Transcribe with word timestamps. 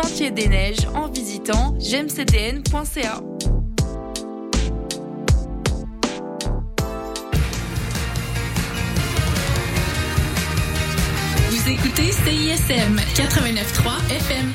Sentier 0.00 0.30
des 0.30 0.46
Neiges 0.46 0.86
en 0.94 1.08
visitant 1.08 1.74
gemcdn.ca. 1.80 3.20
Vous 11.50 11.68
écoutez 11.68 12.12
CISM 12.12 12.96
89.3 13.16 14.14
FM. 14.14 14.54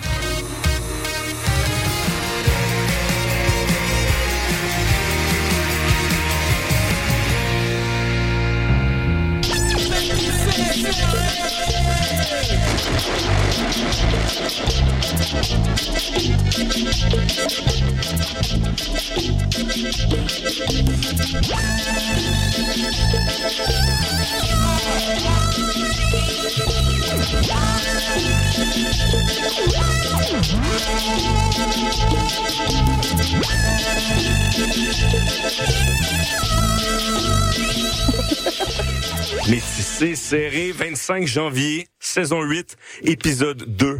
Métissé 39.50 40.16
serré, 40.16 40.72
25 40.72 41.28
janvier, 41.28 41.88
saison 42.14 42.44
8, 42.44 42.78
épisode 43.06 43.64
2. 43.76 44.00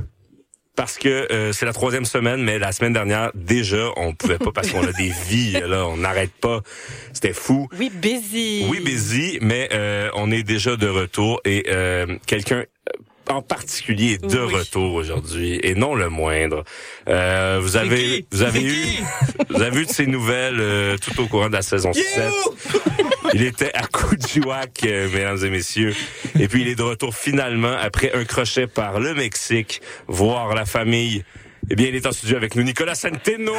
Parce 0.76 0.98
que 0.98 1.32
euh, 1.32 1.52
c'est 1.52 1.66
la 1.66 1.74
troisième 1.74 2.06
semaine, 2.06 2.42
mais 2.44 2.58
la 2.60 2.72
semaine 2.72 2.94
dernière, 2.94 3.32
déjà, 3.36 3.90
on 3.96 4.14
pouvait 4.14 4.38
pas 4.40 4.52
parce 4.52 4.70
qu'on 4.72 4.84
a 4.84 4.92
des 4.92 5.12
vies, 5.28 5.54
là, 5.54 5.88
on 5.88 5.98
n'arrête 5.98 6.32
pas. 6.32 6.62
C'était 7.12 7.34
fou. 7.34 7.68
Oui, 7.80 7.92
busy. 7.94 8.66
Oui, 8.70 8.80
busy, 8.80 9.38
mais 9.42 9.70
euh, 9.74 10.10
on 10.16 10.32
est 10.32 10.44
déjà 10.44 10.76
de 10.76 10.88
retour 10.88 11.42
et 11.46 11.66
euh, 11.70 12.18
quelqu'un 12.28 12.64
en 13.30 13.42
particulier 13.42 14.14
est 14.14 14.26
de 14.26 14.40
Oui. 14.46 14.54
retour 14.54 14.94
aujourd'hui 14.96 15.60
et 15.64 15.76
non 15.76 15.96
le 15.96 16.10
moindre. 16.10 16.64
Euh, 17.08 17.60
vous 17.62 17.78
avez 17.78 18.26
vous 18.32 18.42
avez 18.42 18.62
eu 18.64 18.86
vous 19.50 19.62
avez 19.62 19.82
eu 19.82 19.86
de 19.86 19.92
ses 19.92 20.08
nouvelles 20.08 20.60
euh, 20.60 20.98
tout 20.98 21.22
au 21.22 21.28
courant 21.28 21.48
de 21.48 21.54
la 21.54 21.62
saison 21.62 21.94
7. 21.94 22.04
Il 23.34 23.44
était 23.44 23.72
à 23.74 23.82
Kujiwak, 23.88 24.84
euh, 24.86 25.10
mesdames 25.10 25.44
et 25.44 25.50
messieurs. 25.50 25.96
Et 26.40 26.48
puis 26.48 26.62
il 26.62 26.68
est 26.68 26.76
de 26.76 26.84
retour 26.84 27.16
finalement 27.16 27.76
après 27.82 28.14
un 28.14 28.26
crochet 28.26 28.68
par 28.68 29.00
le 29.00 29.16
Mexique, 29.16 29.82
voir 30.08 30.54
la 30.54 30.66
famille. 30.66 31.24
Eh 31.70 31.76
bien, 31.76 31.88
il 31.88 31.96
est 31.96 32.06
en 32.06 32.12
studio 32.12 32.38
avec 32.38 32.56
nous, 32.56 32.64
Nicolas 32.64 32.96
Centeno. 32.96 33.54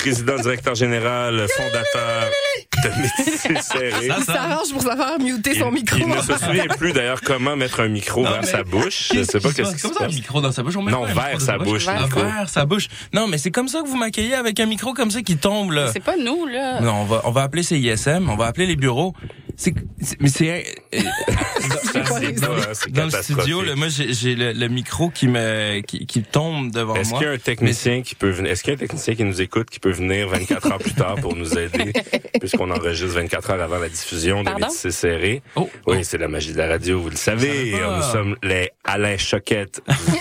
Président, 0.00 0.36
directeur 0.36 0.74
général, 0.74 1.46
fondateur 1.56 2.30
de 2.84 2.88
Métis 3.00 3.40
Serré. 3.66 4.08
Ça, 4.08 4.16
Il 4.18 4.24
s'arrange 4.24 4.70
pour 4.72 4.82
savoir 4.82 5.18
muter 5.18 5.54
son 5.58 5.70
micro. 5.72 5.96
il 5.98 6.06
ne 6.08 6.20
se 6.20 6.36
souvient 6.44 6.66
plus 6.78 6.92
d'ailleurs 6.92 7.20
comment 7.22 7.56
mettre 7.56 7.80
un 7.80 7.88
micro 7.88 8.22
Non, 8.22 8.30
vers 8.30 8.40
mais 8.42 8.46
sa 8.46 8.62
bouche. 8.62 9.08
Je 9.14 9.22
sais 9.22 9.40
pas 9.40 9.52
qu'est-ce 9.52 9.72
qui 9.74 9.80
se 9.80 9.88
ça, 9.88 9.94
un 10.00 10.06
passe. 10.06 10.14
micro 10.14 10.40
dans 10.40 10.52
sa 10.52 10.62
bouche? 10.62 10.76
On 10.76 10.82
met 10.82 10.92
Non, 10.92 11.06
pas 11.06 11.28
vers 11.30 11.40
sa 11.40 11.58
bouche, 11.58 11.86
Nico. 11.88 12.20
vers 12.20 12.48
sa 12.48 12.66
bouche. 12.66 12.88
Non, 13.14 13.26
mais 13.26 13.38
c'est 13.38 13.50
comme 13.50 13.68
ça 13.68 13.80
que 13.82 13.88
vous 13.88 13.96
m'accueillez 13.96 14.34
avec 14.34 14.60
un 14.60 14.66
micro 14.66 14.92
comme 14.92 15.10
ça 15.10 15.22
qui 15.22 15.36
tombe, 15.38 15.72
là. 15.72 15.90
C'est 15.92 16.00
pas 16.04 16.16
nous, 16.16 16.46
là. 16.46 16.80
Non, 16.80 16.92
on 17.02 17.04
va, 17.04 17.22
on 17.24 17.30
va 17.30 17.42
appeler 17.42 17.62
CISM, 17.62 18.28
on 18.28 18.36
va 18.36 18.46
appeler 18.46 18.66
les 18.66 18.76
bureaux. 18.76 19.14
C'est, 19.58 19.72
c'est- 20.02 20.20
mais 20.20 20.28
c'est, 20.28 20.76
dans 22.92 23.04
le 23.06 23.10
studio, 23.10 23.62
là, 23.62 23.74
moi, 23.74 23.88
j'ai, 23.88 24.12
j'ai 24.12 24.34
le, 24.34 24.52
le 24.52 24.68
micro 24.68 25.08
qui 25.10 25.28
me, 25.28 25.80
qui, 25.80 26.04
qui 26.06 26.22
tombe 26.22 26.70
devant 26.70 26.94
Est-ce 26.94 27.10
moi. 27.10 27.18
qu'il 27.20 27.28
y 27.28 27.30
a 27.30 27.34
un 27.34 27.38
technicien 27.38 28.02
qui 28.02 28.14
peut 28.14 28.28
venir, 28.30 28.52
est-ce 28.52 28.62
qu'il 28.62 28.72
y 28.72 28.74
a 28.74 28.76
un 28.76 28.78
technicien 28.80 29.14
qui 29.14 29.24
nous 29.24 29.40
écoute 29.40 29.70
qui 29.70 29.80
peut 29.80 29.85
venir 29.92 30.28
24 30.28 30.72
heures 30.72 30.78
plus 30.78 30.94
tard 30.94 31.16
pour 31.16 31.34
nous 31.36 31.56
aider, 31.58 31.92
puisqu'on 32.40 32.70
enregistre 32.70 33.14
24 33.16 33.50
heures 33.50 33.62
avant 33.62 33.78
la 33.78 33.88
diffusion 33.88 34.40
de 34.40 34.44
Pardon? 34.50 34.66
Métis 34.66 34.90
Serré? 34.90 35.42
Oh, 35.56 35.68
Oui, 35.86 35.96
oh. 36.00 36.02
c'est 36.02 36.18
la 36.18 36.28
magie 36.28 36.52
de 36.52 36.58
la 36.58 36.68
radio, 36.68 37.00
vous 37.00 37.10
le 37.10 37.16
savez. 37.16 37.72
Nous 37.72 38.02
sommes 38.02 38.36
les 38.42 38.70
Alain 38.84 39.16
Choquette 39.16 39.80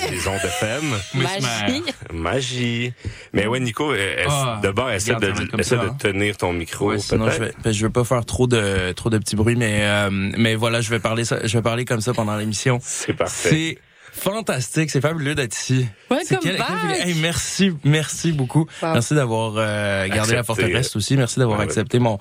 des 0.10 0.28
ondes 0.28 0.36
FM. 0.44 0.84
Magie. 1.16 1.84
Magie. 2.14 2.94
Mais 3.34 3.48
ouais, 3.48 3.60
Nico, 3.60 3.92
euh, 3.92 3.96
est- 3.96 4.26
Ah, 4.28 4.60
d'abord, 4.62 4.90
essaie, 4.92 5.16
de, 5.16 5.32
essaie 5.60 5.76
ça, 5.76 5.84
de 5.84 5.88
hein. 5.90 5.98
tenir 6.00 6.38
ton 6.38 6.54
micro, 6.54 6.90
Ouais, 6.92 7.00
sinon, 7.00 7.30
je 7.30 7.40
vais, 7.44 7.74
je 7.74 7.86
vais 7.86 7.92
pas 7.92 8.04
faire 8.04 8.26
trop 8.26 8.48
de, 8.48 8.92
trop 8.94 9.10
de 9.10 9.18
petits 9.18 9.36
bruits, 9.36 9.56
mais, 9.56 9.80
euh, 9.82 10.10
mais 10.12 10.56
voilà, 10.56 10.82
je 10.82 10.90
vais 10.90 11.00
parler 11.00 11.26
ça, 11.26 11.40
je 11.46 11.58
vais 11.58 11.62
parler 11.64 11.86
comme 11.86 12.02
ça 12.02 12.14
pendant 12.14 12.36
l'émission. 12.38 12.80
C'est 12.82 13.14
parfait. 13.14 13.78
Fantastique, 14.16 14.90
c'est 14.90 15.02
fabuleux 15.02 15.36
d'être 15.36 15.56
ici. 15.58 15.86
Welcome 16.10 16.40
back. 16.58 17.06
Hey, 17.06 17.14
merci, 17.16 17.72
merci 17.84 18.32
beaucoup. 18.32 18.66
Wow. 18.82 18.94
Merci 18.94 19.14
d'avoir 19.14 19.54
euh, 19.58 20.08
gardé 20.08 20.34
la 20.34 20.40
Accepté. 20.40 20.62
forteresse 20.64 20.96
aussi. 20.96 21.18
Merci 21.18 21.40
d'avoir 21.40 21.60
Ouais, 21.60 21.66
ouais. 21.66 21.70
accepté 21.70 22.00
mon 22.00 22.18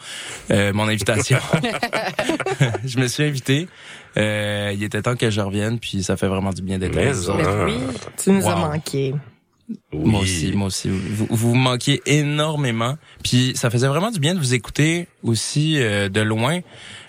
euh, 0.51 0.73
mon 0.73 0.89
invitation. 0.89 1.39
je 2.85 2.99
me 2.99 3.07
suis 3.07 3.23
invité. 3.23 3.69
Euh, 4.17 4.73
il 4.75 4.83
était 4.83 5.03
temps 5.03 5.17
que 5.17 5.31
je 5.31 5.41
revienne, 5.41 5.79
puis 5.79 6.03
ça 6.03 6.17
fait 6.17 6.27
vraiment 6.29 6.51
du 6.53 6.63
bien 6.63 6.79
d'être. 6.79 6.99
Ah. 6.99 7.65
oui, 7.65 7.75
tu 8.23 8.31
nous 8.31 8.47
as 8.49 8.57
manqué. 8.57 9.15
Oui. 9.93 10.11
Moi 10.11 10.21
aussi, 10.21 10.53
moi 10.53 10.67
aussi. 10.67 10.91
Vous, 10.91 11.27
vous 11.31 11.55
me 11.55 11.61
manquiez 11.63 12.03
énormément. 12.07 12.97
Puis 13.23 13.53
ça 13.55 13.71
faisait 13.71 13.87
vraiment 13.89 14.11
du 14.11 14.21
bien 14.21 14.35
de 14.35 14.39
vous 14.39 14.53
écouter 14.53 15.09
aussi 15.23 15.77
euh, 15.79 16.11
de 16.11 16.21
loin, 16.21 16.61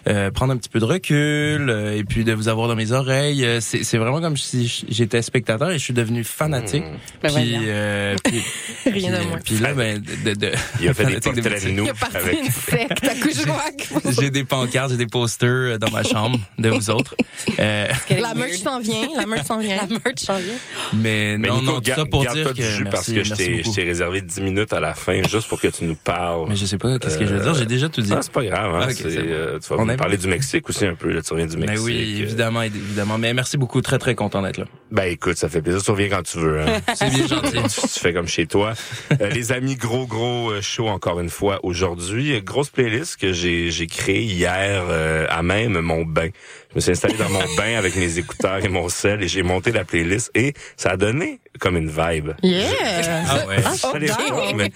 euh, 0.07 0.31
prendre 0.31 0.53
un 0.53 0.57
petit 0.57 0.69
peu 0.69 0.79
de 0.79 0.85
recul 0.85 1.69
euh, 1.69 1.97
et 1.97 2.03
puis 2.03 2.23
de 2.23 2.33
vous 2.33 2.47
avoir 2.47 2.67
dans 2.67 2.75
mes 2.75 2.91
oreilles. 2.91 3.43
Euh, 3.45 3.59
C'est 3.61 3.83
c'est 3.83 3.97
vraiment 3.97 4.21
comme 4.21 4.37
si 4.37 4.83
j'étais 4.89 5.21
spectateur 5.21 5.71
et 5.71 5.77
je 5.79 5.83
suis 5.83 5.93
devenu 5.93 6.23
fanatique. 6.23 6.83
Ben 7.23 7.33
puis, 7.33 7.55
euh, 7.65 8.15
puis, 8.23 8.43
Rien 8.91 9.11
de 9.19 9.23
moins. 9.27 9.39
puis 9.43 9.57
là, 9.57 9.73
ben, 9.73 10.01
de, 10.25 10.33
de, 10.33 10.51
Il 10.81 10.89
a 10.89 10.93
fait 10.95 11.05
des 11.05 11.19
portraits 11.19 11.63
de 11.65 11.69
nous 11.71 11.83
Il 11.85 11.89
a 11.89 11.93
parti 11.93 12.17
avec 12.17 12.39
une 12.39 12.51
secte 12.51 13.03
à 13.03 13.15
Couchouac. 13.15 13.87
J'ai 14.19 14.29
des 14.29 14.43
pancartes, 14.43 14.91
j'ai 14.91 14.97
des 14.97 15.07
posters 15.07 15.49
euh, 15.49 15.77
dans 15.77 15.89
ma 15.91 16.03
chambre 16.03 16.39
de 16.59 16.69
vous 16.69 16.89
autres. 16.89 17.15
Euh, 17.59 17.87
La 18.19 18.33
merch 18.33 18.57
s'en 18.57 18.79
vient, 18.79 19.07
la 19.15 19.25
merch 19.25 19.45
s'en 19.45 19.59
vient. 19.59 19.75
La 19.75 19.87
merch 19.87 20.17
s'en 20.19 20.37
vient. 20.37 20.53
mais, 20.93 21.37
Mais 21.37 21.47
non, 21.47 21.59
Nico, 21.59 21.71
non, 21.73 21.79
tout 21.81 21.91
ça 21.95 22.05
pour 22.05 22.21
dire 22.25 22.53
du 22.53 22.61
que 22.61 22.67
jus 22.67 22.83
merci, 22.83 22.89
parce 22.91 23.05
que 23.11 23.23
je 23.23 23.33
t'ai- 23.33 23.57
beaucoup. 23.57 23.69
je 23.69 23.75
t'ai 23.75 23.83
réservé 23.83 24.21
10 24.21 24.41
minutes 24.41 24.73
à 24.73 24.79
la 24.79 24.93
fin 24.93 25.21
juste 25.23 25.47
pour 25.47 25.59
que 25.61 25.67
tu 25.67 25.83
nous 25.85 25.95
parles. 25.95 26.45
Mais 26.49 26.55
je 26.55 26.65
sais 26.65 26.77
pas 26.77 26.97
qu'est-ce 26.97 27.17
que 27.17 27.25
je 27.25 27.35
veux 27.35 27.41
dire? 27.43 27.53
J'ai 27.53 27.65
déjà 27.65 27.87
tout 27.89 28.01
dit. 28.01 28.11
Ah, 28.13 28.19
c'est 28.21 28.31
pas 28.31 28.43
grave, 28.43 28.73
hein. 28.75 28.79
Ah, 28.83 28.85
ok, 28.89 28.93
c'est, 28.95 29.09
c'est 29.11 29.17
bon. 29.21 29.25
euh, 29.29 29.59
tu 29.59 29.69
vas 29.69 29.75
On 29.79 29.89
parler 29.95 30.17
bon. 30.17 30.23
du 30.23 30.29
Mexique 30.29 30.67
aussi 30.69 30.85
un 30.85 30.95
peu, 30.95 31.11
là, 31.11 31.21
tu 31.21 31.33
reviens 31.33 31.47
du 31.47 31.57
Mais 31.57 31.67
Mexique. 31.67 31.85
oui, 31.85 32.17
euh. 32.19 32.23
évidemment, 32.23 32.61
évidemment. 32.61 33.17
Mais 33.17 33.33
merci 33.33 33.57
beaucoup, 33.57 33.81
très 33.81 33.97
très 33.97 34.15
content 34.15 34.41
d'être 34.41 34.57
là. 34.57 34.65
Ben 34.91 35.03
écoute, 35.05 35.37
ça 35.37 35.49
fait 35.49 35.61
plaisir, 35.61 35.81
tu 35.83 35.91
reviens 35.91 36.09
quand 36.09 36.23
tu 36.23 36.37
veux. 36.39 36.61
Hein. 36.61 36.79
C'est 36.95 37.09
bien 37.09 37.27
gentil. 37.27 37.57
tu, 37.63 37.87
tu 37.87 37.99
fais 37.99 38.13
comme 38.13 38.27
chez 38.27 38.45
toi. 38.45 38.73
Euh, 39.21 39.29
les 39.29 39.51
amis, 39.51 39.75
gros 39.75 40.05
gros 40.05 40.51
euh, 40.51 40.61
show 40.61 40.87
encore 40.87 41.19
une 41.19 41.29
fois 41.29 41.59
aujourd'hui. 41.63 42.41
Grosse 42.41 42.69
playlist 42.69 43.17
que 43.17 43.33
j'ai 43.33 43.71
j'ai 43.71 43.87
créée 43.87 44.23
hier 44.23 44.83
euh, 44.89 45.25
à 45.29 45.43
même 45.43 45.79
mon 45.79 46.05
bain. 46.05 46.29
Je 46.75 46.79
me 46.79 46.81
suis 46.81 46.91
installé 46.91 47.13
dans 47.15 47.29
mon 47.29 47.39
bain 47.55 47.77
avec 47.77 47.95
mes 47.95 48.17
écouteurs 48.17 48.63
et 48.63 48.67
mon 48.67 48.89
sel 48.89 49.23
et 49.23 49.29
j'ai 49.29 49.43
monté 49.43 49.71
la 49.71 49.85
playlist 49.85 50.29
et 50.35 50.53
ça 50.75 50.89
a 50.91 50.97
donné 50.97 51.39
comme 51.61 51.77
une 51.77 51.87
vibe. 51.89 52.31
Yeah! 52.43 53.23
Ah 53.29 53.45
ouais. 53.47 53.57
Je 53.63 53.69
sais 54.07 54.27
pas, 54.29 54.53
mais 54.53 54.71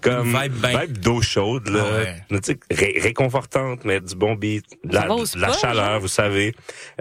comme 0.00 0.28
Une 0.36 0.40
vibe 0.40 0.52
bain. 0.60 0.84
d'eau 0.88 1.20
chaude 1.20 1.68
là, 1.68 1.84
Ah 1.84 1.96
ouais. 2.30 2.40
tu 2.40 2.52
sais, 2.52 2.58
ré- 2.70 2.96
réconfortante 3.00 3.80
mais 3.84 4.00
du 4.00 4.14
bon 4.14 4.36
beat, 4.36 4.64
de 4.84 4.94
la, 4.94 5.08
la 5.34 5.52
chaleur, 5.52 5.84
genre? 5.92 6.00
vous 6.00 6.06
savez, 6.08 6.54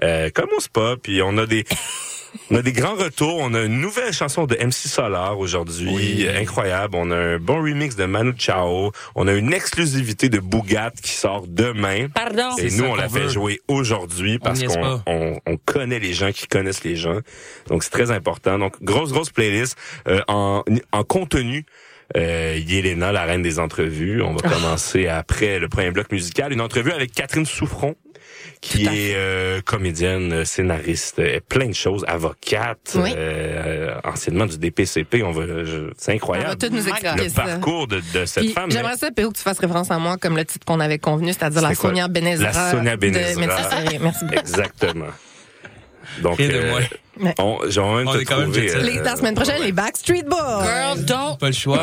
euh, 0.04 0.32
comme 0.34 0.50
au 0.58 0.60
spa. 0.60 0.96
Puis 1.02 1.22
on 1.22 1.38
a 1.38 1.46
des 1.46 1.64
on 2.50 2.56
a 2.56 2.62
des 2.62 2.72
grands 2.72 2.96
retours. 2.96 3.38
On 3.40 3.54
a 3.54 3.62
une 3.64 3.80
nouvelle 3.82 4.14
chanson 4.14 4.46
de 4.46 4.56
MC 4.56 4.74
Solar 4.88 5.38
aujourd'hui, 5.40 5.90
Oui. 5.92 6.28
Incroyable. 6.34 6.96
On 6.98 7.12
a 7.12 7.16
un 7.16 7.38
bon 7.38 7.62
remix 7.62 7.96
de 7.96 8.06
Manu 8.06 8.34
Chao. 8.38 8.92
On 9.16 9.28
a 9.28 9.34
une 9.34 9.54
exclusivité 9.54 10.30
de 10.30 10.40
Bougat 10.40 10.92
qui 11.02 11.12
sort 11.12 11.46
demain. 11.48 12.08
Pardon. 12.14 12.56
Et 12.58 12.70
C'est 12.70 12.78
nous, 12.78 12.86
on 12.86 12.96
la 12.96 13.10
fait 13.10 13.30
jouer 13.30 13.62
aujourd'hui 13.68 14.40
parce 14.40 14.64
qu'on 14.64 15.02
on, 15.08 15.40
on 15.46 15.58
connaît 15.58 16.00
les 16.00 16.14
gens 16.14 16.32
qui 16.32 16.48
connaissent 16.48 16.84
les 16.84 16.96
gens. 16.96 17.20
Donc, 17.68 17.84
c'est 17.84 17.90
très 17.92 18.12
important. 18.12 18.58
Donc, 18.60 18.82
grosse, 18.84 19.12
grosse 19.12 19.30
playlist 19.30 19.78
euh, 20.08 20.22
en, 20.28 20.64
en 20.92 21.04
contenu. 21.04 21.66
Euh, 22.18 22.60
Yelena, 22.68 23.14
la 23.14 23.24
reine 23.24 23.42
des 23.42 23.58
entrevues. 23.58 24.22
On 24.22 24.34
va 24.36 24.50
commencer 24.50 25.08
après 25.08 25.60
le 25.60 25.70
premier 25.70 25.92
bloc 25.92 26.12
musical. 26.12 26.52
Une 26.52 26.60
entrevue 26.60 26.92
avec 26.92 27.14
Catherine 27.14 27.46
Souffron, 27.46 27.96
qui 28.62 28.86
est 28.86 29.16
euh, 29.16 29.60
comédienne, 29.62 30.46
scénariste, 30.46 31.18
euh, 31.18 31.40
plein 31.50 31.68
de 31.68 31.74
choses, 31.74 32.06
avocate, 32.08 32.92
Oui. 32.96 33.12
euh, 33.16 33.96
anciennement 34.04 34.46
du 34.46 34.58
DPCP. 34.60 35.24
On 35.24 35.32
va, 35.32 35.46
je- 35.66 35.90
c'est 35.98 36.12
On 36.12 36.14
va 36.14 36.16
incroyable. 36.16 36.58
tout 36.58 36.70
nous 36.72 36.88
expliquer 36.88 37.24
Le 37.24 37.30
ça. 37.30 37.42
parcours 37.42 37.88
de, 37.88 38.02
de 38.14 38.26
cette 38.26 38.44
Puis, 38.44 38.54
femme. 38.54 38.68
mais- 38.68 38.76
J'aimerais 38.76 38.98
ça, 38.98 39.10
Péo, 39.12 39.32
que 39.32 39.38
tu 39.38 39.42
fasses 39.44 39.58
référence 39.60 39.90
à 39.90 39.98
moi 39.98 40.18
comme 40.18 40.38
le 40.38 40.46
titre 40.46 40.64
qu'on 40.66 40.80
avait 40.80 41.00
convenu, 41.00 41.34
c'est-à-dire 41.34 41.62
la? 41.62 41.74
Sonia 41.74 42.08
Benezra. 42.08 42.52
La 42.52 42.72
Sonia 42.72 42.96
de 42.96 43.02
Benezra. 43.02 43.42
Merci. 44.00 44.26
Exactement. 44.32 45.06
Donc, 46.22 46.38
de 46.38 46.44
euh, 46.52 46.70
moins. 46.70 46.82
Ouais. 47.22 47.36
On, 47.40 47.60
genre, 47.70 48.02
On 48.06 48.14
te 48.14 48.18
est 48.20 48.26
quand 48.26 48.38
même 48.40 48.52
trouvé, 48.52 48.70
set. 48.70 48.82
Les- 48.84 49.00
la 49.00 49.16
semaine 49.16 49.36
prochaine, 49.36 49.62
les 49.62 49.72
Backstreet 49.72 50.24
Boys. 50.24 50.64
Girl, 50.64 51.06
don't. 51.06 51.38
Pas 51.40 51.48
le 51.48 51.54
choix. 51.54 51.78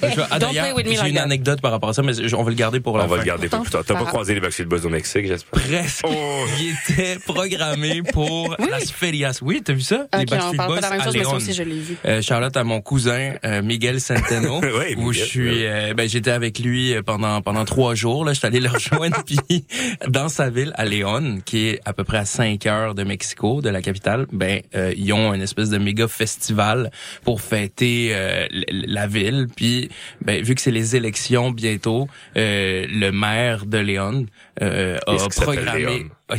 Pas 0.00 0.08
le 0.08 0.12
choix. 0.14 0.26
Ah, 0.30 0.38
Don't 0.38 0.48
d'ailleurs, 0.50 0.64
play 0.66 0.72
with 0.74 0.86
me 0.86 0.92
j'ai 0.92 0.98
like 0.98 1.08
une 1.10 1.14
that. 1.16 1.22
anecdote 1.24 1.60
par 1.60 1.70
rapport 1.72 1.88
à 1.90 1.92
ça, 1.94 2.02
mais 2.02 2.12
on 2.34 2.42
va 2.42 2.50
le 2.50 2.56
garder 2.56 2.80
pour 2.80 2.96
la 2.98 3.04
On 3.04 3.06
va 3.08 3.16
fin. 3.16 3.22
le 3.22 3.26
garder 3.26 3.48
pour 3.48 3.62
plus 3.62 3.70
tard. 3.70 3.82
T'as 3.86 3.94
pas 3.94 4.04
croisé 4.04 4.34
les 4.34 4.40
Backstreet 4.40 4.64
Boys 4.66 4.84
au 4.86 4.88
Mexique, 4.88 5.26
j'espère? 5.26 5.60
Presque. 5.62 6.04
Oh. 6.08 6.44
Il 6.60 6.74
était 6.94 7.18
programmé 7.26 8.02
pour 8.12 8.54
Las 8.70 8.90
Ferias. 8.90 9.38
Oui, 9.42 9.62
t'as 9.64 9.72
vu 9.72 9.80
ça? 9.80 10.06
On 10.12 10.18
Backstreet 10.18 10.56
Boys 10.56 10.80
la 10.80 10.90
même 10.90 11.00
à 11.00 11.04
chose, 11.04 11.14
mais 11.14 11.22
ça 11.24 11.28
Léon. 11.30 11.36
aussi, 11.36 11.52
je 11.52 11.62
l'ai 11.62 11.78
vu. 11.80 11.96
Euh, 12.04 12.22
Charlotte 12.22 12.56
à 12.56 12.64
mon 12.64 12.80
cousin 12.80 13.34
euh, 13.44 13.62
Miguel 13.62 14.00
Centeno 14.00 14.60
Ouais, 14.62 14.94
où 14.96 15.12
je 15.12 15.22
suis 15.24 15.66
euh, 15.66 15.94
ben 15.94 16.08
j'étais 16.08 16.30
avec 16.30 16.58
lui 16.58 16.94
euh, 16.94 17.02
pendant 17.02 17.40
pendant 17.42 17.64
trois 17.64 17.94
jours 17.94 18.24
là 18.24 18.32
j'étais 18.32 18.46
allé 18.48 18.60
le 18.60 18.68
rejoindre 18.68 19.22
puis 19.26 19.38
dans 20.08 20.28
sa 20.28 20.50
ville 20.50 20.72
à 20.76 20.84
Léon 20.84 21.38
qui 21.44 21.68
est 21.68 21.80
à 21.84 21.92
peu 21.92 22.04
près 22.04 22.18
à 22.18 22.24
5 22.24 22.64
heures 22.66 22.94
de 22.94 23.02
Mexico 23.04 23.60
de 23.62 23.68
la 23.70 23.82
capitale 23.82 24.26
ben 24.32 24.60
euh, 24.82 24.94
ils 24.96 25.12
ont 25.12 25.32
une 25.34 25.42
espèce 25.42 25.68
de 25.70 25.78
méga 25.78 26.08
festival 26.08 26.90
pour 27.24 27.40
fêter 27.40 28.10
euh, 28.12 28.46
la 28.70 29.06
ville 29.06 29.46
puis 29.54 29.90
ben 30.24 30.42
vu 30.42 30.54
que 30.54 30.60
c'est 30.60 30.70
les 30.70 30.96
élections 30.96 31.50
bientôt 31.50 32.08
euh, 32.36 32.86
le 32.88 33.10
maire 33.10 33.66
de 33.66 33.78
Léon 33.78 34.26
euh, 34.60 34.98
a 35.06 35.28
programmé 35.28 36.06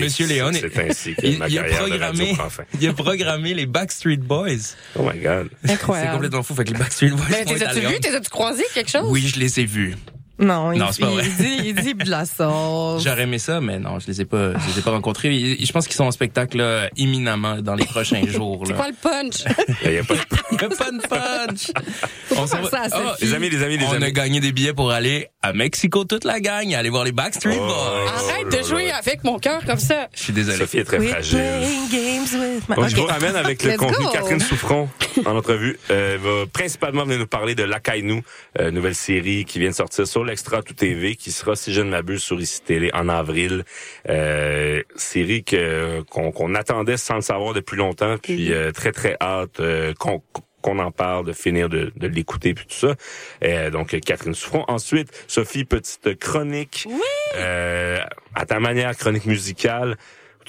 Monsieur 0.00 0.26
Léon 0.26 0.50
C'est 0.52 0.78
ainsi 0.90 1.14
que 1.14 1.26
il, 1.26 1.38
ma 1.38 1.48
il 1.48 1.58
a 1.58 1.62
de 1.64 1.68
programmé 1.74 2.34
il 2.80 2.88
a 2.88 2.92
programmé 2.92 3.54
les 3.54 3.66
Backstreet 3.66 4.16
Boys 4.18 4.74
Oh 4.98 5.02
my 5.02 5.18
God. 5.18 5.50
c'est 5.64 5.72
Incroyable. 5.72 6.12
complètement 6.12 6.42
fou. 6.42 6.54
Fait 6.54 6.64
que 6.64 6.72
les 6.72 6.78
Backstreet 6.78 7.10
Boys 7.10 7.26
Mais 7.30 7.44
t'es 7.44 7.62
as-tu 7.62 7.80
vu? 7.80 8.00
T'es 8.00 8.14
as-tu 8.14 8.30
croisé 8.30 8.64
quelque 8.74 8.90
chose? 8.90 9.06
Oui, 9.08 9.20
je 9.26 9.38
les 9.38 9.60
ai 9.60 9.64
vus. 9.66 9.94
Non, 10.38 10.72
il, 10.72 10.78
Non, 10.78 10.86
c'est 10.92 11.00
pas 11.00 11.08
vrai. 11.08 11.24
il 11.26 11.34
dit, 11.36 11.68
il 11.68 11.74
dit 11.74 11.94
de 11.94 12.10
la 12.10 12.26
sauce. 12.26 13.02
J'aurais 13.02 13.22
aimé 13.22 13.38
ça, 13.38 13.60
mais 13.62 13.78
non, 13.78 13.98
je 13.98 14.06
les 14.06 14.20
ai 14.20 14.24
pas, 14.26 14.52
je 14.52 14.72
les 14.72 14.78
ai 14.78 14.82
pas 14.82 14.90
rencontrés. 14.90 15.34
Ils- 15.34 15.64
Je 15.66 15.72
pense 15.72 15.86
qu'ils 15.86 15.96
sont 15.96 16.04
en 16.04 16.10
spectacle 16.10 16.58
là, 16.58 16.88
imminemment 16.96 17.62
dans 17.62 17.74
les 17.74 17.86
prochains 17.86 18.26
jours. 18.26 18.62
C'est 18.66 18.74
quoi 18.74 18.88
le 18.88 18.94
punch? 19.02 19.44
Il 19.84 19.92
y 19.92 19.98
a 19.98 20.04
pas 20.04 20.14
de... 20.14 20.20
Il 20.52 20.60
y 20.60 20.64
a 20.64 20.68
pas 20.68 20.90
de 20.90 21.06
punch. 21.08 21.70
On 22.36 22.46
faire 22.46 22.68
ça 22.68 22.82
à 22.82 22.88
Sophie. 22.90 23.24
Les 23.24 23.34
amis, 23.34 23.48
les 23.50 23.62
amis, 23.62 23.78
les 23.78 23.86
on 23.86 23.92
amis. 23.92 24.04
a 24.04 24.10
gagné 24.10 24.40
des 24.40 24.52
billets 24.52 24.74
pour 24.74 24.90
aller 24.90 25.28
à 25.42 25.52
Mexico 25.52 26.04
toute 26.04 26.24
la 26.24 26.40
gang, 26.40 26.72
aller 26.74 26.90
voir 26.90 27.04
les 27.04 27.12
Backstreet 27.12 27.56
Oh. 27.58 27.66
Boys. 27.66 28.08
Arrête 28.30 28.52
là 28.52 28.60
de 28.62 28.66
jouer 28.66 28.86
là. 28.88 28.96
avec 28.96 29.24
mon 29.24 29.38
cœur 29.38 29.64
comme 29.64 29.78
ça. 29.78 30.08
Je 30.14 30.22
suis 30.22 30.32
désolé. 30.32 30.58
Sophie 30.58 30.78
est 30.78 30.84
très 30.84 30.98
Quit 30.98 31.08
fragile. 31.08 31.38
playing 31.38 31.88
games 31.90 32.40
with 32.40 32.68
my- 32.68 32.76
Donc, 32.76 32.88
je 32.88 32.94
Ok. 32.96 33.00
vous 33.00 33.06
ramène 33.06 33.36
avec 33.36 33.62
le 33.62 33.70
Let's 33.70 33.78
contenu. 33.78 34.04
go. 34.04 34.10
Catherine 34.12 34.40
Souffron, 34.40 34.88
en 35.24 35.36
entrevue, 35.36 35.78
euh, 35.90 36.18
va 36.22 36.46
principalement 36.52 37.04
venir 37.04 37.18
nous 37.18 37.26
parler 37.26 37.54
de 37.54 37.62
L'Akainu, 37.64 38.22
euh, 38.60 38.70
nouvelle 38.70 38.94
série 38.94 39.44
qui 39.44 39.58
vient 39.58 39.70
de 39.70 39.74
sortir 39.74 40.06
sur 40.06 40.24
l'Extra 40.26 40.62
Tout 40.62 40.74
TV, 40.74 41.16
qui 41.16 41.32
sera, 41.32 41.56
si 41.56 41.72
je 41.72 41.80
ne 41.80 41.90
m'abuse, 41.90 42.22
sur 42.22 42.40
ICI 42.40 42.60
Télé 42.62 42.90
en 42.92 43.08
avril. 43.08 43.64
Euh, 44.08 44.82
série 44.96 45.44
que 45.44 46.02
qu'on 46.02 46.32
qu'on 46.32 46.54
attendait 46.54 46.96
sans 46.96 47.16
le 47.16 47.20
savoir 47.22 47.54
depuis 47.54 47.76
longtemps, 47.76 48.16
puis 48.22 48.52
euh, 48.52 48.72
très, 48.72 48.92
très 48.92 49.16
hâte 49.20 49.60
euh, 49.60 49.94
qu'on 49.94 50.22
qu'on 50.66 50.78
en 50.80 50.90
parle, 50.90 51.26
de 51.26 51.32
finir 51.32 51.68
de, 51.68 51.92
de 51.94 52.08
l'écouter 52.08 52.52
puis 52.52 52.66
tout 52.66 52.74
ça. 52.74 52.96
Euh, 53.44 53.70
donc 53.70 53.98
Catherine 54.00 54.34
Souffron. 54.34 54.64
Ensuite, 54.66 55.10
Sophie, 55.28 55.64
petite 55.64 56.18
chronique. 56.18 56.88
Euh, 57.36 58.00
à 58.34 58.46
ta 58.46 58.58
manière, 58.58 58.96
chronique 58.96 59.26
musicale. 59.26 59.96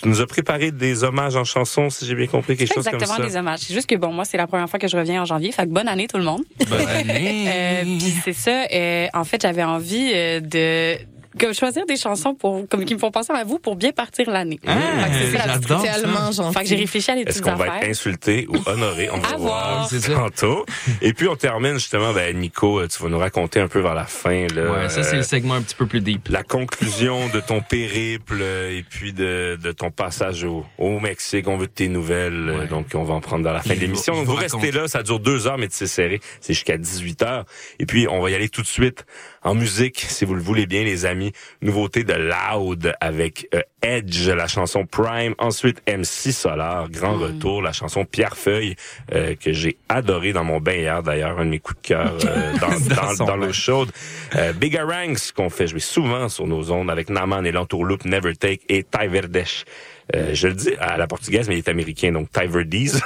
Tu 0.02 0.08
nous 0.08 0.22
as 0.22 0.28
préparé 0.28 0.72
des 0.72 1.04
hommages 1.04 1.36
en 1.36 1.44
chanson, 1.44 1.90
si 1.90 2.06
j'ai 2.06 2.14
bien 2.14 2.28
compris, 2.28 2.56
quelque 2.56 2.74
chose 2.74 2.86
comme 2.86 2.96
exactement 2.96 3.24
ça. 3.24 3.30
des 3.30 3.36
hommages. 3.36 3.60
C'est 3.60 3.74
juste 3.74 3.90
que 3.90 3.96
bon, 3.96 4.14
moi, 4.14 4.26
c'est 4.26 4.38
la 4.38 4.46
première 4.46 4.70
fois 4.70 4.78
que 4.80 4.88
je 4.88 4.96
reviens 4.96 5.24
en 5.24 5.26
janvier. 5.26 5.52
Fait 5.52 5.64
que 5.64 5.70
bonne 5.70 5.88
année 5.88 6.08
tout 6.08 6.18
le 6.18 6.24
monde. 6.24 6.44
Bonne 6.70 6.88
année. 6.88 7.46
Euh, 7.58 7.84
puis 7.84 8.14
c'est 8.24 8.34
ça. 8.34 8.66
euh, 8.72 9.08
en 9.14 9.24
fait, 9.24 9.42
j'avais 9.42 9.64
envie 9.64 10.12
euh, 10.14 10.40
de 10.40 10.98
comme 11.40 11.54
choisir 11.54 11.86
des 11.86 11.98
chansons 11.98 12.34
pour 12.36 12.68
comme 12.70 12.86
qui 12.86 12.94
me 12.94 13.00
font 13.00 13.12
penser 13.12 13.34
à 13.34 13.44
vous 13.44 13.60
pour 13.60 13.76
bien 13.76 13.92
partir 13.92 14.30
l'année. 14.30 14.60
Ah, 14.68 14.76
Fait 14.76 15.10
que 15.10 15.16
c'est 15.32 15.38
ça, 15.38 15.46
la 15.48 15.54
petite 15.54 15.68
j'adore 15.68 15.80
truc. 15.84 15.92
ça. 15.92 16.00
Tellement 16.02 16.32
gentil. 16.32 16.54
Fait 16.58 16.64
que 16.64 16.70
j'ai 16.70 16.76
réfléchi 16.76 17.12
à 17.12 17.16
des 17.16 17.22
Est-ce 17.22 17.42
qu'on 17.42 17.56
va 17.56 17.78
être 17.78 17.90
insulté 17.90 18.48
ou 18.50 18.58
honoré? 18.66 19.10
On 19.12 19.18
va 19.18 19.30
À 19.30 19.38
voir 19.38 19.90
tantôt. 20.16 20.66
Et 21.02 21.14
puis, 21.14 21.28
on 21.28 21.36
termine 21.36 21.74
justement, 21.74 22.14
ben, 22.14 22.38
Nico, 22.38 22.80
euh, 22.80 22.88
tu 22.88 23.02
vas 23.02 23.10
nous 23.10 23.20
raconter 23.20 23.60
un 23.60 23.68
peu 23.68 23.80
vers 23.80 23.96
la 23.96 24.06
fin, 24.06 24.48
là. 24.54 24.72
Ouais, 24.72 24.90
ça 24.90 25.04
c'est 25.04 25.16
euh, 25.16 25.18
le 25.18 25.24
segment 25.24 25.56
un 25.56 25.62
petit 25.62 25.76
peu 25.76 25.86
plus 25.86 26.02
deep. 26.02 26.30
la 26.30 26.44
conclusion 26.44 27.28
de 27.30 27.40
ton 27.40 27.62
périple 27.62 28.38
euh, 28.42 28.78
et 28.78 28.84
puis 28.84 29.14
de, 29.14 29.58
de 29.62 29.72
ton 29.72 29.92
passage 29.92 30.44
au, 30.44 30.66
au 30.78 31.00
Mexique. 31.00 31.48
On 31.48 31.58
veut 31.58 31.68
de 31.68 31.72
tes 31.72 31.88
nouvelles. 31.88 32.50
euh, 32.50 32.58
Ouais. 32.60 32.68
Donc, 32.68 32.88
on 32.96 33.04
va 33.04 33.14
en 33.14 33.22
prendre 33.22 33.44
dans 33.44 33.54
la 33.54 33.62
fin 33.62 33.76
de 33.76 33.80
l'émission. 33.80 34.14
vous- 34.14 34.26
vous 34.26 34.36
restez 34.36 34.72
là. 34.72 34.88
Ça 34.88 35.04
dure 35.04 35.20
deux 35.20 35.48
heures, 35.48 35.58
mais 35.58 35.68
c'est 35.70 35.88
serré. 35.88 36.20
C'est 36.42 36.54
jusqu'à 36.54 36.78
18 36.78 37.22
heures. 37.24 37.46
Et 37.80 37.86
puis, 37.86 38.08
on 38.10 38.22
va 38.22 38.30
y 38.32 38.36
aller 38.36 38.50
tout 38.50 38.62
de 38.62 38.68
suite 38.68 39.06
en 39.44 39.56
musique, 39.56 40.00
si 40.00 40.26
vous 40.26 40.34
le 40.36 40.42
voulez 40.42 40.66
bien, 40.66 40.84
les 40.84 41.06
amis. 41.06 41.32
Nouveauté 41.62 42.04
de 42.04 42.14
Loud 42.14 42.94
avec 43.00 43.48
euh, 43.54 43.62
Edge, 43.82 44.28
la 44.30 44.48
chanson 44.48 44.86
Prime. 44.86 45.36
Ensuite, 45.38 45.82
MC 45.88 46.32
Solar, 46.32 46.90
grand 46.90 47.18
retour, 47.18 47.62
la 47.62 47.72
chanson 47.72 48.06
Pierre 48.06 48.38
Feuille, 48.38 48.76
euh, 49.14 49.36
que 49.36 49.54
j'ai 49.54 49.78
adoré 49.90 50.34
dans 50.34 50.44
mon 50.44 50.60
bain 50.60 50.74
hier, 50.74 51.04
d'ailleurs, 51.04 51.40
un 51.40 51.46
de 51.46 51.52
mes 51.52 51.60
coups 51.60 51.82
de 51.82 51.88
cœur 51.88 52.18
euh, 52.26 52.54
dans, 53.18 53.26
Dans 53.26 53.36
l'eau 53.36 53.54
chaude. 53.54 53.92
Euh, 54.36 54.54
Bigger 54.54 54.82
Ranks, 54.82 55.32
qu'on 55.36 55.50
fait 55.50 55.68
jouer 55.68 55.80
souvent 55.80 56.30
sur 56.30 56.48
nos 56.48 56.72
ondes 56.72 56.90
avec 56.90 57.10
Naman 57.10 57.46
et 57.46 57.52
l'entourloupe 57.52 58.06
Never 58.06 58.36
Take 58.36 58.62
et 58.70 58.84
Ty 58.84 59.08
Verdesh. 59.08 59.66
Euh, 60.16 60.34
je 60.34 60.48
le 60.48 60.54
dis 60.54 60.74
à 60.80 60.98
la 60.98 61.08
portugaise, 61.08 61.48
mais 61.50 61.56
il 61.56 61.60
est 61.60 61.68
américain, 61.70 62.12
donc 62.12 62.32
Ty 62.32 62.48
Verdees. 62.48 62.94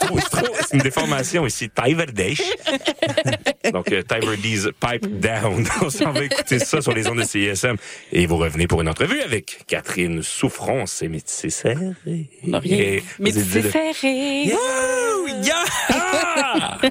Trop, 0.00 0.18
trop, 0.18 0.46
C'est 0.66 0.76
une 0.76 0.82
déformation 0.82 1.46
ici. 1.46 1.70
Ty 1.70 1.94
Verdesh. 1.94 2.42
Donc, 3.72 3.92
euh, 3.92 4.02
Pipe 4.02 5.20
Down. 5.20 5.64
On 5.82 5.90
s'en 5.90 6.10
va 6.10 6.24
écouter 6.24 6.58
ça 6.58 6.80
sur 6.80 6.92
les 6.92 7.06
ondes 7.06 7.18
de 7.18 7.22
CISM. 7.22 7.76
Et 8.10 8.26
vous 8.26 8.36
revenez 8.36 8.66
pour 8.66 8.80
une 8.80 8.88
entrevue 8.88 9.20
avec 9.20 9.58
Catherine 9.68 10.22
Souffron. 10.22 10.86
C'est 10.86 11.08
métissé 11.08 11.50
serré. 11.50 11.90
Rien. 12.04 12.98
Dis-le. 13.20 13.70
serré. 13.70 14.52
Wouh, 14.52 15.28
yeah! 15.44 16.80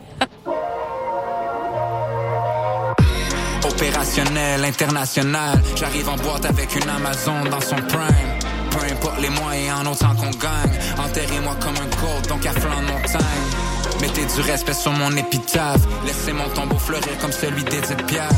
Opérationnel, 3.65 4.63
international. 4.63 5.61
J'arrive 5.75 6.09
en 6.09 6.15
boîte 6.17 6.45
avec 6.45 6.75
une 6.75 6.89
Amazon 6.89 7.43
dans 7.49 7.61
son 7.61 7.75
prime. 7.75 8.38
Peu 8.71 8.93
importe 8.93 9.21
les 9.21 9.29
moyens, 9.29 9.79
en 9.79 9.91
autant 9.91 10.15
qu'on 10.15 10.31
gagne. 10.31 10.79
Enterrez-moi 10.97 11.55
comme 11.59 11.75
un 11.75 11.89
gold, 12.01 12.27
donc 12.27 12.45
à 12.45 12.51
flanc 12.53 12.81
de 12.81 12.87
montagne. 12.87 13.69
Mettez 14.01 14.25
du 14.25 14.41
respect 14.41 14.73
sur 14.73 14.91
mon 14.91 15.11
épitaphe. 15.15 15.81
Laissez 16.05 16.33
mon 16.33 16.47
tombeau 16.49 16.77
fleurir 16.77 17.17
comme 17.19 17.31
celui 17.31 17.63
d'Edith 17.63 18.05
Piaf. 18.07 18.31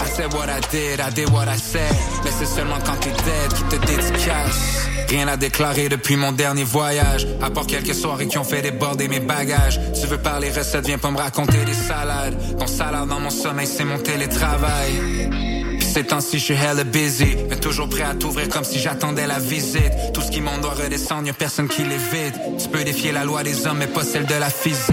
I 0.00 0.08
said 0.08 0.32
what 0.34 0.48
I 0.48 0.60
did, 0.70 1.00
I 1.00 1.10
did 1.10 1.30
what 1.30 1.46
I 1.48 1.58
said. 1.58 1.94
Mais 2.24 2.30
c'est 2.38 2.46
seulement 2.46 2.78
quand 2.84 2.96
t'es 3.00 3.10
dead 3.10 3.52
qui 3.54 3.62
te 3.64 3.86
dédicace. 3.86 4.88
Rien 5.08 5.28
à 5.28 5.36
déclarer 5.36 5.88
depuis 5.88 6.16
mon 6.16 6.32
dernier 6.32 6.64
voyage. 6.64 7.26
À 7.42 7.50
part 7.50 7.66
quelques 7.66 7.94
soirées 7.94 8.26
qui 8.26 8.38
ont 8.38 8.44
fait 8.44 8.62
déborder 8.62 9.08
mes 9.08 9.20
bagages. 9.20 9.78
Tu 10.00 10.06
veux 10.06 10.18
parler 10.18 10.50
recettes, 10.50 10.86
viens 10.86 10.98
pas 10.98 11.10
me 11.10 11.18
raconter 11.18 11.64
des 11.64 11.74
salades. 11.74 12.58
Ton 12.58 12.66
salade 12.66 13.08
dans 13.08 13.20
mon 13.20 13.30
sommeil, 13.30 13.66
c'est 13.66 13.84
mon 13.84 13.98
télétravail. 13.98 15.53
Ces 15.94 16.02
temps-ci, 16.02 16.40
je 16.40 16.44
suis 16.46 16.54
hella 16.54 16.82
busy. 16.82 17.36
Mais 17.48 17.54
toujours 17.54 17.88
prêt 17.88 18.02
à 18.02 18.16
t'ouvrir 18.16 18.48
comme 18.48 18.64
si 18.64 18.80
j'attendais 18.80 19.28
la 19.28 19.38
visite. 19.38 19.92
Tout 20.12 20.22
ce 20.22 20.30
qui 20.32 20.40
monte 20.40 20.60
doit 20.60 20.74
redescendre, 20.74 21.28
y'a 21.28 21.32
personne 21.32 21.68
qui 21.68 21.84
l'évite. 21.84 22.34
Tu 22.58 22.68
peux 22.68 22.82
défier 22.82 23.12
la 23.12 23.24
loi 23.24 23.44
des 23.44 23.64
hommes, 23.64 23.78
mais 23.78 23.86
pas 23.86 24.02
celle 24.02 24.26
de 24.26 24.34
la 24.34 24.50
physique. 24.50 24.90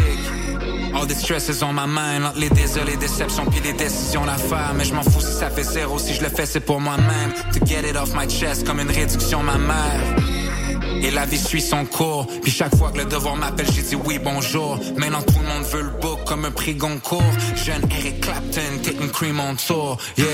All 0.94 1.08
the 1.08 1.16
stress 1.16 1.50
is 1.50 1.64
on 1.64 1.74
my 1.74 1.88
mind, 1.88 2.24
entre 2.24 2.38
les 2.38 2.98
déceptions 2.98 3.46
puis 3.48 3.62
les 3.62 3.74
décisions 3.74 4.28
à 4.28 4.38
faire. 4.38 4.74
Mais 4.76 4.86
je 4.86 4.94
m'en 4.94 5.02
fous 5.02 5.22
si 5.22 5.34
ça 5.34 5.50
fait 5.50 5.64
zéro, 5.64 5.98
si 5.98 6.14
je 6.14 6.22
le 6.22 6.30
fais 6.30 6.46
c'est 6.46 6.60
pour 6.60 6.80
moi-même. 6.80 7.34
To 7.54 7.66
get 7.66 7.90
it 7.90 7.96
off 7.96 8.14
my 8.14 8.30
chest 8.30 8.64
comme 8.68 8.80
une 8.80 8.92
réduction 8.92 9.42
ma 9.42 9.58
mère. 9.58 10.31
Et 11.02 11.12
la 11.12 11.26
vie 11.26 11.38
suit 11.38 11.62
son 11.62 11.86
cours. 11.86 12.28
Puis 12.42 12.52
chaque 12.52 12.76
fois 12.76 12.92
que 12.92 13.00
le 13.00 13.06
devoir 13.06 13.36
m'appelle, 13.36 13.68
j'ai 13.74 13.82
dit 13.82 13.96
oui, 13.96 14.20
bonjour. 14.24 14.80
Maintenant 14.98 15.22
tout 15.22 15.40
le 15.40 15.48
monde 15.48 15.64
veut 15.72 15.84
le 15.84 16.00
book 16.02 16.24
comme 16.26 16.46
un 16.46 16.52
prix 16.52 16.76
Goncourt. 16.76 17.24
Jeune 17.56 17.84
Eric 17.92 18.22
Clapton, 18.22 18.80
taking 18.84 19.10
cream 19.10 19.40
on 19.40 19.56
tour. 19.56 19.98
Yeah. 20.18 20.28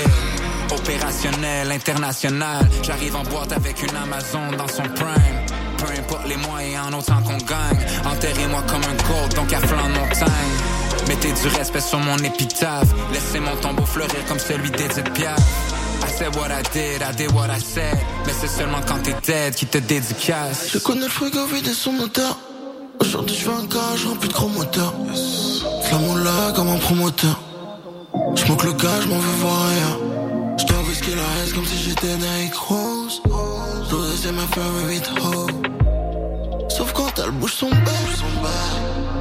Opérationnel, 0.70 1.72
international. 1.72 2.68
J'arrive 2.82 3.16
en 3.16 3.22
boîte 3.24 3.52
avec 3.52 3.82
une 3.82 3.96
Amazon 3.96 4.56
dans 4.56 4.68
son 4.68 4.82
prime. 4.82 5.46
Peu 5.78 5.86
importe 5.98 6.28
les 6.28 6.36
moyens, 6.36 6.86
en 6.88 6.98
autant 6.98 7.22
qu'on 7.22 7.38
gagne. 7.38 7.78
Enterrez-moi 8.04 8.62
comme 8.66 8.82
un 8.82 8.96
gold, 9.08 9.34
donc 9.34 9.52
à 9.52 9.60
flanc 9.60 9.88
de 9.88 9.94
montagne. 9.94 10.88
Mettez 11.08 11.32
du 11.32 11.56
respect 11.56 11.80
sur 11.80 11.98
mon 12.00 12.18
épitaphe. 12.18 12.88
Laissez 13.12 13.40
mon 13.40 13.56
tombeau 13.56 13.86
fleurir 13.86 14.24
comme 14.26 14.38
celui 14.38 14.70
d'Edith 14.70 15.10
Piaf. 15.14 15.40
Said 16.18 16.34
what 16.34 16.50
I 16.50 16.62
did, 16.72 17.00
I 17.00 17.12
did 17.12 17.30
what 17.30 17.48
I 17.48 17.60
said. 17.60 17.96
Mais 18.26 18.32
c'est 18.32 18.48
seulement 18.48 18.80
quand 18.84 19.00
t'es 19.04 19.14
dead 19.24 19.54
qui 19.54 19.66
te 19.66 19.78
dédicace. 19.78 20.66
Je 20.72 20.78
connais 20.78 21.02
le 21.02 21.08
frigo 21.08 21.46
vide 21.46 21.68
et 21.68 21.72
son 21.72 21.92
moteur. 21.92 22.36
Aujourd'hui, 22.98 23.36
je 23.36 23.44
fais 23.44 23.52
un 23.52 23.64
gage 23.66 24.04
rempli 24.04 24.28
de 24.28 24.32
gros 24.32 24.48
moteurs. 24.48 24.94
Flamme 25.84 26.24
là 26.24 26.50
comme 26.56 26.70
un 26.70 26.78
promoteur. 26.78 27.40
Je 28.34 28.44
manque 28.46 28.64
le 28.64 28.72
gars, 28.72 29.00
je 29.00 29.06
m'en 29.06 29.18
veux 29.18 29.38
voir 29.42 29.68
rien. 29.68 30.56
Je 30.58 30.64
dois 30.66 30.78
risquer 30.88 31.14
la 31.14 31.22
haine 31.22 31.54
comme 31.54 31.66
si 31.66 31.84
j'étais 31.84 32.16
Nike 32.16 32.56
Rose. 32.56 33.22
Rose, 33.88 34.20
c'est 34.20 34.32
ma 34.32 34.46
favorite 34.48 35.08
hoe. 35.22 35.46
Sauf 36.68 36.92
quand 36.94 37.12
elle 37.22 37.30
bouge 37.30 37.54
son 37.54 37.70
bec. 37.70 38.10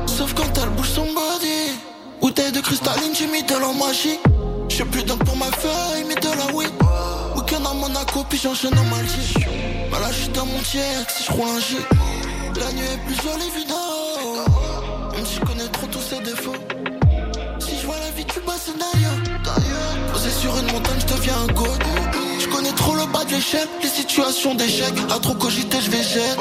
Sauf 0.07 0.33
quand 0.33 0.51
elle 0.63 0.69
bouge 0.69 0.89
son 0.89 1.05
body. 1.05 1.77
Bouteille 2.21 2.51
de 2.51 2.59
cristalline, 2.59 3.13
j'ai 3.13 3.27
mis 3.27 3.43
de 3.43 3.53
l'eau 3.53 3.73
magique. 3.73 4.19
J'ai 4.67 4.83
plus 4.83 5.03
d'eau 5.03 5.15
pour 5.17 5.37
ma 5.37 5.45
feuille, 5.45 6.05
mais 6.07 6.15
de 6.15 6.27
la 6.27 6.53
weed. 6.55 6.86
Puis 8.29 8.39
j'enchaîne 8.43 8.77
en 8.77 8.83
Maldives. 8.85 9.47
Bah 9.91 9.99
là, 9.99 10.11
je 10.11 10.23
suis 10.23 10.29
dans 10.29 10.45
mon 10.45 10.59
tiers, 10.59 11.05
si 11.09 11.23
je 11.23 11.31
roule 11.31 11.47
un 11.49 11.59
G. 11.59 11.77
La 12.59 12.71
nuit 12.73 12.85
est 12.85 12.97
plus 13.05 13.15
jolie, 13.15 13.51
Vino. 13.55 13.75
Même 15.15 15.25
si 15.25 15.39
connais 15.39 15.67
trop 15.71 15.87
tous 15.87 16.01
ses 16.01 16.19
défauts. 16.19 16.55
Si 17.59 17.77
je 17.79 17.85
vois 17.85 17.99
la 17.99 18.11
vie, 18.11 18.25
tu 18.25 18.39
passes 18.41 18.69
d'ailleurs. 18.77 19.13
Posé 20.11 20.29
sur 20.31 20.57
une 20.57 20.71
montagne, 20.71 20.99
je 20.99 21.13
deviens 21.15 21.37
un 21.37 21.53
god. 21.53 21.79
Je 22.39 22.47
connais 22.47 22.73
trop 22.73 22.95
le 22.95 23.05
bas 23.05 23.23
de 23.23 23.31
l'échec, 23.31 23.67
les 23.81 23.89
situations 23.89 24.55
d'échec. 24.55 24.93
À 25.09 25.19
trop 25.19 25.35
cogiter, 25.35 25.77
je 25.79 25.91
vais 25.91 26.03
gérer. 26.03 26.35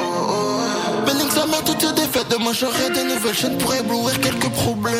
Ça 1.37 1.45
met 1.45 1.61
toutes 1.63 1.77
tes 1.77 2.01
défaites. 2.01 2.27
Demain, 2.31 2.51
j'aurai 2.51 2.89
des 2.89 3.03
nouvelles 3.03 3.35
chaînes 3.35 3.57
pour 3.59 3.75
éblouir 3.75 4.19
quelques 4.21 4.49
problèmes. 4.49 4.97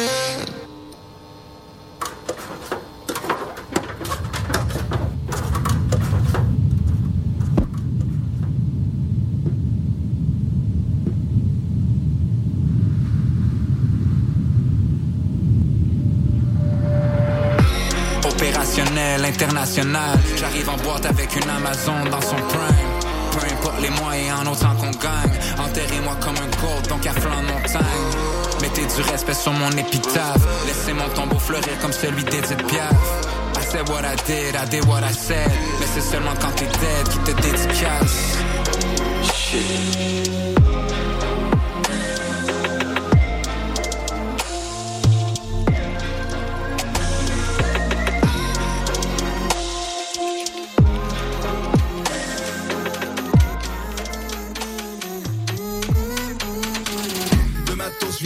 J'arrive 20.37 20.69
en 20.69 20.77
boîte 20.77 21.05
avec 21.07 21.35
une 21.35 21.49
Amazon 21.49 22.05
dans 22.11 22.21
son 22.21 22.35
prime. 22.35 22.75
Peu 23.31 23.45
importe 23.53 23.81
les 23.81 23.89
moyens, 23.89 24.39
en 24.41 24.51
autant 24.51 24.75
qu'on 24.75 24.91
gagne. 24.91 25.33
Enterrez-moi 25.57 26.15
comme 26.21 26.35
un 26.35 26.61
gold, 26.61 26.87
donc 26.87 27.05
à 27.07 27.11
flanc 27.11 27.41
de 27.41 27.47
montagne. 27.47 27.81
Mettez 28.61 28.85
du 28.85 29.01
respect 29.11 29.33
sur 29.33 29.51
mon 29.53 29.71
épitaphe. 29.71 30.41
Laissez 30.67 30.93
mon 30.93 31.09
tombeau 31.09 31.39
fleurir 31.39 31.77
comme 31.81 31.91
celui 31.91 32.23
d'Edith 32.23 32.63
Piaf. 32.67 32.93
I 33.55 33.63
said 33.63 33.89
what 33.89 34.05
I 34.05 34.15
did, 34.27 34.55
I 34.55 34.65
did 34.69 34.85
what 34.85 35.01
I 35.03 35.11
said. 35.13 35.51
Mais 35.79 35.87
c'est 35.93 36.01
seulement 36.01 36.35
quand 36.39 36.51
t'es 36.55 36.65
dead 36.65 37.09
qui 37.09 37.17
te 37.19 37.41
dédicace. 37.41 38.37
Le 39.53 40.56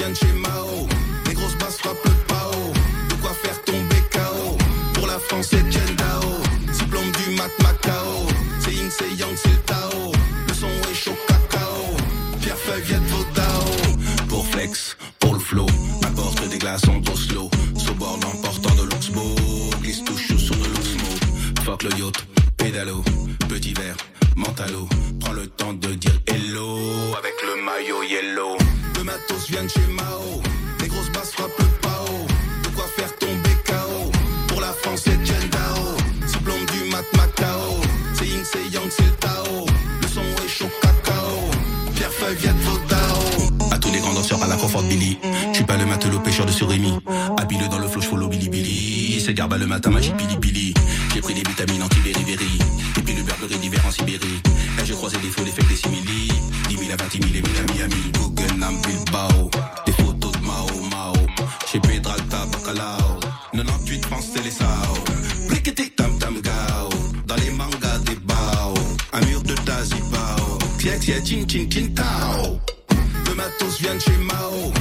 de 0.09 0.15
chez 0.15 0.33
Mao. 0.33 0.87
Les 1.27 1.33
grosses 1.33 1.57
basses 1.57 1.77
frappent 1.77 2.03
le 2.05 2.11
pao. 2.27 2.73
De 3.09 3.15
quoi 3.21 3.31
faire 3.33 3.61
tomber 3.63 4.01
KO. 4.11 4.57
Pour 4.93 5.07
la 5.07 5.19
France, 5.19 5.47
c'est 5.51 5.63
Dao. 5.95 6.31
Diplôme 6.73 7.11
du 7.11 7.35
Mat 7.35 7.51
Macao. 7.61 8.27
C'est 8.59 8.73
Ying, 8.73 8.89
c'est 8.89 9.13
Yang, 9.15 9.35
c'est 9.35 9.49
le 9.49 9.57
Tao. 9.65 10.11
Le 10.47 10.53
son 10.53 10.67
est 10.89 10.95
chaud 10.95 11.17
cacao. 11.27 11.95
Pierre 12.41 12.57
Feuille, 12.57 12.81
Viet 12.83 13.01
Vodao. 13.09 13.65
Pour 14.27 14.45
flex, 14.47 14.97
pour 15.19 15.33
le 15.33 15.39
flow. 15.39 15.67
Apporte 16.03 16.49
des 16.49 16.57
glaçons 16.57 17.01
au 17.11 17.15
slow. 17.15 17.49
Sous 17.77 17.93
bord 17.95 18.17
l'emportant 18.23 18.73
de 18.75 18.83
l'Oxbo. 18.89 19.35
Glisse 19.81 20.03
tout 20.03 20.17
chaud 20.17 20.37
sur 20.37 20.55
de 20.55 20.65
l'Oxmo. 20.65 21.09
Fuck 21.63 21.83
le 21.83 21.91
yacht, 21.99 22.25
pédalo. 22.57 23.03
Petit 23.47 23.73
verre, 23.73 23.97
mentalo. 24.35 24.87
Prends 25.19 25.33
le 25.33 25.47
temps 25.47 25.73
de 25.73 25.93
dire 25.93 26.19
hello. 26.27 26.77
Avec 27.17 27.35
le 27.43 27.63
maillot 27.63 28.03
yellow. 28.03 28.57
Le 29.01 29.05
matos 29.05 29.49
vient 29.49 29.63
de 29.63 29.67
chez 29.67 29.87
Mao. 29.89 30.43
Les 30.79 30.87
grosses 30.87 31.09
basses 31.09 31.31
frappent 31.31 31.57
le 31.57 31.65
pao. 31.81 32.27
De 32.61 32.67
quoi 32.75 32.85
faire 32.95 33.11
tomber 33.17 33.49
KO. 33.65 34.11
Pour 34.47 34.61
la 34.61 34.71
France, 34.73 35.01
c'est 35.05 35.17
Dao. 35.49 35.97
Diplôme 36.27 36.63
du 36.71 36.91
Mat 36.91 37.05
Macao. 37.17 37.81
C'est 38.13 38.27
Ying, 38.27 38.43
c'est 38.43 38.69
Yang, 38.71 38.91
c'est 38.91 39.01
le 39.01 39.11
Tao. 39.13 39.65
Le 40.03 40.07
son 40.07 40.21
est 40.21 40.47
chaud 40.47 40.69
cacao. 40.83 41.49
Pierre 41.95 42.11
Feuille, 42.11 42.35
Viet 42.35 42.53
Vodao. 42.61 43.71
À 43.71 43.79
tous 43.79 43.91
les 43.91 43.97
grands 44.01 44.13
danseurs 44.13 44.43
à 44.43 44.45
la 44.45 44.55
confort 44.55 44.83
Billy. 44.83 45.17
Je 45.49 45.55
suis 45.55 45.65
pas 45.65 45.77
le 45.77 45.87
matelot 45.87 46.19
pêcheur 46.19 46.45
de 46.45 46.51
surimi. 46.51 46.93
Habile 47.39 47.67
dans 47.69 47.79
le 47.79 47.87
flow, 47.87 48.03
follow 48.03 48.27
Billy 48.27 48.49
Billy. 48.49 49.19
C'est 49.19 49.33
garba 49.33 49.57
le 49.57 49.65
matin, 49.65 49.89
magie 49.89 50.13
Billy 50.13 50.37
Billy. 50.37 50.73
J'ai 51.15 51.21
pris 51.21 51.33
des 51.33 51.41
vitamines 51.41 51.81
anti-beriberi. 51.81 52.59
Et 52.97 53.01
puis 53.01 53.15
le 53.15 53.23
Burberry 53.23 53.57
d'hiver 53.57 53.81
en 53.83 53.89
Sibérie. 53.89 54.43
Et 54.79 54.85
j'ai 54.85 54.93
croisé 54.93 55.17
des 55.17 55.29
faux, 55.29 55.43
des 55.43 55.49
fakes, 55.49 55.67
des 55.69 55.75
simili. 55.75 56.31
10 56.69 56.77
000 56.77 56.91
à 56.91 56.97
20 56.97 57.11
000 57.13 57.25
et 57.25 57.41
1000 57.41 57.43
à 57.57 57.73
Miami. 57.73 58.20
Guggenheim, 58.61 58.81
Bilbao. 58.81 59.49
Des 59.85 59.91
photos 59.93 60.31
de 60.31 60.45
Mao 60.45 60.67
Mao. 60.89 61.13
Chez 61.65 61.79
Pedralta, 61.79 62.45
Bacalao. 62.51 63.19
98 63.53 64.05
France, 64.05 64.29
les 64.43 64.51
Sao. 64.51 64.93
Blickety, 65.49 65.89
tam 65.91 66.17
tam 66.19 66.39
gao. 66.41 66.89
Dans 67.25 67.35
les 67.35 67.51
mangas 67.51 67.99
des 68.05 68.15
bao. 68.15 68.73
Un 69.13 69.25
mur 69.25 69.41
de 69.41 69.55
Tazibao. 69.55 70.59
Tia, 70.77 70.99
chin, 70.99 71.45
chin, 71.47 71.67
chin, 71.69 71.93
tao. 71.95 72.59
Le 73.27 73.35
matos 73.35 73.79
vient 73.79 73.95
de 73.95 73.99
chez 73.99 74.17
Mao. 74.17 74.71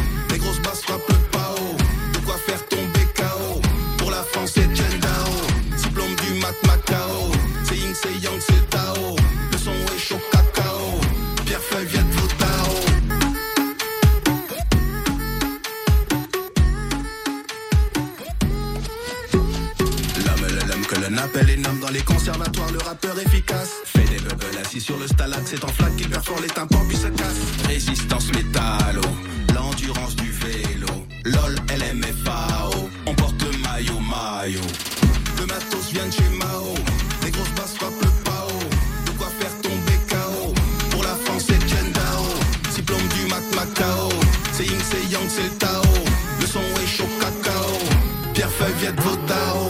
Les 22.00 22.14
conservatoires, 22.14 22.70
le 22.72 22.78
rappeur 22.78 23.18
efficace. 23.18 23.70
Fait 23.84 24.04
des 24.04 24.20
bubbles 24.20 24.58
assis 24.62 24.80
sur 24.80 24.96
le 24.98 25.06
stalag, 25.06 25.42
c'est 25.44 25.62
en 25.64 25.68
flaque 25.68 25.96
qu'il 25.96 26.08
perfore 26.08 26.40
les 26.40 26.48
tympans 26.48 26.84
puis 26.88 26.96
se 26.96 27.08
casse. 27.08 27.40
Résistance 27.66 28.28
métallo, 28.32 29.02
l'endurance 29.54 30.16
du 30.16 30.30
vélo. 30.30 30.88
LOL, 31.24 31.54
LMFAO, 31.68 32.88
on 33.06 33.14
porte 33.14 33.42
maillot, 33.64 34.00
maillot. 34.00 34.70
Le 35.38 35.46
matos 35.46 35.92
vient 35.92 36.06
de 36.06 36.12
chez 36.12 36.30
Mao, 36.38 36.74
les 37.24 37.30
grosses 37.30 37.54
basses 37.56 37.76
frappent 37.76 38.02
le 38.02 38.10
pao. 38.24 38.48
De 39.06 39.10
quoi 39.18 39.28
faire 39.38 39.54
tomber 39.60 39.98
KO. 40.08 40.54
Pour 40.90 41.02
la 41.02 41.14
France, 41.24 41.44
c'est 41.48 41.92
Dao. 41.92 42.24
Diplôme 42.74 43.08
du 43.16 43.26
Mat 43.30 43.46
Macao. 43.54 44.08
C'est 44.52 44.64
Ying, 44.64 44.82
c'est 44.90 45.12
Yang, 45.12 45.28
c'est 45.28 45.42
le 45.42 45.56
Tao. 45.58 45.82
Le 46.40 46.46
son 46.46 46.60
est 46.82 46.86
chaud 46.86 47.10
cacao. 47.20 47.78
Pierre 48.34 48.50
Feuille, 48.50 48.74
Viet 48.78 49.00
Vodao. 49.00 49.69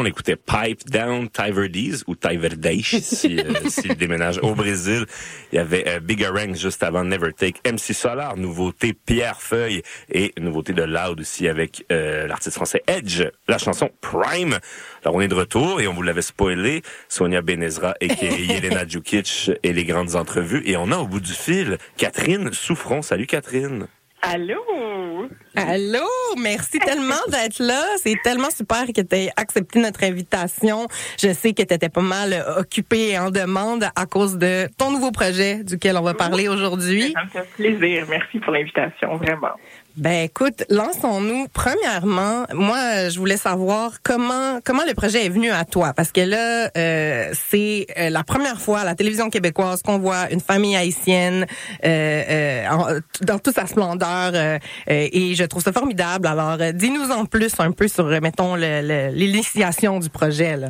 On 0.00 0.04
écoutait 0.04 0.36
Pipe 0.36 0.88
Down, 0.88 1.28
Tyverdes 1.28 2.04
ou 2.06 2.14
Tyverdes 2.14 2.82
si, 2.82 3.40
euh, 3.40 3.68
s'il 3.68 3.96
déménage 3.96 4.38
au 4.44 4.54
Brésil. 4.54 5.06
Il 5.50 5.56
y 5.56 5.58
avait 5.58 5.88
euh, 5.88 5.98
Bigger 5.98 6.28
Ranks 6.28 6.54
juste 6.54 6.84
avant 6.84 7.02
Never 7.02 7.32
Take, 7.32 7.60
MC 7.68 7.92
Solar, 7.94 8.36
nouveauté 8.36 8.92
Pierre 8.92 9.42
Feuille 9.42 9.82
et 10.08 10.32
nouveauté 10.38 10.72
de 10.72 10.84
Loud 10.84 11.18
aussi 11.18 11.48
avec 11.48 11.84
euh, 11.90 12.28
l'artiste 12.28 12.54
français 12.54 12.84
Edge, 12.86 13.24
la 13.48 13.58
chanson 13.58 13.90
Prime. 14.00 14.60
Alors 15.02 15.16
on 15.16 15.20
est 15.20 15.26
de 15.26 15.34
retour 15.34 15.80
et 15.80 15.88
on 15.88 15.94
vous 15.94 16.02
l'avait 16.02 16.22
spoilé, 16.22 16.82
Sonia 17.08 17.42
Benezra 17.42 17.96
et 18.00 18.06
Yelena 18.22 18.86
Djukic 18.86 19.50
et 19.64 19.72
les 19.72 19.84
grandes 19.84 20.14
entrevues. 20.14 20.62
Et 20.64 20.76
on 20.76 20.92
a 20.92 20.98
au 20.98 21.08
bout 21.08 21.18
du 21.18 21.32
fil 21.32 21.76
Catherine 21.96 22.52
Souffron. 22.52 23.02
Salut 23.02 23.26
Catherine. 23.26 23.88
Allô? 24.22 25.28
Allô, 25.54 26.06
merci 26.38 26.78
tellement 26.78 27.14
d'être 27.28 27.60
là. 27.60 27.82
C'est 27.98 28.16
tellement 28.22 28.50
super 28.50 28.86
que 28.86 29.00
tu 29.00 29.16
aies 29.16 29.30
accepté 29.36 29.80
notre 29.80 30.02
invitation. 30.04 30.88
Je 31.20 31.32
sais 31.32 31.52
que 31.52 31.62
tu 31.62 31.74
étais 31.74 31.88
pas 31.88 32.02
mal 32.02 32.32
euh, 32.32 32.60
occupé 32.60 33.10
et 33.10 33.18
en 33.18 33.30
demande 33.30 33.84
à 33.94 34.06
cause 34.06 34.36
de 34.38 34.68
ton 34.76 34.90
nouveau 34.90 35.12
projet 35.12 35.62
duquel 35.62 35.96
on 35.96 36.02
va 36.02 36.14
parler 36.14 36.48
aujourd'hui. 36.48 37.12
Ça 37.12 37.24
me 37.24 37.28
fait 37.28 37.48
plaisir. 37.56 38.06
Merci 38.08 38.38
pour 38.40 38.52
l'invitation, 38.52 39.16
vraiment. 39.16 39.52
Ben 39.98 40.26
écoute, 40.26 40.62
lançons-nous. 40.70 41.48
Premièrement, 41.52 42.44
moi, 42.54 43.08
je 43.08 43.18
voulais 43.18 43.36
savoir 43.36 44.00
comment 44.04 44.60
comment 44.64 44.84
le 44.86 44.94
projet 44.94 45.26
est 45.26 45.28
venu 45.28 45.50
à 45.50 45.64
toi, 45.64 45.92
parce 45.92 46.12
que 46.12 46.20
là, 46.20 46.70
euh, 46.76 47.32
c'est 47.50 47.88
euh, 47.98 48.08
la 48.08 48.22
première 48.22 48.60
fois 48.60 48.80
à 48.80 48.84
la 48.84 48.94
télévision 48.94 49.28
québécoise 49.28 49.82
qu'on 49.82 49.98
voit 49.98 50.30
une 50.30 50.38
famille 50.38 50.76
haïtienne 50.76 51.46
euh, 51.84 52.22
euh, 52.30 53.00
dans 53.22 53.40
toute 53.40 53.56
sa 53.56 53.66
splendeur, 53.66 54.30
euh, 54.34 54.58
euh, 54.88 55.08
et 55.10 55.34
je 55.34 55.42
trouve 55.42 55.64
ça 55.64 55.72
formidable. 55.72 56.28
Alors, 56.28 56.58
dis-nous 56.74 57.10
en 57.10 57.24
plus 57.24 57.52
un 57.58 57.72
peu 57.72 57.88
sur, 57.88 58.06
mettons, 58.20 58.54
l'initiation 58.54 59.98
du 59.98 60.10
projet. 60.10 60.56
Là. 60.56 60.68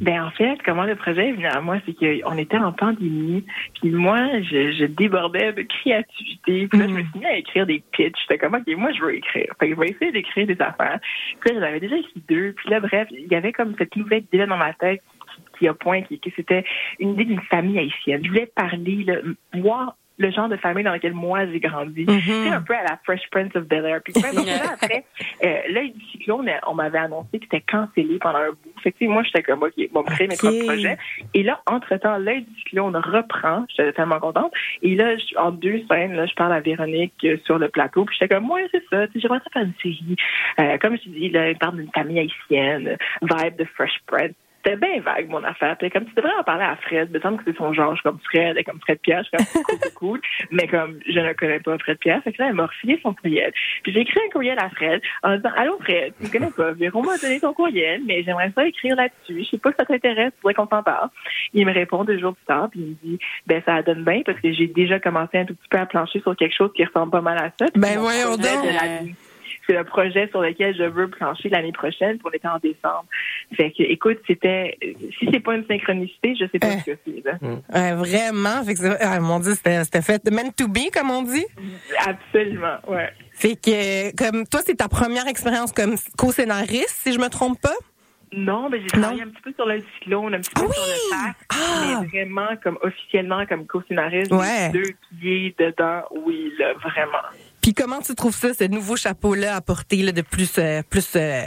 Ben 0.00 0.24
en 0.24 0.30
fait, 0.30 0.58
comment 0.64 0.84
le 0.84 0.94
projet 0.94 1.28
est 1.28 1.32
venu 1.32 1.46
à 1.46 1.60
moi, 1.60 1.78
c'est 1.86 1.94
qu'on 1.94 2.36
était 2.36 2.58
en 2.58 2.72
pandémie, 2.72 3.44
puis 3.80 3.90
moi, 3.90 4.40
je, 4.42 4.72
je 4.72 4.84
débordais 4.84 5.52
de 5.52 5.62
créativité. 5.62 6.68
Puis 6.68 6.78
là, 6.78 6.86
je 6.86 6.92
me 6.92 7.02
suis 7.02 7.18
mis 7.18 7.26
à 7.26 7.36
écrire 7.36 7.66
des 7.66 7.82
pitchs. 7.92 8.16
J'étais 8.22 8.38
comme, 8.38 8.54
OK, 8.54 8.66
moi, 8.76 8.90
je 8.92 9.02
veux 9.02 9.14
écrire. 9.14 9.52
Fait 9.58 9.68
que 9.68 9.74
je 9.74 9.80
vais 9.80 9.88
essayer 9.88 10.12
d'écrire 10.12 10.46
des 10.46 10.60
affaires. 10.60 11.00
Puis 11.40 11.52
là, 11.52 11.60
j'en 11.60 11.66
avais 11.66 11.80
déjà 11.80 11.96
écrit 11.96 12.22
deux. 12.28 12.52
Puis 12.52 12.70
là, 12.70 12.80
bref, 12.80 13.08
il 13.10 13.28
y 13.30 13.34
avait 13.34 13.52
comme 13.52 13.74
cette 13.78 13.96
nouvelle 13.96 14.24
idée 14.32 14.46
dans 14.46 14.56
ma 14.56 14.72
tête 14.74 15.02
qui, 15.58 15.68
a 15.68 15.74
point, 15.74 16.02
qui, 16.02 16.18
que 16.18 16.30
c'était 16.34 16.64
une 16.98 17.10
idée 17.10 17.24
d'une 17.24 17.40
famille 17.42 17.78
haïtienne. 17.78 18.22
Je 18.24 18.28
voulais 18.28 18.50
parler, 18.54 19.04
là, 19.04 19.16
voir 19.54 19.96
le 20.20 20.30
genre 20.30 20.48
de 20.48 20.56
famille 20.56 20.84
dans 20.84 20.92
laquelle 20.92 21.14
moi 21.14 21.46
j'ai 21.46 21.58
grandi. 21.60 22.04
C'est 22.06 22.48
un 22.50 22.60
peu 22.62 22.74
à 22.74 22.82
la 22.82 22.98
Fresh 23.04 23.22
Prince 23.30 23.56
of 23.56 23.64
Bel 23.64 23.84
Air. 23.86 24.00
Puis 24.04 24.12
là, 24.20 24.28
après, 24.74 25.04
euh, 25.44 25.56
l'œil 25.70 25.90
du 25.92 26.04
cyclone, 26.12 26.48
on 26.66 26.74
m'avait 26.74 26.98
annoncé 26.98 27.38
que 27.38 27.44
c'était 27.50 27.62
cancellé 27.62 28.18
pendant 28.20 28.38
un 28.38 28.50
bout. 28.50 28.80
Fait 28.82 28.92
que, 28.92 29.04
moi, 29.06 29.22
j'étais 29.22 29.42
comme, 29.42 29.62
OK, 29.62 29.72
bon, 29.92 30.02
créer 30.02 30.28
mes 30.28 30.36
propres 30.36 30.64
projets. 30.66 30.98
Et 31.34 31.42
là, 31.42 31.60
entre-temps, 31.66 32.18
l'œil 32.18 32.42
du 32.42 32.54
cyclone 32.60 32.94
reprend. 32.96 33.64
J'étais 33.70 33.92
tellement 33.94 34.20
contente. 34.20 34.52
Et 34.82 34.94
là, 34.94 35.16
je- 35.16 35.36
en 35.38 35.50
deux 35.52 35.82
scènes, 35.90 36.14
là, 36.14 36.26
je 36.26 36.34
parle 36.34 36.52
à 36.52 36.60
Véronique 36.60 37.14
euh, 37.24 37.38
sur 37.46 37.58
le 37.58 37.68
plateau. 37.68 38.04
Puis 38.04 38.16
j'étais 38.20 38.34
comme, 38.34 38.44
moi, 38.44 38.60
c'est 38.70 38.84
ça. 38.90 39.06
J'aimerais 39.14 39.38
ça 39.38 39.50
faire 39.52 39.62
une 39.62 39.74
série. 39.82 40.16
Euh, 40.60 40.76
comme 40.78 40.96
je 41.02 41.08
dis, 41.10 41.30
là, 41.30 41.50
il 41.50 41.56
parle 41.58 41.76
d'une 41.76 41.90
famille 41.92 42.18
haïtienne, 42.20 42.88
euh, 42.88 43.26
vibe 43.42 43.56
de 43.56 43.64
Fresh 43.64 43.98
Prince. 44.06 44.32
C'était 44.62 44.76
bien 44.76 45.00
vague, 45.00 45.28
mon 45.28 45.42
affaire. 45.42 45.76
Puis 45.78 45.90
comme 45.90 46.04
tu 46.04 46.14
devrais 46.14 46.34
en 46.38 46.42
parler 46.42 46.64
à 46.64 46.76
Fred, 46.76 47.08
il 47.10 47.16
me 47.16 47.20
semble 47.20 47.38
que 47.38 47.44
c'est 47.50 47.56
son 47.56 47.72
genre, 47.72 47.92
je 47.92 48.00
suis 48.00 48.02
comme 48.02 48.18
Fred, 48.24 48.56
et 48.58 48.64
comme 48.64 48.78
Fred 48.80 48.98
Pierre, 49.00 49.22
je 49.24 49.38
suis 49.38 49.52
comme 49.52 49.64
cool, 49.64 49.78
cool, 49.78 49.92
cool. 49.94 50.20
Mais 50.50 50.66
comme 50.66 50.98
je 51.08 51.18
ne 51.18 51.32
connais 51.32 51.60
pas 51.60 51.78
Fred 51.78 51.98
Pierre, 51.98 52.22
fait 52.22 52.32
que 52.32 52.42
là, 52.42 52.48
elle 52.48 52.54
m'a 52.54 52.66
refilé 52.66 52.98
son 53.02 53.14
courriel. 53.14 53.52
Puis 53.82 53.92
j'ai 53.92 54.00
écrit 54.00 54.20
un 54.26 54.30
courriel 54.30 54.58
à 54.58 54.68
Fred 54.70 55.00
en 55.22 55.36
disant 55.36 55.50
Allô 55.56 55.78
Fred, 55.80 56.12
tu 56.18 56.26
me 56.26 56.32
connais 56.32 56.50
pas, 56.50 56.72
Véron 56.72 57.02
m'a 57.02 57.16
donné 57.16 57.40
ton 57.40 57.54
courriel, 57.54 58.02
mais 58.06 58.22
j'aimerais 58.22 58.52
ça 58.54 58.66
écrire 58.66 58.96
là-dessus. 58.96 59.44
Je 59.44 59.50
sais 59.50 59.58
pas 59.58 59.70
si 59.70 59.76
ça 59.78 59.86
t'intéresse, 59.86 60.32
tu 60.34 60.42
voudrais 60.42 60.54
qu'on 60.54 60.68
s'en 60.68 60.82
parle. 60.82 61.08
Il 61.54 61.64
me 61.66 61.72
répond 61.72 62.04
deux 62.04 62.18
jours 62.18 62.34
plus 62.34 62.46
tard, 62.46 62.68
puis 62.70 62.80
il 62.80 62.86
me 62.88 63.16
dit 63.16 63.24
Ben 63.46 63.62
ça 63.64 63.82
donne 63.82 64.04
bien 64.04 64.22
parce 64.24 64.40
que 64.40 64.52
j'ai 64.52 64.66
déjà 64.66 65.00
commencé 65.00 65.38
un 65.38 65.46
tout 65.46 65.54
petit 65.54 65.68
peu 65.70 65.78
à 65.78 65.86
plancher 65.86 66.20
sur 66.20 66.36
quelque 66.36 66.54
chose 66.54 66.70
qui 66.74 66.84
ressemble 66.84 67.12
pas 67.12 67.22
mal 67.22 67.38
à 67.38 67.50
ça. 67.58 67.70
Ben 67.74 67.98
voyons 67.98 68.36
donc. 68.36 69.16
C'est 69.70 69.76
le 69.78 69.84
projet 69.84 70.26
sur 70.30 70.40
lequel 70.40 70.74
je 70.76 70.82
veux 70.82 71.08
plancher 71.08 71.48
l'année 71.48 71.70
prochaine, 71.70 72.18
puis 72.18 72.26
on 72.26 72.30
était 72.32 72.48
en 72.48 72.58
décembre. 72.58 73.04
Fait 73.56 73.70
que, 73.70 73.84
écoute, 73.84 74.18
c'était, 74.26 74.76
si 75.18 75.28
c'est 75.32 75.38
pas 75.38 75.54
une 75.54 75.64
synchronicité, 75.66 76.34
je 76.34 76.46
sais 76.50 76.58
pas 76.58 76.66
Euh. 76.66 76.78
ce 76.84 76.90
que 76.90 76.98
c'est, 77.06 77.22
là. 77.24 77.38
Ouais, 77.72 77.94
vraiment? 77.94 78.64
Fait 78.64 78.74
que 78.74 78.80
c'est- 78.80 78.96
ah, 79.00 79.20
mon 79.20 79.38
Dieu, 79.38 79.54
c'était 79.54 79.84
c'était 79.84 80.02
fait 80.02 80.28
meant 80.30 80.50
to 80.56 80.66
be, 80.66 80.90
comme 80.92 81.10
on 81.10 81.22
dit? 81.22 81.46
Absolument, 82.04 82.78
ouais. 82.88 83.10
Fait 83.32 83.54
que, 83.56 84.14
comme 84.16 84.44
toi, 84.46 84.60
c'est 84.64 84.76
ta 84.76 84.88
première 84.88 85.28
expérience 85.28 85.72
comme 85.72 85.94
co-scénariste, 86.18 86.96
si 87.02 87.12
je 87.12 87.18
me 87.20 87.28
trompe 87.28 87.60
pas? 87.60 87.74
Non, 88.32 88.68
mais 88.70 88.80
j'ai 88.80 88.86
travaillé 88.86 89.22
un 89.22 89.28
petit 89.28 89.42
peu 89.42 89.52
sur 89.54 89.66
le 89.66 89.80
cyclone, 89.98 90.34
un 90.34 90.38
petit 90.38 90.50
peu 90.54 90.60
sur 90.72 90.82
le 90.86 91.10
sac, 91.10 91.36
mais 91.80 92.06
vraiment 92.06 92.48
comme 92.62 92.78
officiellement 92.82 93.44
comme 93.46 93.66
co-scénariste, 93.66 94.32
Ouais. 94.32 94.70
les 94.72 94.78
deux 94.82 94.90
pieds 95.20 95.54
dedans, 95.58 96.02
oui, 96.24 96.52
là, 96.58 96.72
vraiment. 96.74 97.26
Puis 97.62 97.74
comment 97.74 98.00
tu 98.00 98.14
trouves 98.14 98.34
ça, 98.34 98.54
ce 98.54 98.64
nouveau 98.64 98.96
chapeau-là 98.96 99.56
à 99.56 99.60
porter 99.60 100.02
là, 100.02 100.12
de 100.12 100.22
plus, 100.22 100.58
euh, 100.58 100.80
plus 100.88 101.14
euh, 101.16 101.42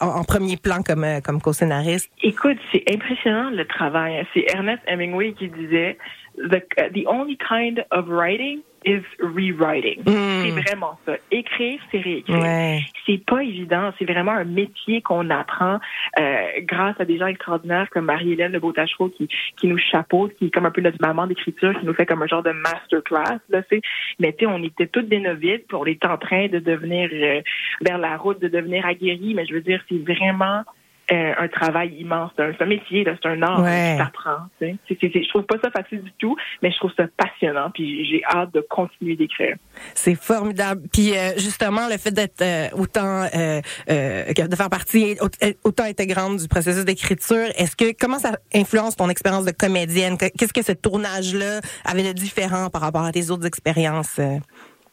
en, 0.00 0.06
en 0.20 0.24
premier 0.24 0.56
plan 0.56 0.82
comme, 0.82 1.04
euh, 1.04 1.20
comme 1.20 1.40
co-scénariste? 1.40 2.10
Écoute, 2.22 2.56
c'est 2.72 2.84
impressionnant 2.92 3.50
le 3.50 3.66
travail. 3.66 4.26
C'est 4.32 4.46
Ernest 4.54 4.82
Hemingway 4.86 5.34
qui 5.34 5.48
disait 5.48 5.98
the, 6.36 6.62
the 6.94 7.06
only 7.06 7.36
kind 7.36 7.84
of 7.90 8.06
writing 8.08 8.60
is 8.84 9.02
rewriting. 9.20 10.02
Mm. 10.04 10.42
C'est 10.44 10.62
vraiment 10.62 10.98
ça. 11.06 11.16
Écrire, 11.30 11.80
c'est 11.90 12.00
réécrire. 12.00 12.38
Ouais. 12.38 12.80
C'est 13.06 13.24
pas 13.24 13.42
évident. 13.42 13.92
C'est 13.98 14.04
vraiment 14.04 14.32
un 14.32 14.44
métier 14.44 15.02
qu'on 15.02 15.30
apprend 15.30 15.78
euh, 16.18 16.46
grâce 16.62 16.96
à 17.00 17.04
des 17.04 17.18
gens 17.18 17.26
extraordinaires 17.26 17.88
comme 17.90 18.06
Marie-Hélène 18.06 18.52
de 18.52 18.58
Beautachereau 18.58 19.08
qui, 19.08 19.28
qui 19.56 19.66
nous 19.66 19.78
chapeaute, 19.78 20.34
qui 20.36 20.46
est 20.46 20.50
comme 20.50 20.66
un 20.66 20.70
peu 20.70 20.80
notre 20.80 21.00
maman 21.00 21.26
d'écriture, 21.26 21.78
qui 21.78 21.86
nous 21.86 21.94
fait 21.94 22.06
comme 22.06 22.22
un 22.22 22.26
genre 22.26 22.42
de 22.42 22.52
masterclass. 22.52 23.40
Là, 23.48 23.62
c'est. 23.68 23.80
Mais 24.18 24.32
tu 24.32 24.44
sais, 24.44 24.46
on 24.46 24.62
était 24.62 24.86
toutes 24.86 25.08
des 25.08 25.20
novices, 25.20 25.62
puis 25.68 25.76
on 25.76 25.84
est 25.84 26.04
en 26.04 26.18
train 26.18 26.48
de 26.48 26.58
devenir 26.58 27.10
euh, 27.12 27.40
vers 27.80 27.98
la 27.98 28.16
route 28.16 28.40
de 28.40 28.48
devenir 28.48 28.86
aguerris. 28.86 29.34
Mais 29.34 29.46
je 29.46 29.54
veux 29.54 29.62
dire, 29.62 29.82
c'est 29.88 29.98
vraiment 29.98 30.64
euh, 31.12 31.32
un 31.38 31.48
travail 31.48 31.94
immense. 31.98 32.30
C'est 32.36 32.62
un, 32.62 32.66
métier, 32.66 33.04
c'est 33.06 33.28
un 33.28 33.40
art 33.42 33.62
Ouais. 33.62 33.92
qui 33.96 34.04
s'apprend. 34.04 34.36
tu 34.60 34.78
sais. 34.88 34.98
Je 35.22 35.28
trouve 35.28 35.44
pas 35.44 35.56
ça 35.62 35.70
facile 35.70 36.02
du 36.02 36.12
tout, 36.18 36.36
mais 36.62 36.70
je 36.70 36.76
trouve 36.76 36.92
ça 36.96 37.04
passionnant. 37.16 37.70
Puis 37.72 38.04
j'ai 38.10 38.22
hâte 38.24 38.52
de 38.54 38.60
continuer 38.68 39.16
d'écrire. 39.16 39.56
C'est 39.94 40.14
formidable. 40.14 40.82
Puis 40.92 41.16
euh, 41.16 41.32
justement, 41.36 41.88
le 41.90 41.96
fait 41.98 42.10
d'être 42.12 42.42
euh, 42.42 42.68
autant 42.74 43.22
euh, 43.34 43.60
euh, 43.90 44.24
de 44.32 44.56
faire 44.56 44.70
partie 44.70 45.16
au- 45.20 45.28
autant 45.68 45.84
intégrante 45.84 46.38
du 46.38 46.48
processus 46.48 46.84
d'écriture, 46.84 47.46
est-ce 47.56 47.74
que 47.76 47.92
comment 47.98 48.18
ça 48.18 48.32
influence 48.54 48.96
ton 48.96 49.08
expérience 49.08 49.44
de 49.44 49.52
comédienne? 49.52 50.16
Que- 50.18 50.26
Qu'est-ce 50.36 50.52
que 50.52 50.62
ce 50.62 50.72
tournage-là 50.72 51.60
avait 51.84 52.02
de 52.02 52.12
différent 52.12 52.68
par 52.70 52.82
rapport 52.82 53.04
à 53.04 53.12
tes 53.12 53.30
autres 53.30 53.46
expériences? 53.46 54.20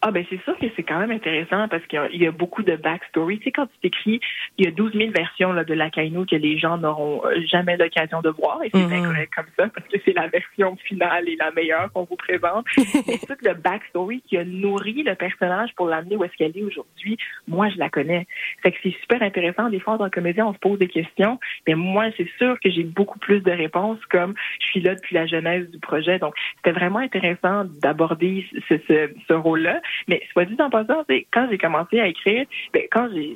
Ah 0.07 0.11
ben 0.11 0.23
c'est 0.29 0.39
sûr 0.43 0.55
que 0.59 0.67
c'est 0.75 0.83
quand 0.83 0.99
même 0.99 1.09
intéressant 1.09 1.67
parce 1.67 1.83
qu'il 1.87 1.97
y 1.97 1.99
a- 1.99 2.09
il 2.13 2.21
y, 2.21 2.27
a 2.27 2.31
beaucoup 2.31 2.61
de 2.61 2.75
backstory. 2.75 3.39
Tu 3.39 3.45
sais, 3.45 3.51
quand 3.51 3.65
tu 3.65 3.77
t'écris, 3.81 4.19
il 4.59 4.65
y 4.65 4.67
a 4.67 4.71
12 4.71 4.93
000 4.93 5.09
versions 5.11 5.51
là, 5.51 5.63
de 5.63 5.73
la 5.73 5.89
Kaino 5.89 6.25
que 6.25 6.35
les 6.35 6.59
gens 6.59 6.77
n'auront 6.77 7.25
euh, 7.25 7.41
jamais 7.47 7.75
l'occasion 7.75 8.21
de 8.21 8.29
voir 8.29 8.61
et 8.63 8.69
c'est 8.71 8.85
bien 8.87 9.01
correct 9.03 9.33
comme 9.35 9.45
ça 9.57 9.67
parce 9.73 9.87
que 9.87 9.97
c'est 10.05 10.13
la 10.13 10.27
version 10.27 10.75
finale 10.83 11.27
et 11.27 11.35
la 11.37 11.49
meilleure 11.51 11.91
qu'on 11.91 12.03
vous 12.03 12.17
présente. 12.17 12.67
Mais 13.07 13.17
tout 13.17 13.33
le 13.41 13.55
backstory 13.55 14.21
qui 14.27 14.37
a 14.37 14.43
nourri 14.45 15.01
le 15.01 15.15
personnage 15.15 15.71
pour 15.75 15.87
l'amener 15.87 16.15
où 16.17 16.23
est-ce 16.23 16.33
qu'elle 16.37 16.55
est 16.55 16.61
aujourd'hui, 16.63 17.17
moi 17.47 17.69
je 17.69 17.77
la 17.79 17.89
connais. 17.89 18.27
Fait 18.61 18.71
que 18.73 18.77
c'est 18.83 18.95
super 19.01 19.23
intéressant. 19.23 19.69
Des 19.69 19.79
fois, 19.79 19.95
en 19.95 19.97
tant 19.97 20.05
que 20.11 20.15
comédien, 20.19 20.45
on 20.45 20.53
se 20.53 20.59
pose 20.59 20.77
des 20.77 20.87
questions, 20.87 21.39
mais 21.67 21.73
moi 21.73 22.05
c'est 22.15 22.29
sûr 22.37 22.59
que 22.59 22.69
j'ai 22.69 22.83
beaucoup 22.83 23.17
plus 23.17 23.39
de 23.41 23.51
réponses 23.51 23.97
comme 24.11 24.35
je 24.59 24.67
suis 24.67 24.81
là 24.81 24.93
depuis 24.93 25.15
la 25.15 25.25
genèse 25.25 25.67
du 25.71 25.79
projet. 25.79 26.19
Donc 26.19 26.35
c'était 26.57 26.77
vraiment 26.77 26.99
intéressant 26.99 27.65
d'aborder 27.81 28.45
ce, 28.69 28.75
ce, 28.87 29.09
ce 29.27 29.33
rôle-là. 29.33 29.81
Mais 30.07 30.21
soit 30.31 30.45
dit 30.45 30.55
en 30.59 30.69
passant, 30.69 31.03
quand 31.31 31.47
j'ai 31.49 31.57
commencé 31.57 31.99
à 31.99 32.07
écrire, 32.07 32.45
ben, 32.73 32.83
quand 32.91 33.09
j'ai, 33.13 33.35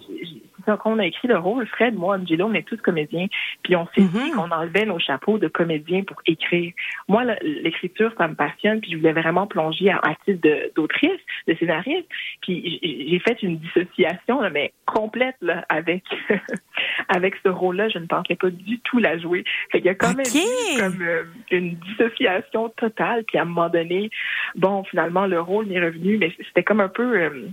quand 0.65 0.77
on 0.85 0.99
a 0.99 1.05
écrit 1.05 1.27
le 1.27 1.37
rôle, 1.37 1.67
Fred, 1.67 1.95
moi, 1.95 2.17
Angelo, 2.17 2.45
on 2.45 2.53
est 2.53 2.67
tous 2.67 2.77
comédiens, 2.77 3.27
puis 3.63 3.75
on 3.75 3.87
s'est 3.95 4.01
dit 4.01 4.31
qu'on 4.31 4.51
enlevait 4.51 4.85
nos 4.85 4.99
chapeaux 4.99 5.37
de 5.37 5.47
comédiens 5.47 6.03
pour 6.03 6.17
écrire. 6.25 6.73
Moi, 7.07 7.23
l'écriture, 7.41 8.11
ça 8.17 8.27
me 8.27 8.35
passionne, 8.35 8.81
puis 8.81 8.91
je 8.91 8.97
voulais 8.97 9.13
vraiment 9.13 9.47
plonger 9.47 9.89
à, 9.89 9.97
à 9.97 10.15
titre 10.25 10.47
d'autrice, 10.75 11.19
de 11.47 11.55
scénariste, 11.55 12.07
puis 12.41 12.79
j'ai 12.81 13.19
fait 13.19 13.41
une 13.41 13.57
dissociation, 13.57 14.41
là, 14.41 14.49
mais 14.49 14.73
complète, 14.85 15.35
là, 15.41 15.65
avec 15.69 16.03
avec 17.09 17.35
ce 17.43 17.49
rôle-là, 17.49 17.89
je 17.89 17.99
ne 17.99 18.05
pensais 18.05 18.35
pas 18.35 18.49
du 18.49 18.79
tout 18.79 18.99
la 18.99 19.17
jouer. 19.17 19.43
Fait 19.71 19.79
qu'il 19.79 19.87
y 19.87 19.89
a 19.89 19.95
quand 19.95 20.15
même 20.15 20.25
comme 20.79 21.01
euh, 21.01 21.23
une 21.51 21.75
dissociation 21.75 22.69
totale, 22.69 23.23
puis 23.25 23.37
à 23.37 23.41
un 23.41 23.45
moment 23.45 23.69
donné, 23.69 24.09
bon, 24.55 24.83
finalement, 24.83 25.25
le 25.25 25.41
rôle 25.41 25.67
m'est 25.67 25.79
revenu, 25.79 26.17
mais 26.17 26.31
c'était 26.47 26.63
comme 26.63 26.81
un 26.81 26.89
peu... 26.89 27.51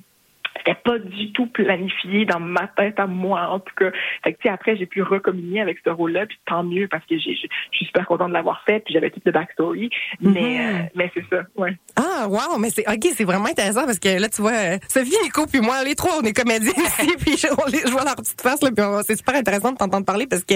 c'était 0.58 0.74
pas 0.82 0.98
du 0.98 1.32
tout 1.32 1.46
planifié 1.46 2.24
dans 2.24 2.40
ma 2.40 2.66
tête 2.68 2.98
à 2.98 3.06
moi, 3.06 3.48
en 3.50 3.60
tout 3.60 3.74
cas. 3.76 3.90
Fait 4.24 4.32
que, 4.32 4.38
tu 4.38 4.48
sais, 4.48 4.52
après, 4.52 4.76
j'ai 4.76 4.86
pu 4.86 5.02
recommunier 5.02 5.60
avec 5.60 5.78
ce 5.84 5.90
rôle-là, 5.90 6.26
puis 6.26 6.38
tant 6.46 6.62
mieux, 6.62 6.88
parce 6.88 7.04
que 7.06 7.18
j'ai, 7.18 7.34
je 7.34 7.46
suis 7.72 7.86
super 7.86 8.06
contente 8.06 8.28
de 8.28 8.34
l'avoir 8.34 8.62
fait, 8.64 8.80
puis 8.80 8.94
j'avais 8.94 9.10
tout 9.10 9.20
le 9.24 9.32
backstory. 9.32 9.90
Mais, 10.20 10.58
euh, 10.60 10.82
mais 10.94 11.10
c'est 11.14 11.24
ça, 11.30 11.42
ouais. 11.56 11.76
Ah, 11.96 12.26
wow, 12.28 12.58
mais 12.58 12.70
c'est 12.70 12.88
ok, 12.88 13.06
c'est 13.14 13.24
vraiment 13.24 13.46
intéressant 13.46 13.84
parce 13.84 13.98
que 13.98 14.20
là, 14.20 14.28
tu 14.28 14.40
vois, 14.42 14.52
euh, 14.52 14.78
Sophie, 14.88 15.14
Nico, 15.24 15.46
puis 15.46 15.60
moi, 15.60 15.82
les 15.84 15.94
trois, 15.94 16.12
on 16.20 16.22
est 16.22 16.32
comédiens 16.32 16.72
ici, 16.76 17.08
puis 17.18 17.36
je, 17.36 17.48
on 17.52 17.66
les- 17.70 17.80
je 17.86 17.90
vois 17.92 18.04
leur 18.04 18.16
petite 18.16 18.40
face, 18.40 18.62
là, 18.62 18.70
puis 18.74 18.84
c'est 19.06 19.16
super 19.16 19.34
intéressant 19.34 19.72
de 19.72 19.76
t'entendre 19.76 20.04
parler 20.06 20.26
parce 20.26 20.44
que, 20.44 20.54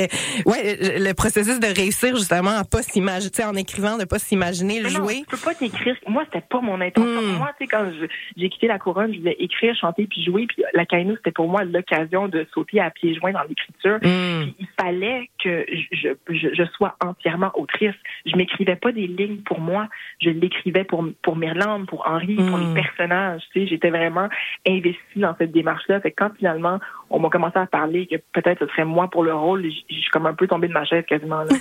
ouais, 0.49 0.77
le 0.99 1.13
processus 1.13 1.59
de 1.61 1.67
réussir 1.67 2.17
justement 2.17 2.51
à 2.59 2.65
pas 2.65 2.83
s'imaginer, 2.83 3.31
tu 3.31 3.43
sais, 3.43 3.45
en 3.49 3.55
écrivant, 3.55 3.97
de 3.99 4.05
pas 4.05 4.19
s'imaginer 4.19 4.79
le 4.81 4.89
Mais 4.89 4.95
non, 4.99 5.05
jouer. 5.05 5.23
je 5.27 5.37
peux 5.37 5.43
pas 5.45 5.55
t'écrire. 5.55 5.97
Moi, 6.07 6.23
c'était 6.27 6.45
pas 6.49 6.61
mon 6.61 6.81
intention. 6.81 7.23
Moi, 7.39 7.51
tu 7.59 7.65
sais, 7.65 7.69
quand 7.71 7.91
j'ai 8.37 8.49
quitté 8.49 8.67
la 8.67 8.79
couronne, 8.79 9.13
je 9.13 9.19
voulais 9.19 9.37
écrire, 9.39 9.75
chanter 9.91 10.07
puis 10.07 10.25
jouer. 10.25 10.47
Puis 10.47 10.63
la 10.75 10.87
Kainu, 10.87 11.15
c'était 11.17 11.33
pour 11.33 11.49
moi 11.49 11.65
l'occasion 11.65 12.29
de 12.29 12.47
sauter 12.53 12.81
à 12.81 12.91
pieds 12.91 13.15
joints 13.15 13.33
dans 13.33 13.43
l'écriture. 13.49 13.97
Mm. 13.97 14.43
Puis 14.43 14.55
il 14.61 14.69
fallait 14.81 15.31
que 15.43 15.65
je, 15.93 16.09
je, 16.29 16.49
je 16.55 16.65
sois 16.77 16.97
entièrement 17.05 17.51
autrice. 17.55 17.95
Je 18.27 18.37
m'écrivais 18.37 18.77
pas 18.77 18.93
des 18.93 19.07
lignes 19.07 19.39
pour 19.39 19.61
moi, 19.61 19.89
je 20.21 20.31
l'écrivais 20.31 20.85
pour 20.85 21.05
pour 21.23 21.37
Myrlande, 21.37 21.87
pour 21.87 22.07
Henri, 22.07 22.37
pour 22.37 22.59
Mm. 22.59 22.75
les 22.75 22.83
personnages. 22.83 23.43
Tu 23.53 23.61
sais, 23.61 23.67
j'étais 23.67 23.91
vraiment 23.91 24.29
investie 24.67 24.99
dans 25.17 25.35
cette 25.39 25.53
démarche-là. 25.53 26.01
Fait 26.01 26.11
que 26.11 26.17
quand 26.25 26.35
finalement 26.37 26.79
on 27.11 27.19
m'a 27.19 27.29
commencé 27.29 27.59
à 27.59 27.67
parler 27.67 28.07
que 28.07 28.17
peut-être 28.33 28.61
ce 28.61 28.67
serait 28.69 28.85
moi 28.85 29.09
pour 29.11 29.25
le 29.25 29.35
rôle, 29.35 29.65
je 29.65 29.95
suis 29.95 30.11
comme 30.13 30.27
un 30.27 30.35
peu 30.35 30.47
tombée 30.47 30.69
de 30.69 30.73
ma 30.73 30.85
chaise 30.85 31.05
quasiment. 31.09 31.43
Là. 31.43 31.49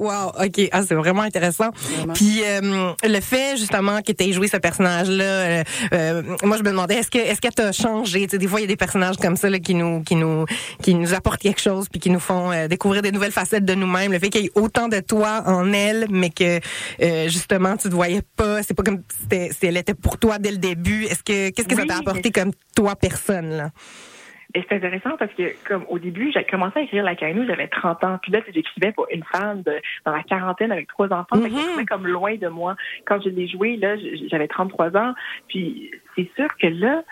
Wow, 0.00 0.28
ok, 0.46 0.68
ah 0.72 0.82
c'est 0.82 0.94
vraiment 0.94 1.22
intéressant. 1.22 1.70
Vraiment. 1.72 2.14
Puis 2.14 2.40
euh, 2.42 2.92
le 3.04 3.20
fait 3.20 3.58
justement 3.58 4.00
que 4.00 4.12
tu 4.12 4.24
aies 4.24 4.32
joué 4.32 4.48
ce 4.48 4.56
personnage-là, 4.56 5.24
euh, 5.24 5.62
euh, 5.92 6.22
moi 6.42 6.56
je 6.56 6.62
me 6.62 6.70
demandais 6.70 6.94
est-ce 6.94 7.10
que 7.10 7.18
est-ce 7.18 7.40
que 7.40 7.52
t'as 7.52 7.72
changé? 7.72 8.22
Tu 8.22 8.30
sais, 8.30 8.38
des 8.38 8.46
fois 8.46 8.60
il 8.60 8.62
y 8.62 8.64
a 8.64 8.68
des 8.68 8.76
personnages 8.76 9.16
comme 9.16 9.36
ça 9.36 9.50
là, 9.50 9.58
qui 9.58 9.74
nous 9.74 10.02
qui 10.02 10.16
nous 10.16 10.46
qui 10.82 10.94
nous 10.94 11.12
apportent 11.12 11.40
quelque 11.40 11.60
chose 11.60 11.88
puis 11.90 12.00
qui 12.00 12.08
nous 12.08 12.20
font 12.20 12.50
euh, 12.50 12.66
découvrir 12.66 13.02
des 13.02 13.12
nouvelles 13.12 13.32
facettes 13.32 13.64
de 13.64 13.74
nous-mêmes. 13.74 14.12
Le 14.12 14.18
fait 14.18 14.30
qu'il 14.30 14.42
y 14.42 14.46
ait 14.46 14.52
autant 14.54 14.88
de 14.88 15.00
toi 15.00 15.42
en 15.46 15.70
elle, 15.72 16.06
mais 16.10 16.30
que 16.30 16.60
euh, 17.02 17.28
justement 17.28 17.76
tu 17.76 17.88
te 17.88 17.94
voyais 17.94 18.22
pas, 18.36 18.62
c'est 18.62 18.74
pas 18.74 18.82
comme 18.82 19.02
si, 19.30 19.66
elle 19.66 19.76
était 19.76 19.94
pour 19.94 20.18
toi 20.18 20.38
dès 20.38 20.50
le 20.50 20.58
début. 20.58 21.04
Est-ce 21.04 21.22
que 21.22 21.50
qu'est-ce 21.50 21.68
que 21.68 21.74
ça 21.74 21.82
Oui, 21.82 21.88
t'a 21.88 21.98
apporté 21.98 22.30
comme 22.30 22.52
toi 22.74 22.96
personne 22.96 23.50
là? 23.50 23.70
Et 24.54 24.64
c'est 24.68 24.76
intéressant 24.76 25.16
parce 25.16 25.32
que, 25.34 25.54
comme 25.66 25.84
au 25.88 25.98
début, 25.98 26.32
j'ai 26.32 26.44
commencé 26.44 26.80
à 26.80 26.82
écrire 26.82 27.04
La 27.04 27.14
Canou, 27.14 27.46
j'avais 27.46 27.68
30 27.68 28.04
ans. 28.04 28.18
Puis 28.20 28.32
là, 28.32 28.40
j'écrivais 28.52 28.92
pour 28.92 29.06
une 29.12 29.22
femme 29.24 29.62
de, 29.62 29.80
dans 30.04 30.12
la 30.12 30.22
quarantaine 30.22 30.72
avec 30.72 30.88
trois 30.88 31.12
enfants. 31.12 31.36
Je 31.36 31.48
trouvais 31.48 31.84
comme 31.84 32.06
loin 32.06 32.36
de 32.36 32.48
moi. 32.48 32.76
Quand 33.04 33.20
je 33.22 33.28
l'ai 33.28 33.48
joué, 33.48 33.76
là, 33.76 33.96
j'avais 34.28 34.48
33 34.48 34.96
ans. 34.96 35.14
Puis 35.48 35.90
c'est 36.16 36.28
sûr 36.36 36.48
que 36.56 36.66
là, 36.66 37.02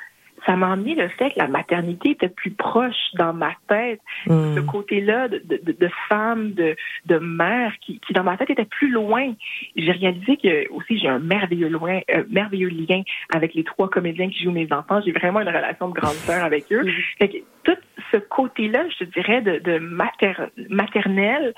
ça 0.46 0.56
m'a 0.56 0.68
emmené 0.68 0.94
le 0.94 1.08
fait 1.08 1.30
que 1.30 1.38
la 1.38 1.48
maternité 1.48 2.10
était 2.10 2.28
plus 2.28 2.50
proche 2.52 2.94
dans 3.14 3.32
ma 3.32 3.52
tête. 3.68 4.00
Mm. 4.26 4.54
Ce 4.56 4.60
côté-là 4.60 5.28
de, 5.28 5.38
de, 5.44 5.60
de- 5.62 5.72
de 5.72 5.90
femme, 6.08 6.52
de, 6.52 6.76
de 7.06 7.18
mère, 7.18 7.72
qui, 7.80 8.00
qui 8.00 8.12
dans 8.12 8.24
ma 8.24 8.36
tête 8.36 8.50
était 8.50 8.64
plus 8.64 8.90
loin. 8.90 9.32
J'ai 9.76 9.92
réalisé 9.92 10.36
que 10.36 10.70
aussi 10.72 10.98
j'ai 10.98 11.08
un 11.08 11.18
merveilleux, 11.18 11.68
loin, 11.68 12.00
euh, 12.10 12.24
merveilleux 12.30 12.68
lien 12.68 13.02
avec 13.34 13.54
les 13.54 13.64
trois 13.64 13.88
comédiens 13.88 14.28
qui 14.30 14.42
jouent 14.42 14.52
mes 14.52 14.72
enfants. 14.72 15.00
J'ai 15.04 15.12
vraiment 15.12 15.40
une 15.40 15.48
relation 15.48 15.88
de 15.88 15.94
grande 15.94 16.14
sœur 16.14 16.44
avec 16.44 16.72
eux. 16.72 16.84
Fait 17.18 17.28
que 17.28 17.38
tout 17.64 17.76
ce 18.12 18.16
côté-là, 18.16 18.84
je 18.90 19.04
te 19.04 19.10
dirais, 19.10 19.42
de, 19.42 19.58
de 19.58 19.78
mater- 19.78 20.48
maternel, 20.70 21.52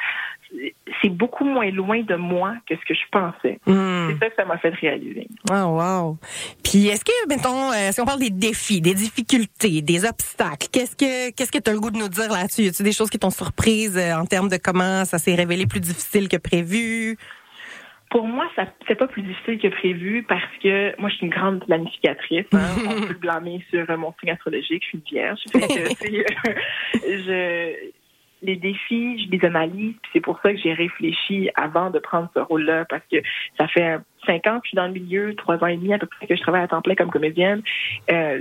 c'est 1.01 1.09
beaucoup 1.09 1.45
moins 1.45 1.71
loin 1.71 2.03
de 2.03 2.17
moi 2.17 2.55
que 2.69 2.75
ce 2.75 2.85
que 2.85 2.95
je 2.95 3.05
pensais. 3.11 3.59
Mm. 3.67 4.11
C'est 4.11 4.19
ça 4.19 4.31
que 4.31 4.37
ça 4.37 4.45
m'a 4.45 4.59
fait 4.59 4.71
réaliser. 4.71 5.27
Oh, 5.51 5.79
wow. 5.79 6.19
Puis 6.63 6.89
est-ce 6.89 7.05
que, 7.05 7.29
mettons, 7.29 7.73
euh, 7.73 7.93
si 7.93 8.01
on 8.01 8.05
parle 8.05 8.21
des 8.21 8.31
défis, 8.31 8.81
des 8.81 8.95
difficultés, 8.95 9.83
des 9.83 10.05
obstacles, 10.05 10.69
qu'est-ce 10.73 10.97
que 10.97 11.31
qu'est-ce 11.31 11.53
que 11.53 11.59
tu 11.59 11.71
as 11.71 11.73
le 11.73 11.81
goût 11.81 11.91
de 11.91 11.99
nous 11.99 12.09
dire 12.09 12.31
là-dessus? 12.31 12.63
Y 12.63 12.69
a-tu 12.69 12.83
des 12.83 12.93
choses 12.93 13.11
qui 13.11 13.19
t'ont 13.19 13.31
surprise 13.31 13.97
euh, 13.97 14.15
en 14.15 14.27
termes 14.27 14.49
de 14.49 14.57
comment 14.57 15.05
ça 15.05 15.19
s'est 15.19 15.35
révélé 15.35 15.67
plus 15.67 15.81
difficile 15.81 16.29
que 16.29 16.37
prévu? 16.37 17.17
Pour 18.11 18.27
moi, 18.27 18.51
ça 18.57 18.67
c'est 18.89 18.97
pas 18.97 19.07
plus 19.07 19.23
difficile 19.23 19.59
que 19.61 19.69
prévu 19.69 20.25
parce 20.29 20.43
que 20.63 20.99
moi, 21.01 21.09
je 21.11 21.15
suis 21.17 21.27
une 21.27 21.33
grande 21.33 21.65
planificatrice. 21.65 22.47
Hein. 22.53 22.59
On 22.89 23.01
peut 23.03 23.13
le 23.13 23.15
blâmer 23.15 23.65
sur 23.71 23.87
mon 23.97 24.13
signe 24.19 24.33
astrologique. 24.33 24.83
Je 24.83 24.89
suis 24.89 25.03
vierge. 25.09 25.41
Je, 26.95 27.91
les 28.43 28.57
défis, 28.57 29.25
je 29.25 29.31
les 29.31 29.45
analyse. 29.45 29.95
C'est 30.13 30.21
pour 30.21 30.41
ça 30.41 30.53
que 30.53 30.59
j'ai 30.59 30.73
réfléchi 30.73 31.51
avant 31.55 31.91
de 31.91 31.99
prendre 31.99 32.31
ce 32.35 32.41
rôle-là 32.41 32.85
parce 32.89 33.05
que 33.11 33.19
ça 33.59 33.69
fait 33.69 33.99
cinq 34.27 34.47
ans 34.47 34.61
que 34.61 34.67
je 34.67 34.69
suis 34.69 34.77
dans 34.77 34.87
le 34.87 34.93
milieu, 34.93 35.35
trois 35.35 35.63
ans 35.63 35.67
et 35.67 35.77
demi 35.77 35.93
à 35.93 35.99
peu 35.99 36.07
près 36.07 36.27
que 36.27 36.37
je 36.37 36.41
travaille 36.41 36.63
à 36.63 36.69
temps 36.69 36.83
plein 36.83 36.95
comme 36.95 37.11
comédienne. 37.11 37.63
Euh, 38.11 38.41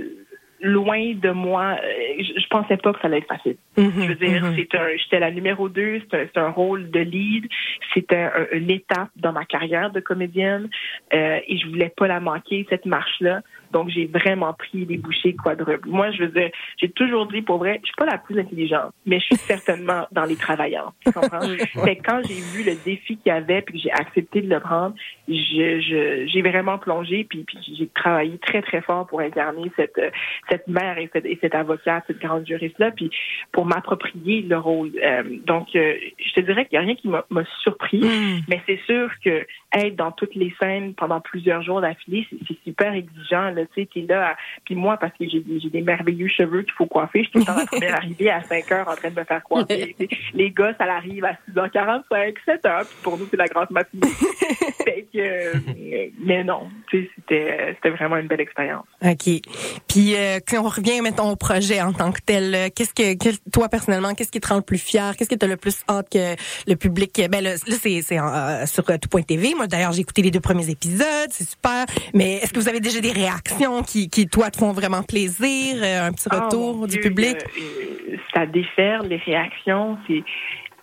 loin 0.60 1.14
de 1.14 1.30
moi, 1.30 1.76
euh, 1.82 2.22
je, 2.22 2.40
je 2.40 2.46
pensais 2.48 2.76
pas 2.76 2.92
que 2.92 3.00
ça 3.00 3.08
allait 3.08 3.18
être 3.18 3.28
facile. 3.28 3.56
Je 3.84 4.08
veux 4.08 4.14
dire, 4.14 4.42
c'est 4.56 4.74
un, 4.78 4.88
j'étais 4.96 5.20
la 5.20 5.30
numéro 5.30 5.68
deux, 5.68 6.00
c'est 6.10 6.16
un, 6.22 6.26
c'est 6.32 6.40
un 6.40 6.50
rôle 6.50 6.90
de 6.90 7.00
lead, 7.00 7.46
c'était 7.94 8.16
un- 8.16 8.46
une 8.52 8.70
étape 8.70 9.08
dans 9.16 9.32
ma 9.32 9.44
carrière 9.44 9.90
de 9.90 10.00
comédienne 10.00 10.68
euh, 11.14 11.38
et 11.46 11.58
je 11.58 11.66
voulais 11.68 11.92
pas 11.96 12.06
la 12.06 12.20
manquer 12.20 12.66
cette 12.70 12.86
marche-là. 12.86 13.40
Donc 13.72 13.88
j'ai 13.88 14.06
vraiment 14.06 14.52
pris 14.52 14.84
les 14.84 14.96
bouchées 14.96 15.36
quadruples. 15.36 15.88
Moi, 15.88 16.10
je 16.10 16.24
veux 16.24 16.28
dire, 16.30 16.50
j'ai 16.80 16.90
toujours 16.90 17.26
dit 17.28 17.40
pour 17.40 17.58
vrai, 17.58 17.78
je 17.82 17.86
suis 17.86 17.94
pas 17.96 18.04
la 18.04 18.18
plus 18.18 18.36
intelligente, 18.36 18.92
mais 19.06 19.20
je 19.20 19.26
suis 19.26 19.36
certainement 19.46 20.08
dans 20.10 20.24
les 20.24 20.34
travailleurs. 20.36 20.92
Tu 21.06 21.12
comprends? 21.12 21.38
Que 21.40 22.02
quand 22.02 22.20
j'ai 22.26 22.40
vu 22.52 22.64
le 22.64 22.74
défi 22.84 23.16
qu'il 23.16 23.26
y 23.26 23.30
avait 23.30 23.62
puis 23.62 23.74
que 23.74 23.80
j'ai 23.84 23.92
accepté 23.92 24.40
de 24.42 24.48
le 24.52 24.58
prendre, 24.60 24.94
je, 25.28 25.80
je- 25.80 26.26
j'ai 26.26 26.42
vraiment 26.42 26.78
plongé 26.78 27.24
puis, 27.28 27.44
puis 27.44 27.58
j'ai 27.78 27.86
travaillé 27.94 28.38
très 28.38 28.60
très 28.60 28.80
fort 28.82 29.06
pour 29.06 29.20
incarner 29.20 29.70
cette 29.76 30.00
cette 30.48 30.66
mère 30.66 30.98
et 30.98 31.08
cette, 31.12 31.26
et 31.26 31.38
cette 31.40 31.54
avocate, 31.54 32.02
cette 32.08 32.18
grande 32.20 32.46
juriste-là, 32.46 32.90
puis 32.90 33.10
pour 33.52 33.66
m'approprier 33.70 34.42
le 34.42 34.58
rôle. 34.58 34.90
Euh, 35.02 35.22
donc, 35.46 35.68
euh, 35.76 35.94
je 36.18 36.32
te 36.32 36.40
dirais 36.40 36.66
qu'il 36.66 36.78
n'y 36.78 36.84
a 36.84 36.86
rien 36.86 36.96
qui 36.96 37.08
m'a 37.08 37.24
m'a 37.30 37.44
surpris, 37.62 38.02
mais 38.48 38.60
c'est 38.66 38.80
sûr 38.84 39.08
que 39.24 39.46
être 39.74 39.96
dans 39.96 40.10
toutes 40.12 40.34
les 40.34 40.52
scènes 40.60 40.94
pendant 40.94 41.20
plusieurs 41.20 41.62
jours 41.62 41.80
d'affilée, 41.80 42.26
c'est 42.48 42.56
super 42.64 42.92
exigeant. 42.92 43.50
Là, 43.50 43.62
tu 43.74 43.82
sais, 43.82 43.88
t'es 43.92 44.00
là, 44.02 44.30
à- 44.30 44.36
puis 44.64 44.74
moi, 44.74 44.96
parce 44.96 45.12
que 45.18 45.28
j'ai 45.28 45.40
des, 45.40 45.80
merveilleux 45.80 46.28
cheveux 46.28 46.62
qu'il 46.62 46.72
faut 46.72 46.86
coiffer, 46.86 47.20
je 47.24 47.30
suis 47.30 47.32
tout 47.32 47.38
le 47.40 47.44
temps 47.44 47.56
la 47.56 47.66
première 47.66 47.94
arrivée 47.96 48.30
à 48.30 48.42
5 48.42 48.70
heures 48.72 48.88
en 48.88 48.96
train 48.96 49.10
de 49.10 49.18
me 49.18 49.24
faire 49.24 49.42
coiffer. 49.42 49.94
Les 50.34 50.50
gars, 50.50 50.74
ça 50.78 50.84
arrive 50.92 51.24
à 51.24 51.32
6h45, 51.48 52.34
7h, 52.46 52.84
puis 52.86 52.96
pour 53.02 53.18
nous, 53.18 53.26
c'est 53.30 53.36
la 53.36 53.46
grande 53.46 53.70
matinée. 53.70 54.08
fait 54.84 55.06
que, 55.12 55.18
euh, 55.18 56.08
mais 56.18 56.44
non, 56.44 56.68
tu 56.90 57.02
sais, 57.04 57.10
c'était 57.16 57.74
c'était 57.74 57.90
vraiment 57.90 58.16
une 58.16 58.26
belle 58.26 58.40
expérience. 58.40 58.86
OK. 59.02 59.40
Puis 59.88 60.14
euh, 60.16 60.38
si 60.46 60.56
on 60.58 60.62
revient 60.64 61.00
mettons 61.02 61.30
au 61.30 61.36
projet 61.36 61.80
en 61.80 61.92
tant 61.92 62.12
que 62.12 62.20
tel, 62.24 62.54
euh, 62.54 62.68
qu'est-ce 62.74 62.94
que, 62.94 63.14
que- 63.16 63.50
toi 63.52 63.68
personnellement, 63.68 64.14
qu'est-ce 64.14 64.32
qui 64.32 64.40
te 64.40 64.48
rend 64.48 64.56
le 64.56 64.62
plus 64.62 64.78
fier? 64.82 65.16
Qu'est-ce 65.16 65.30
que 65.30 65.34
tu 65.34 65.44
as 65.44 65.48
le 65.48 65.56
plus 65.56 65.82
hâte 65.88 66.08
que 66.10 66.34
le 66.66 66.74
public 66.76 67.20
ben 67.30 67.42
là, 67.42 67.52
là, 67.52 67.76
c'est 67.80 68.00
euh, 68.12 68.66
sur 68.66 68.88
euh, 68.90 68.96
tout.tv. 68.98 69.54
Moi 69.60 69.66
d'ailleurs, 69.66 69.92
j'ai 69.92 70.00
écouté 70.00 70.22
les 70.22 70.30
deux 70.30 70.40
premiers 70.40 70.70
épisodes, 70.70 71.28
c'est 71.28 71.46
super. 71.46 71.84
Mais 72.14 72.36
est-ce 72.36 72.50
que 72.54 72.58
vous 72.58 72.68
avez 72.70 72.80
déjà 72.80 72.98
des 73.00 73.12
réactions 73.12 73.82
qui 73.82 74.08
qui 74.08 74.26
toi 74.26 74.50
te 74.50 74.56
font 74.56 74.72
vraiment 74.72 75.02
plaisir, 75.02 75.76
euh, 75.82 76.06
un 76.08 76.12
petit 76.12 76.28
Ah, 76.30 76.44
retour 76.46 76.86
du 76.86 76.94
Dieu, 76.94 77.02
public? 77.02 77.36
euh, 77.36 78.16
ça 78.34 78.46
déferle 78.46 79.08
les 79.08 79.18
réactions. 79.18 79.98
C'est 80.08 80.22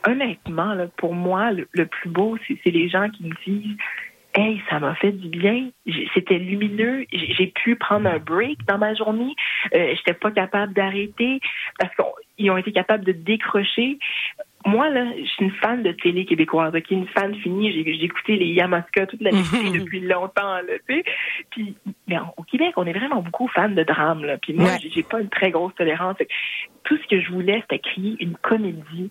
honnêtement 0.07 0.75
là, 0.75 0.85
pour 0.97 1.15
moi 1.15 1.51
le, 1.51 1.67
le 1.71 1.87
plus 1.87 2.09
beau, 2.11 2.37
c'est 2.47 2.69
les 2.69 2.87
gens 2.87 3.09
qui 3.09 3.23
me 3.23 3.33
disent. 3.47 3.77
Hey, 4.35 4.61
ça 4.69 4.77
m'a 4.79 4.93
fait 4.93 5.13
du 5.13 5.29
bien. 5.29 5.69
C'était 6.13 6.37
lumineux. 6.37 7.05
J'ai 7.11 7.33
j'ai 7.33 7.47
pu 7.47 7.75
prendre 7.75 8.07
un 8.07 8.19
break 8.19 8.59
dans 8.67 8.77
ma 8.77 8.93
journée. 8.93 9.33
Euh, 9.73 9.95
J'étais 9.95 10.13
pas 10.13 10.29
capable 10.29 10.73
d'arrêter 10.73 11.39
parce 11.79 11.91
qu'ils 12.37 12.51
ont 12.51 12.57
été 12.57 12.71
capables 12.71 13.03
de 13.03 13.13
décrocher. 13.13 13.97
Moi, 14.67 14.89
là, 14.89 15.05
je 15.17 15.25
suis 15.25 15.45
une 15.45 15.51
fan 15.51 15.81
de 15.81 15.91
télé 15.93 16.25
québécoise, 16.25 16.73
ok? 16.75 16.91
Une 16.91 17.07
fan 17.07 17.33
finie. 17.35 17.71
J'ai 17.71 18.03
écouté 18.03 18.35
les 18.37 18.47
Yamaska 18.47 19.05
toute 19.07 19.21
la 19.21 19.31
nuit 19.71 19.71
depuis 19.79 20.01
longtemps, 20.01 20.55
là, 20.57 20.73
tu 20.87 20.95
sais. 20.95 21.03
Puis, 21.51 21.75
mais 22.07 22.17
en- 22.17 22.33
au 22.37 22.43
Québec, 22.43 22.73
on 22.75 22.85
est 22.85 22.93
vraiment 22.93 23.21
beaucoup 23.21 23.47
fans 23.47 23.69
de 23.69 23.83
drame, 23.83 24.25
là. 24.25 24.37
Puis 24.37 24.53
moi, 24.53 24.65
Ouais. 24.71 24.77
j'ai- 24.93 25.03
pas 25.03 25.21
une 25.21 25.29
très 25.29 25.51
grosse 25.51 25.73
tolérance. 25.75 26.17
Tout 26.83 26.97
ce 26.97 27.07
que 27.07 27.19
je 27.21 27.31
voulais, 27.31 27.59
c'était 27.61 27.79
créer 27.79 28.15
une 28.19 28.35
comédie 28.37 29.09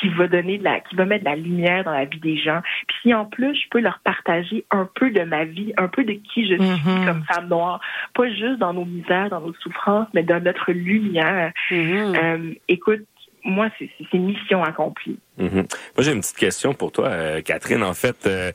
qui 0.00 0.08
va 0.10 0.28
donner 0.28 0.58
de 0.58 0.64
la, 0.64 0.80
qui 0.80 0.94
va 0.94 1.04
mettre 1.06 1.24
de 1.24 1.30
la 1.30 1.36
lumière 1.36 1.82
dans 1.84 1.92
la 1.92 2.04
vie 2.04 2.20
des 2.20 2.36
gens. 2.36 2.60
Puis 2.86 2.96
si 3.02 3.14
en 3.14 3.24
plus, 3.24 3.54
je 3.54 3.68
peux 3.70 3.80
leur 3.80 3.98
partager 4.04 4.64
un 4.70 4.88
peu 4.94 5.10
de 5.10 5.22
ma 5.22 5.44
vie, 5.44 5.72
un 5.76 5.88
peu 5.88 6.04
de 6.04 6.12
qui 6.12 6.46
je 6.48 6.54
suis 6.54 6.90
Mhm. 6.90 7.06
comme 7.06 7.24
femme 7.24 7.48
noire, 7.48 7.80
pas 8.14 8.28
juste 8.30 8.58
dans 8.58 8.72
nos 8.74 8.84
misères, 8.84 9.30
dans 9.30 9.40
nos 9.40 9.54
souffrances, 9.54 10.08
mais 10.14 10.22
dans 10.22 10.42
notre 10.42 10.72
lumière. 10.72 11.52
Euh, 11.72 12.52
écoute, 12.68 13.00
moi, 13.46 13.68
c'est 13.78 14.18
mission 14.18 14.62
accomplie. 14.62 15.18
Mhm. 15.38 15.50
Moi, 15.50 15.66
j'ai 16.00 16.12
une 16.12 16.20
petite 16.20 16.36
question 16.36 16.74
pour 16.74 16.92
toi, 16.92 17.08
euh, 17.08 17.40
Catherine. 17.42 17.82
En 17.82 17.94
fait, 17.94 18.16
euh, 18.26 18.52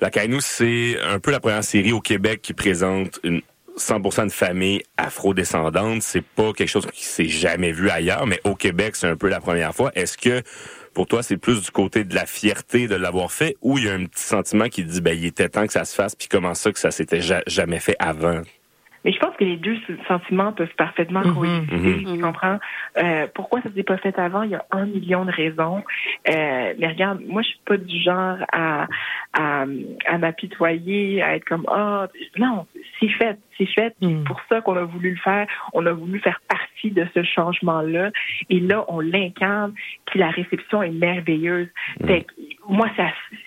la 0.00 0.10
Cainou, 0.10 0.40
c'est 0.40 0.96
un 1.02 1.18
peu 1.20 1.30
la 1.30 1.40
première 1.40 1.62
série 1.64 1.92
au 1.92 2.00
Québec 2.00 2.40
qui 2.42 2.52
présente 2.54 3.20
une 3.22 3.40
100% 3.76 4.26
de 4.26 4.30
famille 4.32 4.82
afro-descendante. 4.96 6.02
C'est 6.02 6.24
pas 6.24 6.52
quelque 6.52 6.68
chose 6.68 6.86
qui 6.92 7.04
s'est 7.04 7.26
jamais 7.28 7.72
vu 7.72 7.90
ailleurs, 7.90 8.26
mais 8.26 8.40
au 8.44 8.54
Québec, 8.54 8.96
c'est 8.96 9.06
un 9.08 9.16
peu 9.16 9.28
la 9.28 9.40
première 9.40 9.74
fois. 9.74 9.90
Est-ce 9.94 10.16
que 10.18 10.42
pour 10.92 11.06
toi, 11.08 11.22
c'est 11.24 11.36
plus 11.36 11.60
du 11.60 11.70
côté 11.72 12.04
de 12.04 12.14
la 12.14 12.24
fierté 12.26 12.86
de 12.86 12.94
l'avoir 12.94 13.32
fait 13.32 13.56
ou 13.62 13.78
il 13.78 13.84
y 13.84 13.88
a 13.88 13.94
un 13.94 14.04
petit 14.04 14.22
sentiment 14.22 14.68
qui 14.68 14.84
dit, 14.84 15.00
ben, 15.00 15.16
il 15.18 15.26
était 15.26 15.48
temps 15.48 15.66
que 15.66 15.72
ça 15.72 15.84
se 15.84 15.94
fasse, 15.94 16.14
puis 16.14 16.28
comment 16.28 16.54
ça 16.54 16.70
que 16.72 16.78
ça 16.78 16.92
s'était 16.92 17.20
ja- 17.20 17.42
jamais 17.48 17.80
fait 17.80 17.96
avant? 17.98 18.42
Mais 19.04 19.12
je 19.12 19.18
pense 19.18 19.36
que 19.36 19.44
les 19.44 19.56
deux 19.56 19.76
sentiments 20.08 20.52
peuvent 20.52 20.74
parfaitement 20.76 21.22
coexister. 21.22 21.76
Mhm. 21.76 22.14
Tu 22.16 22.20
comprends? 22.22 22.58
Euh, 22.98 23.26
pourquoi 23.34 23.60
ça 23.62 23.68
s'est 23.74 23.82
pas 23.82 23.98
fait 23.98 24.18
avant? 24.18 24.42
Il 24.42 24.50
y 24.50 24.54
a 24.54 24.64
un 24.70 24.86
million 24.86 25.24
de 25.24 25.30
raisons. 25.30 25.82
Euh, 26.28 26.74
mais 26.78 26.88
regarde, 26.88 27.20
moi, 27.26 27.42
je 27.42 27.48
suis 27.48 27.60
pas 27.66 27.76
du 27.76 28.00
genre 28.02 28.38
à, 28.52 28.86
à, 29.34 29.64
à 30.06 30.18
m'apitoyer, 30.18 31.22
à 31.22 31.36
être 31.36 31.44
comme, 31.44 31.64
ah, 31.68 32.08
non, 32.38 32.66
c'est 33.00 33.08
fait, 33.10 33.38
c'est 33.58 33.66
fait. 33.66 33.94
C'est 34.00 34.08
Mhm. 34.08 34.24
pour 34.24 34.40
ça 34.48 34.60
qu'on 34.60 34.76
a 34.76 34.84
voulu 34.84 35.10
le 35.10 35.16
faire. 35.16 35.46
On 35.72 35.84
a 35.86 35.92
voulu 35.92 36.18
faire 36.20 36.40
partie 36.48 36.90
de 36.90 37.06
ce 37.14 37.22
changement-là. 37.22 38.10
Et 38.50 38.60
là, 38.60 38.84
on 38.88 39.00
l'incarne, 39.00 39.74
puis 40.06 40.18
la 40.18 40.30
réception 40.30 40.82
est 40.82 40.90
merveilleuse. 40.90 41.68
Fait 42.06 42.22
que 42.22 42.32
moi, 42.68 42.88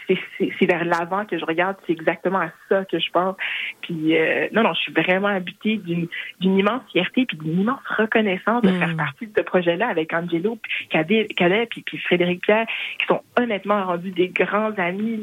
c'est 0.07 0.65
vers 0.65 0.85
l'avant 0.85 1.25
que 1.25 1.37
je 1.37 1.45
regarde, 1.45 1.77
c'est 1.85 1.93
exactement 1.93 2.39
à 2.39 2.51
ça 2.69 2.85
que 2.85 2.99
je 2.99 3.09
pense. 3.11 3.35
Puis 3.81 4.17
euh, 4.17 4.47
non, 4.51 4.63
non, 4.63 4.73
je 4.73 4.81
suis 4.81 4.93
vraiment 4.93 5.27
habitée 5.27 5.77
d'une 5.77 6.07
immense 6.41 6.81
fierté 6.91 7.25
puis 7.25 7.37
d'une 7.37 7.61
immense 7.61 7.81
reconnaissance 7.85 8.61
de 8.61 8.69
faire 8.69 8.95
partie 8.95 9.27
de 9.27 9.33
ce 9.35 9.43
projet-là 9.43 9.87
avec 9.87 10.13
Angelo, 10.13 10.57
puis 10.61 10.87
Cadet, 10.89 11.27
Cadet 11.27 11.67
puis, 11.67 11.81
puis 11.81 11.97
Frédéric 11.97 12.41
Pierre, 12.43 12.67
qui 12.99 13.05
sont 13.07 13.21
honnêtement 13.39 13.85
rendus 13.85 14.11
des 14.11 14.29
grands 14.29 14.73
amis. 14.77 15.21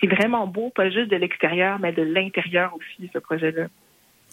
c'est 0.00 0.06
vraiment 0.08 0.46
beau, 0.46 0.70
pas 0.74 0.90
juste 0.90 1.10
de 1.10 1.16
l'extérieur, 1.16 1.78
mais 1.78 1.92
de 1.92 2.02
l'intérieur 2.02 2.74
aussi, 2.74 3.10
ce 3.12 3.18
projet-là. 3.18 3.66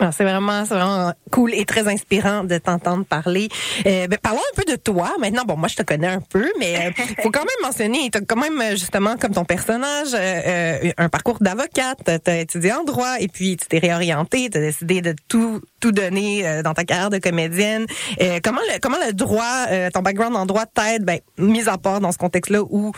Ah, 0.01 0.11
c'est 0.13 0.23
vraiment, 0.23 0.63
vraiment 0.63 1.11
cool 1.29 1.53
et 1.53 1.65
très 1.65 1.87
inspirant 1.89 2.45
de 2.45 2.57
t'entendre 2.57 3.03
parler. 3.03 3.49
Euh, 3.85 4.07
ben, 4.07 4.17
parlons 4.21 4.39
un 4.39 4.55
peu 4.55 4.71
de 4.71 4.77
toi. 4.77 5.11
Maintenant, 5.19 5.43
bon, 5.45 5.57
moi, 5.57 5.67
je 5.67 5.75
te 5.75 5.83
connais 5.83 6.07
un 6.07 6.21
peu, 6.21 6.49
mais 6.57 6.87
euh, 6.87 7.03
faut 7.21 7.31
quand 7.31 7.41
même 7.41 7.61
mentionner, 7.61 8.09
t'as 8.09 8.21
quand 8.21 8.37
même, 8.37 8.77
justement, 8.77 9.17
comme 9.17 9.33
ton 9.33 9.43
personnage, 9.43 10.13
euh, 10.13 10.17
euh, 10.45 10.91
un 10.97 11.09
parcours 11.09 11.37
d'avocate. 11.41 12.09
T'as 12.23 12.37
étudié 12.37 12.71
en 12.71 12.85
droit 12.85 13.19
et 13.19 13.27
puis 13.27 13.57
tu 13.57 13.67
t'es 13.67 13.79
réorienté, 13.79 14.49
t'as 14.49 14.61
décidé 14.61 15.01
de 15.01 15.13
tout, 15.27 15.61
tout 15.79 15.91
donner 15.91 16.47
euh, 16.47 16.61
dans 16.61 16.73
ta 16.73 16.83
carrière 16.83 17.09
de 17.09 17.17
comédienne. 17.17 17.85
Euh, 18.21 18.39
comment 18.43 18.61
le, 18.73 18.79
comment 18.79 18.97
le 19.05 19.13
droit, 19.13 19.65
euh, 19.69 19.89
ton 19.93 20.01
background 20.01 20.35
en 20.35 20.45
droit 20.45 20.65
t'aide, 20.65 21.03
ben, 21.03 21.19
mis 21.37 21.67
à 21.67 21.77
part 21.77 21.99
dans 21.99 22.11
ce 22.11 22.17
contexte-là 22.17 22.61
où 22.61 22.91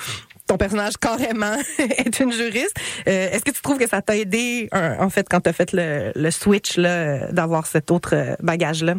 ton 0.51 0.57
personnage 0.57 0.97
carrément 0.97 1.55
est 1.79 2.19
une 2.19 2.33
juriste. 2.33 2.75
Euh, 3.07 3.29
Est-ce 3.31 3.45
que 3.45 3.51
tu 3.51 3.61
trouves 3.61 3.77
que 3.77 3.87
ça 3.87 4.01
t'a 4.01 4.17
aidé, 4.17 4.67
en 4.73 5.09
fait, 5.09 5.25
quand 5.29 5.39
tu 5.39 5.49
as 5.49 5.53
fait 5.53 5.71
le, 5.71 6.11
le 6.13 6.29
switch 6.31 6.77
d'avoir 6.77 7.65
cet 7.67 7.89
autre 7.89 8.13
euh, 8.15 8.35
bagage-là? 8.41 8.95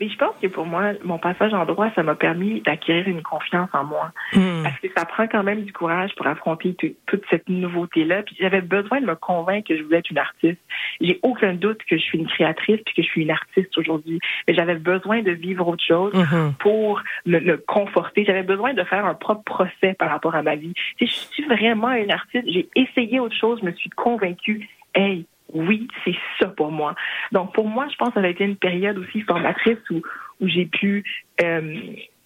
Mais 0.00 0.08
je 0.08 0.16
pense 0.16 0.34
que 0.42 0.46
pour 0.48 0.66
moi, 0.66 0.92
mon 1.04 1.18
passage 1.18 1.54
en 1.54 1.64
droit, 1.64 1.90
ça 1.94 2.02
m'a 2.02 2.14
permis 2.14 2.60
d'acquérir 2.62 3.06
une 3.08 3.22
confiance 3.22 3.68
en 3.72 3.84
moi. 3.84 4.10
Hmm. 4.32 4.62
Parce 4.64 4.78
que 4.80 4.88
ça 4.96 5.04
prend 5.04 5.26
quand 5.28 5.42
même 5.42 5.62
du 5.62 5.72
courage 5.72 6.14
pour 6.16 6.26
affronter 6.26 6.74
tout- 6.74 6.94
toute 7.06 7.22
cette 7.30 7.48
nouveauté-là. 7.48 8.22
Puis 8.22 8.36
j'avais 8.40 8.60
besoin 8.60 9.00
de 9.00 9.06
me 9.06 9.14
convaincre 9.14 9.68
que 9.68 9.76
je 9.76 9.82
voulais 9.82 9.98
être 9.98 10.10
une 10.10 10.18
artiste. 10.18 10.58
J'ai 11.00 11.20
aucun 11.22 11.54
doute 11.54 11.78
que 11.88 11.96
je 11.96 12.02
suis 12.02 12.18
une 12.18 12.26
créatrice 12.26 12.80
puis 12.84 12.94
que 12.94 13.02
je 13.02 13.06
suis 13.08 13.22
une 13.22 13.30
artiste 13.30 13.76
aujourd'hui. 13.78 14.18
Mais 14.48 14.54
j'avais 14.54 14.74
besoin 14.76 15.22
de 15.22 15.30
vivre 15.32 15.66
autre 15.68 15.84
chose 15.84 16.12
Mhm. 16.14 16.54
pour 16.58 17.02
me, 17.26 17.38
me 17.40 17.56
conforter. 17.56 18.24
J'avais 18.24 18.42
besoin 18.42 18.74
de 18.74 18.82
faire 18.84 19.04
un 19.06 19.14
propre 19.14 19.42
procès 19.44 19.94
par 19.98 20.10
rapport 20.10 20.34
à 20.34 20.42
ma 20.42 20.56
vie. 20.56 20.72
Sais, 20.98 21.06
je 21.06 21.12
suis 21.12 21.44
vraiment 21.44 21.92
une 21.92 22.10
artiste. 22.12 22.44
J'ai 22.48 22.68
essayé 22.74 23.20
autre 23.20 23.36
chose. 23.36 23.60
Je 23.60 23.66
me 23.66 23.72
suis 23.72 23.90
convaincue. 23.90 24.68
Hey, 24.94 25.26
oui, 25.52 25.88
c'est 26.04 26.14
ça 26.40 26.48
pour 26.48 26.70
moi. 26.72 26.94
Donc 27.32 27.52
pour 27.54 27.66
moi, 27.68 27.86
je 27.90 27.96
pense 27.96 28.08
que 28.10 28.20
ça 28.20 28.26
a 28.26 28.28
été 28.30 28.44
une 28.44 28.56
période 28.56 28.98
aussi 28.98 29.20
formatrice 29.22 29.78
où, 29.90 30.00
où 30.40 30.48
j'ai 30.48 30.66
pu 30.66 31.04
euh, 31.42 31.76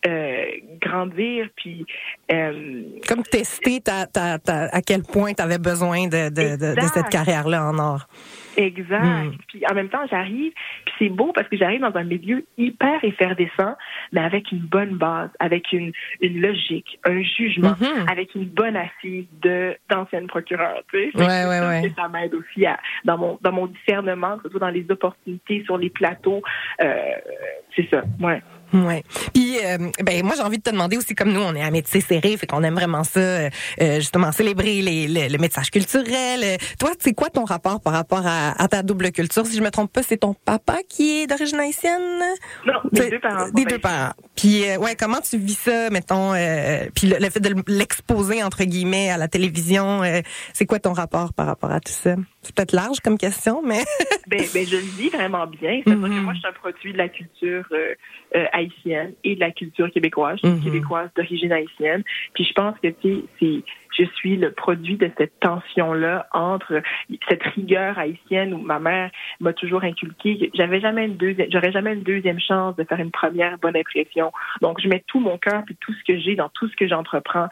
euh, 0.07 0.45
grandir 0.81 1.49
puis 1.57 1.85
euh, 2.33 2.83
Comme 3.09 3.23
tester 3.25 3.81
ta, 3.81 4.07
ta, 4.07 4.39
ta- 4.39 4.69
à 4.73 4.81
quel 4.83 5.03
point 5.03 5.33
tu 5.35 5.43
avais 5.43 5.59
besoin 5.59 6.07
de, 6.07 6.29
de, 6.31 6.57
de, 6.75 6.87
cette 6.95 7.09
carrière-là 7.09 7.65
en 7.65 7.79
or. 7.79 8.07
Exact. 8.59 9.05
Mm. 9.05 9.33
Puis 9.47 9.63
en 9.71 9.75
même 9.75 9.89
temps, 9.89 10.05
j'arrive, 10.11 10.53
puis 10.85 10.95
c'est 10.99 11.09
beau 11.09 11.33
parce 11.33 11.49
que 11.49 11.57
j'arrive 11.57 11.81
dans 11.81 11.95
un 11.97 12.03
milieu 12.05 12.45
hyper 12.57 13.03
effervescent, 13.05 13.77
mais 14.13 14.21
avec 14.21 14.51
une 14.53 14.59
bonne 14.59 14.97
base, 14.97 15.31
avec 15.39 15.73
une, 15.73 15.93
une 16.21 16.41
logique, 16.41 16.99
un 17.05 17.23
jugement, 17.23 17.75
Mhm. 17.81 18.09
avec 18.11 18.35
une 18.35 18.47
bonne 18.47 18.77
assise 18.77 19.27
de 19.43 19.77
d'ancienne 19.89 20.27
procureure. 20.27 20.83
Tu 20.93 21.11
sais, 21.13 21.17
Ouais, 21.19 21.45
ouais, 21.47 21.61
ouais. 21.67 21.93
ça 21.97 22.09
m'aide 22.09 22.35
aussi 22.35 22.67
à, 22.67 22.79
dans 23.05 23.17
mon 23.17 23.39
dans 23.43 23.53
mon 23.53 23.67
discernement, 23.67 24.39
soit 24.51 24.59
dans 24.61 24.69
les 24.71 24.85
opportunités 24.91 25.63
sur 25.65 25.79
les 25.79 25.91
plateaux. 25.91 26.43
Euh, 26.83 26.95
c'est 27.77 27.89
ça. 27.91 28.03
Ouais. 28.21 28.43
Ouais. 28.73 29.03
Puis 29.33 29.57
euh, 29.65 29.79
ben 30.03 30.23
moi 30.25 30.35
j'ai 30.37 30.43
envie 30.43 30.59
de 30.59 30.63
te 30.63 30.71
demander 30.71 30.97
aussi 30.97 31.15
comme 31.15 31.33
nous 31.33 31.41
on 31.41 31.55
est 31.55 31.63
à 31.63 31.71
métier 31.71 32.01
serré 32.01 32.37
fait 32.37 32.47
qu'on 32.47 32.63
aime 32.63 32.75
vraiment 32.75 33.03
ça 33.03 33.21
euh, 33.21 33.51
euh, 33.81 33.97
justement 33.97 34.31
célébrer 34.31 34.83
les, 34.83 35.09
le, 35.09 35.29
le 35.33 35.39
métissage 35.39 35.71
culturel. 35.71 36.59
Toi 36.79 36.91
c'est 36.99 37.15
quoi 37.15 37.31
ton 37.31 37.45
rapport 37.45 37.81
par 37.81 37.95
rapport 37.95 38.27
à, 38.27 38.61
à 38.63 38.69
ta 38.69 38.83
double 38.83 39.11
culture? 39.11 39.47
Si 39.47 39.57
je 39.57 39.63
me 39.63 39.71
trompe 39.71 39.93
pas 39.93 40.03
c'est 40.03 40.19
ton 40.19 40.35
papa 40.35 40.79
qui 40.89 41.21
est 41.23 41.27
d'origine 41.27 41.61
haïtienne? 41.61 42.21
Non, 42.67 42.75
mes 42.93 43.09
deux 43.11 43.21
parents. 43.21 43.49
Des 43.51 43.65
deux 43.65 43.79
parents. 43.79 44.13
Puis 44.37 44.69
euh, 44.69 44.77
ouais 44.79 44.95
comment 44.97 45.21
tu 45.21 45.39
vis 45.39 45.59
ça 45.59 45.89
mettons 45.91 46.35
euh, 46.35 46.87
puis 46.95 47.07
le, 47.09 47.17
le 47.19 47.31
fait 47.31 47.41
de 47.41 47.55
l'exposer 47.69 48.43
entre 48.43 48.65
guillemets 48.65 49.11
à 49.11 49.17
la 49.17 49.29
télévision 49.29 50.03
euh, 50.03 50.21
c'est 50.53 50.67
quoi 50.67 50.79
ton 50.79 50.93
rapport 50.93 51.33
par 51.33 51.47
rapport 51.47 51.71
à 51.71 51.81
tout 51.81 51.93
ça? 51.93 52.17
C'est 52.43 52.55
peut-être 52.55 52.73
large 52.73 53.01
comme 53.01 53.19
question 53.19 53.63
mais 53.63 53.83
Ben, 54.29 54.45
ben, 54.53 54.67
je 54.67 54.77
le 54.77 54.83
vis 54.83 55.09
vraiment 55.09 55.47
bien. 55.47 55.81
C'est 55.87 55.95
vrai 55.95 56.11
que 56.11 56.15
Mhm. 56.17 56.23
moi, 56.25 56.35
je 56.35 56.39
suis 56.41 56.49
un 56.49 56.53
produit 56.53 56.93
de 56.93 56.99
la 56.99 57.09
culture 57.09 57.65
euh, 57.73 57.95
euh, 58.37 58.45
haïtienne 58.53 59.15
et 59.25 59.35
de 59.37 59.41
la 59.41 59.51
culture 59.53 59.91
québécoise. 59.91 60.39
Je 60.43 60.49
suis 60.49 60.57
Mhm. 60.59 60.65
québécoise 60.65 61.09
d'origine 61.17 61.51
haïtienne. 61.53 62.03
Puis 62.35 62.45
je 62.45 62.53
pense 62.53 62.75
que, 62.83 62.89
tu 62.89 63.15
sais, 63.15 63.25
c'est 63.41 63.63
je 63.97 64.05
suis 64.17 64.37
le 64.37 64.53
produit 64.53 64.97
de 64.97 65.11
cette 65.19 65.39
tension-là 65.41 66.27
entre 66.33 66.83
cette 67.29 67.43
rigueur 67.43 67.99
haïtienne 67.99 68.55
où 68.55 68.59
ma 68.59 68.79
mère 68.79 69.11
m'a 69.41 69.53
toujours 69.53 69.85
inculqué 69.85 70.51
j'avais 70.55 70.81
jamais 70.81 71.07
une 71.07 71.17
deuxième, 71.17 71.49
j'aurais 71.51 71.73
jamais 71.73 71.95
une 71.95 72.03
deuxième 72.03 72.41
chance 72.41 72.77
de 72.77 72.85
faire 72.85 73.01
une 73.01 73.11
première 73.11 73.59
bonne 73.59 73.77
impression. 73.77 74.33
Donc, 74.61 74.81
je 74.81 74.89
mets 74.89 75.03
tout 75.07 75.21
mon 75.21 75.39
cœur 75.39 75.63
puis 75.65 75.77
tout 75.81 75.93
ce 75.93 76.05
que 76.05 76.19
j'ai 76.19 76.35
dans 76.35 76.49
tout 76.51 76.69
ce 76.69 76.77
que 76.77 76.87
j'entreprends. 76.89 77.49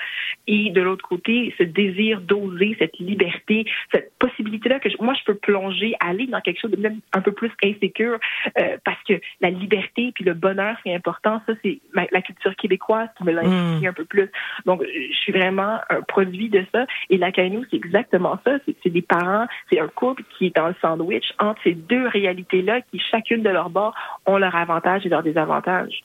Et 0.47 0.71
de 0.71 0.81
l'autre 0.81 1.07
côté, 1.07 1.55
ce 1.59 1.63
désir 1.63 2.21
d'oser, 2.21 2.77
cette 2.79 2.99
liberté, 2.99 3.65
cette 3.93 4.13
possibilité-là 4.19 4.81
que 4.81 4.91
je- 4.91 4.97
moi, 5.01 5.15
je 5.15 5.25
peux 5.25 5.35
plonger, 5.35 5.95
aller 6.01 6.27
dans 6.27 6.41
quelque 6.41 6.61
chose 6.61 6.71
de 6.71 6.77
même 6.77 7.01
un 7.13 7.21
peu 7.21 7.33
plus 7.33 7.51
insécure 7.63 8.19
euh, 8.59 8.77
parce 8.85 9.03
que 9.05 9.15
la 9.41 9.51
liberté 9.51 10.13
puis 10.15 10.25
le 10.25 10.35
bonheur, 10.35 10.77
c'est 10.85 10.95
important. 10.95 11.41
Ça, 11.47 11.53
c'est 11.63 11.79
la 11.95 12.23
culture 12.23 12.55
québécoise 12.57 13.09
qui 13.17 13.25
me 13.25 13.33
l'a 13.33 13.43
inculqué 13.43 13.87
un 13.89 13.93
peu 13.93 14.05
plus. 14.05 14.31
Donc, 14.65 14.83
je 14.85 15.17
suis 15.17 15.33
vraiment 15.33 15.79
un 15.91 16.03
produit 16.03 16.26
de 16.27 16.65
ça. 16.73 16.87
Et 17.11 17.19
la 17.19 17.33
Kainou, 17.33 17.65
c'est 17.71 17.77
exactement 17.77 18.39
ça. 18.45 18.59
C'est 18.83 18.91
des 18.91 19.03
parents, 19.03 19.47
c'est 19.71 19.81
un 19.81 19.89
couple 19.89 20.23
qui 20.37 20.47
est 20.47 20.57
dans 20.57 20.69
le 20.69 20.75
sandwich 20.81 21.33
entre 21.39 21.61
ces 21.65 21.75
deux 21.75 22.07
réalités-là 22.09 22.81
qui, 22.83 22.99
chacune 22.99 23.43
de 23.43 23.51
leur 23.51 23.71
bord, 23.71 23.95
ont 24.27 24.37
leurs 24.37 24.55
avantages 24.55 25.07
et 25.07 25.09
leurs 25.09 25.23
désavantages. 25.23 26.03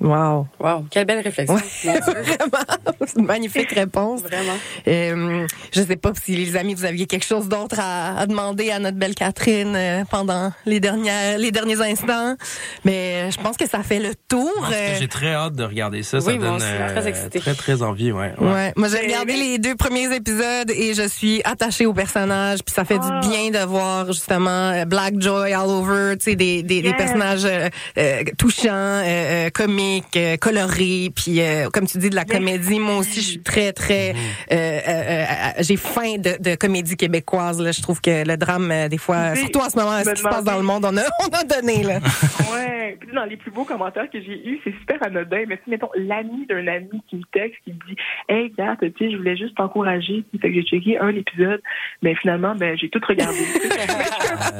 Wow 0.00 0.46
Wow, 0.60 0.84
quelle 0.90 1.04
belle 1.06 1.20
réflexion. 1.20 1.56
Dieu. 1.82 1.92
vraiment 1.92 2.64
c'est 3.06 3.16
une 3.18 3.26
magnifique 3.26 3.70
réponse. 3.72 4.20
Vraiment. 4.22 4.56
Euh, 4.88 5.46
je 5.72 5.82
sais 5.82 5.96
pas 5.96 6.12
si 6.22 6.36
les 6.36 6.56
amis 6.56 6.74
vous 6.74 6.84
aviez 6.84 7.06
quelque 7.06 7.24
chose 7.24 7.48
d'autre 7.48 7.76
à, 7.78 8.18
à 8.18 8.26
demander 8.26 8.70
à 8.70 8.78
notre 8.78 8.96
belle 8.96 9.14
Catherine 9.14 9.74
euh, 9.76 10.04
pendant 10.10 10.52
les 10.66 10.80
dernières 10.80 11.38
les 11.38 11.50
derniers 11.50 11.80
instants, 11.80 12.36
mais 12.84 13.30
je 13.30 13.40
pense 13.40 13.56
que 13.56 13.68
ça 13.68 13.82
fait 13.82 13.98
le 14.00 14.14
tour. 14.28 14.50
Euh, 14.72 14.96
J'ai 14.98 15.08
très 15.08 15.32
hâte 15.34 15.54
de 15.54 15.64
regarder 15.64 16.02
ça. 16.02 16.20
ça 16.20 16.30
Oui, 16.30 16.38
moi 16.38 16.48
donne 16.48 16.56
aussi, 16.56 16.66
euh, 16.68 16.90
très 16.94 17.08
excitée. 17.08 17.40
très 17.40 17.54
très 17.54 17.82
envie, 17.82 18.12
ouais. 18.12 18.32
ouais. 18.38 18.52
Ouais, 18.52 18.72
moi 18.76 18.88
j'ai 18.88 18.98
regardé 18.98 19.34
les 19.36 19.58
deux 19.58 19.74
premiers 19.74 20.14
épisodes 20.14 20.70
et 20.70 20.94
je 20.94 21.06
suis 21.08 21.40
attachée 21.44 21.86
au 21.86 21.92
personnage, 21.94 22.60
puis 22.64 22.74
ça 22.74 22.84
fait 22.84 22.98
Ah. 23.00 23.20
du 23.20 23.28
bien 23.28 23.50
de 23.50 23.64
voir 23.66 24.06
justement 24.12 24.70
euh, 24.70 24.84
Black 24.84 25.20
Joy 25.20 25.52
all 25.52 25.68
over, 25.68 26.16
tu 26.18 26.24
sais 26.30 26.36
des, 26.36 26.62
des, 26.62 26.82
des 26.82 26.94
personnages 26.94 27.44
euh, 27.44 27.68
euh, 27.98 28.22
touchants, 28.38 28.68
euh, 28.72 29.50
comiques, 29.84 30.16
euh, 30.16 30.36
colorés, 30.36 31.10
puis 31.14 31.40
euh, 31.40 31.68
comme 31.70 31.86
tu 31.86 31.98
dis 31.98 32.10
de 32.10 32.14
la 32.14 32.24
comédie. 32.24 32.78
Moi 32.78 32.96
aussi, 32.98 33.20
je 33.20 33.26
suis 33.30 33.42
très 33.42 33.72
très, 33.72 34.12
Mhm. 34.14 34.18
euh, 34.52 34.56
euh, 34.56 34.80
euh, 34.88 35.50
j'ai 35.60 35.76
faim 35.76 36.16
de, 36.18 36.36
de 36.42 36.54
comédie 36.56 36.96
québécoise. 36.96 37.60
Là, 37.60 37.72
je 37.72 37.82
trouve 37.82 38.00
que 38.00 38.26
le 38.26 38.36
drame 38.36 38.70
euh, 38.70 38.88
des 38.88 38.98
fois, 38.98 39.30
Tu 39.30 39.36
sais, 39.36 39.40
surtout 39.42 39.60
en 39.60 39.70
ce 39.70 39.76
moment, 39.78 40.02
ce 40.04 40.10
qui 40.10 40.20
se 40.22 40.28
passe 40.28 40.44
dans 40.44 40.56
le 40.56 40.62
monde, 40.62 40.84
on 40.84 40.96
a 40.96 41.02
on 41.22 41.28
a 41.34 41.44
donné 41.44 41.82
là. 41.82 41.98
Ouais. 42.52 42.96
Puis 43.00 43.10
dans 43.12 43.24
les 43.24 43.36
plus 43.36 43.50
beaux 43.50 43.64
commentaires 43.64 44.08
que 44.10 44.20
j'ai 44.20 44.46
eus, 44.48 44.60
c'est 44.64 44.72
super 44.78 45.02
anodin. 45.04 45.44
Mais 45.48 45.58
si, 45.64 45.70
mettons, 45.70 45.90
l'ami 45.96 46.46
d'un 46.46 46.66
ami 46.68 47.02
qui 47.08 47.16
me 47.16 47.22
texte, 47.32 47.58
qui 47.64 47.70
me 47.72 47.78
dit 47.88 47.96
Hey, 48.28 48.52
Kat, 48.52 48.76
tu 48.80 48.92
sais, 48.98 49.10
je 49.10 49.16
voulais 49.16 49.36
juste 49.36 49.56
t'encourager. 49.56 50.24
Fait 50.40 50.48
que 50.48 50.54
j'ai 50.54 50.62
checké 50.62 50.98
un 50.98 51.08
épisode, 51.08 51.60
mais 52.02 52.14
finalement, 52.16 52.54
ben, 52.54 52.76
j'ai 52.78 52.88
tout 52.88 53.00
regardé. 53.06 53.38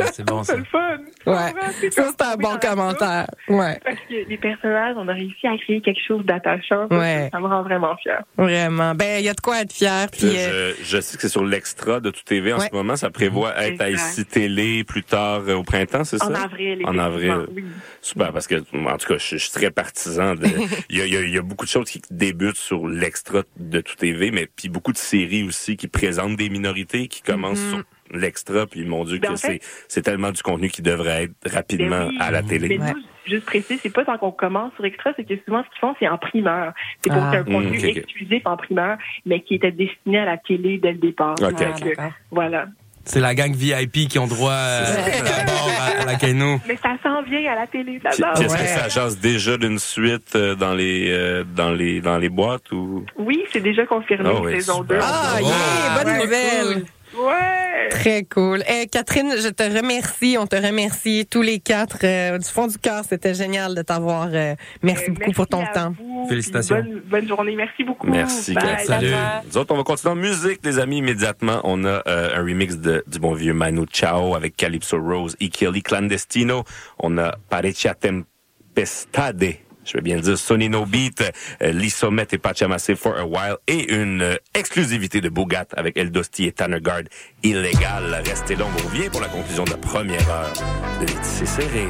Euh, 0.00 0.04
c'est 0.12 0.24
bon 0.26 0.42
ça. 0.42 0.54
c'est 0.54 0.58
le 0.58 0.64
fun. 0.64 0.98
Ouais, 1.26 1.52
C'est 1.80 1.92
ça 1.92 2.08
c'est 2.08 2.22
un 2.24 2.37
bon 2.37 2.56
commentaire. 2.60 3.26
Ouais, 3.48 3.78
Parce 3.84 3.96
que 4.08 4.28
les 4.28 4.37
personnages, 4.37 4.94
on 4.98 5.06
a 5.08 5.13
réussi 5.14 5.46
à 5.46 5.57
créer 5.59 5.81
quelque 5.81 6.00
chose 6.07 6.24
d'attachant. 6.24 6.88
Ça, 6.90 6.96
Ouais. 6.98 7.29
Ça 7.33 7.40
me 7.40 7.46
rend 7.46 7.62
vraiment 7.62 7.96
fière. 7.96 8.22
vraiment. 8.37 8.94
Ben 8.94 9.18
il 9.20 9.24
y 9.24 9.29
a 9.29 9.35
de 9.35 9.40
quoi 9.40 9.62
être 9.62 9.72
fier. 9.72 10.07
Puis 10.12 10.24
euh, 10.37 10.72
je, 10.81 10.85
je 10.96 11.00
sais 11.00 11.16
que 11.16 11.22
c'est 11.22 11.29
sur 11.29 11.44
l'extra 11.44 12.00
de 12.00 12.11
Tout 12.11 12.22
TV 12.24 12.53
en 12.53 12.59
Ouais. 12.59 12.68
ce 12.70 12.74
moment. 12.74 12.96
Ça 12.96 13.11
prévoit 13.11 13.55
être 13.62 13.81
à. 13.81 13.90
ICI 13.90 14.24
Télé 14.27 14.85
plus 14.85 15.03
tard 15.05 15.42
euh, 15.48 15.55
au 15.55 15.62
printemps, 15.62 16.05
c'est 16.05 16.18
ça? 16.18 16.27
En 16.27 16.35
avril, 16.35 16.83
En 16.85 16.98
avril. 16.98 17.35
Oui. 17.55 17.64
Super, 18.03 18.33
parce 18.33 18.46
que, 18.46 18.57
en 18.57 18.96
tout 18.98 19.09
cas, 19.09 19.18
je, 19.18 19.37
je 19.37 19.42
suis 19.42 19.50
très 19.53 19.70
partisan. 19.70 20.35
De, 20.35 20.46
il, 20.90 20.98
y 20.98 21.00
a, 21.03 21.07
il, 21.07 21.12
y 21.12 21.16
a, 21.16 21.20
il 21.22 21.31
y 21.35 21.38
a 21.38 21.42
beaucoup 21.42 21.64
de 21.64 21.70
choses 21.70 21.88
qui 21.90 22.00
débutent 22.11 22.57
sur 22.57 22.87
l'extra 22.88 23.42
de 23.59 23.81
Tout 23.81 23.96
TV, 23.96 24.31
mais 24.31 24.46
puis 24.46 24.68
beaucoup 24.68 24.92
de 24.92 24.98
séries 24.98 25.42
aussi 25.44 25.77
qui 25.77 25.88
présentent 25.88 26.37
des 26.37 26.48
minorités, 26.48 27.09
qui 27.09 27.22
commencent 27.22 27.61
Mhm. 27.61 27.70
sur 27.70 27.83
l'extra, 28.18 28.66
puis 28.66 28.85
mon 28.85 29.05
Dieu, 29.05 29.18
Ben, 29.18 29.29
que 29.29 29.33
en 29.35 29.37
fait- 29.37 29.61
c'est 29.88 30.03
tellement 30.03 30.31
du 30.31 30.42
contenu 30.42 30.68
qui 30.68 30.83
devrait 30.83 31.24
être 31.24 31.53
rapidement 31.53 32.07
Ben 32.07 32.09
oui. 32.11 32.16
à 32.20 32.31
la 32.31 32.42
Mais 32.42 32.48
télé. 32.48 32.79
Ouais. 32.79 32.92
nous, 32.92 33.00
juste 33.26 33.44
préciser, 33.46 33.78
c'est 33.82 33.92
pas 33.92 34.04
tant 34.04 34.18
qu'on 34.18 34.30
commence 34.32 34.72
sur 34.74 34.84
Extra, 34.84 35.10
c'est 35.16 35.24
que 35.24 35.34
souvent, 35.44 35.62
ce 35.64 35.68
qu'ils 35.70 35.80
font, 35.80 35.94
c'est 35.98 36.08
en 36.08 36.18
primeur. 36.18 36.72
C'est 37.02 37.12
pour 37.12 37.22
Ah. 37.22 37.30
qu'il 37.30 37.52
y 37.52 37.54
ait 37.54 37.56
un 37.56 37.62
contenu 37.62 37.78
Mm, 37.78 37.84
exclusif 37.98 38.42
en 38.46 38.56
primeur, 38.56 38.98
mais 39.26 39.40
qui 39.40 39.54
était 39.56 39.72
destiné 39.72 40.18
à 40.18 40.24
la 40.24 40.37
télé 40.38 40.78
dès 40.78 40.92
le 40.92 40.98
départ. 40.98 41.37
Ok, 41.42 41.50
Donc, 41.50 41.60
ok. 41.82 41.87
euh, 41.98 42.08
voilà. 42.30 42.66
C'est 43.06 43.20
la 43.20 43.34
gang 43.34 43.52
VIP 43.54 44.08
qui 44.08 44.18
ont 44.18 44.26
droit 44.26 44.50
euh, 44.52 44.84
à, 44.87 45.98
à, 45.98 46.02
à 46.02 46.04
la 46.06 46.14
Kainou. 46.14 46.58
Mais 46.66 46.76
ça 46.76 46.96
s'en 47.02 47.20
vient 47.22 47.52
à 47.52 47.54
la 47.54 47.66
télé, 47.66 48.00
ça 48.02 48.08
Est-ce 48.40 48.56
que 48.56 48.66
ça 48.66 48.88
jase 48.88 49.20
déjà 49.20 49.58
d'une 49.58 49.78
suite 49.78 50.34
euh, 50.37 50.54
dans 50.54 50.72
les 50.72 51.10
euh, 51.12 51.44
dans 51.44 51.70
les 51.70 52.00
dans 52.00 52.16
les 52.16 52.30
boîtes 52.30 52.72
ou? 52.72 53.04
Oui, 53.18 53.44
c'est 53.52 53.60
déjà 53.60 53.84
confirmé, 53.84 54.30
Ah 54.34 54.40
oui, 54.42 54.52
saison 54.54 54.78
super. 54.80 55.00
2. 55.00 55.04
Ah, 55.04 55.38
yeah, 55.42 56.02
bonne 56.02 56.18
nouvelle. 56.22 56.85
Ouais! 57.17 57.88
Très 57.90 58.25
cool. 58.25 58.62
Eh, 58.69 58.87
Catherine, 58.87 59.35
je 59.38 59.48
te 59.48 59.62
remercie. 59.62 60.37
On 60.38 60.46
te 60.46 60.56
remercie 60.56 61.27
tous 61.31 61.42
les 61.42 61.60
quatre 61.60 61.98
euh, 62.04 62.38
du 62.38 62.48
fond 62.48 62.67
du 62.67 62.79
cœur. 62.79 63.02
C'était 63.08 63.35
génial 63.35 63.75
de 63.75 63.83
t'avoir. 63.83 64.29
euh, 64.33 64.54
merci 64.83 65.04
Euh, 65.10 65.12
beaucoup 65.15 65.33
pour 65.33 65.46
ton 65.46 65.62
à 65.65 65.69
temps. 65.69 65.94
vous, 65.98 66.27
Félicitations. 66.29 66.77
Bonne, 66.77 67.02
bonne 67.06 67.29
journée. 67.29 67.54
Merci 67.56 67.85
beaucoup. 67.85 68.06
Merci. 68.08 68.54
Bye. 68.54 68.65
Catherine. 68.65 68.87
Salut. 68.87 69.12
Nous 69.46 69.58
autres, 69.58 69.75
on 69.75 69.77
va 69.77 69.83
continuer 69.85 70.12
en 70.12 70.17
musique, 70.17 70.60
les 70.65 70.79
amis, 70.79 70.98
immédiatement. 70.98 71.60
On 71.65 71.85
a 71.85 72.02
euh, 72.08 72.37
un 72.37 72.42
remix 72.42 72.77
de, 72.79 73.04
du 73.06 73.19
bon 73.19 73.35
vieux 73.35 73.54
Manu 73.54 73.87
Chao 73.92 74.35
avec 74.35 74.56
Calypso 74.56 74.98
Rose, 75.00 75.37
Ikeli 75.40 75.83
Clandestino. 75.83 76.65
On 76.98 77.17
a 77.19 77.35
Parecchia 77.50 77.94
Tempestade. 77.94 79.54
Je 79.85 79.94
vais 79.94 80.02
bien 80.02 80.16
dire, 80.18 80.38
Sonny 80.38 80.68
No 80.68 80.87
Beat, 80.87 81.22
euh, 81.62 81.72
Lisomet 81.72 82.26
et 82.32 82.38
Pachamase 82.38 82.94
for 82.94 83.16
a 83.16 83.24
While 83.24 83.56
et 83.66 83.92
une 83.92 84.22
euh, 84.22 84.37
exclusivité 84.54 85.20
de 85.20 85.28
Bougat 85.28 85.66
avec 85.76 85.96
El 85.96 86.10
Dosti 86.10 86.44
et 86.44 86.52
Tanner 86.52 86.80
Guard, 86.80 87.02
illégal. 87.42 88.22
Restez 88.24 88.54
vous 88.54 88.88
revient 88.88 89.10
pour 89.10 89.20
la 89.20 89.28
conclusion 89.28 89.64
de 89.64 89.70
la 89.70 89.76
première 89.76 90.30
heure 90.30 90.52
de 91.00 91.06
C'est 91.22 91.46
serré. 91.46 91.88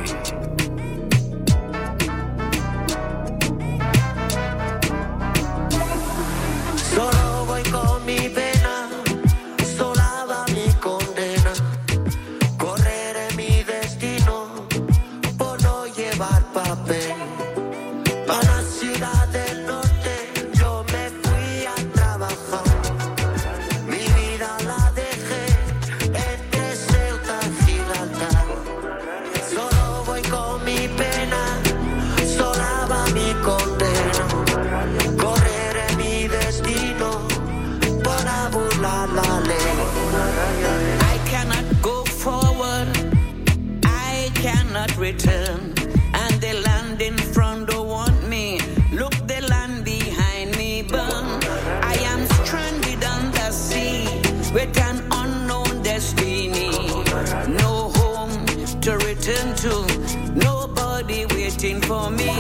Waiting 61.65 61.81
for 61.83 62.11
me. 62.11 62.31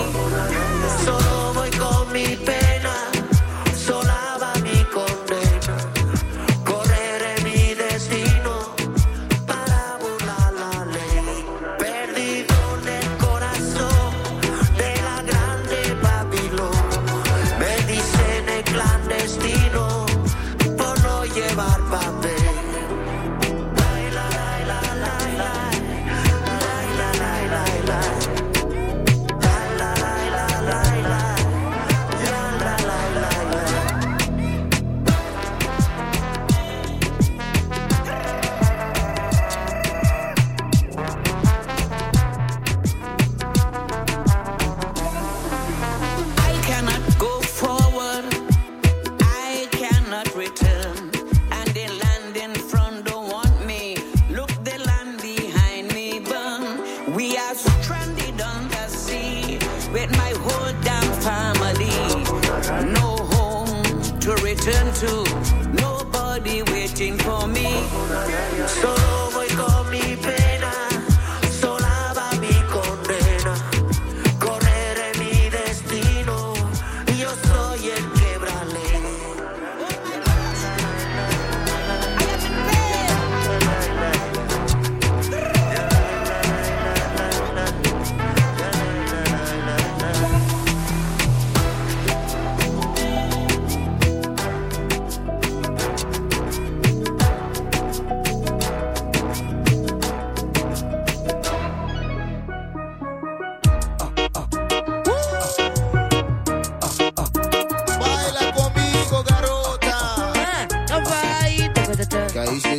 Solo 1.04 1.54
voy 1.54 1.70
con 1.70 2.12
mi 2.12 2.36
pena, 2.36 2.73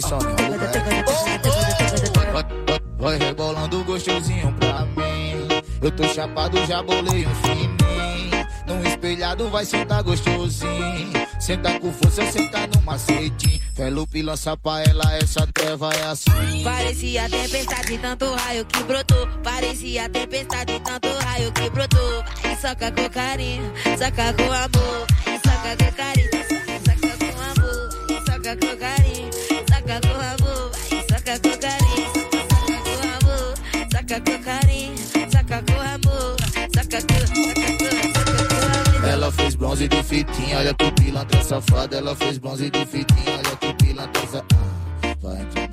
Isso, 0.06 0.18
deixa 1.42 2.06
Vai, 3.00 3.18
rebolando 3.18 3.84
gostosinho 3.84 4.54
pra 4.54 4.86
mim. 4.86 5.48
Eu 5.82 5.92
tô 5.92 6.04
chapado, 6.08 6.64
já 6.68 6.84
bolei 6.84 7.26
um 7.26 7.36
fininho. 7.36 8.48
Num 8.68 8.84
espelhado 8.88 9.50
vai 9.50 9.66
sentar 9.66 10.04
gostosinho. 10.04 11.26
Senta 11.40 11.80
com 11.80 11.92
força, 11.92 12.24
senta 12.32 12.68
no 12.68 12.82
macetinho. 12.84 13.60
Felupe 13.76 14.22
lança 14.22 14.56
pra 14.56 14.84
ela, 14.84 15.18
essa 15.18 15.48
treva 15.54 15.94
é 15.94 16.04
assim. 16.04 16.64
Parecia 16.64 17.30
tempestade, 17.30 17.98
tanto 17.98 18.34
raio 18.34 18.66
que 18.66 18.84
brotou. 18.84 19.28
Parecia 19.44 20.10
tempestade, 20.10 20.80
tanto 20.80 21.08
raio 21.26 21.52
que 21.52 21.70
brotou. 21.70 22.24
Vai, 22.42 22.56
soca 22.56 22.92
com 22.92 23.10
carinho, 23.10 23.74
soca 23.98 24.34
com 24.34 24.52
amor. 24.52 25.08
Vai, 25.26 25.40
soca 25.40 25.84
com 25.84 25.92
carinho, 25.92 26.65
soca 28.46 28.58
com 28.58 28.78
carinho, 28.78 29.32
soca 29.34 30.00
com 30.02 30.14
amor. 30.22 30.72
Vai, 30.90 31.02
soca 31.10 31.40
com 31.40 31.58
carinho, 31.58 32.10
soca 32.14 32.78
com 32.86 33.02
amor. 33.26 33.54
Soca 33.92 34.22
com 34.22 34.44
carinho, 34.44 34.98
soca 35.32 35.64
com 35.64 35.82
amor. 35.82 36.36
Soca 36.76 37.00
com, 37.02 37.20
soca 37.26 39.02
com. 39.02 39.08
Ela 39.08 39.32
fez 39.32 39.56
bronze 39.56 39.88
de 39.88 40.04
fitinha, 40.04 40.60
olha 40.60 40.74
que 40.76 40.92
pilantra 40.92 41.44
safada. 41.44 41.98
Ela 41.98 42.16
fez 42.16 42.38
bronze 42.38 42.70
de 42.70 42.86
fitinha, 42.86 43.32
olha 43.32 43.56
que 43.56 43.74
pilantra 43.84 44.22
safada. 44.28 45.18
Vai 45.22 45.42
entrar 45.42 45.65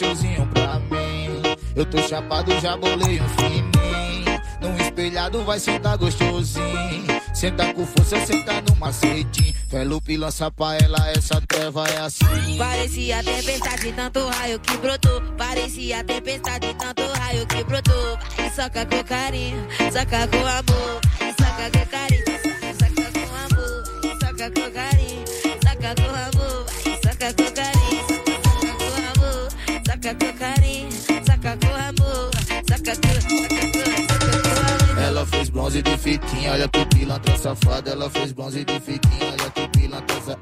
no! 0.00 0.08
Gostosinho 0.08 0.46
pra 0.46 0.78
mim. 0.78 1.40
Eu 1.76 1.84
tô 1.84 1.98
chapado, 2.02 2.58
já 2.60 2.76
bolei 2.76 3.20
um 3.20 3.28
fininho. 3.28 4.40
Num 4.60 4.76
espelhado 4.80 5.44
vai 5.44 5.60
sentar 5.60 5.96
gostosinho. 5.96 7.20
Senta 7.34 7.72
com 7.72 7.86
força, 7.86 8.24
senta 8.26 8.60
no 8.62 8.76
macetinho. 8.76 9.54
Felupe 9.68 10.16
lança 10.16 10.50
pra 10.50 10.76
ela, 10.76 11.10
essa 11.10 11.40
treva 11.46 11.86
é 11.88 11.98
assim. 11.98 12.58
Parecia 12.58 13.22
tempestade, 13.22 13.92
tanto 13.92 14.26
raio 14.28 14.58
que 14.58 14.76
brotou. 14.78 15.22
Parecia 15.38 16.04
tempestade, 16.04 16.74
tanto 16.74 17.02
raio 17.18 17.46
que 17.46 17.64
brotou. 17.64 18.18
Vai, 18.36 18.50
soca 18.50 18.84
com 18.84 19.04
carinho, 19.04 19.68
soca 19.92 20.26
com 20.28 20.46
amor. 20.46 21.00
Vai, 21.18 21.32
soca 21.32 21.78
com 21.78 21.86
carinho, 21.86 22.24
soca 22.78 23.12
com 23.12 23.54
amor. 23.54 23.84
Soca 24.20 24.50
com 24.50 24.70
carinho, 24.72 25.24
Carinho, 30.14 30.90
soca 30.90 31.56
com 31.56 31.72
amor. 31.76 32.30
Soca 32.68 32.96
com. 32.96 33.10
Ela 35.00 35.24
fez 35.24 35.50
bronze 35.50 35.82
de 35.82 35.96
fitinha, 35.98 36.52
olha 36.52 36.68
que 36.68 36.84
pilantra 36.86 37.36
safada. 37.38 37.90
Ela 37.92 38.10
fez 38.10 38.32
bronze 38.32 38.64
de 38.64 38.80
fitinha, 38.80 39.26
olha 39.32 39.50
que 39.50 39.68
pilantra 39.68 40.16
safada. 40.16 40.40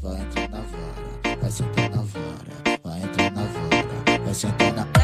Vai 0.00 0.20
entrar 0.20 0.48
na 0.48 0.60
vara, 0.60 1.36
vai 1.40 1.50
sentar 1.50 1.90
na 1.90 2.02
vara. 2.02 2.80
Vai 2.84 3.02
entrar 3.02 3.30
na 3.32 3.42
vara, 3.42 4.18
vai 4.24 4.34
sentar 4.34 4.72
na 4.72 4.95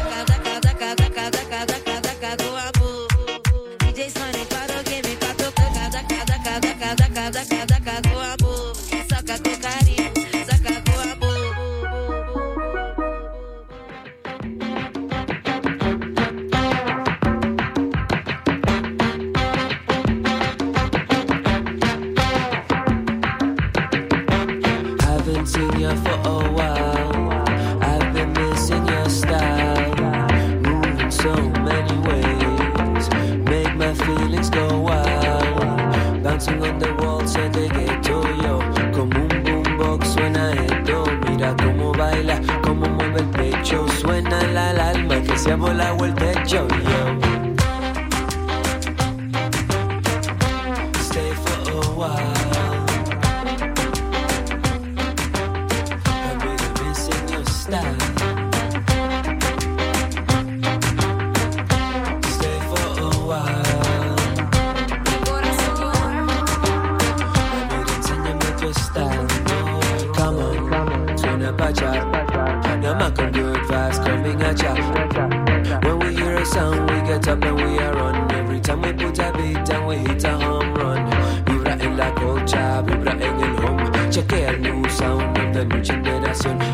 cómo 42.61 42.87
mueve 42.87 43.19
el 43.19 43.29
pecho. 43.29 43.85
Suena 43.99 44.41
la 44.47 44.69
alarma 44.69 45.21
que 45.21 45.37
se 45.37 45.51
ha 45.51 45.55
volado 45.55 46.05
el 46.05 46.13
techo, 46.13 46.67
yo. 46.67 47.32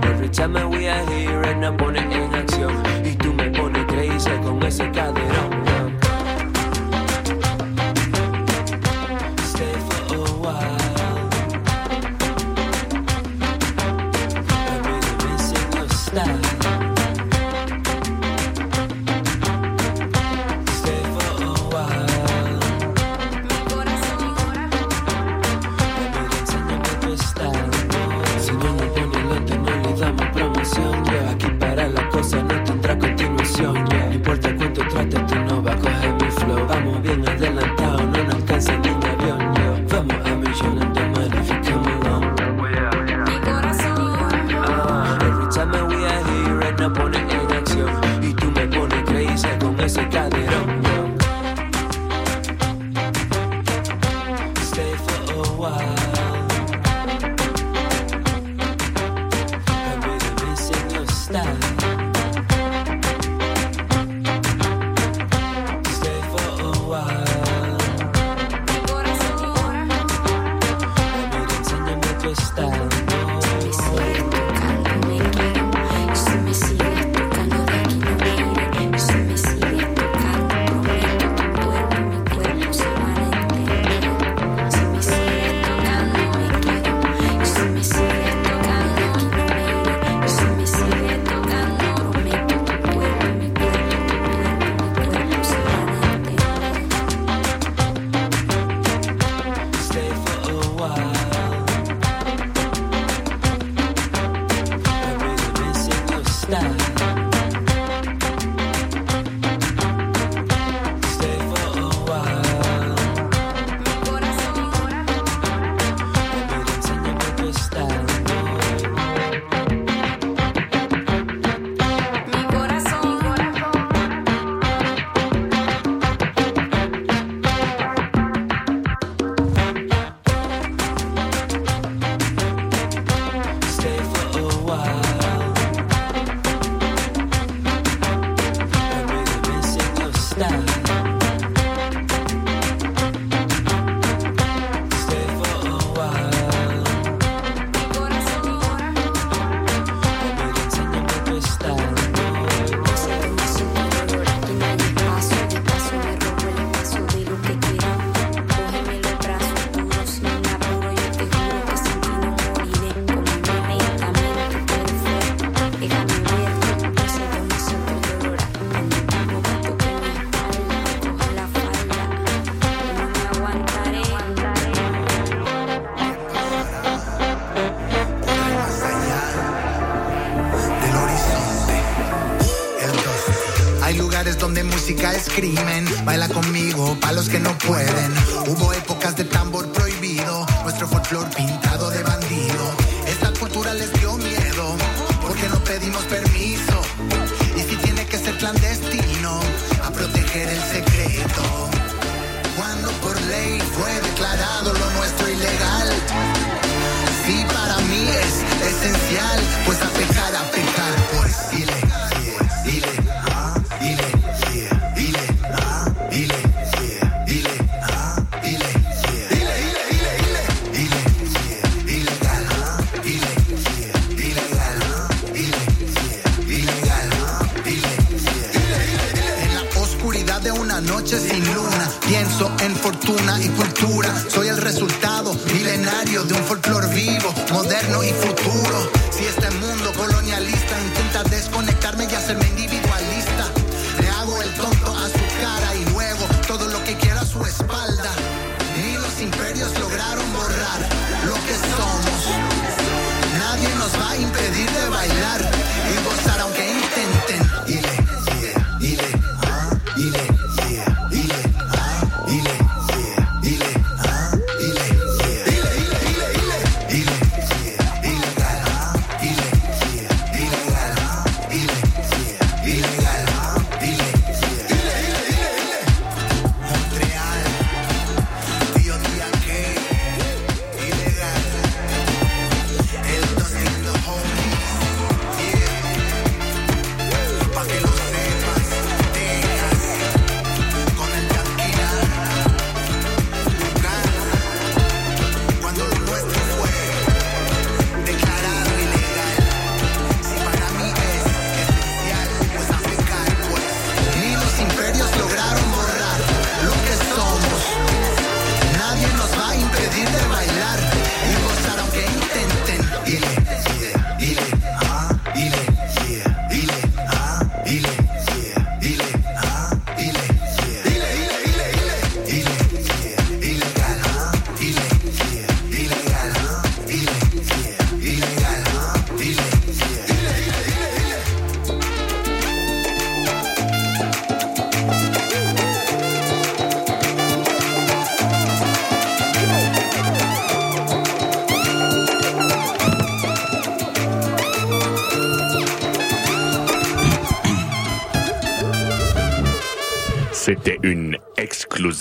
Every 0.03 0.29
time 0.29 0.53
we 0.69 0.87
are 0.87 1.05
here 1.11 1.41
pone 1.77 1.99
en 1.99 2.35
acción. 2.35 2.73
Y 3.03 3.15
tú 3.15 3.33
me 3.33 3.49
pones 3.51 3.85
crazy 3.85 4.29
con 4.43 4.61
ese 4.63 4.89
caderón. 4.91 5.28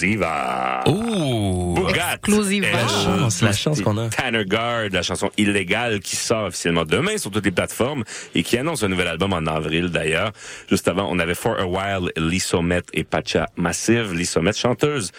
Exclusiva. 0.03 0.83
Oh! 0.87 1.75
Exclusiva. 1.89 2.67
La 2.73 2.89
chance, 2.89 3.43
la 3.43 3.53
chance 3.53 3.81
qu'on 3.81 3.97
a. 3.99 4.09
Tanner 4.09 4.45
Guard, 4.45 4.89
la 4.93 5.03
chanson 5.03 5.31
illégale 5.37 6.01
qui 6.01 6.17
sort 6.17 6.47
officiellement 6.47 6.85
demain 6.85 7.17
sur 7.19 7.31
toutes 7.31 7.45
les 7.45 7.51
plateformes 7.51 8.05
et 8.35 8.43
qui 8.43 8.57
annonce 8.59 8.83
un 8.83 8.89
nouvel 8.89 9.09
album 9.09 9.33
en 9.33 9.47
avril 9.47 9.91
d'ailleurs. 9.91 10.33
Juste 10.69 10.89
avant, 10.89 11.09
on 11.11 11.19
avait 11.19 11.35
For 11.35 11.59
a 11.59 11.67
While, 11.67 12.13
Lissomet 12.17 12.83
et 12.93 13.05
Pacha 13.05 13.47
Massive. 13.57 14.13
Lissomet, 14.15 14.53
chanteuse 14.53 15.11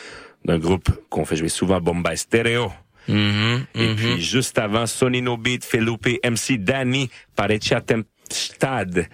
d'un 0.45 0.57
groupe 0.57 0.89
qu'on 1.09 1.25
fait 1.25 1.36
jouer 1.36 1.49
souvent, 1.49 1.82
Bombay 1.82 2.15
Stereo. 2.15 2.71
Mhm, 3.07 3.65
Et 3.75 3.88
mhm. 3.89 3.95
puis 3.95 4.21
juste 4.21 4.59
avant, 4.59 4.86
Sonny 4.86 5.21
No 5.21 5.36
Beat, 5.38 5.65
Felipe, 5.65 6.19
MC 6.23 6.57
Danny, 6.57 7.09
Parecia 7.36 7.82
Tempestad. 7.82 9.07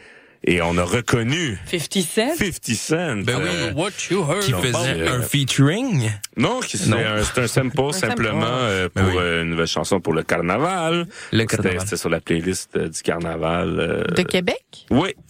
Et 0.48 0.62
on 0.62 0.78
a 0.78 0.84
reconnu 0.84 1.58
50 1.66 2.04
Cent? 2.04 2.36
50 2.38 2.64
Cent. 2.76 3.16
Ben 3.24 3.38
oui. 3.41 3.50
Euh, 3.52 3.74
What 3.74 3.89
you 4.12 4.22
heard. 4.30 4.41
Qui 4.41 4.52
faisait 4.52 5.02
euh, 5.02 5.18
un 5.18 5.22
featuring? 5.24 6.12
Non, 6.38 6.60
c'est 6.68 6.86
Non. 6.86 6.98
un, 6.98 7.41
un 7.43 7.48
sample 7.48 7.93
simplement 7.93 8.46
euh, 8.46 8.88
pour 8.93 9.04
Ben 9.04 9.10
oui. 9.12 9.18
euh, 9.18 9.41
une 9.43 9.50
nouvelle 9.50 9.66
chanson 9.68 10.00
pour 10.00 10.14
le 10.14 10.22
carnaval. 10.22 11.08
Le 11.32 11.39
C'était- 11.41 11.56
carnaval. 11.56 11.82
C'était 11.82 11.98
sur 11.98 12.10
la 12.10 12.20
playlist 12.22 12.70
euh, 12.78 12.89
du 12.89 13.02
carnaval. 13.02 13.80
euh, 13.80 14.04
De 14.16 14.22
Québec? 14.22 14.62
Oui. 14.91 15.16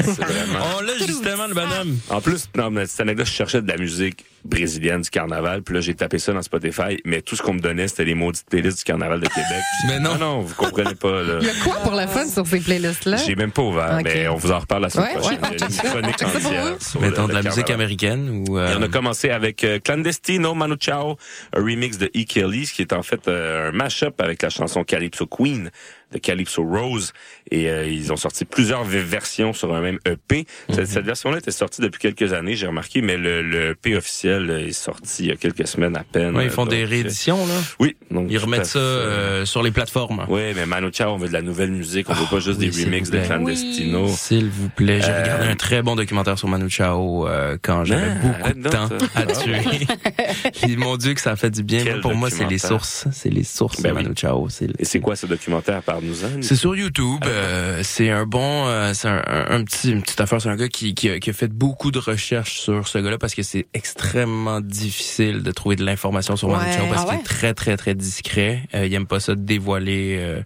C'est 0.00 0.20
vraiment- 0.22 0.58
On 0.78 0.82
l'a 0.82 0.92
justement, 0.98 1.46
le 1.46 1.54
bonhomme. 1.54 1.96
En 2.10 2.20
plus, 2.20 2.46
non, 2.56 2.70
mais 2.70 2.84
cette 2.86 3.00
anecdote, 3.00 3.26
je 3.26 3.32
cherchais 3.32 3.62
de 3.62 3.68
la 3.68 3.78
musique 3.78 4.24
brésilienne 4.44 5.00
du 5.00 5.10
carnaval, 5.10 5.62
puis 5.62 5.74
là, 5.74 5.80
j'ai 5.80 5.94
tapé 5.94 6.20
ça 6.20 6.32
dans 6.32 6.42
Spotify, 6.42 6.98
mais 7.04 7.20
tout 7.20 7.34
ce 7.34 7.42
qu'on 7.42 7.54
me 7.54 7.58
donnait, 7.58 7.88
c'était 7.88 8.04
les 8.04 8.14
maudites 8.14 8.46
playlists 8.48 8.78
du 8.78 8.84
carnaval 8.84 9.18
de 9.18 9.26
Québec. 9.26 9.62
Mais 9.88 9.98
non. 9.98 10.10
Ah 10.14 10.18
non, 10.18 10.40
vous 10.42 10.54
comprenez 10.54 10.94
pas, 10.94 11.22
là. 11.22 11.38
Il 11.40 11.46
y 11.46 11.50
a 11.50 11.54
quoi 11.64 11.74
pour 11.82 11.94
le 11.96 12.06
fun 12.06 12.26
sur 12.28 12.46
ces 12.46 12.60
playlists-là? 12.60 13.16
J'ai 13.26 13.34
même 13.34 13.50
pas 13.50 13.62
ouvert, 13.62 13.98
mais 14.04 14.25
on 14.28 14.36
vous 14.36 14.52
en 14.52 14.58
reparle 14.58 14.82
la 14.82 14.90
semaine 14.90 15.08
Ouais, 15.16 15.20
prochaine. 15.20 15.40
ouais. 15.42 15.56
Une 15.60 15.90
chronique 15.90 16.22
entière 16.22 16.64
le- 16.66 17.00
Mettons 17.00 17.26
de 17.28 17.32
la 17.32 17.42
musique 17.42 17.70
américaine 17.70 18.44
ou... 18.48 18.58
euh, 18.58 18.72
Et 18.72 18.76
on 18.76 18.82
a 18.82 18.88
commencé 18.88 19.30
avec 19.30 19.64
euh, 19.64 19.78
Clandestino 19.78 20.54
Manu 20.54 20.74
Chao, 20.80 21.16
un 21.54 21.60
remix 21.60 21.98
de 21.98 22.06
E. 22.16 22.24
Kelly, 22.26 22.66
ce 22.66 22.74
qui 22.74 22.82
est 22.82 22.92
en 22.92 23.02
fait 23.02 23.28
euh, 23.28 23.68
un 23.68 23.72
mash-up 23.72 24.20
avec 24.20 24.42
la 24.42 24.50
chanson 24.50 24.84
Calypso 24.84 25.26
Queen 25.26 25.70
de 26.12 26.18
Calypso 26.18 26.62
Rose. 26.64 27.12
Et 27.50 27.68
euh, 27.70 27.86
ils 27.86 28.12
ont 28.12 28.16
sorti 28.16 28.44
plusieurs 28.44 28.84
versions 28.84 29.52
sur 29.52 29.74
un 29.74 29.80
même 29.80 29.98
EP. 30.06 30.46
Cette, 30.70 30.86
cette 30.86 31.04
version-là 31.04 31.38
était 31.38 31.50
sortie 31.50 31.80
depuis 31.80 31.98
quelques 32.00 32.32
années, 32.32 32.54
j'ai 32.56 32.66
remarqué, 32.66 33.02
mais 33.02 33.16
le, 33.16 33.42
le 33.42 33.70
EP 33.70 33.96
officiel 33.96 34.50
euh, 34.50 34.66
est 34.66 34.72
sorti 34.72 35.24
il 35.24 35.26
y 35.26 35.30
a 35.32 35.36
quelques 35.36 35.66
semaines 35.66 35.96
à 35.96 36.04
peine. 36.04 36.36
Ouais, 36.36 36.44
ils 36.44 36.50
font 36.50 36.62
Donc, 36.64 36.72
des 36.74 36.84
euh, 36.84 36.88
rééditions, 36.88 37.38
là. 37.46 37.54
Oui. 37.80 37.96
Donc, 38.10 38.26
Ils 38.30 38.38
remettent 38.38 38.66
ça 38.66 38.78
euh, 38.78 39.44
sur 39.44 39.62
les 39.62 39.70
plateformes. 39.70 40.24
Oui, 40.28 40.52
mais 40.54 40.66
Manu 40.66 40.90
Chao, 40.92 41.10
on 41.12 41.16
veut 41.16 41.28
de 41.28 41.32
la 41.32 41.42
nouvelle 41.42 41.70
musique, 41.72 42.08
on 42.10 42.14
veut 42.14 42.26
pas 42.30 42.40
juste 42.40 42.58
oui, 42.60 42.70
des 42.70 42.84
remixes 42.84 43.10
de. 43.10 43.20
Clandestino. 43.20 44.08
S'il 44.08 44.48
vous 44.48 44.68
plaît, 44.68 45.00
j'ai 45.00 45.10
Euh, 45.10 45.22
regardé 45.22 45.46
un 45.46 45.56
très 45.56 45.82
bon 45.82 45.96
documentaire 45.96 46.38
sur 46.38 46.48
Manu 46.48 46.68
Chao 46.70 47.26
euh, 47.28 47.56
quand 47.62 47.84
j'avais 47.84 48.10
Ah, 48.10 48.14
beaucoup 48.14 48.58
de 48.60 48.68
temps 48.68 48.88
à 49.14 49.26
tuer. 49.26 49.60
Puis, 50.62 50.76
mon 50.76 50.96
Dieu 50.96 51.14
que 51.14 51.20
ça 51.20 51.32
a 51.32 51.36
fait 51.36 51.50
du 51.50 51.62
bien. 51.62 51.82
Quel 51.84 52.00
pour 52.00 52.14
moi, 52.14 52.30
c'est 52.30 52.46
les 52.48 52.58
sources. 52.58 53.06
C'est 53.12 53.30
les 53.30 53.44
sources 53.44 53.80
Ben 53.82 53.90
de 53.90 53.94
Manu 53.94 54.08
oui. 54.10 54.14
Chao. 54.16 54.48
Et 54.78 54.84
c'est 54.84 55.00
quoi 55.00 55.16
ce 55.16 55.26
documentaire 55.26 55.82
par 55.82 55.95
c'est 56.42 56.56
sur 56.56 56.74
YouTube. 56.76 57.20
euh, 57.26 57.80
c'est 57.82 58.10
un 58.10 58.26
bon, 58.26 58.66
euh, 58.66 58.92
c'est 58.94 59.08
un, 59.08 59.22
un- 59.26 59.46
un 59.58 59.64
petit, 59.64 59.90
une 59.92 60.02
petite 60.02 60.20
affaire. 60.20 60.40
C'est 60.40 60.48
un 60.48 60.56
gars 60.56 60.68
qui, 60.68 60.94
qui, 60.94 61.08
a, 61.10 61.18
qui 61.18 61.30
a 61.30 61.32
fait 61.32 61.48
beaucoup 61.48 61.90
de 61.90 61.98
recherches 61.98 62.58
sur 62.60 62.86
ce 62.88 62.98
gars-là 62.98 63.18
parce 63.18 63.34
que 63.34 63.42
c'est 63.42 63.66
extrêmement 63.74 64.60
difficile 64.60 65.42
de 65.42 65.50
trouver 65.50 65.76
de 65.76 65.84
l'information 65.84 66.36
sur 66.36 66.48
Manu 66.48 66.64
Ouais. 66.66 66.72
Chao 66.76 66.86
parce 66.88 67.04
Ah 67.06 67.10
qu'il 67.12 67.20
est 67.20 67.24
très 67.24 67.54
très 67.54 67.76
très 67.76 67.94
discret. 67.94 68.62
Euh, 68.74 68.86
il 68.86 68.94
aime 68.94 69.06
pas 69.06 69.20
ça 69.20 69.34
dévoiler 69.34 70.16
euh, 70.18 70.40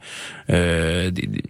euh, 0.50 1.10
des, 1.10 1.26
des- 1.26 1.42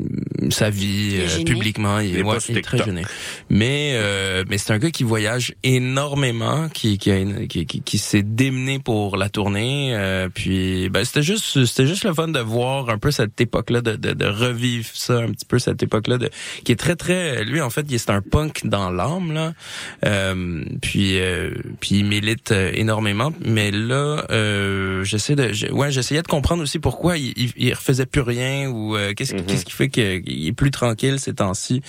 sa 0.51 0.71
vie 0.71 1.19
euh, 1.21 1.45
publiquement. 1.45 1.99
Il, 2.01 2.17
est 2.17 2.23
ouais, 2.23 2.37
il 2.49 2.59
est 2.59 2.63
très 2.63 2.79
gêné. 2.87 3.03
Mais 3.51 3.93
euh, 3.95 4.45
mais 4.49 4.57
c'est 4.59 4.73
un 4.73 4.79
gars 4.79 4.91
qui 4.91 5.05
voyage 5.05 5.55
énormément, 5.63 6.69
qui 6.69 6.97
qui 6.99 7.11
a 7.11 7.19
une- 7.19 7.47
qui, 7.49 7.67
qui, 7.67 7.83
qui 7.83 7.99
s'est 7.99 8.23
démené 8.23 8.79
pour 8.79 9.17
la 9.17 9.29
tournée. 9.29 9.95
euh, 9.95 10.29
puis 10.33 10.89
ben 10.89 11.05
c'était 11.05 11.23
juste 11.23 11.65
c'était 11.67 11.87
juste 11.87 12.05
le 12.05 12.15
fun 12.15 12.29
de 12.29 12.39
voir 12.41 12.89
un 12.91 12.99
peu 12.99 13.11
cette 13.11 13.41
époque-là, 13.41 13.81
de, 13.83 13.97
de, 13.97 14.13
de 14.13 14.27
revivre 14.27 14.89
ça 14.95 15.19
un 15.19 15.29
petit 15.33 15.45
peu 15.47 15.59
cette 15.59 15.83
époque-là, 15.83 16.17
de 16.19 16.31
qui 16.65 16.73
est 16.73 16.77
très 16.77 16.97
très 16.97 17.45
lui 17.45 17.61
en 17.61 17.71
fait 17.71 17.85
il- 17.91 17.99
c'est 17.99 18.11
un 18.11 18.23
punk 18.23 18.67
dans 18.67 18.91
l'âme 18.91 19.33
là. 19.33 19.53
Euh, 20.07 20.65
puis 20.81 21.19
euh, 21.21 21.51
puis 21.81 21.97
il 21.99 22.05
milite 22.05 22.53
euh, 22.53 22.71
énormément. 22.75 23.33
Mais 23.45 23.71
là 23.71 24.25
euh, 24.31 25.05
j'essaie 25.05 25.37
de 25.37 25.73
ouais 25.73 25.91
j'essayais 25.91 26.23
de 26.23 26.29
comprendre 26.29 26.63
aussi 26.63 26.79
pourquoi 26.79 27.19
il, 27.19 27.33
il, 27.37 27.51
il 27.57 27.75
refaisait 27.75 28.07
plus 28.07 28.21
rien 28.23 28.69
ou 28.71 28.97
euh, 28.97 29.13
qu'est-ce 29.15 29.35
qui 29.35 29.43
qu'est-ce 29.45 29.65
qui 29.65 29.73
fait 29.73 29.89
qu'il 30.31 30.47
est 30.47 30.53
plus 30.53 30.71
tranquille 30.71 31.19
ces 31.19 31.35
temps-ci. 31.35 31.83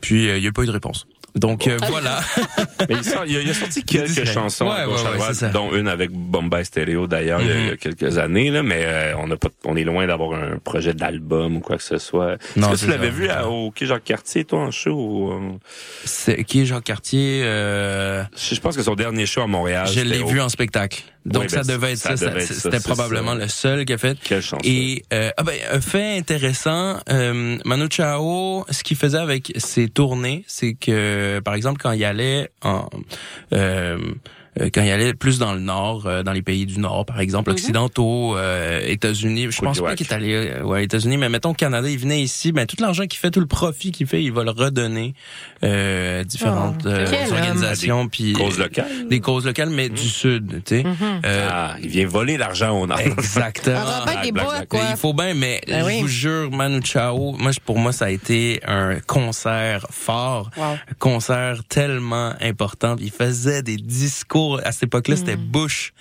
Puis 0.00 0.28
euh, 0.28 0.38
il 0.38 0.44
y 0.44 0.46
a 0.48 0.52
pas 0.52 0.62
eu 0.62 0.66
de 0.66 0.70
réponse. 0.72 1.06
Donc 1.34 1.66
euh, 1.66 1.78
voilà. 1.88 2.20
Mais 2.88 2.94
il, 2.94 3.02
sort- 3.04 3.24
il 3.26 3.36
a, 3.36 3.40
il 3.40 3.50
a 3.50 3.54
sorti 3.54 3.82
quelques 3.82 4.24
chansons 4.24 4.66
Ouais, 4.66 4.76
à 4.76 4.84
gauche 4.86 5.00
ouais, 5.00 5.06
à 5.08 5.10
ouais, 5.10 5.16
droite, 5.16 5.34
c'est 5.34 5.40
ça. 5.46 5.48
dont 5.48 5.74
une 5.74 5.88
avec 5.88 6.12
Bombay 6.12 6.62
Stereo 6.62 7.08
d'ailleurs 7.08 7.40
il 7.40 7.48
y 7.48 7.50
a- 7.50 7.54
il 7.58 7.64
y, 7.64 7.68
a 7.68 7.70
Mhm. 7.72 7.76
quelques 7.76 8.18
années 8.18 8.50
là, 8.52 8.62
mais 8.62 8.82
euh, 8.84 9.16
on 9.18 9.26
n'a 9.26 9.36
pas, 9.36 9.48
on 9.64 9.74
est 9.74 9.82
loin 9.82 10.06
d'avoir 10.06 10.40
un 10.40 10.58
projet 10.58 10.94
d'album 10.94 11.56
ou 11.56 11.60
quoi 11.60 11.76
que 11.76 11.82
ce 11.82 11.98
soit. 11.98 12.34
Est-ce 12.34 12.70
que 12.70 12.76
tu 12.84 12.86
l'avais 12.86 13.10
vu 13.10 13.28
à, 13.30 13.48
au 13.48 13.72
Quai 13.72 13.86
Jacques 13.86 14.04
Cartier 14.04 14.44
toi 14.44 14.60
en 14.60 14.70
show 14.70 14.92
ou, 14.94 15.58
C'est 16.04 16.44
Jean 16.64 16.80
Cartier 16.80 17.40
euh, 17.42 18.22
Je 18.36 18.54
je 18.54 18.60
pense 18.60 18.76
que 18.76 18.84
son 18.84 18.94
dernier 18.94 19.26
show 19.26 19.40
à 19.42 19.48
Montréal. 19.48 19.88
Je 19.92 20.02
l'ai 20.02 20.20
au- 20.20 20.28
vu 20.28 20.40
en 20.40 20.48
spectacle. 20.48 21.02
Donc 21.26 21.44
Oui, 21.44 21.48
ça 21.50 21.62
ben, 21.62 21.74
devait 21.74 21.92
être 21.92 21.98
ça. 21.98 22.10
ça 22.10 22.16
ça- 22.18 22.26
devait 22.30 22.42
être 22.42 22.52
ça, 22.52 22.60
C'était 22.70 22.80
probablement 22.80 23.32
ça. 23.32 23.38
le 23.38 23.48
seul 23.48 23.84
qui 23.86 23.92
a 23.94 23.98
fait. 23.98 24.18
Quelle 24.22 24.42
chance. 24.42 24.60
Et 24.64 25.04
euh, 25.12 25.30
ah 25.36 25.42
ben 25.42 25.54
un 25.72 25.80
fait 25.80 26.18
intéressant, 26.18 26.98
euh, 27.08 27.56
Manu 27.64 27.86
Chao, 27.90 28.64
ce 28.70 28.82
qu'il 28.82 28.96
faisait 28.96 29.18
avec 29.18 29.52
ses 29.56 29.88
tournées, 29.88 30.44
c'est 30.46 30.74
que 30.74 31.40
par 31.44 31.54
exemple 31.54 31.80
quand 31.82 31.92
il 31.92 32.04
allait 32.04 32.50
en 32.62 32.88
euh, 33.54 33.98
quand 34.72 34.82
il 34.82 34.90
allait 34.90 35.14
plus 35.14 35.38
dans 35.38 35.52
le 35.52 35.60
nord, 35.60 36.06
euh, 36.06 36.22
dans 36.22 36.32
les 36.32 36.42
pays 36.42 36.66
du 36.66 36.78
nord, 36.78 37.04
par 37.06 37.20
exemple, 37.20 37.50
Mhm. 37.50 37.56
occidentaux, 37.56 38.36
euh, 38.36 38.80
États-Unis. 38.86 39.48
Je 39.50 39.60
pense 39.60 39.80
pas 39.80 39.94
qu'il 39.96 40.06
est 40.06 40.12
allé 40.12 40.34
euh, 40.34 40.62
ouais, 40.62 40.84
États-Unis, 40.84 41.16
mais 41.16 41.28
mettons 41.28 41.54
Canada, 41.54 41.88
il 41.88 41.98
venait 41.98 42.22
ici, 42.22 42.52
ben 42.52 42.66
tout 42.66 42.76
l'argent 42.80 43.06
qu'il 43.06 43.18
fait, 43.18 43.30
tout 43.30 43.40
le 43.40 43.46
profit 43.46 43.90
qu'il 43.92 44.06
fait, 44.06 44.22
il 44.22 44.32
va 44.32 44.44
le 44.44 44.50
redonner 44.50 45.14
euh, 45.64 46.20
à 46.20 46.24
différentes 46.24 46.82
Oh, 46.84 46.88
euh, 46.88 47.06
organisations, 47.32 48.08
puis 48.08 48.32
Causes 48.34 48.58
locales. 48.58 49.08
des 49.08 49.20
causes 49.20 49.44
locales, 49.46 49.70
mais 49.70 49.88
du 49.88 50.08
sud, 50.08 50.62
tu 50.64 50.82
sais. 50.82 50.84
Euh, 51.24 51.48
Ah, 51.50 51.76
il 51.82 51.88
vient 51.88 52.06
voler 52.06 52.36
l'argent 52.36 52.78
au 52.80 52.86
nord. 52.86 53.00
Exactement. 53.00 53.80
Ah, 53.84 54.04
ben, 54.32 54.66
quoi. 54.68 54.80
Il 54.90 54.96
faut 54.96 55.14
bien, 55.14 55.34
mais 55.34 55.60
Ben 55.66 55.80
je 55.80 55.86
oui. 55.86 56.00
vous 56.00 56.08
jure, 56.08 56.50
Manu 56.50 56.80
Chao, 56.82 57.32
moi, 57.38 57.50
je- 57.52 57.60
pour 57.60 57.78
moi, 57.78 57.92
ça 57.92 58.06
a 58.06 58.10
été 58.10 58.60
un 58.66 58.98
concert 59.00 59.86
fort, 59.90 60.50
concert 60.98 61.62
tellement 61.68 62.32
important. 62.40 62.96
Il 63.00 63.10
faisait 63.10 63.62
des 63.62 63.76
discours. 63.76 64.43
À 64.64 64.72
cette 64.72 64.84
époque-là, 64.84 65.16
c'était 65.16 65.36
Bush 65.36 65.92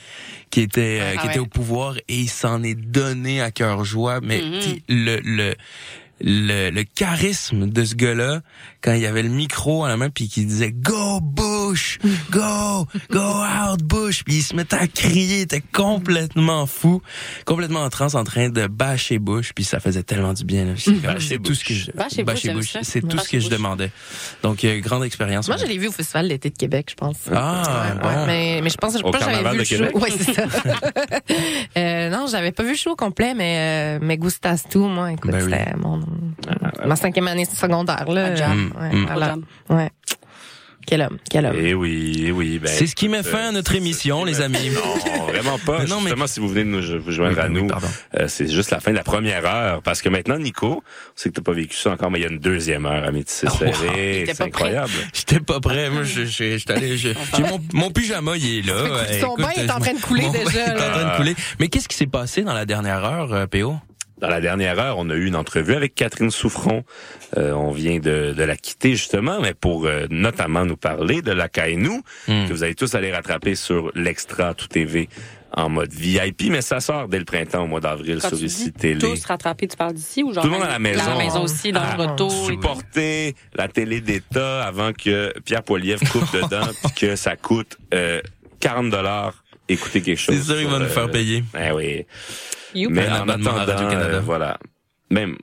qui 0.51 0.61
était 0.61 0.99
euh, 1.01 1.13
Ah 1.15 1.17
qui 1.21 1.25
ouais. 1.27 1.31
était 1.33 1.39
au 1.39 1.45
pouvoir 1.45 1.97
et 2.07 2.15
il 2.25 2.29
s'en 2.29 2.61
est 2.63 2.75
donné 2.75 3.41
à 3.41 3.51
cœur 3.51 3.83
joie. 3.85 4.19
Mais 4.21 4.41
Mhm. 4.41 4.59
t'sais, 4.59 4.81
le 4.89 5.19
le 5.23 5.55
le, 6.21 6.69
le 6.69 6.83
charisme 6.83 7.67
de 7.67 7.83
ce 7.83 7.95
gars-là, 7.95 8.41
quand 8.83 8.93
il 8.93 9.05
avait 9.05 9.23
le 9.23 9.29
micro 9.29 9.85
à 9.85 9.87
la 9.87 9.97
main 9.97 10.09
puis 10.09 10.27
qu'il 10.27 10.45
disait 10.45 10.71
Go 10.73 11.19
Bush, 11.21 11.99
go, 12.31 12.85
go 13.09 13.19
out 13.21 13.81
Bush, 13.81 14.23
puis 14.25 14.35
il 14.35 14.41
se 14.43 14.55
mettait 14.55 14.75
à 14.75 14.87
crier, 14.87 15.37
il 15.37 15.41
était 15.43 15.63
complètement 15.71 16.65
fou, 16.65 17.01
complètement 17.45 17.81
en 17.83 17.89
transe, 17.89 18.13
en 18.15 18.23
train 18.25 18.49
de 18.49 18.67
bâcher 18.67 19.19
Bush, 19.19 19.53
puis 19.53 19.63
ça 19.63 19.79
faisait 19.79 20.03
tellement 20.03 20.33
du 20.33 20.43
bien. 20.43 20.65
là. 20.65 20.73
C'est 21.19 21.41
tout 21.41 21.53
ce 21.55 21.63
que 21.63 21.73
je, 21.73 21.91
Bâcher 21.91 22.23
Bush, 22.53 22.75
c'est 22.81 23.07
tout 23.07 23.17
ce 23.17 23.29
que 23.29 23.39
je 23.39 23.49
demandais. 23.49 23.89
Donc 24.43 24.63
euh, 24.65 24.79
grande 24.81 25.03
expérience. 25.05 25.47
Moi, 25.47 25.57
je 25.57 25.65
l'ai 25.65 25.77
vu 25.77 25.87
au 25.87 25.91
Festival 25.91 26.27
d'été 26.27 26.49
de 26.49 26.57
Québec, 26.57 26.87
je 26.89 26.95
pense. 26.95 27.17
Ah, 27.33 27.61
Ouais, 27.63 28.01
bon. 28.01 28.07
ouais, 28.07 28.25
mais, 28.27 28.59
mais 28.63 28.69
je 28.69 28.77
pense, 28.77 28.93
je 28.97 29.03
Au 29.03 29.11
pense 29.11 29.23
que 29.23 29.31
j'avais 29.31 29.49
vu 29.49 29.53
de 29.53 29.57
le 29.57 29.63
show. 29.91 29.97
Ouais, 29.97 30.09
c'est 30.11 30.33
ça. 30.33 30.43
euh, 31.77 32.09
non, 32.09 32.25
j'avais 32.29 32.51
pas 32.51 32.63
vu 32.63 32.71
le 32.71 32.77
show 32.77 32.95
complet, 32.95 33.33
mais, 33.33 33.97
euh, 33.99 33.99
mais 34.01 34.17
Gustas 34.17 34.63
tout, 34.69 34.85
moi, 34.87 35.11
écoute, 35.13 35.31
Ben 35.31 35.43
oui. 35.45 35.51
c'était 35.51 35.75
mon, 35.77 36.01
ma 36.85 36.95
cinquième 36.95 37.27
année 37.27 37.45
secondaire, 37.45 38.09
là. 38.09 38.53
Mm, 38.53 38.72
Ouais, 38.79 38.93
mm. 38.95 39.05
voilà. 39.05 39.35
Ouais. 39.69 39.89
Quel 40.85 41.01
homme, 41.01 41.17
quel 41.31 41.45
homme. 41.45 41.55
Eh 41.57 41.73
oui, 41.73 42.25
eh 42.27 42.31
oui. 42.33 42.59
Ben, 42.59 42.67
C'est 42.69 42.87
ce 42.87 42.93
qui 42.95 43.07
met 43.07 43.23
fin 43.23 43.47
à 43.47 43.51
notre 43.53 43.71
euh, 43.73 43.77
émission, 43.77 44.25
c'est- 44.25 44.31
les 44.31 44.41
amis. 44.41 44.69
Non, 44.69 45.25
vraiment 45.27 45.57
pas. 45.57 45.79
Mais 45.79 45.85
non, 45.87 45.95
mais- 46.01 46.09
Justement, 46.09 46.27
si 46.27 46.41
vous 46.41 46.49
venez 46.49 46.65
de 46.65 46.69
nous 46.69 47.01
vous 47.01 47.11
joindre 47.11 47.35
Oui, 47.37 47.39
à 47.39 47.47
ben 47.47 47.55
oui, 47.55 47.61
nous, 47.61 47.67
pardon. 47.69 47.87
euh, 48.19 48.25
c'est 48.27 48.51
juste 48.51 48.69
la 48.69 48.81
fin 48.81 48.91
de 48.91 48.97
la 48.97 49.03
première 49.03 49.45
heure. 49.45 49.81
Parce 49.81 50.01
que 50.01 50.09
maintenant, 50.09 50.37
Nico, 50.37 50.83
c'est 51.15 51.29
que 51.29 51.35
t'as 51.35 51.41
pas 51.41 51.53
vécu 51.53 51.77
ça 51.77 51.91
encore, 51.91 52.11
mais 52.11 52.19
il 52.19 52.23
y 52.23 52.25
a 52.25 52.29
une 52.29 52.37
deuxième 52.39 52.85
heure 52.85 53.01
à 53.05 53.11
Métis 53.11 53.45
Oh, 53.45 53.49
wow. 53.49 53.57
serré. 53.73 54.17
Il 54.17 54.21
était 54.23 54.33
C'est 54.33 54.43
incroyable. 54.43 54.91
J'étais 55.13 55.39
pas 55.39 55.61
prêt. 55.61 55.89
Moi, 55.89 56.03
je, 56.03 56.25
je, 56.25 56.57
j'étais 56.57 56.73
allé- 56.73 56.97
je- 56.97 57.09
j'ai 57.37 57.43
mon, 57.43 57.61
mon 57.71 57.89
pyjama, 57.89 58.35
il 58.35 58.59
est 58.59 58.61
là. 58.67 59.05
Son 59.21 59.35
bain 59.35 59.51
est 59.55 59.71
en 59.71 59.79
train 59.79 59.93
de 59.93 60.01
couler 60.01 60.27
déjà, 60.31 60.65
est 60.67 60.71
en 60.73 60.91
train 60.91 61.11
de 61.13 61.15
couler. 61.17 61.35
Mais 61.61 61.69
qu'est-ce 61.69 61.87
qui 61.87 61.95
s'est 61.95 62.07
passé 62.07 62.41
dans 62.41 62.53
la 62.53 62.65
dernière 62.65 63.05
heure, 63.05 63.31
euh, 63.33 63.47
PO? 63.47 63.77
Dans 64.23 64.29
la 64.29 64.39
dernière 64.39 64.79
heure, 64.79 64.95
on 64.99 65.09
a 65.09 65.15
eu 65.15 65.25
une 65.25 65.35
entrevue 65.35 65.73
avec 65.75 65.95
Catherine 65.95 66.31
Souffron. 66.31 66.85
Euh, 67.37 67.51
on 67.51 67.71
vient 67.71 67.99
de, 67.99 68.33
de 68.35 68.43
la 68.43 68.55
quitter 68.55 68.91
justement, 68.91 69.41
mais 69.41 69.53
pour 69.53 69.85
euh, 69.85 70.07
notamment 70.09 70.63
nous 70.63 70.77
parler 70.77 71.21
de 71.21 71.33
la 71.33 71.49
Kainu, 71.49 72.01
Hmm. 72.27 72.47
que 72.47 72.53
vous 72.53 72.63
allez 72.63 72.73
tous 72.75 72.95
aller 72.95 73.11
rattraper 73.11 73.55
sur 73.55 73.91
l'Extra 73.95 74.53
Tout 74.53 74.67
TV 74.69 75.09
en 75.55 75.67
mode 75.69 75.91
VIP, 75.93 76.43
mais 76.49 76.61
ça 76.61 76.79
sort 76.79 77.09
dès 77.09 77.19
le 77.19 77.25
printemps 77.25 77.63
au 77.63 77.67
mois 77.67 77.81
d'avril 77.81 78.21
sur 78.21 78.41
ici 78.41 78.71
télé. 78.71 78.97
tous 78.99 79.25
rattrapés, 79.25 79.67
tu 79.67 79.75
parles 79.75 79.93
d'ici 79.93 80.23
ou 80.23 80.33
genre 80.33 80.41
Tout 80.43 80.49
le 80.49 80.55
monde 80.55 80.63
à 80.65 80.69
la 80.69 80.79
maison. 80.79 81.03
À 81.03 81.09
la 81.09 81.23
maison 81.23 81.43
aussi, 81.43 81.73
dans 81.73 81.81
Ah, 81.83 81.95
le 81.97 82.03
retour. 82.03 82.31
et 82.31 82.35
tout? 82.37 82.45
supporter 82.53 83.35
la 83.55 83.67
télé 83.67 83.99
d'État 83.99 84.63
avant 84.63 84.93
que 84.93 85.33
Pierre 85.45 85.63
Poilievre 85.63 86.01
coupe 86.09 86.31
dedans 86.33 86.65
puis 86.85 86.93
que 86.95 87.15
ça 87.17 87.35
coûte 87.35 87.77
euh, 87.93 88.21
40 88.61 88.89
dollars 88.89 89.42
écouter 89.73 90.01
quelque 90.01 90.17
chose. 90.19 90.35
C'est 90.37 90.43
sûr, 90.43 90.61
il 90.61 90.67
va 90.67 90.77
nous 90.79 90.85
le- 90.85 90.89
faire 90.89 91.09
payer. 91.11 91.43
Eh 91.59 91.71
oui. 91.71 92.05
Youp. 92.75 92.91
Mais 92.91 93.07
en 93.09 93.27
attendant, 93.29 93.57
euh, 93.69 94.19
voilà. 94.21 94.57
Même, 95.11 95.37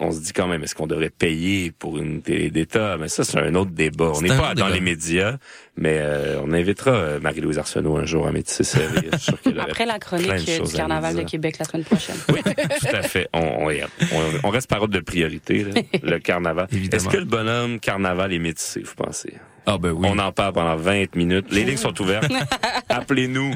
on 0.00 0.10
se 0.10 0.20
dit 0.20 0.32
quand 0.32 0.48
même, 0.48 0.64
est-ce 0.64 0.74
qu'on 0.74 0.86
devrait 0.88 1.10
payer 1.10 1.70
pour 1.70 1.98
une 1.98 2.22
télé 2.22 2.50
d'État? 2.50 2.96
Mais 2.98 3.08
ça, 3.08 3.22
c'est 3.24 3.38
un 3.38 3.54
autre 3.54 3.70
débat. 3.70 4.10
On 4.14 4.20
n'est 4.20 4.28
pas 4.28 4.54
dans 4.54 4.66
débat. 4.66 4.70
les 4.70 4.80
médias, 4.80 5.36
mais 5.76 5.98
euh, 6.00 6.40
on 6.44 6.52
invitera 6.52 6.90
euh, 6.90 7.20
Marie-Louise 7.20 7.58
Arsenault 7.58 7.96
un 7.96 8.04
jour 8.04 8.26
à 8.26 8.32
Métis 8.32 8.62
Serré. 8.62 9.08
Je 9.12 9.16
suis 9.16 9.24
sûr 9.26 9.40
qu'elle 9.40 9.58
aurait 9.58 9.70
Après 9.70 9.86
la 9.86 9.98
chronique 9.98 10.30
euh, 10.48 10.60
du 10.64 10.72
Carnaval 10.72 11.16
de. 11.16 11.22
Québec 11.22 11.56
la 11.58 11.64
semaine 11.64 11.84
prochaine. 11.84 12.16
Oui, 12.32 12.40
tout 12.42 12.94
à 12.96 13.02
fait. 13.02 13.28
On, 13.32 13.40
on, 13.40 13.70
on- 13.70 14.40
on 14.44 14.50
reste 14.50 14.68
par 14.68 14.82
ordre 14.82 14.94
de 14.94 15.00
priorité, 15.00 15.64
là, 15.64 15.80
le 16.02 16.18
carnaval. 16.18 16.66
Évidemment. 16.72 17.02
Est-ce 17.02 17.08
que 17.12 17.18
le 17.18 17.24
bonhomme 17.24 17.80
carnaval 17.80 18.32
est 18.32 18.38
métissé, 18.38 18.80
vous 18.80 18.94
pensez? 18.94 19.34
Ah 19.64 19.78
ben 19.78 19.92
oui. 19.92 20.08
On 20.10 20.18
en 20.18 20.32
parle 20.32 20.52
pendant 20.54 20.74
20 20.76 21.14
minutes. 21.14 21.46
Les 21.52 21.62
lignes 21.64 21.76
sont 21.76 21.98
ouvertes. 22.02 22.30
Appelez-nous. 22.88 23.54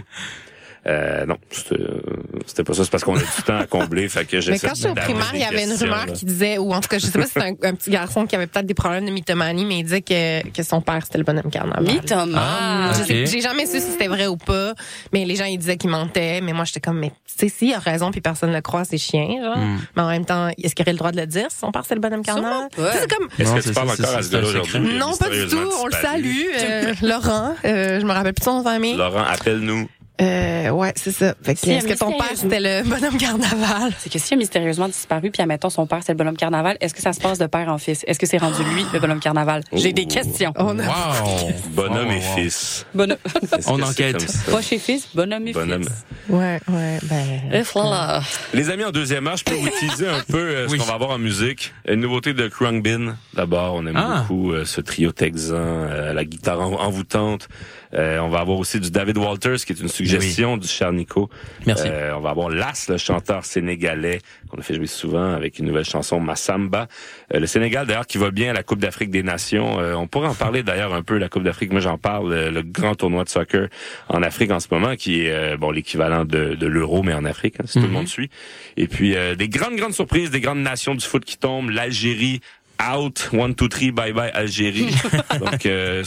Euh, 0.89 1.27
non, 1.27 1.37
c'était 1.51 1.81
euh, 1.81 2.01
c'était 2.47 2.63
pas 2.63 2.73
ça. 2.75 2.85
C'est 2.85 2.91
parce 2.91 3.03
qu'on 3.03 3.17
a 3.17 3.21
du 3.21 3.43
temps 3.45 3.57
à 3.59 3.67
combler. 3.67 4.09
Fait 4.09 4.25
que 4.25 4.37
Mais 4.51 4.59
quand 4.59 4.75
j'étais 4.75 4.89
au 4.91 4.95
primaire, 4.95 5.31
il 5.35 5.41
y 5.41 5.45
avait 5.45 5.65
une 5.65 5.73
rumeur 5.75 6.07
là. 6.07 6.13
qui 6.13 6.25
disait, 6.25 6.59
ou 6.59 6.73
en 6.73 6.81
tout 6.81 6.89
cas, 6.89 6.99
je 6.99 7.07
sais 7.07 7.13
pas 7.19 7.25
si 7.25 7.33
c'était 7.33 7.47
un, 7.47 7.69
un 7.71 7.75
petit 7.75 7.91
garçon 7.91 8.25
qui 8.27 8.37
avait 8.37 8.47
peut-être 8.47 8.67
des 8.67 8.75
problèmes 8.75 9.05
de 9.05 9.11
mythomanie, 9.11 9.65
mais 9.65 9.79
il 9.81 9.83
disait 9.83 10.03
que, 10.03 10.49
que 10.51 10.63
son 10.63 10.81
père, 10.81 11.01
c'était 11.05 11.19
le 11.19 11.25
bonhomme 11.25 11.51
carnaval. 11.51 11.83
Mythomane. 11.85 12.35
Ah, 12.37 12.93
Je 12.95 13.01
ok. 13.01 13.07
sais- 13.09 13.27
J'ai 13.27 13.41
jamais 13.41 13.67
su 13.67 13.81
si 13.81 13.91
c'était 13.93 14.07
vrai 14.07 14.27
ou 14.29 14.37
pas, 14.37 14.75
mais 15.13 15.25
les 15.25 15.35
gens 15.35 15.47
ils 15.47 15.59
disaient 15.59 15.77
qu'il 15.77 15.91
mentait, 15.91 16.41
mais 16.41 16.53
moi 16.53 16.65
j'étais 16.65 16.81
comme 16.81 17.01
mais 17.01 17.11
tu 17.11 17.15
sais 17.37 17.49
si 17.49 17.69
il 17.71 17.75
a 17.75 17.79
raison 17.81 18.11
puis 18.13 18.21
personne 18.21 18.51
ne 18.51 18.55
le 18.55 18.61
croit, 18.63 18.85
c'est 18.85 18.99
chien 18.99 19.27
genre. 19.43 19.59
Hmm. 19.59 19.79
Mais 19.97 20.03
en 20.03 20.09
même 20.09 20.25
temps, 20.25 20.49
est-ce 20.57 20.75
qu'il 20.77 20.85
aurait 20.85 20.93
le 20.93 20.99
droit 20.99 21.11
de 21.13 21.21
le 21.21 21.27
dire 21.27 21.47
si 21.51 21.59
son 21.59 21.73
père 21.73 21.83
c'est 21.87 21.95
le 21.97 22.01
bonhomme 22.01 22.23
carnaval? 22.23 22.69
Sûrement 22.73 22.89
pas. 22.89 22.93
Tu 22.93 22.99
sais, 22.99 23.03
C'est 23.11 23.17
comme 23.17 23.29
Est-ce 23.39 23.49
Non, 23.51 23.55
que 23.57 23.61
c'est 23.63 23.69
tu 23.71 23.75
parles 23.75 23.89
encore 23.91 23.97
c'est- 24.07 24.15
à 24.15 24.23
ce 24.23 24.29
c'est 24.31 24.37
secret. 24.37 24.61
aujourd'hui? 24.61 24.99
non 24.99 25.17
pas 25.17 25.29
du 25.31 25.47
tout, 25.49 25.59
on 25.83 25.87
le 25.87 25.93
salue 25.93 26.45
euh, 26.61 26.95
Laurent, 27.03 27.55
euh, 27.65 27.99
je 28.01 28.07
me 28.07 28.13
rappelle 28.13 28.35
plus 28.35 28.45
son 28.45 28.59
de 28.61 28.63
famille. 28.65 28.95
Laurent, 28.97 29.25
appelle-nous. 29.29 29.89
Euh, 30.21 30.71
ouais, 30.71 30.95
c'est 30.97 31.11
ça. 31.13 31.35
Fait 31.43 31.53
que, 31.55 31.61
Si, 31.61 31.71
est-ce 31.73 31.87
que 31.87 31.93
ton 31.93 32.11
père 32.13 32.31
c'était 32.35 32.59
le 32.61 32.83
bonhomme 32.89 33.19
carnaval? 33.19 33.93
C'est 33.99 34.11
que 34.11 34.19
s'il 34.19 34.35
a 34.35 34.39
mystérieusement 34.39 34.87
disparu, 34.89 35.31
puis 35.31 35.43
admettons 35.43 35.69
son 35.69 35.87
père 35.87 36.01
c'est 36.03 36.13
le 36.13 36.17
bonhomme 36.17 36.39
carnaval, 36.39 36.79
est-ce 36.81 36.95
que 36.95 37.03
ça 37.03 37.13
se 37.13 37.21
passe 37.21 37.39
de 37.39 37.47
père 37.47 37.69
en 37.69 37.77
fils? 37.77 38.03
Est-ce 38.07 38.19
que 38.19 38.25
c'est 38.27 38.39
rendu 38.39 38.63
lui 38.75 38.87
le 38.95 38.99
bonhomme 38.99 39.21
carnaval? 39.21 39.63
J'ai 39.75 39.93
des 39.93 40.07
Oh. 40.11 40.15
questions. 40.15 40.53
On 40.57 40.79
a- 40.79 40.85
Wow. 40.87 41.51
Bonhomme 41.73 42.11
et 42.13 42.17
wow, 42.17 42.37
fils. 42.37 42.87
Bonhomme. 42.95 43.19
On 43.67 43.83
enquête. 43.83 44.27
Pas 44.51 44.63
chez 44.63 44.79
fils, 44.79 45.07
bonhomme 45.15 45.49
et 45.49 45.53
Bonhomme. 45.53 45.83
fils. 45.85 46.05
Ouais, 46.31 46.61
ouais, 46.69 46.99
ben 47.03 47.27
Et 47.53 47.63
voilà. 47.75 48.23
Les 48.55 48.71
amis, 48.71 48.85
en 48.85 48.91
deuxième 48.93 49.27
heure, 49.27 49.37
je 49.37 49.45
peux 49.45 49.55
vous 49.55 49.69
teaser 49.69 50.09
un 50.09 50.23
peu 50.29 50.39
euh, 50.39 50.67
ce 50.67 50.73
Oui. 50.73 50.79
qu'on 50.79 50.85
va 50.87 50.95
avoir 50.95 51.11
en 51.11 51.19
musique. 51.19 51.75
Une 51.87 52.01
nouveauté 52.01 52.33
de 52.33 52.49
Krungbin. 52.49 53.17
D'abord, 53.35 53.75
on 53.75 53.87
aime 53.87 53.97
Ah. 53.97 54.25
beaucoup 54.27 54.53
euh, 54.53 54.65
ce 54.65 54.81
trio 54.81 55.13
texan, 55.13 55.55
euh, 55.57 56.15
la 56.15 56.25
guitare 56.25 56.61
en- 56.61 56.81
envoûtante. 56.81 57.49
Euh, 57.95 58.19
on 58.19 58.29
va 58.29 58.41
avoir 58.41 58.59
aussi 58.59 58.81
du 58.81 58.91
David 58.91 59.19
Walters, 59.19 59.57
qui 59.65 59.73
est 59.73 59.81
une 59.81 59.89
suggestion 59.89 60.21
suggestions 60.21 60.57
du 60.57 60.69
cher 60.69 60.93
Nico. 60.93 61.29
Merci. 61.67 61.89
Euh, 61.89 62.15
on 62.17 62.21
va 62.21 62.31
avoir 62.31 62.49
Las, 62.49 62.89
le 62.89 62.97
chanteur 62.99 63.45
sénégalais 63.45 64.21
qu'on 64.49 64.59
a 64.59 64.63
fait 64.63 64.75
jouer 64.75 64.87
souvent 64.87 65.33
avec 65.33 65.59
une 65.59 65.67
nouvelle 65.67 65.85
chanson 65.85 66.21
Massamba. 66.21 66.89
Euh, 67.35 67.41
le 67.41 67.47
Sénégal 67.47 67.87
d'ailleurs 67.87 68.07
qui 68.07 68.19
va 68.19 68.31
bien 68.31 68.51
à 68.51 68.53
la 68.53 68.63
Coupe 68.63 68.79
d'Afrique 68.79 69.11
des 69.11 69.23
Nations. 69.23 69.79
Euh, 69.81 69.95
on 69.95 70.07
pourrait 70.07 70.29
en 70.29 70.35
parler 70.35 70.63
d'ailleurs 70.63 70.95
un 70.95 71.03
peu 71.03 71.19
la 71.19 71.29
Coupe 71.29 71.43
d'Afrique. 71.45 71.71
Moi 71.73 71.81
j'en 71.81 71.99
parle 71.99 72.33
euh, 72.33 72.51
le 72.51 72.63
grand 72.63 72.95
tournoi 72.95 73.25
de 73.25 73.29
soccer 73.29 73.69
en 74.09 74.23
Afrique 74.23 74.51
en 74.51 74.61
ce 74.61 74.69
moment 74.71 74.97
qui 74.97 75.23
est 75.27 75.33
euh, 75.33 75.57
bon 75.57 75.71
l'équivalent 75.71 76.25
de, 76.25 76.55
de 76.55 76.67
l'euro 76.67 77.03
mais 77.03 77.15
en 77.15 77.25
Afrique 77.25 77.57
hein, 77.61 77.65
si 77.67 77.75
tout 77.75 77.81
le 77.81 77.87
Mhm. 77.89 77.93
monde 77.95 78.09
suit. 78.09 78.31
Et 78.77 78.87
puis 78.89 79.17
euh, 79.17 79.35
des 79.35 79.49
grandes 79.49 79.77
grandes 79.77 79.95
surprises, 79.95 80.31
des 80.31 80.41
grandes 80.41 80.61
nations 80.63 80.95
du 80.95 81.05
foot 81.05 81.25
qui 81.25 81.37
tombent. 81.37 81.71
L'Algérie 81.71 82.41
out, 82.83 83.29
one, 83.33 83.55
two, 83.55 83.69
three, 83.69 83.91
bye 83.91 84.13
bye 84.13 84.31
Algérie. 84.33 84.95
Donc 85.41 85.67
euh, 85.67 86.03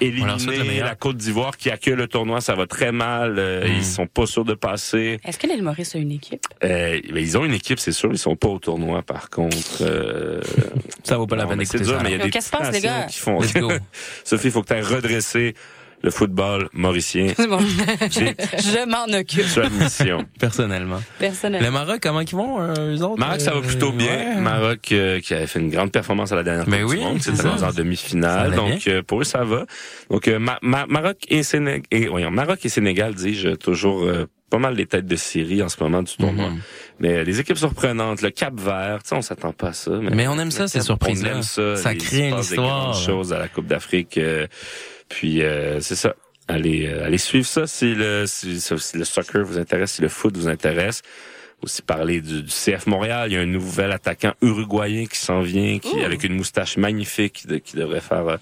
éliminer 0.00 0.80
la 0.80 0.94
Côte 0.94 1.16
d'Ivoire 1.16 1.56
qui 1.56 1.70
accueille 1.70 1.96
le 1.96 2.06
tournoi, 2.06 2.40
ça 2.40 2.54
va 2.54 2.66
très 2.66 2.92
mal. 2.92 3.36
Euh, 3.38 3.58
Mm. 3.68 3.72
Ils 3.76 3.84
sont 3.84 4.06
pas 4.06 4.26
sûrs 4.26 4.44
de 4.44 4.54
passer. 4.54 5.18
Est-ce 5.24 5.38
que 5.38 5.46
l'île 5.46 5.62
Maurice 5.62 5.94
a 5.94 5.98
une 5.98 6.12
équipe? 6.12 6.42
Euh, 6.64 7.00
ben, 7.12 7.18
ils 7.18 7.36
ont 7.36 7.44
une 7.44 7.52
équipe, 7.54 7.78
c'est 7.78 7.92
sûr. 7.92 8.10
Ils 8.12 8.18
sont 8.18 8.36
pas 8.36 8.48
au 8.48 8.58
tournoi, 8.58 9.02
par 9.02 9.30
contre. 9.30 9.56
Euh, 9.82 10.40
Ça 11.04 11.16
vaut 11.16 11.26
pas 11.26 11.36
la 11.36 11.46
peine 11.46 11.58
d'écouter 11.58 11.78
dur, 11.84 11.96
ça. 11.96 12.02
mais 12.02 12.10
il 12.12 12.18
y 12.18 12.20
a 12.20 12.24
des 12.24 12.30
qu'est-ce 12.30 12.50
qui 12.50 12.56
se 12.56 12.56
passe, 12.62 12.68
petites 12.70 12.82
les 12.82 12.88
gars? 12.88 12.98
nations 13.00 13.08
qui 13.08 13.18
font. 13.18 13.40
Let's 13.40 13.54
go. 13.54 13.84
Sophie, 14.24 14.48
il 14.48 14.50
faut 14.52 14.62
que 14.62 14.68
tu 14.68 14.74
aies 14.74 14.80
redressé 14.80 15.54
le 16.02 16.10
football 16.10 16.68
mauricien. 16.72 17.32
C'est 17.36 17.48
bon. 17.48 17.58
Je 17.60 18.88
m'en 18.88 19.18
occupe. 19.18 19.72
Mission. 19.80 20.24
Personnellement. 20.38 21.00
Personnellement. 21.18 21.66
Le 21.66 21.72
Maroc, 21.72 21.98
comment 22.02 22.20
ils 22.20 22.30
vont, 22.34 22.60
euh, 22.60 22.96
eux 22.96 23.02
autres? 23.02 23.18
Maroc, 23.18 23.40
ça 23.40 23.50
va 23.52 23.58
Euh, 23.58 23.62
plutôt 23.62 23.92
bien. 23.92 24.06
ouais. 24.34 24.40
Maroc 24.40 24.92
euh, 24.92 25.20
qui 25.20 25.34
avait 25.34 25.46
fait 25.46 25.58
une 25.60 25.70
grande 25.70 25.90
performance 25.92 26.30
à 26.32 26.36
la 26.36 26.42
dernière 26.44 26.66
Ben 26.66 26.82
Coupe 26.82 26.90
oui, 26.92 26.98
du 26.98 27.04
Monde, 27.04 27.18
c'est 27.20 27.34
c'était 27.34 27.48
en 27.48 27.72
demi-finale. 27.72 28.54
Donc 28.54 28.86
euh, 28.86 29.02
pour 29.02 29.20
eux, 29.20 29.24
ça 29.24 29.44
va. 29.44 29.66
Donc 30.10 30.28
euh, 30.28 30.38
Ma- 30.38 30.58
Ma- 30.62 30.86
Maroc 30.86 31.16
et 31.28 31.42
Sénégal, 31.42 31.82
et, 31.90 32.06
voyons, 32.06 32.30
Maroc 32.30 32.60
et 32.64 32.68
Sénégal, 32.68 33.14
dis-je, 33.14 33.50
toujours 33.56 34.02
euh, 34.04 34.26
pas 34.50 34.58
mal 34.58 34.74
les 34.76 34.86
têtes 34.86 35.06
de 35.06 35.16
série 35.16 35.62
en 35.62 35.68
ce 35.68 35.82
moment 35.82 36.02
du 36.02 36.16
tournoi. 36.16 36.48
Mhm. 36.50 36.60
Mais 37.00 37.18
euh, 37.18 37.24
les 37.24 37.38
équipes 37.40 37.58
surprenantes, 37.58 38.22
le 38.22 38.30
Cap 38.30 38.54
Vert, 38.58 39.00
tu 39.02 39.10
sais, 39.10 39.14
on 39.16 39.20
s'attend 39.22 39.52
pas 39.52 39.68
à 39.68 39.72
ça. 39.72 39.90
Mais, 40.00 40.10
Mais 40.14 40.28
on 40.28 40.38
aime 40.38 40.50
ça, 40.50 40.66
ces 40.68 40.80
surprises-là. 40.80 41.30
On 41.32 41.36
aime 41.38 41.42
ça. 41.42 41.76
Ça 41.76 41.94
crée 41.94 42.28
une 42.28 42.36
passe 42.36 42.46
des 42.48 42.54
histoire. 42.54 42.90
grandes 42.92 43.02
choses 43.04 43.32
à 43.32 43.38
la 43.38 43.48
Coupe 43.48 43.66
d'Afrique. 43.66 44.18
Euh, 45.10 45.14
puis 45.14 45.42
euh, 45.42 45.80
c'est 45.80 45.96
ça. 45.96 46.14
Allez, 46.50 46.86
euh, 46.86 47.04
allez 47.04 47.18
suivre 47.18 47.46
ça 47.46 47.66
si 47.66 47.94
le, 47.94 48.24
si, 48.26 48.60
si 48.60 48.96
le 48.96 49.04
soccer 49.04 49.44
vous 49.44 49.58
intéresse, 49.58 49.92
si 49.92 50.02
le 50.02 50.08
foot 50.08 50.36
vous 50.36 50.48
intéresse. 50.48 51.02
Aussi 51.60 51.82
parler 51.82 52.20
du, 52.20 52.44
du 52.44 52.50
CF 52.52 52.86
Montréal. 52.86 53.32
Il 53.32 53.34
y 53.34 53.36
a 53.36 53.40
un 53.40 53.44
nouvel 53.46 53.90
attaquant 53.90 54.32
uruguayen 54.42 55.06
qui 55.06 55.18
s'en 55.18 55.40
vient, 55.40 55.80
qui 55.80 56.04
avec 56.04 56.22
une 56.22 56.34
moustache 56.34 56.76
magnifique, 56.76 57.32
qui, 57.32 57.46
de- 57.48 57.58
qui 57.58 57.74
devrait 57.76 58.00
faire 58.00 58.28
euh, 58.28 58.36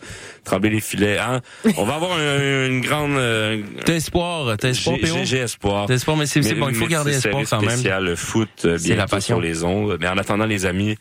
trembler 0.45 0.69
les 0.69 0.83
filets. 0.83 1.17
Hein? 1.17 1.41
On 1.79 1.85
va 1.85 1.95
avoir 1.95 2.19
un- 2.19 2.67
une 2.67 2.83
grande. 2.83 3.17
euh, 3.17 3.63
T'as 3.87 3.95
espoir, 3.95 4.55
t'as 4.59 4.69
espoir, 4.69 4.97
j'ai- 5.01 5.09
PO? 5.09 5.17
j'ai- 5.21 5.25
J'ai 5.25 5.39
espoir. 5.39 5.87
T'as 5.87 5.95
espoir, 5.95 6.19
mais 6.19 6.27
c'est 6.27 6.43
bon, 6.57 6.69
il 6.69 6.75
faut 6.75 6.87
garder 6.87 7.13
espoir 7.13 7.43
quand 7.49 7.63
même. 7.63 7.71
spéciale, 7.71 8.05
le 8.05 8.17
foot, 8.17 8.51
euh, 8.67 8.77
C'est 8.77 8.95
la 8.95 9.07
passion. 9.07 9.37
sur 9.37 9.41
les 9.41 9.65
ondes. 9.65 9.97
Mais 9.99 10.09
en 10.09 10.19
attendant, 10.19 10.45
les 10.45 10.67
amis, 10.67 10.97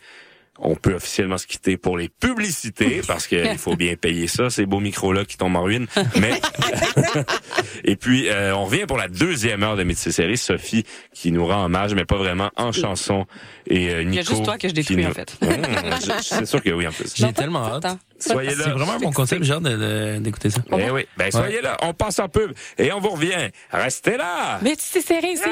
on 0.58 0.74
peut 0.74 0.94
officiellement 0.94 1.38
se 1.38 1.46
quitter 1.46 1.76
pour 1.76 1.96
les 1.98 2.08
publicités 2.08 3.02
parce 3.06 3.26
qu'il 3.26 3.58
faut 3.58 3.76
bien 3.76 3.94
payer 3.96 4.26
ça, 4.26 4.50
ces 4.50 4.66
beaux 4.66 4.80
micros-là 4.80 5.24
qui 5.24 5.36
tombent 5.36 5.56
en 5.56 5.62
ruine. 5.62 5.86
Mais 6.20 6.40
et 7.84 7.96
puis 7.96 8.28
euh, 8.28 8.54
on 8.54 8.64
revient 8.64 8.86
pour 8.86 8.96
la 8.96 9.08
deuxième 9.08 9.62
heure 9.62 9.76
de 9.76 9.82
Métis 9.84 10.10
Série. 10.14 10.36
Sophie 10.36 10.84
qui 11.12 11.32
nous 11.32 11.46
rend 11.46 11.64
hommage, 11.64 11.94
mais 11.94 12.04
pas 12.04 12.16
vraiment 12.16 12.50
en 12.56 12.72
chanson. 12.72 13.26
Et 13.66 13.90
euh, 13.90 14.02
Nico. 14.02 14.10
Il 14.12 14.14
y 14.16 14.18
a 14.18 14.22
juste 14.22 14.44
toi 14.44 14.58
que 14.58 14.68
je 14.68 14.74
détruis, 14.74 14.96
nous- 14.96 15.10
en 15.10 15.14
fait. 15.14 15.36
Mmh, 15.46 15.92
je- 16.04 16.22
c'est 16.22 16.46
sûr 16.46 16.62
que 16.62 16.70
oui 16.70 16.86
en 16.86 16.92
plus. 16.92 17.12
J'ai 17.14 17.32
tellement 17.32 17.64
hâte. 17.66 17.98
Soyez 18.18 18.50
là. 18.54 18.64
C'est 18.64 18.70
vraiment 18.70 18.92
un 18.92 18.98
bon 18.98 19.12
concept, 19.12 19.42
de- 19.42 20.18
d'écouter 20.18 20.50
ça. 20.50 20.60
Eh 20.78 20.90
oui, 20.90 21.06
ben 21.16 21.30
soyez 21.30 21.60
là. 21.60 21.76
On 21.82 21.92
passe 21.94 22.18
en 22.18 22.28
pub 22.28 22.52
et 22.78 22.92
on 22.92 23.00
vous 23.00 23.10
revient. 23.10 23.50
Restez 23.70 24.16
là. 24.16 24.58
Mais 24.62 24.76
tu 24.76 24.84
sais 24.84 25.00
serré, 25.00 25.34
c'est 25.36 25.50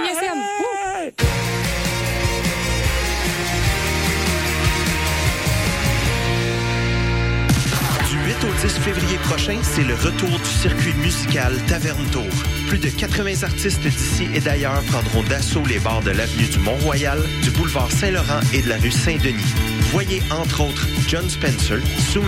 10 8.64 8.78
février 8.78 9.18
prochain, 9.18 9.58
c'est 9.62 9.84
le 9.84 9.94
retour 9.94 10.30
du 10.30 10.48
circuit 10.48 10.94
musical 10.94 11.52
Taverne 11.68 12.02
Tour. 12.10 12.24
Plus 12.66 12.78
de 12.78 12.88
80 12.88 13.42
artistes 13.42 13.82
d'ici 13.82 14.26
et 14.34 14.40
d'ailleurs 14.40 14.80
prendront 14.84 15.22
d'assaut 15.24 15.62
les 15.68 15.78
bars 15.78 16.00
de 16.00 16.12
l'avenue 16.12 16.46
du 16.46 16.58
Mont-Royal, 16.60 17.18
du 17.42 17.50
boulevard 17.50 17.92
Saint-Laurent 17.92 18.40
et 18.54 18.62
de 18.62 18.70
la 18.70 18.78
rue 18.78 18.90
Saint-Denis. 18.90 19.52
Voyez 19.92 20.22
entre 20.30 20.62
autres 20.62 20.88
John 21.06 21.28
Spencer, 21.28 21.78
Soons, 22.10 22.22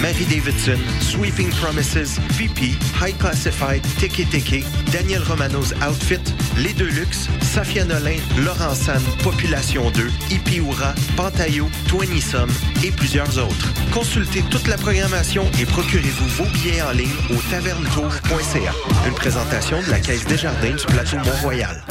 Mary 0.00 0.24
Davidson, 0.24 0.78
Sweeping 1.00 1.50
Promises, 1.50 2.18
VP, 2.32 2.72
High 3.00 3.16
Classified, 3.18 3.82
Tiki 3.98 4.24
Tiki, 4.24 4.64
Daniel 4.92 5.22
Romano's 5.22 5.74
Outfit, 5.86 6.22
Les 6.56 6.72
Deluxe, 6.72 7.28
Safia 7.42 7.84
Nolin, 7.84 8.16
Laurent 8.38 8.74
San, 8.74 9.00
Population 9.22 9.90
2, 9.90 10.10
Hippie 10.30 10.60
Oura, 10.60 10.94
Pantayo, 11.16 11.68
Twenty 11.86 12.20
Some 12.20 12.50
et 12.82 12.90
plusieurs 12.90 13.38
autres. 13.38 13.72
Consultez 13.92 14.42
toute 14.50 14.66
la 14.66 14.78
programmation 14.78 15.44
et 15.60 15.66
procurez-vous 15.82 16.28
vos 16.28 16.44
billets 16.44 16.82
en 16.82 16.92
ligne 16.92 17.10
au 17.30 17.36
tavernetour.ca. 17.50 18.72
Une 19.06 19.14
présentation 19.14 19.82
de 19.82 19.90
la 19.90 19.98
Caisse 19.98 20.24
Desjardins 20.26 20.76
du 20.76 20.86
plateau 20.86 21.16
Mont-Royal. 21.16 21.82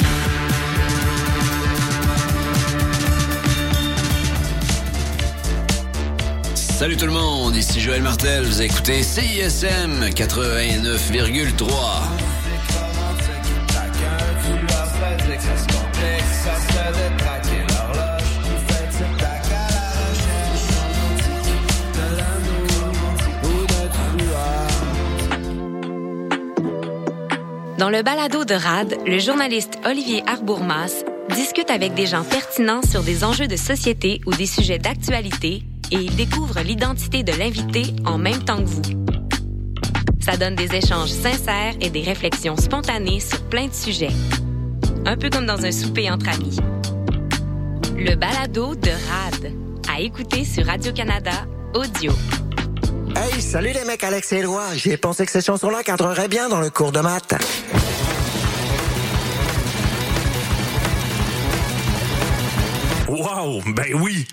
Salut 6.54 6.96
tout 6.96 7.06
le 7.06 7.12
monde, 7.12 7.54
ici 7.54 7.80
Joël 7.80 8.02
Martel, 8.02 8.44
vous 8.44 8.62
écoutez 8.62 9.02
CISM 9.02 10.06
89,3. 10.06 12.31
Dans 27.82 27.90
le 27.90 28.04
balado 28.04 28.44
de 28.44 28.54
RAD, 28.54 28.94
le 29.08 29.18
journaliste 29.18 29.80
Olivier 29.84 30.22
Arbourmas 30.28 31.02
discute 31.34 31.68
avec 31.68 31.94
des 31.94 32.06
gens 32.06 32.22
pertinents 32.22 32.80
sur 32.80 33.02
des 33.02 33.24
enjeux 33.24 33.48
de 33.48 33.56
société 33.56 34.20
ou 34.24 34.30
des 34.30 34.46
sujets 34.46 34.78
d'actualité 34.78 35.64
et 35.90 35.96
il 35.96 36.14
découvre 36.14 36.60
l'identité 36.60 37.24
de 37.24 37.32
l'invité 37.32 37.82
en 38.06 38.18
même 38.18 38.44
temps 38.44 38.58
que 38.58 38.68
vous. 38.68 38.82
Ça 40.20 40.36
donne 40.36 40.54
des 40.54 40.72
échanges 40.76 41.08
sincères 41.08 41.74
et 41.80 41.90
des 41.90 42.02
réflexions 42.02 42.56
spontanées 42.56 43.18
sur 43.18 43.42
plein 43.48 43.66
de 43.66 43.74
sujets. 43.74 44.14
Un 45.04 45.16
peu 45.16 45.28
comme 45.28 45.46
dans 45.46 45.66
un 45.66 45.72
souper 45.72 46.08
entre 46.08 46.28
amis. 46.28 46.58
Le 47.96 48.14
balado 48.14 48.76
de 48.76 48.90
RAD, 48.90 49.52
à 49.92 50.00
écouter 50.00 50.44
sur 50.44 50.66
Radio-Canada 50.66 51.32
Audio. 51.74 52.12
Hey, 53.16 53.40
salut 53.42 53.72
les 53.72 53.84
mecs, 53.84 54.02
Alex 54.04 54.32
et 54.32 54.38
Éloi. 54.38 54.62
J'ai 54.74 54.96
pensé 54.96 55.26
que 55.26 55.32
ces 55.32 55.40
chansons-là 55.40 55.82
cadreraient 55.82 56.28
bien 56.28 56.48
dans 56.48 56.60
le 56.60 56.70
cours 56.70 56.92
de 56.92 57.00
maths. 57.00 57.34
Wow, 63.08 63.62
ben 63.74 63.94
oui! 63.94 64.26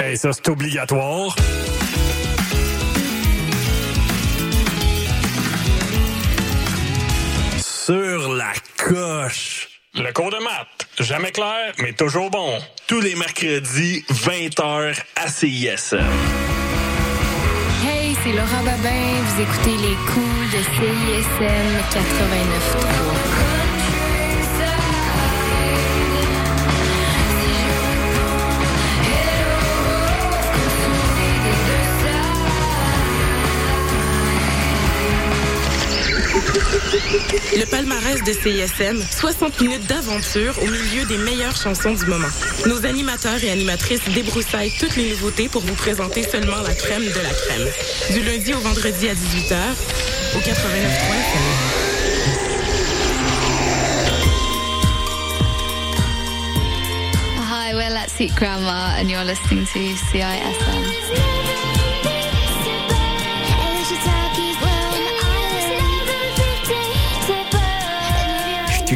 Hey, 0.00 0.16
ça, 0.16 0.32
c'est 0.32 0.48
obligatoire. 0.48 1.34
Sur 7.58 8.32
la 8.34 8.52
coche. 8.76 9.57
Le 9.98 10.12
cours 10.12 10.30
de 10.30 10.36
maths, 10.36 10.86
jamais 11.00 11.32
clair, 11.32 11.72
mais 11.78 11.92
toujours 11.92 12.30
bon. 12.30 12.60
Tous 12.86 13.00
les 13.00 13.16
mercredis, 13.16 14.04
20h 14.08 14.96
à 15.16 15.26
CISM. 15.28 15.98
Hey, 17.84 18.16
c'est 18.22 18.32
Laura 18.32 18.62
Babin. 18.64 19.22
Vous 19.24 19.42
écoutez 19.42 19.76
les 19.76 19.96
coups 20.06 20.52
de 20.52 20.62
CISM 20.76 21.78
89.3. 21.90 23.47
Le 36.48 37.64
palmarès 37.66 38.22
de 38.22 38.32
CISM, 38.32 39.02
60 39.10 39.60
minutes 39.60 39.86
d'aventure 39.86 40.54
au 40.62 40.66
milieu 40.66 41.04
des 41.06 41.18
meilleures 41.18 41.56
chansons 41.56 41.92
du 41.92 42.06
moment. 42.06 42.28
Nos 42.66 42.86
animateurs 42.86 43.42
et 43.44 43.50
animatrices 43.50 44.04
débroussaillent 44.14 44.72
toutes 44.78 44.96
les 44.96 45.10
nouveautés 45.10 45.48
pour 45.48 45.62
vous 45.62 45.74
présenter 45.74 46.22
seulement 46.22 46.60
la 46.62 46.74
crème 46.74 47.04
de 47.04 47.20
la 47.20 47.30
crème. 47.30 47.68
Du 48.12 48.22
lundi 48.22 48.54
au 48.54 48.58
vendredi 48.60 49.08
à 49.08 49.14
18h, 49.14 49.56
au 50.36 50.38
89.3 50.38 50.48
Hi, 57.50 57.74
we're 57.74 57.90
Let's 57.90 58.18
Eat 58.20 58.34
Grandma, 58.34 58.96
and 58.98 59.10
you're 59.10 59.24
listening 59.24 59.66
to 59.66 59.96
CISM. 60.10 60.97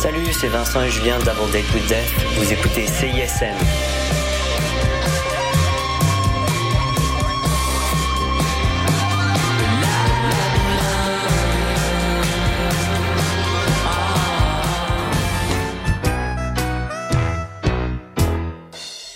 Salut, 0.00 0.32
c'est 0.32 0.46
Vincent 0.46 0.80
et 0.80 0.90
Julien 0.90 1.18
d'Avant 1.18 1.48
Date 1.48 1.64
with 1.74 1.84
Death. 1.88 2.06
Vous 2.36 2.52
écoutez 2.52 2.86
CISM. 2.86 3.56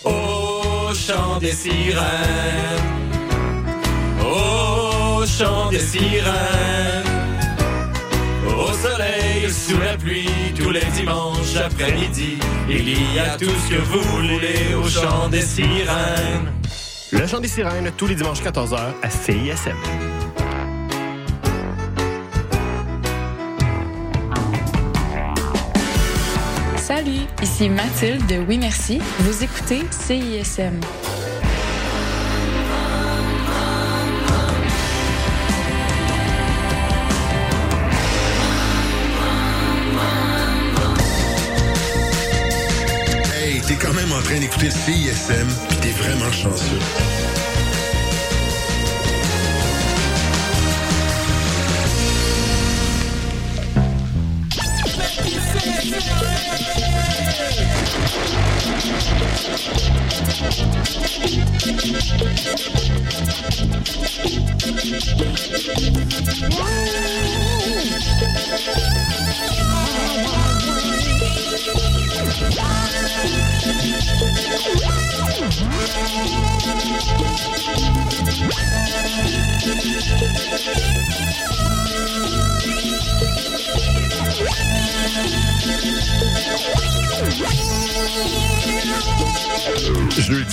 Au 0.05 0.93
chant 0.93 1.39
des 1.39 1.53
sirènes, 1.53 2.03
au 4.21 5.25
chant 5.27 5.71
des 5.71 5.79
sirènes, 5.79 7.12
sous 9.53 9.79
la 9.79 9.97
pluie, 9.97 10.29
tous 10.57 10.71
les 10.71 10.85
dimanches 10.97 11.57
après-midi, 11.57 12.39
il 12.69 13.15
y 13.15 13.19
a 13.19 13.37
tout 13.37 13.45
ce 13.45 13.75
que 13.75 13.81
vous 13.81 14.01
voulez 14.01 14.75
au 14.75 14.89
chant 14.89 15.29
des 15.29 15.43
sirènes. 15.43 16.53
Le 17.11 17.27
chant 17.27 17.41
des 17.41 17.49
sirènes, 17.49 17.91
tous 17.97 18.07
les 18.07 18.15
dimanches 18.15 18.43
14h 18.43 18.79
à 19.03 19.11
CISM. 19.11 19.77
Salut, 26.77 27.27
ici 27.43 27.69
Mathilde 27.69 28.27
de 28.27 28.37
Oui 28.49 28.59
Merci. 28.59 29.01
Vous 29.21 29.45
écoutez 29.45 29.83
CISM. 29.91 30.81
T'es 43.73 43.87
quand 43.87 43.95
même 43.95 44.13
en 44.13 44.21
train 44.23 44.39
d'écouter 44.39 44.71
CISM, 44.71 45.49
pis 45.69 45.77
t'es 45.77 45.91
vraiment 45.91 46.31
chanceux. 46.31 47.42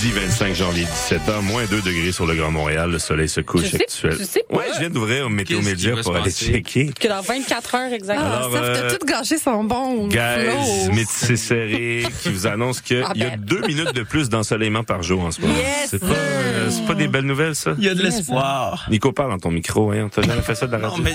Jeudi 0.00 0.12
25 0.12 0.54
janvier 0.54 0.84
17h, 0.84 1.42
moins 1.42 1.64
2 1.66 1.82
degrés 1.82 2.12
sur 2.12 2.26
le 2.26 2.34
Grand 2.34 2.50
Montréal. 2.50 2.90
Le 2.90 2.98
soleil 2.98 3.28
se 3.28 3.40
couche 3.40 3.64
Tu 3.64 3.68
sais- 3.70 3.82
actuel. 3.82 4.16
tu 4.16 4.24
sais 4.24 4.44
ouais, 4.50 4.64
je 4.74 4.78
viens 4.80 4.88
d'ouvrir 4.88 5.28
Météo 5.28 5.58
Qu'est-ce 5.58 5.68
qui 5.74 5.88
Média 5.88 6.02
pour 6.02 6.16
aller 6.16 6.30
checker. 6.30 6.90
Que 6.98 7.08
dans 7.08 7.20
24 7.20 7.74
heures 7.74 7.92
exactement. 7.92 8.28
Ah, 8.32 8.36
Alors, 8.38 8.54
euh, 8.56 8.88
t'as 8.88 8.96
tout 8.96 9.04
gâché 9.06 9.36
son 9.36 9.62
bon 9.64 10.08
Guys, 10.08 10.16
flow. 10.16 10.92
métissé 10.94 11.36
serré, 11.36 12.04
qui 12.22 12.30
vous 12.30 12.46
annonce 12.46 12.80
qu'il 12.80 13.04
Ah 13.06 13.12
y 13.14 13.24
a 13.24 13.30
ben. 13.30 13.40
deux 13.40 13.60
minutes 13.66 13.94
de 13.94 14.02
plus 14.02 14.28
d'ensoleillement 14.30 14.84
par 14.84 15.02
jour 15.02 15.22
en 15.22 15.30
ce 15.32 15.40
moment. 15.42 15.54
Yes, 15.54 15.90
c'est 15.90 15.98
pas, 15.98 16.06
euh, 16.06 16.70
c'est 16.70 16.86
pas 16.86 16.94
des 16.94 17.08
belles 17.08 17.26
nouvelles, 17.26 17.54
ça? 17.56 17.74
Il 17.76 17.84
y 17.84 17.88
a 17.88 17.94
de 17.94 18.02
l'espoir. 18.02 18.86
Nico, 18.90 19.12
parle 19.12 19.30
dans 19.30 19.38
ton 19.38 19.50
micro, 19.50 19.90
hein. 19.92 20.08
T'as 20.10 20.22
jamais 20.22 20.40
fait 20.42 20.54
ça 20.54 20.66
de 20.66 20.72
la 20.72 20.78
Non, 20.78 20.96
mais 20.98 21.12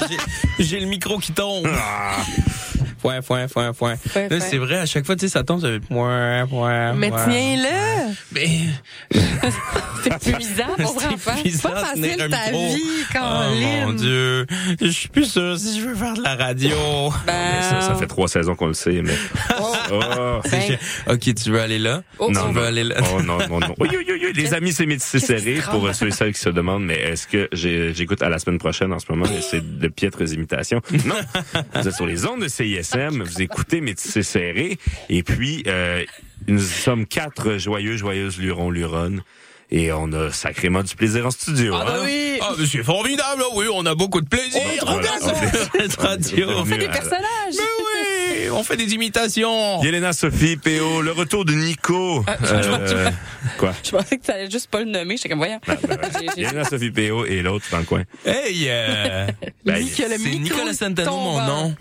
j'ai- 0.60 0.64
j'ai 0.66 0.80
le 0.80 0.86
micro 0.88 1.18
qui 1.18 1.32
tombe. 1.32 1.68
Ah. 1.74 2.18
Foin, 3.06 3.22
foin, 3.22 3.48
foin, 3.48 3.74
foin. 3.74 3.96
Foin, 3.98 4.28
Là, 4.30 4.40
c'est 4.40 4.58
vrai, 4.58 4.78
à 4.80 4.86
chaque 4.88 5.06
fois, 5.06 5.16
tu 5.16 5.22
sais, 5.28 5.30
ça 5.32 5.44
tombe, 5.44 5.62
ça 5.62 5.68
fait 5.68 5.80
foin, 5.88 6.48
foin, 6.48 6.94
Mais 6.94 7.10
tiens-le! 7.12 8.14
Mais 8.32 8.48
C'est 10.04 10.30
épuisant 10.30 10.66
pour 10.78 10.94
vrai, 10.94 11.08
c'est 11.44 11.62
Pas 11.62 11.76
facile 11.86 12.18
ta 12.18 12.28
micro. 12.52 12.68
vie, 12.76 12.82
Oh 12.86 13.14
Caroline. 13.14 13.86
mon 13.86 13.94
Dieu, 13.94 14.46
je 14.82 14.88
suis 14.88 15.08
plus 15.10 15.26
sûr 15.32 15.58
si 15.58 15.80
je 15.80 15.86
veux 15.88 15.96
faire 15.96 16.14
de 16.14 16.22
la 16.24 16.36
radio. 16.36 16.76
Ben, 17.26 17.62
Ça, 17.62 17.82
ça 17.82 17.96
fait 17.96 18.08
trois 18.08 18.28
saisons 18.28 18.56
qu'on 18.56 18.68
le 18.68 18.74
sait, 18.74 19.02
mais. 19.04 19.14
Oh. 19.92 20.40
C'est- 20.46 20.80
Ok, 21.08 21.34
tu 21.36 21.52
veux 21.52 21.62
aller 21.62 21.78
là? 21.80 22.02
Oh, 22.18 22.28
tu 22.28 22.34
non, 22.34 22.48
veux 22.52 22.62
non. 22.62 22.68
aller 22.68 22.84
là? 22.84 22.96
Oh 23.14 23.22
non, 23.22 23.38
non, 23.48 23.60
non. 23.60 23.76
Oui, 23.80 23.88
oui, 23.92 24.04
oui, 24.08 24.20
oui. 24.26 24.32
Les 24.36 24.54
amis, 24.54 24.74
c'est 24.74 24.86
Qu'est-ce 24.88 25.18
qui 25.18 25.20
serré 25.26 25.62
se 25.62 25.70
pour 25.70 25.86
euh, 25.86 25.94
ceux 25.94 26.08
et 26.08 26.12
celles 26.12 26.34
qui 26.34 26.40
se 26.40 26.50
demandent, 26.50 26.84
mais 26.86 26.96
est-ce 27.00 27.28
que 27.28 27.48
j'ai- 27.54 27.94
j'écoute 27.94 28.22
à 28.24 28.30
la 28.30 28.40
semaine 28.40 28.58
prochaine 28.58 28.92
en 28.94 29.00
ce 29.00 29.06
moment 29.10 29.26
c'est 29.50 29.78
de 29.80 29.88
piètres 29.88 30.22
imitations? 30.34 30.82
Non. 31.06 31.16
vous 31.76 31.88
êtes 31.88 31.94
sur 31.96 32.06
les 32.08 32.26
ondes 32.26 32.42
de 32.42 32.48
CISM, 32.48 32.95
vous 33.10 33.42
écoutez 33.42 33.82
métissé 33.82 34.24
serré 34.24 34.78
et 35.10 35.24
puis, 35.24 35.64
euh, 35.68 36.04
nous 36.48 36.60
sommes 36.60 37.06
quatre 37.06 37.58
joyeux, 37.58 37.98
joyeuses 37.98 38.38
lurons, 38.38 38.70
luronnes. 38.72 39.22
Et 39.72 39.92
on 39.92 40.12
a 40.14 40.32
sacrément 40.32 40.84
du 40.84 40.96
plaisir 40.96 41.26
en 41.26 41.32
studio. 41.32 41.74
Ah, 41.76 41.86
bah 41.86 41.94
hein? 41.98 42.02
oui! 42.06 42.38
Ah, 42.40 42.54
mais 42.58 42.68
c'est 42.68 42.84
formidable, 42.84 43.42
là, 43.42 43.46
oui, 43.56 43.66
on 43.74 43.84
a 43.88 43.96
beaucoup 43.96 44.22
de 44.22 44.28
plaisir. 44.30 44.62
trop 44.78 45.00
bien, 45.00 45.20
ça. 45.20 45.34
Cette 45.80 45.96
radio. 45.96 46.50
On 46.58 46.66
fait 46.66 46.78
des 46.78 46.88
personnages. 46.88 47.56
Mais 47.58 48.44
oui, 48.44 48.50
on 48.52 48.64
fait 48.64 48.78
des 48.78 48.94
imitations. 48.94 49.82
Yelena, 49.82 50.14
Sophie, 50.14 50.58
PO, 50.58 51.02
le 51.02 51.12
retour 51.14 51.46
de 51.46 51.54
Nico. 51.54 52.24
Euh, 52.44 53.10
quoi? 53.58 53.74
Je 53.84 53.90
pensais 53.90 54.20
que 54.20 54.24
tu 54.26 54.32
allais 54.32 54.52
juste 54.52 54.68
pas 54.70 54.80
le 54.82 54.86
nommer. 54.86 55.18
J'étais 55.18 55.30
comme, 55.30 55.40
voyons. 55.40 55.60
Ah, 55.68 55.74
ben, 55.88 55.98
J'ai- 56.22 56.28
j'ai- 56.36 56.42
Yelena, 56.44 56.64
Sophie, 56.64 56.92
PO 56.92 57.26
et 57.26 57.42
l'autre 57.42 57.66
dans 57.72 57.80
le 57.80 57.86
coin. 57.86 58.04
Hey, 58.24 58.68
euh, 58.68 59.26
Ben, 59.66 59.84
c'est 59.84 60.18
Nicolas 60.20 60.74
Santano, 60.74 61.18
mon 61.18 61.44
nom. 61.44 61.76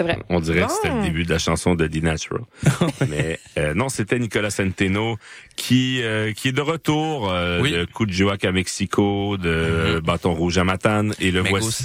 C'est 0.00 0.04
vrai. 0.04 0.18
On 0.30 0.40
dirait 0.40 0.62
que 0.62 0.72
c'était 0.72 0.94
le 0.94 1.02
début 1.02 1.24
de 1.24 1.30
la 1.30 1.38
chanson 1.38 1.74
de 1.74 1.86
The 1.86 2.02
Natural. 2.02 2.40
Mais 3.10 3.38
euh, 3.58 3.74
non, 3.74 3.90
c'était 3.90 4.18
Nicolas 4.18 4.48
Centeno 4.48 5.18
qui 5.56 6.00
euh, 6.02 6.32
qui 6.32 6.48
est 6.48 6.52
de 6.52 6.62
retour 6.62 7.30
euh, 7.30 7.60
Oui. 7.60 7.72
de 7.72 7.84
Coup 7.84 8.06
de 8.06 8.12
Joac 8.12 8.42
à 8.46 8.50
Mexico, 8.50 9.36
de 9.36 10.00
Bâton 10.02 10.32
Rouge 10.32 10.56
à 10.56 10.64
Matane 10.64 11.12
et 11.20 11.30
le 11.30 11.42
Me 11.42 11.50
voici 11.50 11.84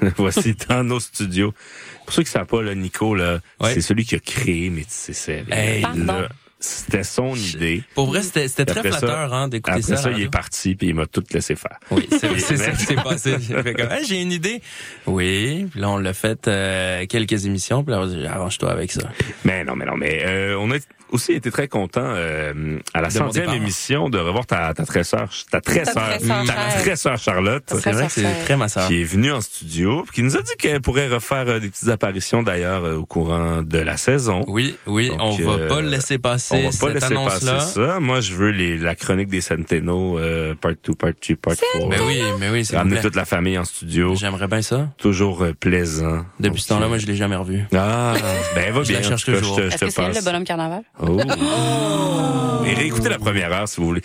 voici 0.16 0.54
dans 0.66 0.82
nos 0.82 0.98
studios. 0.98 1.52
Pour 2.06 2.14
ceux 2.14 2.22
qui 2.22 2.30
savent 2.30 2.46
pas, 2.46 2.62
là, 2.62 2.74
Nico, 2.74 3.14
là, 3.14 3.40
Ouais. 3.60 3.74
c'est 3.74 3.82
celui 3.82 4.06
qui 4.06 4.14
a 4.14 4.18
créé 4.18 4.70
Métis 4.70 5.12
Serré. 5.12 5.44
Hey. 5.50 5.82
Là, 5.82 5.88
Pardon. 6.06 6.28
C'était 6.58 7.04
son 7.04 7.34
idée. 7.34 7.82
Pour 7.94 8.06
vrai, 8.06 8.22
c'était 8.22 8.48
très 8.64 8.78
après 8.78 8.90
ça- 8.92 8.98
flatteur 8.98 9.34
hein, 9.34 9.48
d'écouter 9.48 9.72
Après 9.78 9.82
ça. 9.82 9.96
ça, 9.98 10.08
à 10.08 10.12
la 10.12 10.18
il 10.18 10.24
est 10.24 10.30
parti 10.30 10.74
puis 10.74 10.88
il 10.88 10.94
m'a 10.94 11.06
tout 11.06 11.22
laissé 11.32 11.54
faire. 11.54 11.78
Oui, 11.90 12.08
c'est 12.10 12.56
ça 12.56 12.70
qui 12.72 12.84
s'est 12.86 12.94
passé. 12.94 13.36
J'ai 13.40 13.62
fait 13.62 13.74
comme, 13.74 13.90
Hey, 13.90 14.04
j'ai 14.06 14.22
une 14.22 14.32
idée. 14.32 14.62
Oui, 15.06 15.66
puis 15.70 15.80
là 15.80 15.90
on 15.90 15.98
l'a 15.98 16.14
fait 16.14 16.48
euh, 16.48 17.04
quelques 17.06 17.44
émissions, 17.44 17.84
puis 17.84 17.94
là 17.94 18.02
arrange-toi 18.30 18.70
avec 18.72 18.90
ça. 18.90 19.02
Mais 19.44 19.64
non, 19.64 19.76
mais 19.76 19.84
non, 19.84 19.96
mais 19.96 20.22
euh, 20.24 20.56
on 20.58 20.70
a 20.70 20.76
aussi 21.10 21.32
été 21.32 21.50
très 21.50 21.68
content 21.68 22.02
euh, 22.04 22.78
à 22.94 23.00
la 23.00 23.10
centième 23.10 23.50
émission 23.52 24.08
de 24.08 24.18
revoir 24.18 24.46
ta, 24.46 24.72
ta 24.74 24.84
tresseur, 24.84 25.28
ta 25.50 25.60
tresseur, 25.60 25.94
tresseur 25.94 26.44
ta 26.46 26.52
chère. 26.70 26.82
tresseur 26.82 27.18
Charlotte, 27.18 27.64
C'est 27.68 27.92
vrai 27.92 28.06
que 28.06 28.12
c'est 28.12 28.22
Très 28.22 28.42
très 28.44 28.56
ma 28.56 28.68
sœur. 28.68 28.86
qui 28.88 29.00
est 29.00 29.04
venue 29.04 29.32
en 29.32 29.40
studio, 29.40 30.02
puis 30.04 30.16
qui 30.16 30.22
nous 30.22 30.36
a 30.36 30.42
dit 30.42 30.52
qu'elle 30.58 30.80
pourrait 30.80 31.08
refaire 31.08 31.44
euh, 31.48 31.58
des 31.60 31.68
petites 31.68 31.88
apparitions 31.88 32.42
d'ailleurs 32.42 32.84
euh, 32.84 32.96
au 32.96 33.06
courant 33.06 33.62
de 33.62 33.78
la 33.78 33.96
saison. 33.96 34.44
Oui, 34.48 34.76
oui, 34.86 35.08
Donc, 35.10 35.18
on 35.20 35.30
va 35.46 35.52
euh, 35.62 35.68
pas 35.68 35.80
le 35.80 35.88
laisser 35.88 36.18
passer 36.18 36.54
On 36.56 36.58
va 36.58 36.64
pas 36.64 36.70
cette 36.70 36.94
laisser 36.94 37.14
passer 37.14 37.48
annonce-là. 37.48 37.60
ça. 37.60 38.00
Moi, 38.00 38.20
je 38.20 38.34
veux 38.34 38.50
les, 38.50 38.76
la 38.78 38.94
chronique 38.94 39.28
des 39.28 39.40
Centeno, 39.40 40.18
euh, 40.18 40.54
part 40.54 40.72
2, 40.84 40.94
part 40.94 41.10
3, 41.20 41.36
part 41.40 41.54
4. 41.74 41.88
Mais 41.88 42.00
oui, 42.00 42.20
mais 42.40 42.50
oui, 42.50 42.64
c'est 42.64 42.76
Ramener 42.76 43.00
toute 43.00 43.16
la 43.16 43.24
famille 43.24 43.58
en 43.58 43.64
studio. 43.64 44.14
J'aimerais 44.16 44.48
bien 44.48 44.62
ça. 44.62 44.88
Toujours 44.98 45.42
euh, 45.42 45.52
plaisant. 45.52 46.24
Depuis 46.40 46.62
ce 46.62 46.68
temps-là, 46.68 46.88
moi, 46.88 46.98
je 46.98 47.06
l'ai 47.06 47.16
jamais 47.16 47.36
revu. 47.36 47.64
Ah, 47.74 48.14
ben 48.54 48.72
va 48.72 48.82
Je 48.82 48.88
bien. 48.88 49.00
la 49.00 49.06
en 49.06 49.08
cherche 49.10 49.24
toujours. 49.24 49.58
Je 49.58 49.62
te, 49.64 49.70
je 49.70 49.76
te 49.76 49.94
passe. 49.94 50.16
le 50.16 50.24
bonhomme 50.24 50.44
carnaval? 50.44 50.82
Oh. 50.98 51.20
Et 52.66 52.74
réécoutez 52.74 53.08
la 53.08 53.18
première 53.18 53.52
heure 53.52 53.68
si 53.68 53.80
vous 53.80 53.86
voulez. 53.88 54.02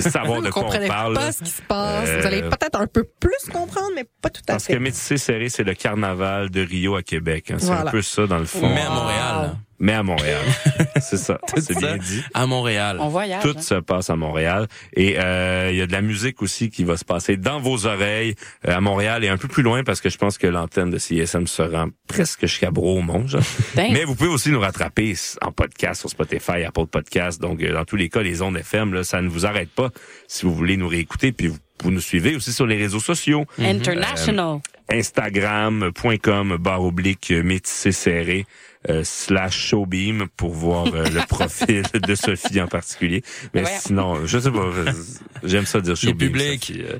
savoir 0.00 0.40
de 0.42 0.46
Vous 0.46 0.52
quoi 0.52 0.62
on 0.62 0.64
comprenez 0.66 0.88
parle. 0.88 1.14
pas 1.14 1.32
ce 1.32 1.42
qui 1.42 1.50
se 1.50 1.62
passe. 1.62 2.08
Euh, 2.08 2.20
Vous 2.20 2.26
allez 2.26 2.42
peut-être 2.42 2.78
un 2.80 2.86
peu 2.86 3.04
plus 3.20 3.50
comprendre, 3.52 3.90
mais 3.94 4.04
pas 4.20 4.28
tout 4.30 4.42
à 4.48 4.52
Parce 4.52 4.64
fait. 4.64 4.74
que 4.74 4.78
Métissé 4.78 5.16
Serré, 5.18 5.48
c'est 5.48 5.64
le 5.64 5.74
carnaval 5.74 6.50
de 6.50 6.60
Rio 6.62 6.96
à 6.96 7.02
Québec. 7.02 7.50
hein. 7.50 7.56
C'est 7.58 7.66
Voilà. 7.66 7.82
un 7.88 7.90
peu 7.92 8.02
ça, 8.02 8.26
dans 8.26 8.38
le 8.38 8.44
fond. 8.44 8.68
Mais 8.74 8.82
à 8.82 8.90
Montréal. 8.90 9.56
Mais 9.78 9.92
à 9.92 10.02
Montréal. 10.02 10.42
c'est 11.00 11.16
ça. 11.16 11.38
Tout 11.46 11.60
C'est 11.60 11.78
bien 11.78 11.96
dit. 11.96 12.22
à 12.34 12.46
Montréal. 12.46 12.96
On 13.00 13.08
voyage. 13.08 13.42
Tout 13.42 13.54
hein. 13.56 13.60
se 13.60 13.74
passe 13.74 14.10
à 14.10 14.16
Montréal. 14.16 14.66
Et 14.94 15.18
euh, 15.18 15.68
il 15.70 15.76
y 15.76 15.82
a 15.82 15.86
de 15.86 15.92
la 15.92 16.00
musique 16.00 16.42
aussi 16.42 16.70
qui 16.70 16.84
va 16.84 16.96
se 16.96 17.04
passer 17.04 17.36
dans 17.36 17.60
vos 17.60 17.86
oreilles 17.86 18.34
euh, 18.66 18.76
à 18.76 18.80
Montréal 18.80 19.24
et 19.24 19.28
un 19.28 19.36
peu 19.36 19.48
plus 19.48 19.62
loin 19.62 19.84
parce 19.84 20.00
que 20.00 20.08
je 20.08 20.16
pense 20.16 20.38
que 20.38 20.46
l'antenne 20.46 20.90
de 20.90 20.98
CISM 20.98 21.46
se 21.46 21.62
rend 21.62 21.88
presque 22.08 22.42
jusqu'à 22.42 22.70
Bromont. 22.70 23.26
Mais 23.76 24.04
vous 24.04 24.14
pouvez 24.14 24.30
aussi 24.30 24.50
nous 24.50 24.60
rattraper 24.60 25.14
en 25.42 25.52
podcast 25.52 26.00
sur 26.00 26.10
Spotify, 26.10 26.64
Apple 26.64 26.86
Podcast. 26.86 27.40
Donc, 27.40 27.62
euh, 27.62 27.72
dans 27.72 27.84
tous 27.84 27.96
les 27.96 28.08
cas, 28.08 28.22
les 28.22 28.42
ondes 28.42 28.56
FM, 28.56 28.94
là, 28.94 29.04
ça 29.04 29.20
ne 29.20 29.28
vous 29.28 29.46
arrête 29.46 29.70
pas 29.70 29.90
si 30.26 30.46
vous 30.46 30.54
voulez 30.54 30.76
nous 30.76 30.88
réécouter. 30.88 31.32
Puis 31.32 31.48
vous, 31.48 31.58
vous 31.82 31.90
nous 31.90 32.00
suivez 32.00 32.34
aussi 32.34 32.52
sur 32.52 32.66
les 32.66 32.76
réseaux 32.76 33.00
sociaux. 33.00 33.44
International. 33.58 34.60
Instagram.com 34.88 36.56
barre 36.58 36.84
oblique 36.84 37.30
métissé 37.30 37.92
serré 37.92 38.46
euh, 38.88 39.02
slash 39.04 39.56
showbeam 39.68 40.26
pour 40.36 40.52
voir 40.52 40.86
euh, 40.94 41.04
le 41.08 41.20
profil 41.28 41.82
de 41.94 42.14
Sophie 42.14 42.60
en 42.60 42.68
particulier. 42.68 43.22
Mais 43.54 43.64
sinon, 43.80 44.24
je 44.26 44.38
sais 44.38 44.50
pas, 44.50 44.70
j'aime 45.42 45.66
ça 45.66 45.80
dire 45.80 45.96
showbeam. 45.96 46.16
public. 46.18 46.64
Sophie, 46.66 46.82
euh. 46.82 46.98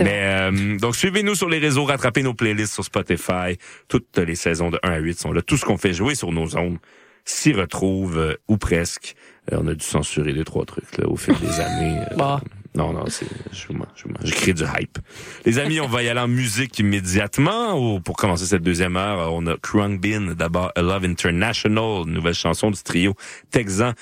Mais 0.00 0.22
euh, 0.50 0.78
donc 0.78 0.96
suivez-nous 0.96 1.34
sur 1.34 1.48
les 1.50 1.58
réseaux, 1.58 1.84
rattrapez 1.84 2.22
nos 2.22 2.32
playlists 2.34 2.72
sur 2.74 2.84
Spotify. 2.84 3.58
Toutes 3.88 4.16
les 4.18 4.34
saisons 4.36 4.70
de 4.70 4.78
1 4.82 4.90
à 4.90 4.98
8 4.98 5.18
sont 5.20 5.32
là. 5.32 5.42
Tout 5.42 5.56
ce 5.58 5.64
qu'on 5.66 5.76
fait 5.76 5.92
jouer 5.92 6.14
sur 6.14 6.32
nos 6.32 6.56
ondes 6.56 6.78
s'y 7.24 7.52
retrouve 7.52 8.18
euh, 8.18 8.34
ou 8.48 8.56
presque. 8.56 9.14
Euh, 9.52 9.58
on 9.60 9.66
a 9.68 9.74
dû 9.74 9.84
censurer 9.84 10.32
deux 10.32 10.44
trois 10.44 10.64
trucs 10.64 10.96
là, 10.98 11.06
au 11.08 11.16
fil 11.16 11.34
des 11.40 11.60
années. 11.60 11.98
euh, 12.10 12.16
Bon. 12.16 12.40
Non, 12.74 12.92
non, 12.92 13.04
c'est, 13.08 13.26
je 13.52 13.72
mens, 13.72 13.86
je 14.24 14.32
créé 14.32 14.54
du 14.54 14.62
hype. 14.62 14.98
Les 15.44 15.58
amis, 15.58 15.78
on 15.80 15.88
va 15.88 16.02
y 16.02 16.08
aller 16.08 16.20
en 16.20 16.28
musique 16.28 16.78
immédiatement. 16.78 17.78
Ou 17.78 18.00
pour 18.00 18.16
commencer 18.16 18.46
cette 18.46 18.62
deuxième 18.62 18.96
heure, 18.96 19.32
on 19.34 19.46
a 19.46 19.56
Krung 19.58 20.00
Bin, 20.00 20.34
d'abord 20.34 20.72
A 20.74 20.80
Love 20.80 21.04
International, 21.04 22.04
nouvelle 22.06 22.34
chanson 22.34 22.70
du 22.70 22.82
trio 22.82 23.14
texan. 23.50 23.92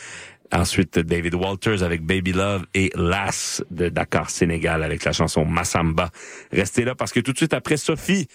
Ensuite, 0.53 0.99
David 0.99 1.35
Walters 1.35 1.83
avec 1.83 2.03
Baby 2.03 2.33
Love 2.33 2.65
et 2.75 2.91
Lass 2.95 3.63
de 3.71 3.89
Dakar, 3.89 4.31
Sénégal 4.31 4.83
avec 4.83 5.05
la 5.05 5.13
chanson 5.13 5.45
Massamba. 5.45 6.11
Restez 6.53 6.85
là 6.85 6.95
parce 6.95 7.13
que 7.13 7.21
tout 7.21 7.33
de 7.33 7.37
suite 7.37 7.55
après 7.55 7.77
Sophie, 7.77 8.27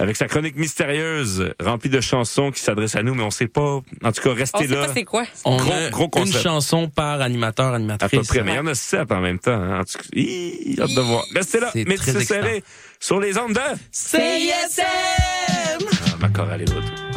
avec 0.00 0.16
sa 0.16 0.26
chronique 0.26 0.56
mystérieuse, 0.56 1.52
remplie 1.60 1.90
de 1.90 2.00
chansons 2.00 2.50
qui 2.50 2.60
s'adressent 2.60 2.96
à 2.96 3.02
nous, 3.02 3.14
mais 3.14 3.22
on 3.22 3.30
sait 3.30 3.48
pas. 3.48 3.80
En 4.04 4.12
tout 4.12 4.22
cas, 4.22 4.30
On 4.30 4.34
restez 4.34 4.66
sait 4.68 4.74
là. 4.74 4.86
pas 4.86 4.92
c'est 4.94 5.04
quoi. 5.04 5.24
On 5.44 5.56
Gros- 5.56 5.72
a 5.72 5.90
gros 5.90 6.10
une 6.16 6.32
chanson 6.32 6.88
par 6.88 7.20
animateur, 7.20 7.72
À 7.72 7.76
animatrice. 7.76 8.10
peu 8.20 8.26
près, 8.26 8.42
mais 8.42 8.52
il 8.52 8.56
y 8.56 8.60
en 8.60 8.66
a 8.66 8.74
sept 8.74 9.10
en 9.12 9.20
même 9.20 9.38
temps. 9.38 9.52
Hein. 9.52 9.80
En 9.80 9.84
tout 9.84 9.98
cas, 9.98 10.04
hi, 10.14 10.76
hâte 10.80 10.94
de 10.94 11.00
voir. 11.00 11.24
Restez 11.34 11.60
là, 11.60 11.70
mais 11.74 11.96
serré 11.96 12.62
sur 13.00 13.20
les 13.20 13.36
ondes 13.38 13.52
de... 13.54 13.60
CISM! 13.92 14.82
Ah, 14.82 16.16
ma 16.20 16.28
chorale 16.28 16.62
est 16.62 16.64
de 16.64 16.74
retour. 16.74 17.07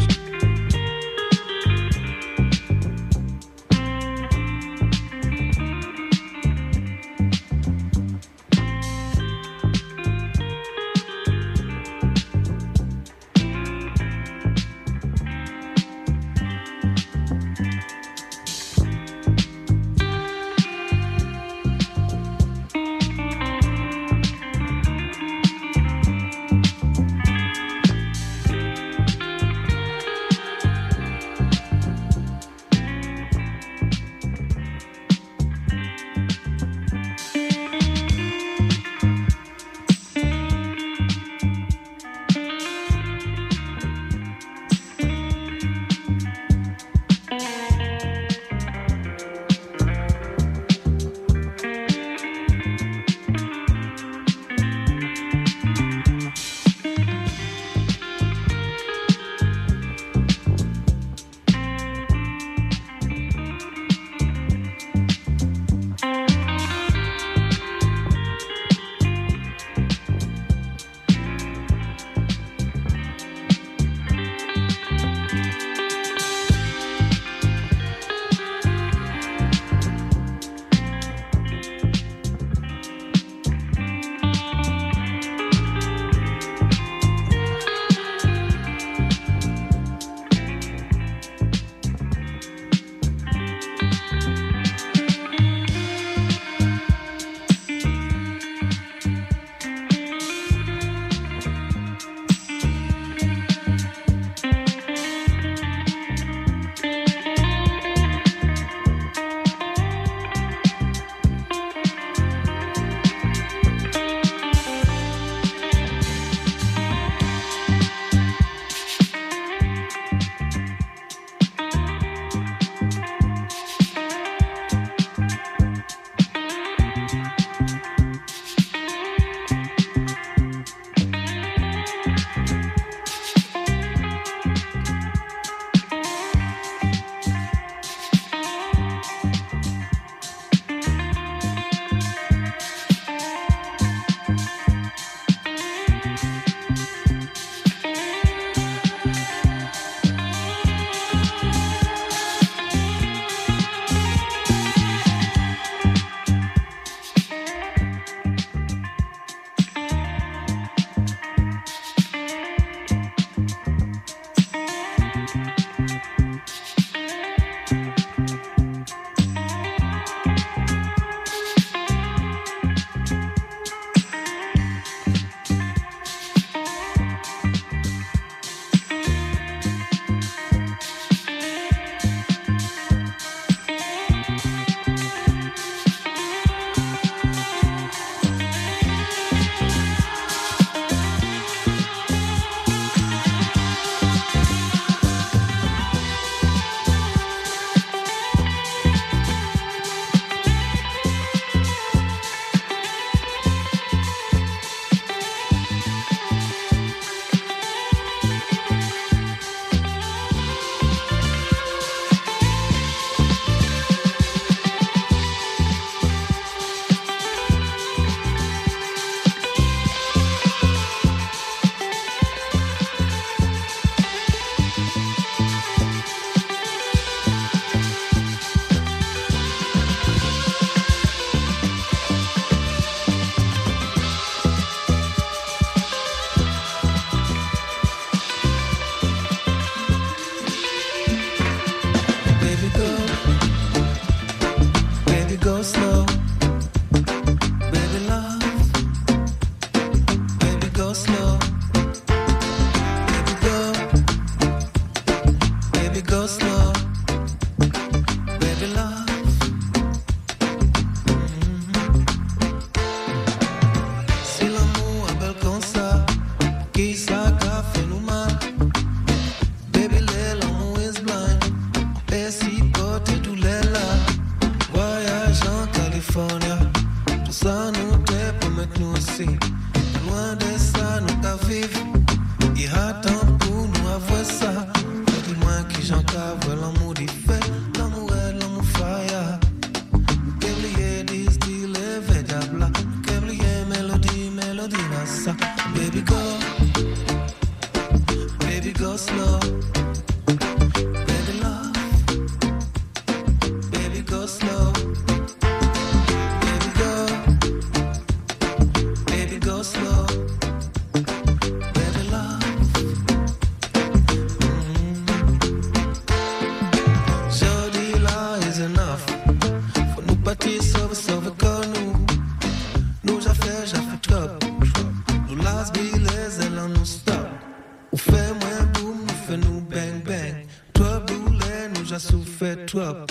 12 332.73 333.10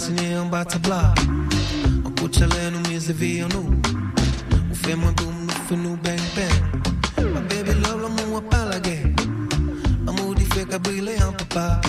Sina 0.00 0.40
ambaye 0.40 0.64
tabla 0.64 1.14
Makucha 2.04 2.46
lenu 2.46 2.76
um 2.76 2.82
miezi 2.88 3.12
vionu 3.12 3.82
Ufe 4.72 4.94
mwandum 4.94 5.34
nufinu 5.46 5.96
bang 6.02 6.20
bang. 6.36 6.62
My 7.34 7.40
baby 7.48 7.74
love 7.80 8.02
la 8.02 8.08
mua 8.08 8.40
palage 8.40 9.14
Amudi 10.06 10.44
feka 10.44 10.78
bile 10.78 11.14
yan 11.14 11.32
papa 11.36 11.80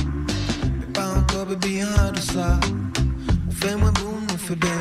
Pepa 0.80 1.10
unko 1.10 1.46
bebi 1.46 1.78
yan 1.78 1.90
hadusa 1.98 2.60
Ufe 3.50 3.76
mwandum 3.76 4.24
nufi 4.32 4.56
bang 4.56 4.81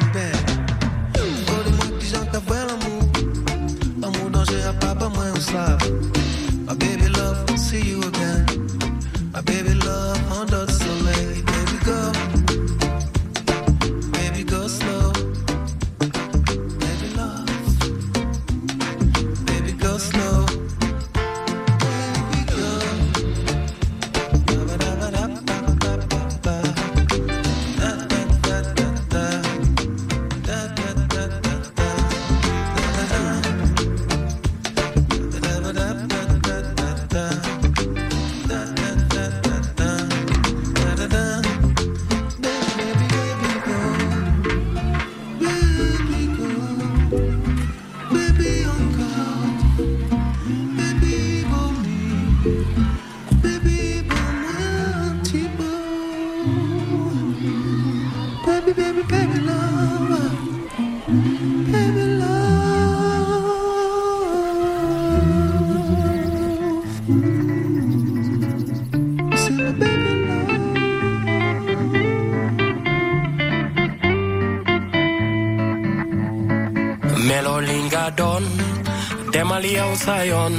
liyaw 79.62 79.92
sa 80.04 80.16
yoon 80.30 80.56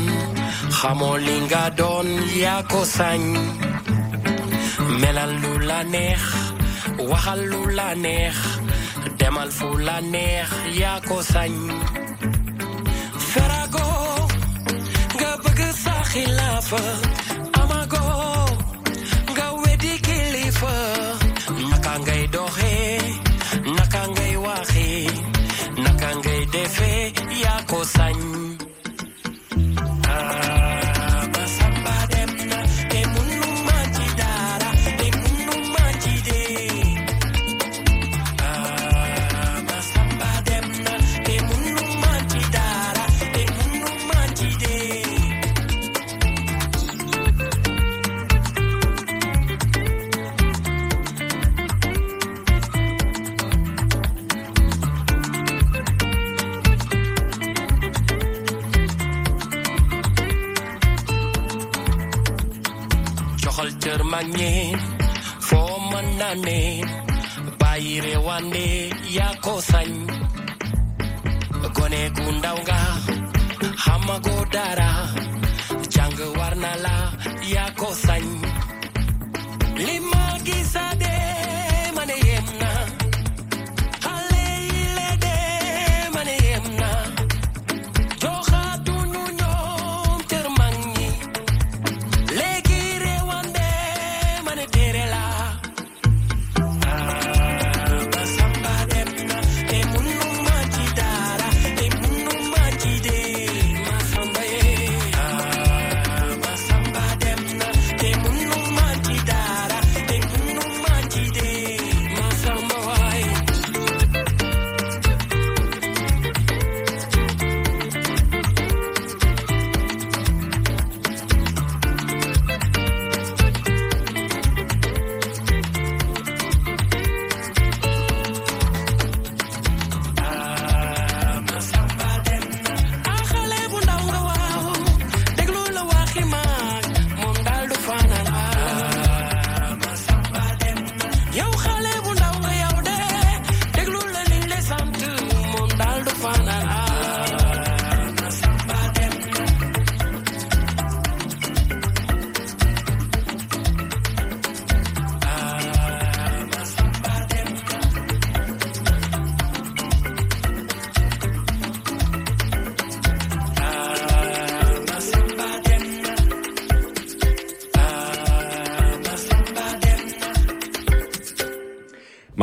xamoo 0.77 1.17
li 1.25 1.35
nga 1.47 1.63
doon 1.79 2.07
yaa 2.43 2.61
ko 2.71 2.81
sañ 2.97 3.21
la 5.69 5.79
neex 5.93 6.23
waxal 7.09 7.41
lu 7.51 7.61
la 7.77 7.89
neex 8.05 8.37
demal 9.19 9.49
fu 9.57 9.67
la 9.87 9.97
neex 10.13 10.49
sañ 11.33 11.53
ferago 13.31 13.89
nga 15.17 15.31
bëgg 15.43 15.59
sa 15.83 15.95
xilaafa 16.11 16.83
amago 17.61 18.05
nga 19.33 19.47
weddi 19.61 19.93
kilifa 20.05 20.75
naka 21.71 21.93
ngay 22.03 22.23
doxee 22.35 22.97
naka 23.77 24.01
ngay 24.13 24.33
waxee 24.45 25.05
naka 25.83 26.09
ngay 26.19 26.41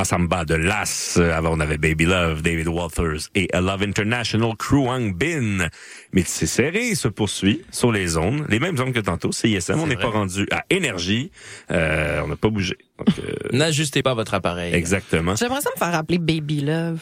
Masamba 0.08 0.44
de 0.46 0.54
Las. 0.54 1.18
Euh, 1.18 1.32
Avant, 1.36 1.50
on 1.54 1.60
avait 1.60 1.76
Baby 1.76 2.06
Love, 2.06 2.40
David 2.40 2.68
Walters 2.68 3.28
et 3.34 3.46
A 3.52 3.60
Love 3.60 3.82
International, 3.82 4.52
Kruang 4.58 5.12
Bin. 5.14 5.68
Mais 6.12 6.22
c'est 6.24 6.46
serré, 6.46 6.94
se 6.94 7.08
poursuit 7.08 7.62
sur 7.70 7.92
les 7.92 8.06
zones. 8.06 8.46
Les 8.48 8.58
mêmes 8.58 8.76
zones 8.78 8.92
que 8.94 9.00
tantôt, 9.00 9.32
CISM. 9.32 9.78
On 9.78 9.86
n'est 9.86 9.96
pas 9.96 10.08
rendu 10.08 10.46
à 10.50 10.64
énergie. 10.70 11.30
Euh, 11.70 12.22
on 12.24 12.28
n'a 12.28 12.36
pas 12.36 12.48
bougé. 12.48 12.78
Donc, 12.98 13.08
euh, 13.18 13.32
N'ajustez 13.52 14.02
pas 14.02 14.14
votre 14.14 14.32
appareil. 14.32 14.74
exactement. 14.74 15.36
J'aimerais 15.36 15.60
ça 15.60 15.70
me 15.74 15.78
faire 15.78 15.94
appeler 15.94 16.16
Baby 16.18 16.62
Love. 16.62 17.00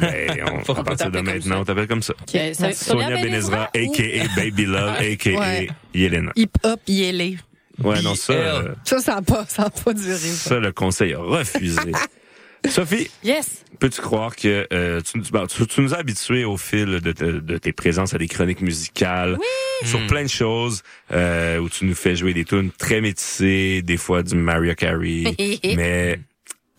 Mais 0.00 0.28
on, 0.68 0.72
à 0.74 0.84
partir 0.84 1.10
de 1.10 1.20
maintenant, 1.20 1.60
on 1.62 1.64
t'appelle 1.64 1.88
comme 1.88 2.02
ça. 2.02 2.14
Ok, 2.22 2.40
ça- 2.54 2.72
Sonia 2.72 3.06
Sonia 3.08 3.20
Benezra, 3.22 3.70
Benezra 3.74 3.92
a.k.a. 4.30 4.40
Baby 4.40 4.66
Love, 4.66 4.94
a.k.a. 5.00 5.30
Ouais. 5.40 5.68
Yelena. 5.92 6.30
Hip-hop 6.36 6.80
yélé. 6.86 7.36
Ouais, 7.82 8.00
non, 8.02 8.14
ça, 8.14 8.32
euh, 8.32 8.74
Ça, 8.84 9.00
ça 9.00 9.16
n'a 9.16 9.22
pas, 9.22 9.44
ça 9.48 9.64
a 9.64 9.70
pas 9.70 9.92
duré. 9.92 10.14
ça. 10.16 10.50
ça, 10.50 10.58
le 10.60 10.70
conseil 10.70 11.14
a 11.14 11.18
refusé. 11.18 11.80
Sophie, 12.68 13.10
Yes. 13.22 13.64
peux-tu 13.78 14.00
croire 14.00 14.34
que 14.36 14.66
euh, 14.72 15.00
tu, 15.00 15.20
tu- 15.20 15.30
bah, 15.32 15.44
tu- 15.48 15.66
tu 15.66 15.80
nous 15.80 15.94
as 15.94 15.98
habitués 15.98 16.44
au 16.44 16.56
fil 16.56 17.00
de, 17.00 17.12
te- 17.12 17.24
de 17.24 17.58
tes 17.58 17.72
présences 17.72 18.14
à 18.14 18.18
des 18.18 18.28
chroniques 18.28 18.60
musicales, 18.62 19.38
sur 19.84 20.00
Hmm. 20.00 20.06
plein 20.06 20.22
de 20.22 20.28
choses, 20.28 20.82
euh, 21.12 21.58
où 21.58 21.68
tu 21.68 21.84
nous 21.84 21.94
fais 21.94 22.16
jouer 22.16 22.32
des 22.32 22.44
tunes 22.44 22.70
très 22.70 23.00
métissées, 23.00 23.82
des 23.82 23.96
fois 23.96 24.22
du 24.22 24.34
Mariah 24.34 24.74
Carey, 24.74 25.24
mais 25.76 26.18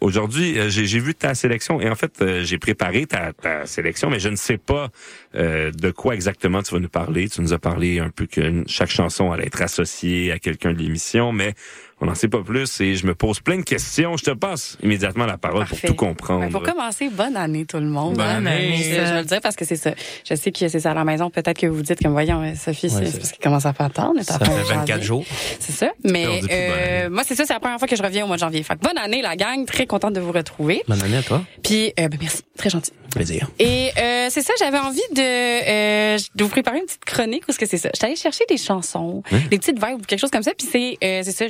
aujourd'hui, 0.02 0.58
euh, 0.60 0.70
j'ai 0.70 0.86
j'ai 0.86 1.00
vu 1.00 1.14
ta 1.14 1.36
sélection 1.36 1.80
et 1.82 1.90
en 1.90 1.96
fait, 1.96 2.14
euh, 2.22 2.44
j'ai 2.44 2.58
préparé 2.58 3.06
ta, 3.06 3.34
ta 3.34 3.66
sélection, 3.66 4.10
mais 4.10 4.20
je 4.20 4.30
ne 4.30 4.36
sais 4.36 4.58
pas 4.58 4.90
euh, 5.36 5.72
de 5.72 5.92
quoi 5.92 6.16
exactement 6.16 6.64
tu 6.64 6.74
vas 6.74 6.80
nous 6.80 6.90
parler. 6.90 7.30
Tu 7.30 7.42
nous 7.42 7.54
as 7.54 7.60
parlé 7.60 8.00
un 8.00 8.10
peu 8.10 8.26
que 8.26 8.64
chaque 8.68 8.90
chanson 8.92 9.32
allait 9.32 9.46
être 9.48 9.62
associée 9.62 10.32
à 10.32 10.40
quelqu'un 10.40 10.74
de 10.74 10.80
l'émission, 10.80 11.32
mais 11.32 11.54
on 12.02 12.08
n'en 12.08 12.16
sait 12.16 12.28
pas 12.28 12.42
plus 12.44 12.82
et 12.82 12.96
je 12.96 13.08
me 13.08 13.16
pose 13.16 13.40
plein 13.40 13.56
de 13.58 13.62
questions. 13.64 14.18
Je 14.18 14.24
te 14.26 14.32
passe 14.32 14.78
immédiatement 14.84 15.26
la 15.26 15.38
parole 15.38 15.60
Parfait. 15.60 15.76
pour 15.88 15.90
tout 15.90 15.96
comprendre. 15.96 16.42
Ben, 16.42 16.52
pour 16.52 16.62
commencer, 16.62 17.08
bonne 17.10 17.38
année 17.38 17.66
tout 17.66 17.78
le 17.78 17.86
monde. 17.86 18.16
Bonne 18.16 18.26
Hein, 18.26 18.46
année. 18.46 18.76
Je 18.78 19.14
veux 19.14 19.20
le 19.20 19.24
dire 19.26 19.40
parce 19.42 19.56
que 19.56 19.64
c'est 19.64 19.78
ça. 19.78 19.92
Je 20.30 20.36
sais 20.36 20.52
que 20.52 20.68
c'est 20.68 20.80
ça 20.82 20.92
à 20.92 20.94
la 20.94 21.06
maison. 21.06 21.30
Peut-être 21.30 21.58
que 21.58 21.68
vous 21.68 21.82
dites 21.82 22.02
comme 22.04 22.12
voyons, 22.12 22.42
euh, 22.44 22.54
Sophie, 22.56 22.90
c'est 22.90 22.98
Ouais, 22.98 23.06
c'est 23.06 23.12
c'est- 23.12 23.18
parce 23.20 23.32
qu'il 23.32 23.42
commence 23.44 23.66
à 23.66 23.72
faire 23.74 23.90
tard. 23.92 24.12
Ça 24.22 24.38
fait 24.40 24.46
24 24.52 24.88
janvier. 24.88 25.04
jours. 25.04 25.26
C'est 25.60 25.72
ça. 25.72 25.92
Mais 26.04 26.26
euh, 26.52 27.10
moi, 27.10 27.24
c'est 27.26 27.36
ça. 27.36 27.46
C'est 27.46 27.54
la 27.54 27.60
première 27.62 27.80
fois 27.80 27.88
que 27.88 27.96
je 27.96 28.04
reviens 28.04 28.26
au 28.26 28.28
mois 28.28 28.36
de 28.36 28.42
janvier. 28.42 28.62
Fait 28.64 28.76
que 28.76 28.82
bonne 28.82 28.98
année, 28.98 29.22
la 29.22 29.36
gang. 29.38 29.66
Très 29.66 29.86
contente 29.88 30.14
de 30.14 30.20
vous 30.20 30.34
retrouver. 30.34 30.84
Bonne 30.90 31.02
année 31.02 31.18
à 31.18 31.24
toi. 31.24 31.44
Puis, 31.64 31.94
euh, 32.00 32.10
ben, 32.10 32.18
merci. 32.22 32.42
Très 32.58 32.70
gentil. 32.70 32.92
Plaisir. 33.12 33.50
Et 33.60 33.92
euh, 33.98 34.28
c'est 34.30 34.42
ça, 34.42 34.54
j'avais 34.60 34.78
envie 34.80 35.00
de, 35.16 35.22
euh, 35.22 36.18
de 36.36 36.44
vous 36.44 36.50
préparer 36.50 36.80
une 36.80 36.86
petite 36.86 37.06
chronique 37.06 37.44
ou 37.48 37.54
ce 37.54 37.60
que 37.60 37.66
c'est 37.66 37.78
ça. 37.78 37.90
J'étais 37.94 38.08
allée 38.08 38.16
chercher 38.18 38.44
des 38.50 38.58
chansons, 38.58 39.24
des 39.50 39.58
petites 39.58 39.78
vibes 39.84 40.00
ou 40.02 40.06
quelque 40.06 40.20
chose 40.20 40.32
comme 40.32 40.44
ça. 40.44 40.52
Puis 40.58 40.68
c'est 40.70 40.98
euh, 41.04 41.22
c'est 41.24 41.32
ça, 41.32 41.46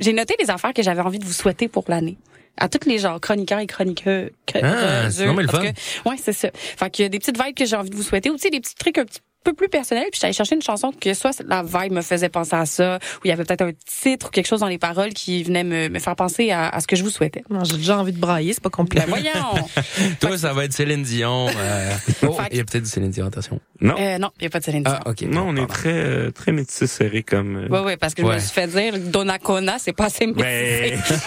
j'ai 0.00 0.12
noté 0.12 0.34
des 0.38 0.50
affaires 0.50 0.72
que 0.72 0.82
j'avais 0.82 1.02
envie 1.02 1.18
de 1.18 1.24
vous 1.24 1.32
souhaiter 1.32 1.68
pour 1.68 1.84
l'année. 1.88 2.16
À 2.56 2.68
tous 2.68 2.86
les 2.88 2.98
genres, 2.98 3.20
chroniqueurs 3.20 3.60
et 3.60 3.66
chroniqueux. 3.66 4.32
Ah, 4.54 5.10
c'est 5.10 5.26
le 5.26 5.46
fun. 5.46 5.62
Ouais, 6.04 6.16
c'est 6.20 6.32
ça. 6.32 6.50
Fait 6.52 6.90
que 6.90 7.06
des 7.08 7.18
petites 7.18 7.42
vibes 7.42 7.54
que 7.54 7.64
j'ai 7.64 7.76
envie 7.76 7.90
de 7.90 7.96
vous 7.96 8.02
souhaiter 8.02 8.28
ou 8.28 8.34
tu 8.34 8.40
sais, 8.40 8.50
des 8.50 8.60
petits 8.60 8.74
trucs 8.74 8.98
un 8.98 9.04
petit 9.04 9.20
peu 9.44 9.52
plus 9.52 9.68
personnels. 9.68 10.06
Puis 10.12 10.20
allée 10.22 10.32
chercher 10.32 10.54
une 10.54 10.62
chanson 10.62 10.92
que 10.98 11.14
soit 11.14 11.42
la 11.46 11.62
vibe 11.62 11.92
me 11.92 12.02
faisait 12.02 12.28
penser 12.28 12.54
à 12.56 12.66
ça, 12.66 12.98
ou 13.16 13.20
il 13.24 13.28
y 13.28 13.32
avait 13.32 13.44
peut-être 13.44 13.62
un 13.62 13.72
titre 13.86 14.26
ou 14.26 14.30
quelque 14.30 14.46
chose 14.46 14.60
dans 14.60 14.68
les 14.68 14.78
paroles 14.78 15.12
qui 15.12 15.42
venait 15.42 15.64
me, 15.64 15.88
me 15.88 15.98
faire 15.98 16.16
penser 16.16 16.50
à, 16.50 16.68
à 16.68 16.80
ce 16.80 16.86
que 16.86 16.96
je 16.96 17.02
vous 17.02 17.10
souhaitais. 17.10 17.42
Non, 17.50 17.64
J'ai 17.64 17.76
déjà 17.76 17.98
envie 17.98 18.12
de 18.12 18.18
brailler, 18.18 18.52
c'est 18.52 18.62
pas 18.62 18.70
compliqué. 18.70 19.04
Ben 19.06 19.08
voyons! 19.10 19.68
Toi, 20.20 20.36
ça 20.38 20.52
va 20.52 20.64
être 20.64 20.72
Céline 20.72 21.02
Dion. 21.02 21.48
euh, 21.48 21.90
Oh, 22.28 22.36
il 22.50 22.58
y 22.58 22.60
a 22.60 22.64
peut-être 22.64 22.84
du 22.84 22.90
Céline 22.90 23.10
Dion, 23.10 23.26
attention. 23.26 23.60
Non. 23.80 23.94
Euh, 23.98 24.18
non, 24.18 24.30
il 24.38 24.42
n'y 24.42 24.46
a 24.46 24.50
pas 24.50 24.60
de 24.60 24.64
Céline 24.64 24.82
Dion. 24.84 24.94
Ah, 25.04 25.08
ok. 25.10 25.22
Non, 25.22 25.44
on 25.48 25.56
est 25.56 25.66
très 25.66 25.92
euh, 25.92 26.30
très 26.30 26.52
métissé 26.52 26.86
serré 26.86 27.22
comme. 27.22 27.56
euh, 27.56 27.68
Ouais, 27.68 27.80
ouais, 27.80 27.96
parce 27.96 28.14
que 28.14 28.22
je 28.22 28.26
me 28.28 28.38
suis 28.38 28.50
fait 28.50 28.66
dire 28.66 28.98
Donnacona, 28.98 29.78
c'est 29.78 29.92
pas 29.94 30.04
assez 30.06 30.26
Ouais. 30.26 30.96
métissé. 30.96 31.20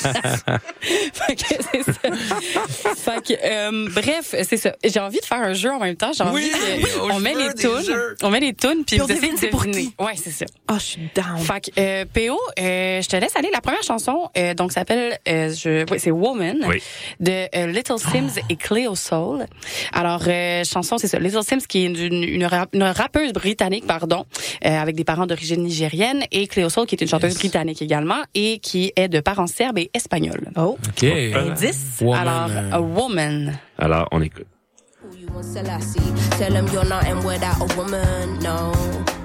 fait 1.12 1.36
que 1.36 1.44
c'est 1.72 1.82
ça. 1.84 1.92
fait 2.96 3.22
que, 3.26 3.32
euh, 3.44 3.88
bref, 3.94 4.34
c'est 4.48 4.56
ça. 4.56 4.74
J'ai 4.84 5.00
envie 5.00 5.20
de 5.20 5.24
faire 5.24 5.40
un 5.42 5.52
jeu 5.52 5.70
en 5.70 5.78
même 5.80 5.96
temps. 5.96 6.12
J'ai 6.12 6.24
envie 6.24 6.42
Oui, 6.44 6.52
on 7.10 7.20
met 7.20 7.34
les 7.34 7.48
tunes, 7.60 7.96
on 8.22 8.30
met 8.30 8.40
les 8.40 8.54
tunes 8.54 8.84
puis 8.86 8.96
Puis 8.96 9.00
on 9.02 9.06
vous 9.06 9.12
essayez 9.12 9.32
de 9.32 9.38
c'est 9.38 9.46
pour 9.48 9.64
qui. 9.66 9.94
Ouais, 9.98 10.12
c'est 10.16 10.30
ça. 10.30 10.46
Ah, 10.68 10.74
je 10.78 10.84
suis 10.84 11.10
down. 11.14 11.38
Fait 11.38 11.60
que 11.60 11.80
euh, 11.80 12.04
PO, 12.12 12.38
euh, 12.58 13.02
je 13.02 13.08
te 13.08 13.16
laisse 13.16 13.34
aller. 13.36 13.48
La 13.52 13.60
première 13.60 13.82
chanson, 13.82 14.28
euh, 14.36 14.54
donc 14.54 14.72
s'appelle, 14.72 15.18
euh, 15.28 15.52
je, 15.52 15.84
oui, 15.90 15.98
c'est 16.00 16.10
Woman 16.10 16.58
Oui. 16.66 16.82
de 17.20 17.46
euh, 17.56 17.66
Little 17.66 17.98
Sims 17.98 18.40
et 18.48 18.56
Cleo 18.56 18.94
Soul. 18.94 19.46
Alors 19.92 20.22
euh, 20.26 20.64
chanson, 20.64 20.98
c'est 20.98 21.08
ça. 21.08 21.18
Little 21.18 21.42
Sims 21.42 21.66
qui 21.68 21.84
est 21.84 21.86
une, 21.86 22.22
une, 22.24 22.44
rap- 22.44 22.74
une 22.74 22.82
rappeuse 22.82 23.32
britannique, 23.32 23.86
pardon, 23.86 24.24
euh, 24.64 24.68
avec 24.68 24.96
des 24.96 25.04
parents 25.04 25.26
d'origine 25.26 25.62
nigérienne, 25.62 26.24
et 26.30 26.46
Cleo 26.46 26.68
Soul 26.68 26.86
qui 26.86 26.94
est 26.94 27.00
une 27.00 27.08
chanteuse 27.08 27.34
britannique 27.36 27.82
également 27.82 28.22
et 28.34 28.58
qui 28.58 28.92
est 28.96 29.08
de 29.08 29.20
parents 29.20 29.46
serbes 29.46 29.78
et 29.78 29.90
espagnols. 29.94 30.50
Oh. 30.56 30.76
OK. 30.88 31.04
Indice. 31.04 31.98
Woman, 32.00 32.18
Alors, 32.28 32.50
a 32.72 32.80
woman. 32.80 33.58
Alors, 33.78 34.08
on 34.12 34.20
écoute. 34.22 34.46
Selassie. 35.42 36.00
Tell 36.38 36.52
him 36.52 36.66
you're 36.72 36.84
nothing 36.84 37.22
without 37.24 37.60
a 37.60 37.76
woman, 37.76 38.38
no. 38.40 38.72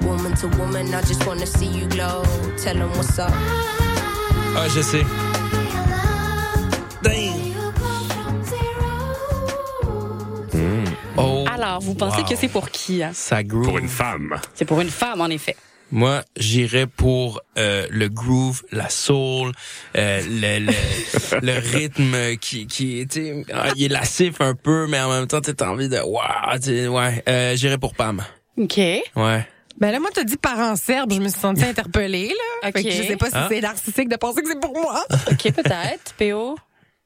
Woman 0.02 0.34
to 0.36 0.48
woman, 0.58 0.94
I 0.94 1.02
just 1.02 1.26
wanna 1.26 1.46
see 1.46 1.66
you 1.68 1.88
glow. 1.88 2.24
Tell 2.58 2.76
him 2.76 2.90
what's 2.98 3.20
up. 3.20 3.32
Ah, 4.58 4.68
je 4.70 4.82
sais. 4.82 5.06
Oh, 11.18 11.46
Alors, 11.52 11.80
vous 11.82 11.96
pensez 11.96 12.22
Wow. 12.22 12.28
que 12.28 12.36
c'est 12.36 12.48
pour 12.50 12.70
qui 12.70 13.02
hein? 13.04 13.12
ça 13.14 13.44
groove. 13.44 13.66
Pour 13.66 13.78
une 13.78 13.88
femme. 13.88 14.36
C'est 14.54 14.66
pour 14.66 14.82
une 14.82 14.90
femme, 14.90 15.22
en 15.22 15.28
effet. 15.28 15.56
Moi, 15.92 16.24
j'irais 16.36 16.88
pour 16.88 17.42
euh, 17.58 17.86
le 17.92 18.10
groove, 18.10 18.64
la 18.72 18.90
soul, 18.90 19.52
euh, 19.96 20.22
le, 20.28 20.66
le, 20.66 21.40
le 21.42 21.60
rythme 21.78 22.36
qui, 22.38 22.66
qui 22.68 23.06
tu 23.08 23.22
sais, 23.22 23.46
ah, 23.54 23.70
il 23.76 23.86
est 23.86 23.88
lascif 23.90 24.42
un 24.42 24.56
peu, 24.56 24.88
mais 24.88 25.00
en 25.00 25.10
même 25.12 25.28
temps, 25.28 25.42
t'as 25.42 25.70
envie 25.70 25.88
de, 25.88 25.98
waouh, 26.00 26.56
tu 26.56 26.64
sais, 26.64 26.88
ouais. 26.88 27.24
Euh, 27.30 27.56
j'irais 27.56 27.78
pour 27.78 27.94
Pam. 27.94 28.24
Ok. 28.58 28.78
Ouais. 28.78 29.48
Ben 29.78 29.92
là, 29.92 30.00
moi, 30.00 30.10
t'as 30.14 30.24
dit 30.24 30.38
parents 30.38 30.76
serbes, 30.76 31.14
je 31.14 31.20
me 31.20 31.28
suis 31.30 31.40
sentie 31.40 31.64
interpellée, 31.66 32.30
là. 32.30 32.72
Fait 32.72 32.84
que 32.84 32.88
Ok. 32.88 32.94
je 32.94 33.04
sais 33.04 33.18
pas 33.18 33.28
si 33.28 33.36
Ah. 33.36 33.48
c'est 33.50 33.62
narcissique 33.62 34.10
de 34.10 34.16
penser 34.16 34.42
que 34.42 34.48
c'est 34.50 34.60
pour 34.60 34.74
moi. 34.74 35.04
OK, 35.32 35.52
peut-être. 35.52 36.14
PO? 36.18 36.58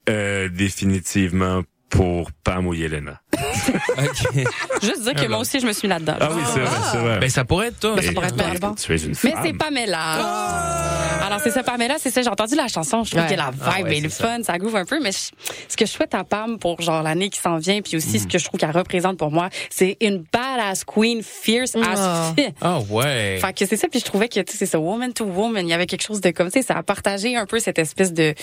Euh, 0.10 0.48
définitivement 0.50 1.62
pour 1.90 2.32
Pam 2.44 2.66
ou 2.68 2.74
Yelena. 2.74 3.22
Juste 4.82 5.04
dire 5.04 5.14
que 5.16 5.28
moi 5.28 5.40
aussi, 5.40 5.60
je 5.60 5.66
me 5.68 5.74
suis 5.74 5.88
mis 5.88 5.94
là-dedans. 5.94 6.16
Ah 6.20 6.30
oui, 6.34 6.42
c'est 6.54 6.60
vrai, 6.60 6.78
c'est 6.92 6.98
vrai. 6.98 7.20
Ben, 7.20 7.30
ça 7.30 7.46
pourrait 7.46 7.68
être 7.68 7.80
toi. 7.80 7.96
Ben, 7.96 8.02
ça 8.04 8.12
pourrait 8.12 8.28
être. 8.28 8.76
Tu 8.76 8.94
es 8.94 8.98
une 8.98 9.16
Mais 9.24 9.34
c'est 9.44 9.54
Pamela. 9.54 11.20
Alors, 11.26 11.42
c'est 11.42 11.52
ça, 11.52 11.64
Pamela, 11.64 11.96
c'est 12.00 12.10
ça. 12.10 12.22
J'ai 12.22 12.30
entendu 12.30 12.56
la 12.56 12.68
chanson. 12.68 13.04
Je 13.04 13.12
trouve 13.12 13.24
Ouais. 13.24 13.30
que 13.30 13.36
la 13.38 13.52
vibe 13.52 13.62
Ah 13.66 13.82
ouais, 13.84 13.98
est 13.98 14.02
le 14.02 14.10
fun, 14.10 14.42
ça 14.44 14.58
groove 14.58 14.76
un 14.76 14.86
peu. 14.86 15.00
Mais 15.02 15.12
je- 15.12 15.30
ce 15.68 15.78
que 15.78 15.86
je 15.86 15.92
souhaite 15.92 16.16
à 16.16 16.24
Pam 16.24 16.58
pour, 16.58 16.82
genre, 16.82 17.04
l'année 17.04 17.30
qui 17.30 17.40
s'en 17.40 17.58
vient, 17.58 17.82
puis 17.82 17.98
aussi 17.98 18.20
ce 18.20 18.26
Mm. 18.26 18.28
que 18.30 18.38
je 18.40 18.46
trouve 18.46 18.60
qu'elle 18.60 18.72
représente 18.72 19.18
pour 19.18 19.32
moi, 19.32 19.50
c'est 19.70 19.98
une 20.02 20.24
badass 20.32 20.84
queen, 20.86 21.22
fierce 21.22 21.76
as 21.76 22.34
shit. 22.38 22.56
Ah 22.62 22.80
ouais. 22.90 23.38
Fait 23.40 23.54
que 23.54 23.66
c'est 23.66 23.76
ça, 23.78 23.88
puis 23.88 24.00
je 24.00 24.06
trouvais 24.06 24.28
que, 24.28 24.40
tu 24.40 24.52
sais, 24.54 24.58
c'est 24.60 24.66
ça, 24.66 24.80
woman 24.80 25.14
to 25.14 25.26
woman, 25.26 25.68
il 25.68 25.70
y 25.70 25.74
avait 25.74 25.86
quelque 25.86 26.04
chose 26.04 26.22
de 26.22 26.32
comme, 26.32 26.50
tu 26.52 26.62
sais, 26.62 26.66
ça 26.66 26.78
a 26.78 26.84
partagé 26.84 27.36
un 27.36 27.46
peu 27.46 27.60
cette 27.60 27.78
espèce 27.80 28.14
de, 28.14 28.34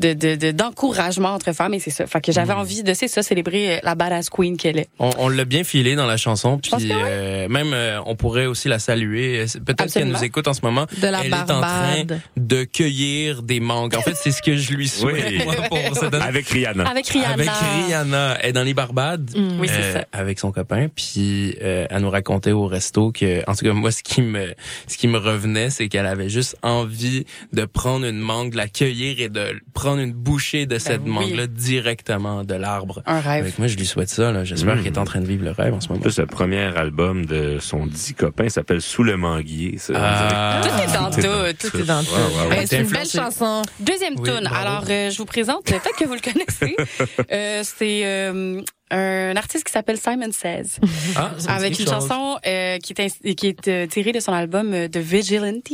de, 0.00 0.12
de, 0.12 0.34
de- 0.34 0.50
d'encouragement 0.50 1.30
entre 1.30 1.52
femmes, 1.52 1.74
et 1.74 1.78
c'est 1.80 1.90
ça. 1.90 2.06
Fait 2.06 2.20
que 2.20 2.30
j'avais 2.32 2.52
envie 2.52 2.82
de, 2.82 2.92
c'est 2.94 3.08
ça, 3.08 3.22
célébrer 3.22 3.80
la 3.82 3.94
badass 3.94 4.28
queen 4.28 4.43
qu'elle 4.52 4.78
est. 4.78 4.88
On, 4.98 5.10
on 5.18 5.28
l'a 5.28 5.44
bien 5.44 5.64
filé 5.64 5.96
dans 5.96 6.06
la 6.06 6.16
chanson, 6.16 6.58
puis 6.58 6.70
oui. 6.76 6.90
euh, 6.92 7.48
même 7.48 7.72
euh, 7.72 7.98
on 8.06 8.14
pourrait 8.16 8.46
aussi 8.46 8.68
la 8.68 8.78
saluer. 8.78 9.40
Euh, 9.40 9.46
Peut-être 9.64 9.92
qu'elle 9.92 10.08
nous 10.08 10.22
écoute 10.24 10.46
en 10.48 10.54
ce 10.54 10.60
moment. 10.62 10.86
De 11.00 11.06
la 11.08 11.24
Elle 11.24 11.32
est 11.32 11.34
en 11.34 11.44
train 11.46 11.60
Barbade. 11.60 12.20
de 12.36 12.64
cueillir 12.64 13.42
des 13.42 13.60
mangues. 13.60 13.96
En 13.96 14.02
fait, 14.02 14.14
c'est 14.14 14.30
ce 14.30 14.42
que 14.42 14.56
je 14.56 14.72
lui 14.72 14.88
souhaite 14.88 15.24
Oui. 15.28 15.40
moi, 15.44 15.54
pour 15.68 15.78
cette 15.94 16.14
année. 16.14 16.24
Avec 16.24 16.48
Rihanna. 16.48 16.84
Avec 16.88 17.06
Rihanna. 17.08 17.32
Avec 17.32 17.48
Rihanna, 17.86 18.38
elle 18.40 18.50
est 18.50 18.52
dans 18.52 18.62
les 18.62 18.74
Barbades, 18.74 19.30
Mm. 19.34 19.58
Oui, 19.60 19.68
c'est 19.68 19.82
euh, 19.82 19.92
ça. 19.94 20.04
avec 20.12 20.38
son 20.38 20.52
copain, 20.52 20.88
puis 20.94 21.56
euh, 21.62 21.86
elle 21.90 22.02
nous 22.02 22.10
racontait 22.10 22.52
au 22.52 22.66
resto 22.66 23.10
que, 23.12 23.42
en 23.48 23.54
tout 23.54 23.64
cas 23.64 23.72
moi, 23.72 23.90
ce 23.90 24.02
qui 24.02 24.22
me, 24.22 24.54
ce 24.86 24.96
qui 24.96 25.08
me 25.08 25.18
revenait, 25.18 25.70
c'est 25.70 25.88
qu'elle 25.88 26.06
avait 26.06 26.28
juste 26.28 26.56
envie 26.62 27.24
de 27.52 27.64
prendre 27.64 28.06
une 28.06 28.18
mangue, 28.18 28.52
de 28.52 28.56
la 28.56 28.68
cueillir 28.68 29.20
et 29.20 29.28
de 29.28 29.60
prendre 29.72 30.00
une 30.00 30.12
bouchée 30.12 30.66
de 30.66 30.78
cette 30.78 31.02
Ben 31.02 31.10
oui. 31.18 31.28
mangue-là 31.30 31.46
directement 31.46 32.44
de 32.44 32.54
l'arbre. 32.54 33.02
Un 33.06 33.20
rêve. 33.20 33.42
Avec 33.44 33.58
moi, 33.58 33.66
je 33.68 33.76
lui 33.76 33.86
souhaite 33.86 34.08
ça. 34.10 34.23
J'espère 34.44 34.76
qu'elle 34.76 34.92
est 34.92 34.98
en 34.98 35.04
train 35.04 35.20
de 35.20 35.26
vivre 35.26 35.44
le 35.44 35.50
rêve 35.50 35.74
en 35.74 35.80
ce 35.80 35.88
En 35.88 35.92
moment. 35.92 36.02
plus, 36.02 36.18
le 36.18 36.26
premier 36.26 36.62
album 36.76 37.26
de 37.26 37.58
son 37.60 37.86
dix 37.86 38.14
copain 38.14 38.48
s'appelle 38.48 38.80
Sous 38.80 39.02
le 39.02 39.16
manguier. 39.16 39.78
Ça, 39.78 39.92
Ah. 39.96 40.60
Tout 40.62 40.68
est 40.82 40.92
dans 40.94 41.10
tout. 41.10 41.68
Tout 41.70 41.76
est 41.78 41.82
dans 41.84 42.02
tout. 42.02 42.10
Ouais, 42.14 42.20
ouais, 42.20 42.48
ouais. 42.50 42.56
Ben, 42.56 42.66
c'est 42.66 42.80
une 42.80 42.88
belle 42.90 43.08
chanson. 43.08 43.62
Deuxième 43.80 44.14
Oui, 44.18 44.30
tune. 44.30 44.46
Alors, 44.52 44.84
euh, 44.88 45.10
je 45.10 45.18
vous 45.18 45.24
présente, 45.24 45.64
peut-être 45.64 45.96
que 45.98 46.04
vous 46.04 46.14
le 46.14 46.20
connaissez. 46.20 46.76
Euh, 47.32 47.62
c'est 47.64 48.02
euh, 48.04 48.60
un 48.90 49.36
artiste 49.36 49.64
qui 49.64 49.72
s'appelle 49.72 49.98
Simon 49.98 50.30
Says. 50.30 50.78
Ah, 51.16 51.30
dit 51.38 51.46
avec 51.48 51.70
une 51.78 51.86
chose. 51.86 51.94
chanson 51.94 52.38
euh, 52.46 52.78
qui 52.78 52.92
est, 52.96 53.34
qui 53.34 53.46
est 53.48 53.68
euh, 53.68 53.86
tirée 53.86 54.12
de 54.12 54.20
son 54.20 54.32
album 54.32 54.72
euh, 54.74 54.88
The 54.88 54.98
Vigilante, 54.98 55.72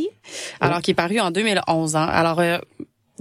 alors 0.60 0.81
qui 0.81 0.93
est 0.93 0.94
paru 0.94 1.18
en 1.20 1.31
2011. 1.31 1.97
Hein. 1.97 2.05
Alors, 2.10 2.40
euh, 2.40 2.59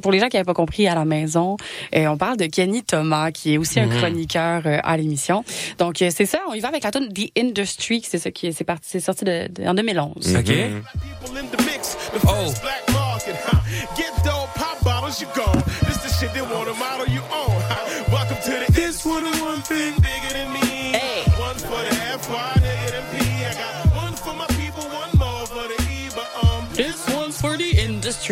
pour 0.02 0.12
les 0.12 0.20
gens 0.20 0.28
qui 0.28 0.36
n'avaient 0.38 0.46
pas 0.46 0.54
compris 0.54 0.88
à 0.88 0.96
la 0.96 1.06
maison, 1.06 1.58
euh, 1.96 2.08
on 2.08 2.18
parle 2.18 2.38
de 2.38 2.46
Kenny 2.46 2.84
Thomas, 2.84 3.32
qui 3.32 3.54
est 3.54 3.58
aussi 3.58 3.80
un 3.80 3.86
Mhm. 3.88 3.98
chroniqueur 3.98 4.62
euh, 4.66 4.80
à 4.84 4.98
l'émission. 4.98 5.44
Donc, 5.78 6.02
euh, 6.02 6.10
c'est 6.16 6.26
ça, 6.26 6.40
on 6.50 6.54
y 6.54 6.60
va 6.60 6.68
avec 6.70 6.84
la 6.84 6.92
tune 6.92 7.10
The 7.14 7.32
Industry, 7.38 8.04
c'est 8.08 8.18
ça 8.20 8.32
qui 8.32 8.48
est, 8.48 8.52
c'est 8.52 8.64
parti, 8.64 8.88
c'est 8.90 9.00
sorti 9.00 9.26
de, 9.26 9.48
de- 9.50 9.68
en 9.68 9.74
2011. 9.74 10.36
OK. 10.36 10.46
People 10.46 11.38
in 11.38 11.46
the 11.52 11.60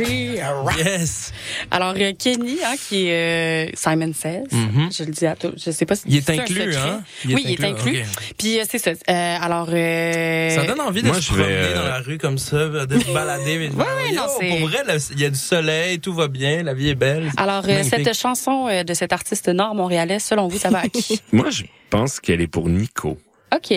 industry. 0.03 0.39
Yes. 0.83 1.33
Alors 1.71 1.93
euh, 1.97 2.11
Kenny, 2.17 2.57
hein, 2.65 2.75
qui 2.87 3.07
est 3.07 3.67
euh, 3.67 3.71
Simon 3.75 4.11
Says, 4.13 4.43
Mhm. 4.51 4.89
je 4.91 5.03
le 5.03 5.11
dis 5.11 5.25
à 5.25 5.35
tout, 5.35 5.53
je 5.57 5.71
sais 5.71 5.85
pas 5.85 5.95
si 5.95 6.03
Il 6.07 6.17
est 6.17 6.29
inclus, 6.29 6.75
hein? 6.75 7.01
Il 7.25 7.31
est 7.31 7.35
oui, 7.35 7.43
il 7.47 7.63
est 7.63 7.67
inclus. 7.67 8.03
Puis 8.37 8.59
euh, 8.59 8.63
c'est 8.69 8.77
ça. 8.79 8.91
Euh, 8.91 9.37
alors 9.41 9.67
euh, 9.71 10.49
Ça 10.49 10.63
donne 10.65 10.81
envie 10.81 11.01
de 11.01 11.07
Moi, 11.07 11.15
se 11.17 11.21
je 11.21 11.33
vais, 11.33 11.43
promener 11.43 11.57
euh, 11.59 11.75
dans 11.75 11.87
la 11.89 11.99
rue 11.99 12.17
comme 12.17 12.37
ça, 12.37 12.67
de 12.69 12.99
se 12.99 13.11
balader. 13.13 13.57
mais- 13.57 13.69
Ouais, 13.69 13.83
ouais, 13.83 14.11
non, 14.15 14.23
Pour 14.59 14.67
vrai, 14.69 14.83
il 15.11 15.19
y 15.19 15.25
a 15.25 15.29
du 15.29 15.39
soleil, 15.39 15.99
tout 15.99 16.13
va 16.13 16.27
bien, 16.27 16.63
la 16.63 16.73
vie 16.73 16.89
est 16.89 16.95
belle. 16.95 17.31
Alors 17.37 17.63
euh, 17.67 17.83
cette 17.83 18.13
chanson 18.15 18.67
euh, 18.69 18.83
de 18.83 18.93
cet 18.93 19.13
artiste 19.13 19.47
nord-montréalais, 19.49 20.19
selon 20.19 20.47
vous, 20.47 20.57
ça 20.57 20.69
va 20.69 20.79
à 20.79 20.87
qui? 20.87 21.21
Moi, 21.31 21.49
je 21.49 21.63
pense 21.89 22.19
qu'elle 22.19 22.41
est 22.41 22.47
pour 22.47 22.69
Nico. 22.69 23.17
Ok. 23.55 23.71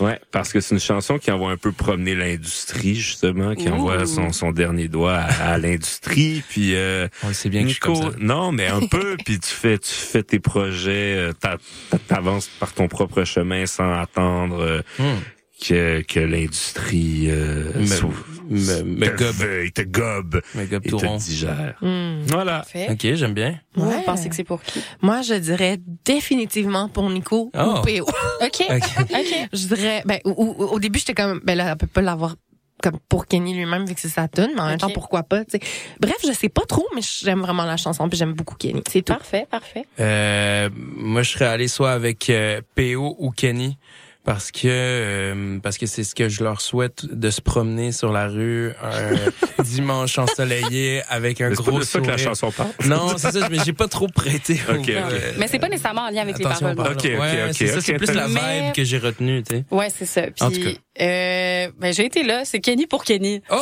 Ouais, 0.00 0.18
parce 0.30 0.50
que 0.52 0.60
c'est 0.60 0.74
une 0.74 0.80
chanson 0.80 1.18
qui 1.18 1.30
envoie 1.30 1.50
un 1.50 1.56
peu 1.58 1.72
promener 1.72 2.14
l'industrie 2.14 2.94
justement, 2.94 3.54
qui 3.54 3.68
Ouh. 3.68 3.72
envoie 3.74 4.06
son, 4.06 4.32
son 4.32 4.50
dernier 4.50 4.88
doigt 4.88 5.16
à, 5.16 5.52
à 5.52 5.58
l'industrie. 5.58 6.42
Puis 6.48 6.74
euh, 6.74 7.06
On 7.22 7.28
le 7.28 7.34
sait 7.34 7.50
bien 7.50 7.62
que 7.62 7.68
je 7.68 7.72
suis 7.74 7.80
comme 7.80 7.96
ça. 7.96 8.10
non, 8.18 8.50
mais 8.50 8.66
un 8.68 8.80
peu. 8.86 9.16
Puis 9.26 9.38
tu 9.38 9.50
fais, 9.50 9.78
tu 9.78 9.92
fais 9.92 10.22
tes 10.22 10.38
projets, 10.40 11.16
euh, 11.18 11.32
t'a- 11.34 11.58
t'a- 11.90 11.98
t'avances 11.98 12.48
par 12.58 12.72
ton 12.72 12.88
propre 12.88 13.24
chemin 13.24 13.66
sans 13.66 13.92
attendre 13.92 14.60
euh, 14.62 14.80
Hmm. 14.98 15.18
Que 15.60 16.00
que 16.02 16.20
l'industrie 16.20 17.26
euh, 17.30 17.72
Me- 17.74 18.82
me- 18.82 18.82
me 18.82 19.06
te 19.06 19.16
gobe. 19.24 19.34
veuille, 19.36 19.72
te 19.72 19.82
gobe 19.82 20.40
Mais 20.54 20.66
gobe 20.66 20.86
et 20.86 20.88
tout 20.90 20.96
te 20.98 21.06
rond. 21.06 21.16
digère. 21.16 21.76
Hmm. 21.80 22.22
Voilà. 22.26 22.58
Parfait. 22.60 22.88
Ok, 22.90 23.14
j'aime 23.14 23.34
bien. 23.34 23.60
Vous 23.74 23.88
Ouais. 23.88 24.02
pensez 24.04 24.28
que 24.28 24.34
c'est 24.34 24.44
pour 24.44 24.62
qui? 24.62 24.80
Moi, 25.02 25.22
je 25.22 25.34
dirais 25.34 25.78
définitivement 26.04 26.88
pour 26.88 27.08
Nico 27.10 27.50
Oh. 27.56 27.60
ou 27.78 27.82
PO. 27.82 28.06
Ok. 28.42 28.64
Ok. 28.70 28.82
Ok. 29.10 29.48
Je 29.52 29.66
dirais, 29.66 30.02
ben, 30.06 30.18
ou- 30.24 30.34
ou- 30.58 30.64
au 30.64 30.78
début, 30.80 30.98
j'étais 30.98 31.14
comme, 31.14 31.40
ben 31.44 31.56
là, 31.56 31.70
elle 31.72 31.76
peut 31.76 31.86
pas 31.86 32.00
l'avoir 32.02 32.36
comme 32.82 32.98
pour 33.10 33.26
Kenny 33.26 33.52
lui-même, 33.54 33.84
vu 33.84 33.94
que 33.94 34.00
c'est 34.00 34.08
sa 34.08 34.26
tune, 34.26 34.52
mais 34.54 34.60
en 34.62 34.66
même 34.68 34.78
temps, 34.78 34.88
pourquoi 34.88 35.22
pas, 35.22 35.44
tu 35.44 35.50
sais. 35.52 35.60
Bref, 36.00 36.16
je 36.26 36.32
sais 36.32 36.48
pas 36.48 36.62
trop, 36.66 36.86
mais 36.94 37.02
j'aime 37.02 37.40
vraiment 37.42 37.66
la 37.66 37.76
chanson, 37.76 38.08
puis 38.08 38.16
j'aime 38.16 38.32
beaucoup 38.32 38.54
Kenny. 38.54 38.82
C'est 38.88 39.02
tout. 39.02 39.12
Parfait, 39.12 39.46
parfait. 39.50 39.84
Euh, 40.00 40.70
moi, 40.74 41.22
je 41.22 41.30
serais 41.30 41.44
allé 41.44 41.68
soit 41.68 41.92
avec 41.92 42.30
euh, 42.30 42.62
PO 42.74 43.16
ou 43.18 43.30
Kenny. 43.32 43.76
Parce 44.22 44.50
que 44.52 44.60
euh, 44.66 45.58
parce 45.62 45.78
que 45.78 45.86
c'est 45.86 46.04
ce 46.04 46.14
que 46.14 46.28
je 46.28 46.44
leur 46.44 46.60
souhaite 46.60 47.06
de 47.06 47.30
se 47.30 47.40
promener 47.40 47.90
sur 47.90 48.12
la 48.12 48.28
rue 48.28 48.70
un 48.82 49.62
dimanche 49.64 50.18
ensoleillé 50.18 51.02
avec 51.08 51.40
un 51.40 51.48
Mais 51.48 51.54
C'est 51.56 51.64
pas 51.64 51.70
gros 51.70 51.78
de 51.80 51.84
ça 51.84 52.00
que 52.00 52.06
la 52.06 52.18
sourire. 52.18 52.28
chanson 52.34 52.52
parle. 52.52 52.68
Non, 52.86 53.16
c'est 53.16 53.32
ça, 53.32 53.48
mais 53.50 53.56
j'ai 53.64 53.72
pas 53.72 53.88
trop 53.88 54.08
prêté. 54.08 54.60
au- 54.68 54.72
Ok, 54.72 54.80
ok. 54.80 54.88
euh, 54.90 55.32
Mais 55.38 55.48
c'est 55.48 55.58
pas 55.58 55.68
nécessairement 55.70 56.02
en 56.02 56.10
lien 56.10 56.20
avec 56.22 56.36
les 56.38 56.44
paroles. 56.44 56.74
pardon. 56.76 56.92
Ok, 56.92 56.98
ok, 56.98 57.04
ouais, 57.04 57.44
ok, 57.48 57.54
c'est 57.54 57.66
ça, 57.68 57.76
ok, 57.78 57.82
c'est 57.82 57.94
plus 57.94 58.12
la 58.12 58.28
Mais- 58.28 58.62
vibe 58.64 58.72
que 58.74 58.84
j'ai 58.84 58.98
retenue, 58.98 59.42
tu 59.42 59.56
sais. 59.56 59.64
Ouais, 59.70 59.88
c'est 59.96 60.04
ça. 60.06 60.22
Puis, 60.22 60.44
En 60.44 60.50
tout 60.50 60.60
cas. 60.62 60.70
euh, 61.00 61.68
ben, 61.78 61.92
j'ai 61.94 62.04
été 62.04 62.22
là. 62.22 62.42
C'est 62.44 62.60
Kenny 62.60 62.86
pour 62.86 63.04
Kenny. 63.04 63.40
Oh! 63.50 63.54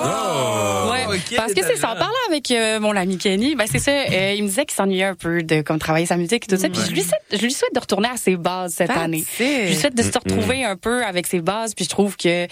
Ouais, 0.91 1.07
Ok, 1.17 1.37
parce 1.37 1.55
que 1.55 1.65
c'est 1.65 1.77
ça. 1.77 1.93
En 1.93 1.97
parlant 1.97 2.13
avec 2.29 2.51
euh, 2.51 2.81
mon 2.81 2.95
ami 2.97 3.17
Kenny, 3.17 3.55
ben 3.55 3.67
c'est 3.71 3.79
ça. 3.79 3.93
euh, 3.93 4.35
il 4.37 4.43
me 4.43 4.49
disait 4.49 4.65
qu'il 4.67 4.75
s'ennuyait 4.75 5.05
un 5.05 5.15
peu 5.15 5.43
de 5.43 5.63
comme 5.63 5.79
travailler 5.79 6.07
sa 6.07 6.17
musique 6.17 6.45
et 6.45 6.47
tout 6.55 6.61
ça. 6.61 6.69
Puis 6.69 6.81
je 6.87 6.91
lui 6.93 7.03
souhaite, 7.03 7.23
je 7.33 7.39
lui 7.45 7.53
souhaite 7.53 7.75
de 7.75 7.81
retourner 7.81 8.09
à 8.09 8.17
ses 8.17 8.37
bases 8.37 8.75
cette 8.75 8.91
année. 8.91 9.25
Je 9.39 9.69
lui 9.69 9.75
souhaite 9.77 9.95
de 9.97 10.03
se 10.03 10.19
retrouver 10.19 10.48
un 10.53 10.77
peu 10.77 11.05
avec 11.05 11.27
ses 11.27 11.41
bases. 11.41 11.75
Puis 11.75 11.85
je 11.85 11.91
trouve 11.91 12.17
que 12.17 12.47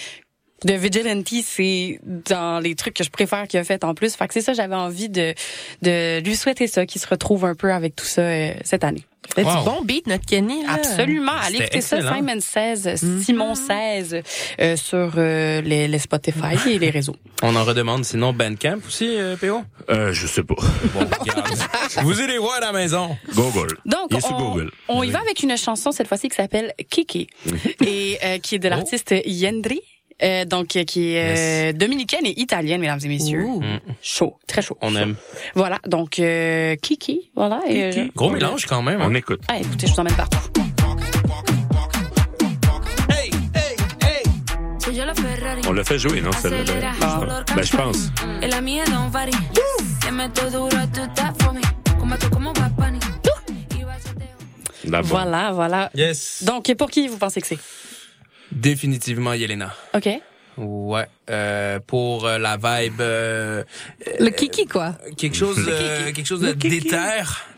de 0.65 0.73
Vigilante, 0.73 1.29
c'est 1.45 2.01
dans 2.05 2.61
les 2.61 2.75
trucs 2.75 2.95
que 2.95 3.05
je 3.05 3.11
préfère 3.11 3.47
qu'il 3.47 3.61
a 3.61 3.65
fait 3.65 3.85
en 3.85 3.95
plus. 3.95 4.15
Fait 4.17 4.27
que 4.27 4.35
c'est 4.35 4.41
ça, 4.41 4.55
j'avais 4.55 4.75
envie 4.75 5.09
de 5.09 5.35
de 5.83 6.21
lui 6.21 6.37
souhaiter 6.37 6.67
ça, 6.67 6.87
qu'il 6.87 7.01
se 7.01 7.07
retrouve 7.07 7.45
un 7.45 7.55
peu 7.55 7.73
avec 7.73 7.95
tout 7.95 8.07
ça 8.07 8.23
euh, 8.23 8.55
cette 8.65 8.85
année. 8.85 9.05
C'est 9.35 9.45
Wow. 9.45 9.59
du 9.59 9.65
bon 9.65 9.83
beat, 9.85 10.07
notre 10.07 10.25
Kenny, 10.27 10.63
là. 10.65 10.75
Absolument. 10.75 11.33
Allez 11.33 11.59
C'était 11.59 11.79
écouter 11.79 11.81
ça. 11.81 12.15
Simon 12.15 12.41
16, 12.41 13.23
Simon 13.25 13.55
16, 13.55 14.23
euh, 14.61 14.77
sur 14.77 15.13
euh, 15.17 15.61
les, 15.61 15.89
les 15.89 15.99
Spotify 15.99 16.57
et 16.69 16.79
les 16.79 16.91
réseaux. 16.91 17.17
On 17.43 17.55
en 17.57 17.65
redemande 17.65 18.05
sinon 18.05 18.33
Bandcamp 18.33 18.79
aussi, 18.87 19.07
euh, 19.17 19.37
PO? 19.37 19.63
Euh, 19.91 20.13
je 20.13 20.27
sais 20.27 20.43
pas. 20.43 20.55
Bon. 20.95 21.07
Vous 22.03 22.21
irez 22.21 22.39
voir 22.39 22.55
à 22.57 22.61
la 22.61 22.73
maison. 22.73 23.17
Google. 23.35 23.77
Donc, 23.85 24.11
on, 24.31 24.39
Google. 24.39 24.71
on 24.89 25.03
y 25.03 25.11
va 25.11 25.21
avec 25.21 25.43
une 25.43 25.57
chanson 25.57 25.93
cette 25.93 26.09
fois-ci 26.09 26.29
qui 26.29 26.37
s'appelle 26.37 26.73
Kiki 26.91 27.29
et 27.87 28.19
euh, 28.25 28.39
qui 28.39 28.55
est 28.57 28.59
de 28.59 28.69
l'artiste 28.69 29.15
Yendri. 29.27 29.81
Euh, 30.23 30.45
donc 30.47 30.77
euh, 30.77 30.85
qui 30.85 31.13
est 31.15 31.71
euh, 31.71 31.73
dominicaine 31.75 32.25
et 32.25 32.41
italienne, 32.41 32.81
mesdames 32.81 33.01
et 33.05 33.09
messieurs. 33.09 33.45
Mm. 33.45 33.81
Chaud, 34.03 34.37
très 34.47 34.63
chaud. 34.63 34.79
On 34.81 34.97
aime. 34.97 35.15
Voilà, 35.55 35.79
donc 35.87 36.19
euh, 36.19 36.75
Kiki, 36.77 37.31
voilà. 37.37 37.61
Et, 37.69 37.83
euh, 37.85 38.07
Gros 38.15 38.31
mélange 38.31 38.65
quand 38.67 38.81
même. 38.83 39.01
hein. 39.03 39.07
On 39.11 39.15
écoute. 39.15 39.41
ah, 39.49 39.59
écoutez, 39.59 39.87
je 39.87 39.93
vous 39.93 40.01
emmène 40.01 40.15
partout. 40.17 40.39
On 45.69 45.73
l'a 45.73 45.85
fait 45.85 45.99
jouer, 45.99 46.21
non, 46.21 46.31
celle-là? 46.33 46.93
Ben, 47.55 47.63
je 47.63 47.77
pense. 47.77 48.09
Voilà, 55.03 55.53
voilà. 55.53 55.91
Yes. 55.95 56.45
Donc, 56.45 56.73
pour 56.75 56.91
qui 56.91 57.09
vous 57.09 57.19
pensez 57.19 57.41
que 57.41 57.47
c'est? 57.47 57.59
Définitivement 58.53 59.33
Yelena. 59.35 59.73
OK. 59.95 60.09
Ouais. 60.59 61.07
Euh, 61.29 61.81
pour 61.87 62.25
euh, 62.25 62.39
la 62.39 62.57
vibe. 62.57 63.01
euh, 63.03 63.63
Le 64.19 64.31
kiki, 64.31 64.65
quoi. 64.67 64.95
quelque 65.19 65.37
chose, 65.37 65.63
euh, 65.69 66.13
quelque 66.13 66.25
chose 66.27 66.41
de 66.41 66.53
déter. 66.53 66.97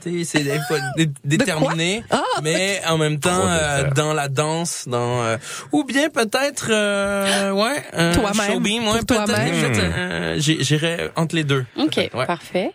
Tu 0.03 0.25
sais, 0.25 0.39
c'est 0.39 0.43
des 0.43 0.59
fois 0.67 0.79
dé- 0.97 1.09
déterminé, 1.25 2.03
Ah, 2.11 2.25
mais 2.43 2.81
en 2.89 2.99
même 2.99 3.21
temps 3.21 3.47
euh, 3.47 3.89
dans 3.95 4.15
la 4.15 4.29
danse, 4.29 4.89
dans 4.89 5.23
euh, 5.23 5.37
ou 5.71 5.85
bien 5.85 6.09
peut-être 6.11 6.69
euh, 6.71 7.53
ouais, 7.53 7.85
un 7.93 8.13
Toi-même, 8.15 8.51
showbeam, 8.53 8.89
ouais, 8.89 9.05
peut-être. 9.07 9.79
euh, 9.79 10.35
j'ai- 10.41 10.65
J'irais 10.65 11.13
entre 11.15 11.37
les 11.37 11.45
deux. 11.45 11.65
OK, 11.77 11.97
ouais. 12.13 12.27
parfait. 12.27 12.73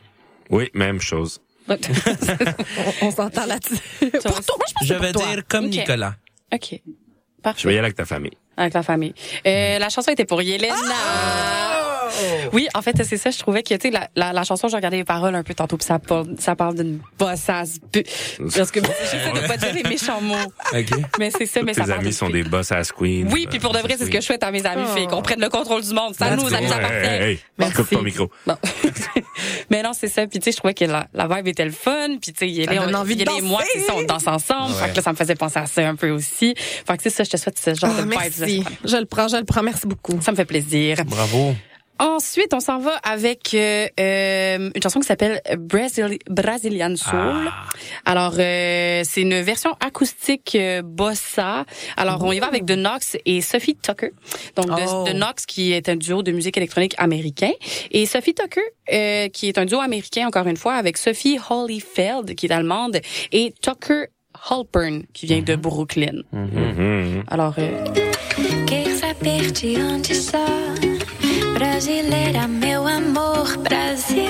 Oui, 0.49 0.69
même 0.73 1.01
chose. 1.01 1.41
On, 3.01 3.11
s'entend 3.11 3.45
là-dessus. 3.45 3.75
pour 4.11 4.21
toi, 4.21 4.31
je 4.41 4.73
pense 4.73 4.73
Je 4.87 4.93
que 4.93 4.99
vais 4.99 5.11
pour 5.11 5.21
toi. 5.21 5.33
dire 5.33 5.43
comme 5.49 5.65
Ok. 5.65 5.71
Nicolas. 5.71 6.15
OK. 6.53 6.81
Parfait. 7.43 7.67
y 7.67 7.77
aller 7.77 7.79
avec 7.79 7.95
ta 7.95 8.05
famille. 8.05 8.37
Avec 8.57 8.73
la 8.73 8.83
famille. 8.83 9.13
Euh, 9.47 9.79
la 9.79 9.89
chanson 9.89 10.11
était 10.11 10.25
pour 10.25 10.41
Yelena. 10.41 10.73
Oui, 12.51 12.67
en 12.75 12.81
fait, 12.83 12.95
c'est 13.03 13.17
ça. 13.17 13.31
Je 13.31 13.39
trouvais 13.39 13.63
que, 13.63 13.73
tu 13.73 13.79
sais, 13.81 13.89
la, 13.89 14.07
la, 14.15 14.33
la 14.33 14.43
chanson, 14.43 14.67
j'ai 14.67 14.75
regardé 14.75 14.97
les 14.97 15.03
paroles 15.03 15.33
un 15.33 15.41
peu 15.41 15.55
tantôt, 15.55 15.77
puis 15.77 15.85
ça 15.87 15.97
parle, 15.97 16.35
ça 16.37 16.55
parle 16.55 16.75
d'une 16.75 16.99
bossasse. 17.17 17.79
Parce 17.91 18.69
que 18.71 18.79
j'essaie 18.81 19.31
de 19.31 19.47
pas 19.47 19.57
dire 19.57 19.73
les 19.73 19.83
méchants 19.83 20.21
mots. 20.21 20.35
OK. 20.73 20.89
Mais 21.17 21.31
c'est 21.31 21.47
ça, 21.47 21.63
mais 21.63 21.73
Tes 21.73 21.81
ça 21.81 21.87
parle 21.87 22.01
amis 22.01 22.13
sont 22.13 22.29
des 22.29 22.43
boss 22.43 22.71
ass 22.71 22.91
queen. 22.91 23.27
Oui, 23.31 23.47
puis 23.49 23.59
pour 23.59 23.73
de 23.73 23.79
vrai, 23.79 23.95
c'est 23.97 24.05
ce 24.05 24.11
que 24.11 24.21
je 24.21 24.25
souhaite 24.25 24.43
à 24.43 24.51
mes 24.51 24.63
amis 24.65 24.85
filles, 24.95 25.07
qu'on 25.07 25.23
prenne 25.23 25.41
le 25.41 25.49
contrôle 25.49 25.81
du 25.81 25.93
monde. 25.93 26.13
Ça 26.13 26.35
nous, 26.35 26.47
ça 26.49 26.61
nous 26.61 26.71
appartient. 26.71 26.95
hey, 27.07 27.23
hey, 27.31 27.39
Merci. 27.57 27.73
coupe 27.73 27.89
ton 27.89 28.01
micro. 28.03 28.29
Bon. 28.45 28.57
mais 29.71 29.81
non, 29.81 29.91
c'est 29.93 30.07
ça. 30.09 30.27
Puis 30.27 30.37
tu 30.39 30.45
sais, 30.45 30.51
je 30.51 30.57
trouvais 30.57 30.75
que 30.75 30.85
la, 30.85 31.07
la 31.15 31.27
vibe 31.27 31.47
était 31.47 31.65
le 31.65 31.71
fun. 31.71 32.17
Puis 32.21 32.31
tu 32.33 32.47
sais, 32.55 32.65
donne 32.67 32.93
on- 32.95 32.99
envie 32.99 33.15
de 33.15 33.25
moi, 33.41 33.61
danser. 33.61 33.85
ça, 33.87 33.93
on 33.95 34.03
danse 34.03 34.27
ensemble. 34.27 34.73
Ouais. 34.75 34.81
Fait 34.85 34.91
que 34.91 34.95
là, 34.97 35.01
ça 35.01 35.11
me 35.11 35.17
faisait 35.17 35.35
penser 35.35 35.57
à 35.59 35.65
ça 35.65 35.81
un 35.87 35.95
peu 35.95 36.11
aussi. 36.11 36.53
Fait 36.57 36.95
que 36.97 37.01
c'est 37.03 37.09
ça, 37.09 37.23
je 37.23 37.31
te 37.31 37.37
souhaite 37.37 37.57
ce 37.59 37.73
genre 37.73 37.91
Ah, 37.97 38.01
de 38.03 38.09
vibes. 38.09 38.42
Merci. 38.45 38.63
Je 38.85 38.97
le 38.97 39.05
prends, 39.05 39.27
je 39.27 39.37
le 39.37 39.43
prends. 39.45 39.63
Merci 39.63 39.87
beaucoup. 39.87 40.19
Ça 40.21 40.31
me 40.31 40.35
fait 40.37 40.45
plaisir. 40.45 40.97
Bravo. 41.05 41.53
Ensuite, 41.99 42.53
on 42.55 42.59
s'en 42.59 42.79
va 42.79 42.95
avec 43.03 43.51
euh, 43.53 43.87
euh, 43.99 44.71
une 44.75 44.81
chanson 44.81 44.99
qui 44.99 45.05
s'appelle 45.05 45.39
Brazil 45.59 46.17
Brazilian 46.27 46.95
Soul. 46.95 47.49
Alors, 48.03 48.33
euh, 48.39 49.03
c'est 49.05 49.21
une 49.21 49.39
version 49.41 49.75
acoustique 49.79 50.55
euh, 50.59 50.81
bossa. 50.83 51.65
Alors, 51.95 52.21
on 52.23 52.31
y 52.31 52.39
va 52.39 52.47
avec 52.47 52.65
The 52.65 52.73
Knox 52.75 53.15
et 53.25 53.41
Sophie 53.41 53.75
Tucker. 53.75 54.11
Donc, 54.55 54.65
The- 54.67 54.83
Oh. 54.89 55.05
The 55.07 55.13
Knox 55.13 55.45
qui 55.45 55.71
est 55.71 55.87
un 55.87 55.95
duo 55.95 56.23
de 56.23 56.31
musique 56.31 56.57
électronique 56.57 56.95
américain 56.97 57.51
et 57.91 58.05
Sophie 58.07 58.33
Tucker 58.33 58.61
euh, 58.91 59.29
qui 59.29 59.47
est 59.47 59.57
un 59.59 59.65
duo 59.65 59.79
américain 59.79 60.27
encore 60.27 60.47
une 60.47 60.57
fois 60.57 60.73
avec 60.73 60.97
Sophie 60.97 61.37
Holyfeld 61.47 62.33
qui 62.35 62.47
est 62.47 62.51
allemande 62.51 62.99
et 63.31 63.53
Tucker 63.61 64.05
Halpern 64.49 65.03
qui 65.13 65.27
vient 65.27 65.41
de 65.43 65.55
Brooklyn. 65.55 66.23
Mhm. 66.33 67.23
Alors, 67.29 67.53
de 69.23 69.81
onde 69.81 70.13
sou? 70.13 70.37
Brasileira, 71.53 72.47
meu 72.47 72.85
amor, 72.85 73.47
Brasil. 73.59 74.29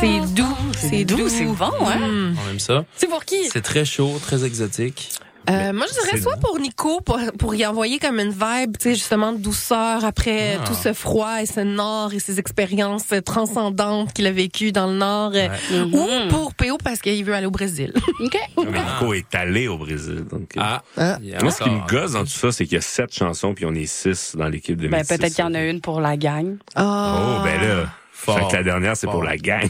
C'est 0.00 0.20
doux. 0.32 0.56
C'est 0.76 1.04
doux. 1.04 1.28
c'est 1.28 1.44
bon, 1.44 1.72
hein? 1.84 2.34
On 2.46 2.50
aime 2.50 2.60
ça. 2.60 2.84
C'est 2.96 3.08
pour 3.08 3.24
qui? 3.24 3.48
C'est 3.52 3.62
très 3.62 3.84
chaud, 3.84 4.18
très 4.22 4.44
exotique. 4.44 5.10
Euh, 5.50 5.72
moi, 5.72 5.86
je 5.88 6.02
dirais 6.04 6.20
soit 6.20 6.36
pour 6.36 6.58
Nico, 6.58 7.00
pour, 7.00 7.18
pour 7.38 7.54
y 7.54 7.64
envoyer 7.66 7.98
comme 7.98 8.18
une 8.20 8.30
vibe, 8.32 8.76
tu 8.78 8.90
sais, 8.90 8.94
justement, 8.94 9.32
de 9.32 9.38
douceur 9.38 10.04
après 10.04 10.58
Ah. 10.60 10.64
tout 10.66 10.74
ce 10.74 10.92
froid 10.92 11.40
et 11.42 11.46
ce 11.46 11.60
nord 11.60 12.12
et 12.12 12.18
ces 12.18 12.38
expériences 12.38 13.12
transcendantes 13.24 14.12
qu'il 14.12 14.26
a 14.26 14.32
vécues 14.32 14.72
dans 14.72 14.86
le 14.88 14.94
nord. 14.96 15.32
euh. 15.34 15.48
Ou 15.92 16.28
pour 16.28 16.54
PO 16.54 16.76
parce 16.82 17.00
qu'il 17.00 17.24
veut 17.24 17.34
aller 17.34 17.46
au 17.46 17.50
Brésil. 17.50 17.92
OK. 18.20 18.36
Mais 18.58 18.78
Nico 18.80 19.14
est 19.14 19.34
allé 19.34 19.68
au 19.68 19.78
Brésil. 19.78 20.24
Donc, 20.30 20.56
euh, 20.56 20.60
Ah. 20.62 20.82
Ah. 20.96 21.18
Moi, 21.42 21.50
ce 21.50 21.62
qui 21.62 21.70
me 21.70 21.86
gosse 21.88 22.12
dans 22.12 22.24
tout 22.24 22.30
ça, 22.30 22.52
c'est 22.52 22.64
qu'il 22.64 22.74
y 22.74 22.78
a 22.78 22.82
sept 22.82 23.14
chansons, 23.14 23.54
puis 23.54 23.64
on 23.64 23.74
est 23.74 23.86
six 23.86 24.34
dans 24.36 24.48
l'équipe 24.48 24.76
de 24.76 24.88
Ben, 24.88 25.04
peut-être 25.04 25.34
qu'il 25.34 25.44
y 25.44 25.46
en 25.48 25.54
a 25.54 25.62
une 25.62 25.80
pour 25.80 26.00
la 26.00 26.16
gang. 26.16 26.56
Oh, 26.76 27.38
ben 27.44 27.60
là. 27.60 27.86
Fort. 28.12 28.36
Fait 28.36 28.48
que 28.50 28.56
la 28.56 28.62
dernière, 28.64 28.96
c'est 28.96 29.06
pour 29.06 29.22
la 29.22 29.36
gang. 29.36 29.68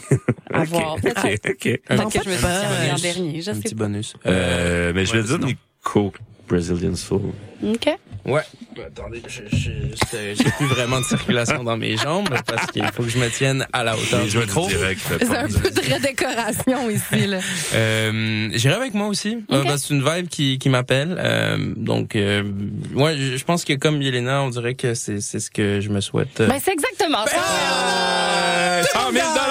À 0.51 0.61
OK, 0.63 0.67
voir. 0.69 0.93
OK, 0.95 1.01
OK. 1.05 1.79
Un 1.89 1.97
Peut-être 1.97 2.09
petit 2.09 2.17
que 2.17 2.23
je 2.25 2.29
me 2.31 2.35
suis 2.35 2.45
en 2.45 2.95
dernier, 2.95 3.41
je 3.43 3.51
Un 3.51 3.53
sais 3.53 3.59
petit 3.61 3.75
pas. 3.75 3.83
bonus. 3.85 4.15
Euh, 4.25 4.91
mais 4.95 5.05
je 5.05 5.13
vais 5.13 5.21
dire 5.23 5.37
Nico, 5.85 6.13
Brazilian 6.47 6.95
Soul. 6.95 7.33
OK. 7.63 7.89
Ouais. 8.25 8.41
Attendez, 8.85 9.21
j'ai 9.27 10.43
plus 10.57 10.65
vraiment 10.67 10.99
de 10.99 11.05
circulation 11.05 11.63
dans 11.63 11.77
mes 11.77 11.97
jambes 11.97 12.29
parce 12.45 12.67
qu'il 12.67 12.85
faut 12.93 13.03
que 13.03 13.09
je 13.09 13.17
me 13.17 13.29
tienne 13.29 13.65
à 13.73 13.83
la 13.83 13.95
hauteur 13.97 14.23
du 14.25 14.37
micro. 14.37 14.69
C'est 14.69 15.35
un 15.35 15.47
peu 15.47 15.69
de 15.71 15.93
redécoration 15.93 16.89
ici, 16.89 17.27
là. 17.27 17.39
Euh, 17.73 18.49
J'irai 18.53 18.75
avec 18.75 18.93
moi 18.93 19.07
aussi. 19.07 19.37
Euh, 19.51 19.63
bah, 19.63 19.77
c'est 19.77 19.93
une 19.93 20.03
vibe 20.07 20.27
qui, 20.27 20.59
qui 20.59 20.69
m'appelle. 20.69 21.15
Euh, 21.17 21.57
donc, 21.75 22.15
euh, 22.15 22.43
ouais, 22.93 23.17
je 23.17 23.43
pense 23.43 23.65
que 23.65 23.73
comme 23.73 24.01
Yelena, 24.01 24.43
on 24.43 24.49
dirait 24.49 24.75
que 24.75 24.93
c'est 24.93 25.21
c'est 25.21 25.39
ce 25.39 25.49
que 25.49 25.79
je 25.81 25.89
me 25.89 26.01
souhaite. 26.01 26.39
euh. 26.41 26.47
Ben, 26.47 26.59
c'est 26.63 26.73
exactement 26.73 27.25
ça. 27.25 27.37
Euh, 27.41 28.83
100 28.83 29.11
000 29.11 29.25
Voilà. 29.33 29.48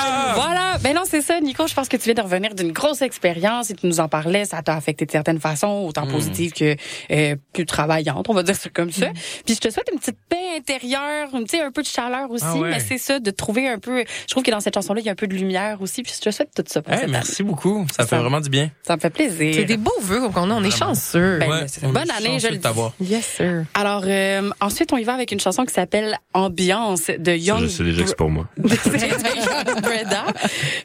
Ben 0.88 0.94
non, 0.94 1.02
c'est 1.04 1.20
ça, 1.20 1.38
Nico. 1.40 1.66
Je 1.66 1.74
pense 1.74 1.86
que 1.88 1.98
tu 1.98 2.04
viens 2.04 2.14
de 2.14 2.22
revenir 2.22 2.54
d'une 2.54 2.72
grosse 2.72 3.02
expérience 3.02 3.68
et 3.70 3.74
tu 3.74 3.86
nous 3.86 4.00
en 4.00 4.08
parlais. 4.08 4.46
Ça 4.46 4.62
t'a 4.62 4.74
affecté 4.74 5.04
de 5.04 5.10
certaines 5.10 5.38
façons, 5.38 5.84
autant 5.86 6.06
Mm. 6.06 6.12
positives 6.12 6.52
que 6.52 6.76
euh, 7.10 7.36
plus 7.52 7.66
travaillantes, 7.66 8.26
on 8.30 8.32
va 8.34 8.42
dire 8.42 8.56
ça 8.56 8.70
comme 8.70 8.88
Mm. 8.88 8.92
ça. 8.92 9.06
Puis 9.44 9.54
je 9.54 9.60
te 9.60 9.70
souhaite 9.70 9.88
une 9.92 9.98
petite 9.98 10.16
paix 10.30 10.36
intérieure, 10.56 11.28
tu 11.32 11.44
sais, 11.48 11.60
un 11.60 11.70
peu 11.70 11.82
de 11.82 11.86
chaleur 11.86 12.30
aussi. 12.30 12.44
Ah 12.46 12.56
ouais. 12.56 12.70
Mais 12.70 12.80
c'est 12.80 12.96
ça, 12.96 13.20
de 13.20 13.30
trouver 13.30 13.68
un 13.68 13.78
peu. 13.78 14.02
Je 14.26 14.30
trouve 14.30 14.42
que 14.42 14.50
dans 14.50 14.60
cette 14.60 14.74
chanson-là, 14.74 15.00
il 15.00 15.04
y 15.06 15.08
a 15.10 15.12
un 15.12 15.14
peu 15.16 15.26
de 15.26 15.34
lumière 15.34 15.82
aussi. 15.82 16.02
Puis 16.02 16.12
je 16.16 16.22
te 16.22 16.30
souhaite 16.30 16.50
tout 16.56 16.64
ça 16.66 16.80
pour 16.80 16.94
Eh, 16.94 17.00
cette 17.00 17.10
merci 17.10 17.42
année. 17.42 17.50
beaucoup. 17.50 17.86
Ça, 17.94 18.06
fait 18.06 18.16
vraiment 18.16 18.40
du 18.40 18.48
bien. 18.48 18.70
Ça 18.86 18.96
me 18.96 19.00
fait 19.00 19.10
plaisir. 19.10 19.52
C'est 19.54 19.64
des 19.66 19.76
beaux 19.76 19.92
vœux 20.00 20.28
qu'on 20.30 20.50
a. 20.50 20.54
On 20.54 20.64
est 20.64 20.70
chanceux. 20.76 21.38
Ben, 21.38 21.48
Ouais, 21.50 21.64
c'est 21.66 21.82
une 21.82 21.88
on 21.88 21.90
est 21.90 21.94
bonne 21.94 22.10
année, 22.10 22.38
je 22.38 22.48
le 22.48 22.56
de 22.56 22.62
t'avoir. 22.62 22.92
Yes, 23.00 23.26
sir. 23.26 23.64
Alors 23.74 24.04
euh, 24.06 24.48
ensuite, 24.60 24.90
on 24.92 24.96
y 24.96 25.04
va 25.04 25.12
avec 25.12 25.32
une 25.32 25.40
chanson 25.40 25.64
qui 25.66 25.74
s'appelle 25.74 26.16
Ambiance 26.32 27.08
de 27.18 27.32
Young. 27.32 27.60
je 27.62 27.66
sais 27.66 27.84
déjà 27.84 28.02
que 28.04 28.08
c'est 28.08 28.16
pour 28.16 28.30
moi. 28.30 28.46
Breda. 28.56 30.24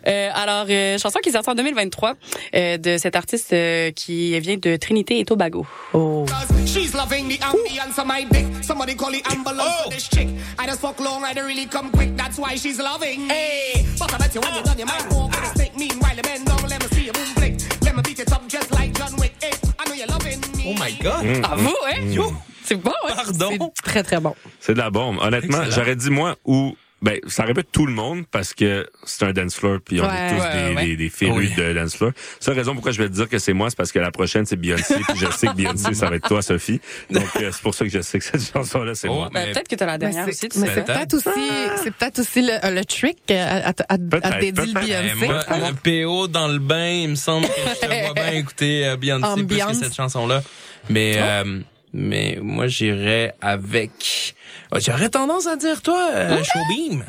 Euh, 0.07 0.29
alors, 0.33 0.65
euh, 0.69 0.97
chanson 0.97 1.19
qui 1.19 1.29
est 1.29 1.33
sortie 1.33 1.49
en 1.49 1.55
2023 1.55 2.13
euh, 2.55 2.77
de 2.77 2.97
cet 2.97 3.15
artiste 3.15 3.53
euh, 3.53 3.91
qui 3.91 4.39
vient 4.39 4.57
de 4.57 4.75
Trinité 4.75 5.19
et 5.19 5.25
Tobago. 5.25 5.65
Oh. 5.93 6.25
She's 6.65 6.93
loving 6.93 7.27
the 7.29 7.39
ambience 7.43 7.99
of 7.99 8.05
my 8.07 8.25
dick. 8.31 8.45
Somebody 8.63 8.95
call 8.95 9.11
the 9.11 9.21
ambulance 9.31 9.83
for 9.83 9.89
this 9.91 10.09
chick. 10.09 10.27
I 10.59 10.65
just 10.65 10.79
fuck 10.79 10.99
long, 10.99 11.23
I 11.23 11.33
don't 11.33 11.45
really 11.45 11.67
come 11.67 11.91
quick. 11.91 12.15
That's 12.17 12.37
why 12.37 12.55
she's 12.55 12.79
loving. 12.79 13.29
Hey, 13.29 13.85
but 13.99 14.13
I 14.13 14.17
bet 14.17 14.33
you 14.33 14.41
when 14.41 14.53
you're 14.55 14.63
done, 14.63 14.79
you 14.79 14.85
might 14.85 15.05
walk 15.11 15.31
with 15.31 15.43
a 15.43 15.47
stick. 15.55 15.77
Meanwhile, 15.77 16.15
the 16.15 16.23
men 16.23 16.45
down, 16.45 16.67
let 16.69 16.81
me 16.81 16.87
see 16.95 17.05
you 17.05 17.11
boom 17.11 17.25
flick. 17.35 17.59
Let 17.83 17.95
me 17.95 18.01
beat 18.01 18.19
it 18.19 18.31
up 18.31 18.47
just 18.47 18.71
like 18.71 18.93
John 18.97 19.15
Wick. 19.17 19.33
Hey, 19.41 19.51
I 19.79 19.87
know 19.87 19.93
you're 19.93 20.07
loving 20.07 20.41
me. 20.57 20.63
Oh 20.67 20.79
my 20.79 20.91
God. 21.03 21.25
Mm. 21.25 21.45
À 21.45 21.55
vous, 21.55 21.75
hein? 21.85 22.33
C'est 22.63 22.75
bon, 22.75 22.91
hein? 23.07 23.13
Pardon? 23.15 23.71
Très, 23.83 24.03
très 24.03 24.19
bon. 24.19 24.35
C'est 24.59 24.73
de 24.73 24.79
la 24.79 24.89
bombe. 24.89 25.17
Honnêtement, 25.21 25.63
j'aurais 25.69 25.95
dit 25.95 26.09
moi 26.09 26.35
ou 26.45 26.75
ben 27.03 27.19
ça 27.27 27.43
répète 27.43 27.67
tout 27.71 27.85
le 27.85 27.91
monde 27.93 28.23
parce 28.31 28.53
que 28.55 28.87
c'est 29.03 29.25
un 29.25 29.33
dance 29.33 29.55
floor 29.55 29.79
puis 29.85 29.99
on 30.01 30.05
Ouais. 30.05 30.09
est 30.15 30.29
tous 30.29 30.41
Ouais, 30.41 30.69
des, 30.69 30.75
ouais. 30.75 30.85
des, 30.87 30.95
des 30.95 31.09
férus 31.09 31.49
Oui. 31.49 31.55
de 31.63 31.73
dance 31.73 31.95
floor. 31.95 32.11
Seule 32.39 32.55
raison 32.55 32.73
pourquoi 32.73 32.91
je 32.93 33.01
vais 33.03 33.09
te 33.09 33.13
dire 33.13 33.27
que 33.29 33.37
c'est 33.39 33.53
moi, 33.53 33.69
c'est 33.69 33.75
parce 33.75 33.91
que 33.91 33.99
la 33.99 34.09
prochaine 34.09 34.45
c'est 34.45 34.55
Beyoncé 34.55 34.95
puis 34.95 35.17
je 35.19 35.29
sais 35.31 35.47
que 35.47 35.53
Beyoncé 35.55 35.93
ça 35.93 36.09
va 36.09 36.15
être 36.15 36.27
toi 36.27 36.41
Sophie. 36.41 36.79
Donc 37.11 37.27
euh, 37.35 37.49
c'est 37.51 37.61
pour 37.61 37.75
ça 37.75 37.83
que 37.85 37.91
je 37.91 37.99
sais 38.01 38.17
que 38.19 38.23
cette 38.25 38.51
chanson 38.53 38.83
là 38.83 38.95
c'est 38.95 39.09
Oh, 39.09 39.15
moi. 39.15 39.29
Ben, 39.33 39.45
mais- 39.47 39.51
peut-être 39.53 39.67
que 39.67 39.75
t'as 39.75 39.85
la 39.85 39.91
Mais 39.93 39.97
dernière 39.99 40.27
aussi, 40.27 40.37
c'est 40.37 40.49
tu 40.49 40.59
mais 40.59 40.67
sais. 40.67 40.73
c'est 40.75 40.85
peut-être 40.85 41.13
aussi, 41.13 41.49
c'est 41.83 41.91
peut-être 41.93 42.19
aussi 42.19 42.41
le, 42.41 42.65
euh, 42.65 42.71
le 42.71 42.85
trick 42.85 43.17
euh, 43.31 43.35
à, 43.65 43.69
à, 43.69 43.73
à, 43.89 43.93
à 43.93 44.39
dédier 44.39 44.73
Beyoncé. 44.73 45.25
moi, 45.27 45.43
le 45.49 46.03
PO 46.05 46.27
dans 46.29 46.47
le 46.47 46.59
bain, 46.59 46.87
il 46.89 47.09
me 47.09 47.15
semble 47.15 47.45
que 47.47 47.51
je 47.75 47.79
te 47.81 47.85
vois 48.05 48.13
bien 48.13 48.31
écouter 48.33 48.87
euh, 48.87 48.95
Beyoncé 48.95 49.43
plus 49.43 49.57
que 49.59 49.73
cette 49.73 49.93
chanson-là. 49.95 50.41
Mais 50.89 51.15
euh, 51.17 51.59
mais 51.93 52.39
moi 52.41 52.67
j'irais 52.67 53.35
avec. 53.41 54.35
Oh, 54.73 54.79
J'aurais 54.79 55.09
tendance 55.09 55.47
à 55.47 55.55
dire 55.55 55.81
toi, 55.81 56.09
euh, 56.11 56.43
Showbeam, 56.43 57.03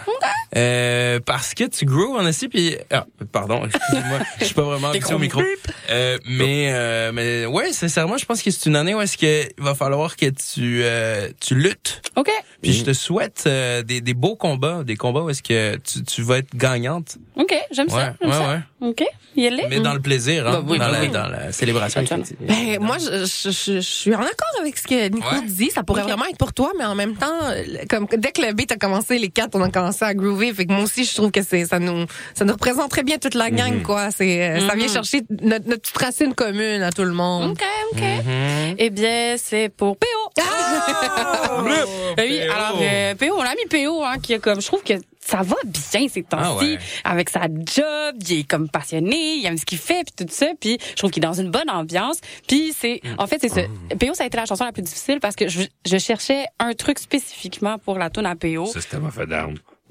euh, 0.57 1.21
parce 1.25 1.55
que 1.55 1.65
tu 1.65 1.85
grow 1.85 2.19
en 2.19 2.27
aussi 2.27 2.49
puis 2.49 2.77
ah, 2.91 3.07
pardon, 3.33 3.65
excusez-moi, 3.65 4.19
je 4.41 4.45
suis 4.45 4.55
pas 4.55 4.63
vraiment 4.63 4.89
habitué 4.89 5.15
au 5.15 5.19
micro. 5.19 5.43
Euh, 5.91 6.19
mais 6.27 6.71
euh, 6.73 7.13
mais 7.13 7.47
ouais, 7.47 7.73
sincèrement, 7.73 8.17
je 8.17 8.25
pense 8.25 8.43
que 8.43 8.51
c'est 8.51 8.69
une 8.69 8.77
année 8.77 8.95
où 8.95 9.01
est-ce 9.01 9.17
que 9.17 9.49
il 9.57 9.65
va 9.65 9.75
falloir 9.75 10.17
que 10.17 10.27
tu 10.27 10.83
euh, 10.83 11.29
tu 11.41 11.55
luttes. 11.55 12.03
OK. 12.17 12.31
Puis 12.65 12.73
je 12.73 12.85
te 12.85 12.93
souhaite 12.93 13.45
euh, 13.47 13.83
des, 13.83 14.01
des 14.01 14.15
beaux 14.15 14.37
combats, 14.37 14.83
des 14.85 14.97
combats 14.97 15.21
où 15.23 15.31
est-ce 15.31 15.43
que 15.43 15.77
tu, 15.77 16.03
tu 16.03 16.23
vas 16.23 16.39
être 16.39 16.55
gagnante. 16.57 17.17
OK, 17.37 17.55
j'aime 17.71 17.87
Ouais, 17.87 17.93
ça. 17.93 18.15
j'aime 18.21 18.31
ouais, 18.31 18.37
ça. 18.37 18.49
ouais. 18.81 18.89
OK. 18.89 19.05
Il 19.37 19.45
est 19.47 19.51
là? 19.51 19.65
Mais 19.69 19.81
dans 19.81 19.95
le 19.95 20.01
plaisir, 20.01 20.47
hein, 20.47 20.53
Bah 20.53 20.65
oui, 20.67 20.79
dans, 20.79 20.85
bah 20.87 20.93
la, 20.93 21.01
oui. 21.01 21.09
dans 21.09 21.27
la 21.27 21.51
célébration. 21.53 22.03
Ben, 22.41 22.79
moi, 22.81 22.99
je, 22.99 23.25
je, 23.27 23.51
je, 23.51 23.81
suis 23.81 24.15
en 24.15 24.21
accord 24.21 24.61
avec 24.61 24.77
ce 24.79 24.85
que 24.87 25.09
Nico 25.09 25.27
Ouais. 25.29 25.43
dit. 25.49 25.71
Ça 25.71 25.83
pourrait 25.83 26.03
vraiment 26.03 26.25
être 26.27 26.37
pour 26.39 26.53
toi, 26.53 26.71
mais 26.79 26.85
en 26.85 26.95
même 26.95 27.17
temps, 27.17 27.39
comme 27.91 28.07
dès 28.17 28.31
que 28.33 28.43
le 28.43 28.53
beat 28.53 28.71
a 28.73 28.77
commencé, 28.77 29.19
les 29.19 29.29
quatre, 29.31 29.57
on 29.57 29.63
a 29.63 29.71
commencé 29.71 30.05
à 30.05 30.15
groover. 30.15 30.53
Fait 30.55 30.67
que 30.67 30.73
moi 30.73 30.83
aussi, 30.85 31.05
je 31.05 31.15
trouve 31.15 31.31
que 31.33 31.43
c'est 31.43 31.65
ça 31.67 31.79
nous 31.81 32.07
ça 32.35 32.45
nous 32.45 32.53
représente 32.53 32.91
très 32.91 33.03
bien 33.03 33.19
toute 33.19 33.35
la 33.35 33.51
gang, 33.51 33.83
quoi. 33.83 34.11
C'est 34.13 34.43
euh, 34.43 34.69
ça 34.69 34.75
vient 34.77 34.87
Mhm. 34.87 34.93
chercher 34.93 35.23
notre, 35.43 35.67
notre 35.69 35.83
petite 35.83 35.99
racine 35.99 36.35
commune 36.35 36.83
à 36.83 36.93
tout 36.93 37.03
le 37.05 37.13
monde. 37.13 37.53
OK, 37.53 37.63
OK. 37.93 38.01
Mhm. 38.01 38.75
Eh 38.79 38.91
bien, 38.91 39.35
c'est 39.37 39.69
pour 39.69 39.97
PO. 39.97 40.07
Ben 42.17 42.27
oui, 42.29 42.41
alors 42.55 42.79
euh, 42.81 43.15
PO, 43.15 43.37
mon 43.37 43.43
ami 43.43 43.61
PO, 43.71 44.03
hein, 44.05 44.17
qui 44.23 44.35
a 44.35 44.39
comme, 44.39 44.61
je 44.61 44.67
trouve 44.67 44.83
que 44.83 44.95
ça 45.21 45.39
va 45.43 45.57
bien 45.65 46.07
ces 46.09 46.23
temps-ci 46.23 46.45
Ah 46.45 46.55
ouais. 46.57 46.79
avec 47.05 47.31
sa 47.31 47.43
job, 47.45 48.17
il 48.29 48.41
est 48.41 48.45
comme 48.49 48.69
passionné, 48.69 49.37
il 49.37 49.47
aime 49.47 49.57
ce 49.57 49.65
qu'il 49.65 49.79
fait 49.79 50.05
puis 50.05 50.27
tout 50.27 50.33
ça, 50.33 50.49
puis 50.61 50.79
je 50.91 50.97
trouve 50.97 51.11
qu'il 51.11 51.25
est 51.25 51.27
dans 51.27 51.33
une 51.33 51.51
bonne 51.51 51.71
ambiance. 51.71 52.21
Puis 52.47 52.75
c'est 52.79 53.01
en 53.19 53.27
fait 53.27 53.39
c'est 53.41 53.49
ça. 53.49 53.63
PO 53.99 54.13
ça 54.15 54.25
a 54.25 54.27
été 54.27 54.37
la 54.37 54.45
chanson 54.45 54.65
la 54.65 54.73
plus 54.73 54.83
difficile 54.83 55.21
parce 55.21 55.35
que 55.35 55.49
je, 55.49 55.63
je 55.87 55.97
cherchais 55.99 56.45
un 56.59 56.75
truc 56.75 56.99
spécifiquement 56.99 57.79
pour 57.79 57.99
la 57.99 58.11
tune 58.11 58.27
à 58.27 58.37
PO. 58.37 58.67
Ça, 58.67 58.81
c'était 58.83 58.99
ma 58.99 59.11
fait 59.11 59.27
down. 59.27 59.59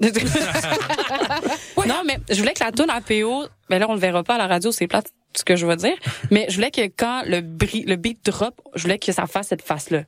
non, 1.86 2.02
mais 2.04 2.18
je 2.30 2.36
voulais 2.38 2.52
que 2.52 2.62
la 2.64 2.72
tune 2.72 2.90
à 2.90 3.00
PO, 3.00 3.44
ben 3.70 3.78
là 3.78 3.86
on 3.88 3.94
le 3.94 4.00
verra 4.00 4.22
pas 4.22 4.34
à 4.34 4.38
la 4.38 4.46
radio, 4.46 4.72
c'est 4.72 4.86
plate 4.86 5.06
ce 5.36 5.44
que 5.44 5.56
je 5.56 5.66
veux 5.66 5.76
dire, 5.76 5.96
mais 6.30 6.46
je 6.48 6.54
voulais 6.56 6.70
que 6.70 6.82
quand 6.96 7.22
le 7.26 7.40
bri- 7.40 7.84
le 7.86 7.96
beat 7.96 8.24
drop, 8.24 8.60
je 8.76 8.82
voulais 8.82 8.98
que 8.98 9.10
ça 9.10 9.26
fasse 9.26 9.48
cette 9.48 9.62
face 9.62 9.90
là. 9.90 10.02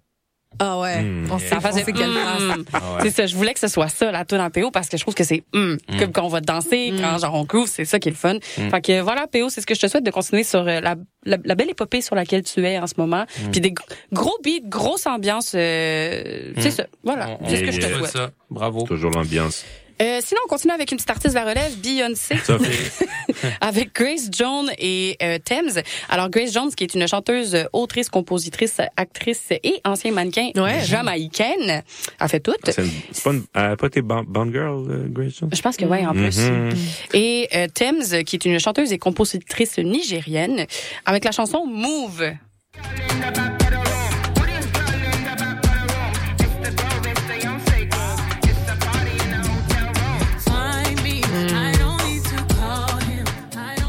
Ah 0.59 0.79
ouais. 0.81 1.03
Hmm. 1.03 1.29
On 1.31 1.39
sait, 1.39 1.49
Ça 1.49 1.57
on 1.59 1.61
faisait 1.61 1.85
sait 1.85 1.93
quelle 1.93 2.09
mm. 2.11 2.15
face. 2.15 2.59
Ah 2.73 2.79
ouais. 2.95 2.99
C'est 3.03 3.11
ça, 3.11 3.27
je 3.27 3.37
voulais 3.37 3.53
que 3.53 3.61
ce 3.61 3.69
soit 3.69 3.89
ça, 3.89 4.11
la 4.11 4.25
tune 4.25 4.41
en 4.41 4.49
PO, 4.49 4.71
parce 4.71 4.89
que 4.89 4.97
je 4.97 5.03
trouve 5.03 5.15
que 5.15 5.23
c'est 5.25 5.45
mm, 5.53 5.75
comme 5.99 6.13
quand 6.13 6.25
on 6.25 6.29
va 6.29 6.41
danser, 6.41 6.95
quand 6.99 7.19
genre 7.19 7.35
on 7.35 7.45
groove, 7.45 7.69
c'est 7.69 7.85
ça 7.85 7.99
qui 7.99 8.09
est 8.09 8.13
le 8.13 8.17
fun. 8.17 8.39
Fait 8.43 8.81
que 8.81 9.01
voilà, 9.03 9.27
PO, 9.27 9.51
c'est 9.51 9.61
ce 9.61 9.67
que 9.67 9.75
je 9.75 9.81
te 9.81 9.87
souhaite 9.87 10.05
de 10.05 10.11
continuer 10.11 10.45
sur 10.45 10.61
euh, 10.61 10.81
la, 10.81 10.95
la, 11.25 11.37
la 11.45 11.55
belle 11.55 11.69
épopée 11.71 12.01
sur 12.01 12.15
laquelle 12.15 12.43
tu 12.43 12.65
es 12.67 12.79
en 12.79 12.87
ce 12.87 12.95
moment. 12.97 13.27
Puis 13.53 13.61
des 13.61 13.71
gr- 13.71 13.83
gros 14.13 14.37
beats, 14.43 14.61
grosse 14.65 15.07
ambiance, 15.07 15.53
euh, 15.55 16.53
c'est 16.59 16.71
ça. 16.71 16.87
Voilà, 17.05 17.39
c'est 17.47 17.57
ce 17.59 17.63
que 17.63 17.71
je 17.73 17.81
te 17.81 17.87
souhaite. 17.95 18.07
ça. 18.11 18.31
Bravo. 18.51 18.83
Toujours 18.87 19.11
l'ambiance. 19.11 19.65
Euh, 20.03 20.21
sinon, 20.23 20.41
on 20.45 20.49
continue 20.49 20.75
avec 20.75 20.91
une 20.93 20.97
petite 20.99 21.11
artiste 21.11 21.35
de 21.35 21.41
la 21.41 21.47
relève, 21.47 21.75
Beyoncé, 21.79 22.37
avec 23.61 23.95
Grace 23.95 24.29
Jones 24.31 24.71
et 24.79 25.17
euh, 25.23 25.39
Thames. 25.43 25.83
Alors, 26.09 26.29
Grace 26.29 26.53
Jones, 26.53 26.71
qui 26.75 26.85
est 26.85 26.95
une 26.95 27.07
chanteuse, 27.09 27.55
euh, 27.55 27.65
autrice, 27.73 28.09
compositrice, 28.11 28.79
actrice 28.97 29.45
et 29.51 29.81
ancien 29.85 30.13
mannequin 30.13 30.51
Ouais. 30.57 30.85
jamaïcaine, 30.85 31.83
a 32.19 32.29
fait 32.29 32.41
tout. 32.41 32.53
C'est 32.65 32.79
une- 32.85 32.91
c'est 33.13 33.25
pas, 33.25 33.31
une- 33.33 33.45
elle 33.55 33.63
a 33.73 33.77
pas 33.77 33.87
été 33.87 34.03
Bond 34.03 34.51
Girl, 34.53 34.87
euh, 34.91 35.07
Grace 35.09 35.33
Jones? 35.41 35.51
Je 35.53 35.63
pense 35.63 35.77
que 35.77 35.85
oui, 35.87 36.07
en 36.07 36.13
plus. 36.13 36.39
Mhm. 36.41 36.71
Et 37.15 37.49
euh, 37.55 37.67
Thames, 37.73 38.23
qui 38.25 38.37
est 38.37 38.45
une 38.45 38.59
chanteuse 38.61 38.93
et 38.93 38.99
compositrice 38.99 39.79
nigérienne, 39.79 40.67
avec 41.07 41.25
la 41.25 41.33
chanson 41.33 41.67
Move. 41.67 42.33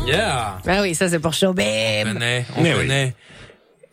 Yeah. 0.08 0.58
Ben 0.66 0.82
oui, 0.82 0.96
ça 0.96 1.10
c'est 1.10 1.20
pour 1.20 1.30
On 1.30 1.34
Showbim. 1.34 1.64
connaît, 2.14 2.46
on 2.58 2.62
Mais 2.62 2.74
oui. 2.74 2.80
connaît. 2.82 3.14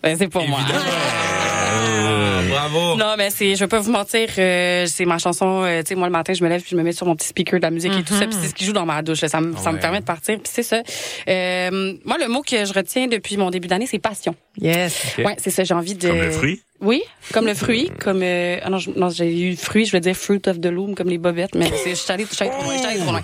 Ben, 0.02 0.16
c'est 0.18 0.28
pour 0.28 0.46
moi. 0.46 0.60
Ah, 0.68 2.40
bravo. 2.48 2.96
Non, 2.96 3.14
mais 3.16 3.30
c'est, 3.30 3.56
je 3.56 3.64
pas 3.64 3.80
vous 3.80 3.90
mentir, 3.90 4.28
euh, 4.38 4.86
c'est 4.86 5.04
ma 5.06 5.18
chanson. 5.18 5.62
euh, 5.64 5.80
tu 5.82 5.88
sais, 5.88 5.94
moi 5.94 6.06
le 6.08 6.12
matin, 6.12 6.32
je 6.34 6.44
me 6.44 6.48
lève 6.48 6.60
puis 6.60 6.70
je 6.72 6.76
me 6.76 6.82
mets 6.82 6.92
sur 6.92 7.06
mon 7.06 7.16
petit 7.16 7.28
speaker 7.28 7.58
de 7.58 7.64
la 7.64 7.70
musique 7.70 7.92
et 7.92 8.02
tout 8.02 8.14
ça, 8.14 8.26
puis 8.26 8.36
c'est 8.40 8.48
ce 8.48 8.54
qui 8.54 8.64
joue 8.64 8.72
dans 8.72 8.86
ma 8.86 9.02
douche. 9.02 9.22
là. 9.22 9.28
Ça 9.28 9.40
me, 9.40 9.56
ça 9.56 9.72
me 9.72 9.78
permet 9.78 10.00
de 10.00 10.04
partir. 10.04 10.36
Puis 10.38 10.50
c'est 10.52 10.62
ça. 10.62 10.82
Euh, 11.28 11.94
moi, 12.04 12.16
le 12.20 12.28
mot 12.28 12.42
que 12.42 12.64
je 12.64 12.72
retiens 12.72 13.06
depuis 13.06 13.36
mon 13.36 13.50
début 13.50 13.66
d'année, 13.68 13.86
c'est 13.86 13.98
passion. 13.98 14.34
Yes. 14.60 15.16
Ouais, 15.18 15.36
c'est 15.38 15.50
ça. 15.50 15.64
J'ai 15.64 15.74
envie 15.74 15.94
de. 15.94 16.08
Comme 16.08 16.18
le 16.20 16.30
fruit? 16.30 16.62
Oui, 16.84 17.02
comme 17.32 17.46
le 17.46 17.54
fruit, 17.54 17.90
comme 17.98 18.20
euh, 18.22 18.58
ah 18.62 18.68
non, 18.70 18.78
je- 18.78 18.90
non 18.90 19.08
j'ai 19.08 19.32
eu 19.50 19.56
fruit, 19.56 19.86
je 19.86 19.92
veux 19.92 20.00
dire 20.00 20.14
fruit 20.14 20.40
of 20.46 20.60
the 20.60 20.66
loom 20.66 20.94
comme 20.94 21.08
les 21.08 21.18
bobettes, 21.18 21.54
mais 21.54 21.70
c'est 21.82 21.90
je 21.90 21.94
suis 21.96 22.12
allée 22.12 22.26
trop 22.26 22.44
loin, 22.44 22.72
je 22.74 22.78
suis 22.78 22.86
allée 22.86 23.00
trop 23.00 23.10
loin. 23.12 23.22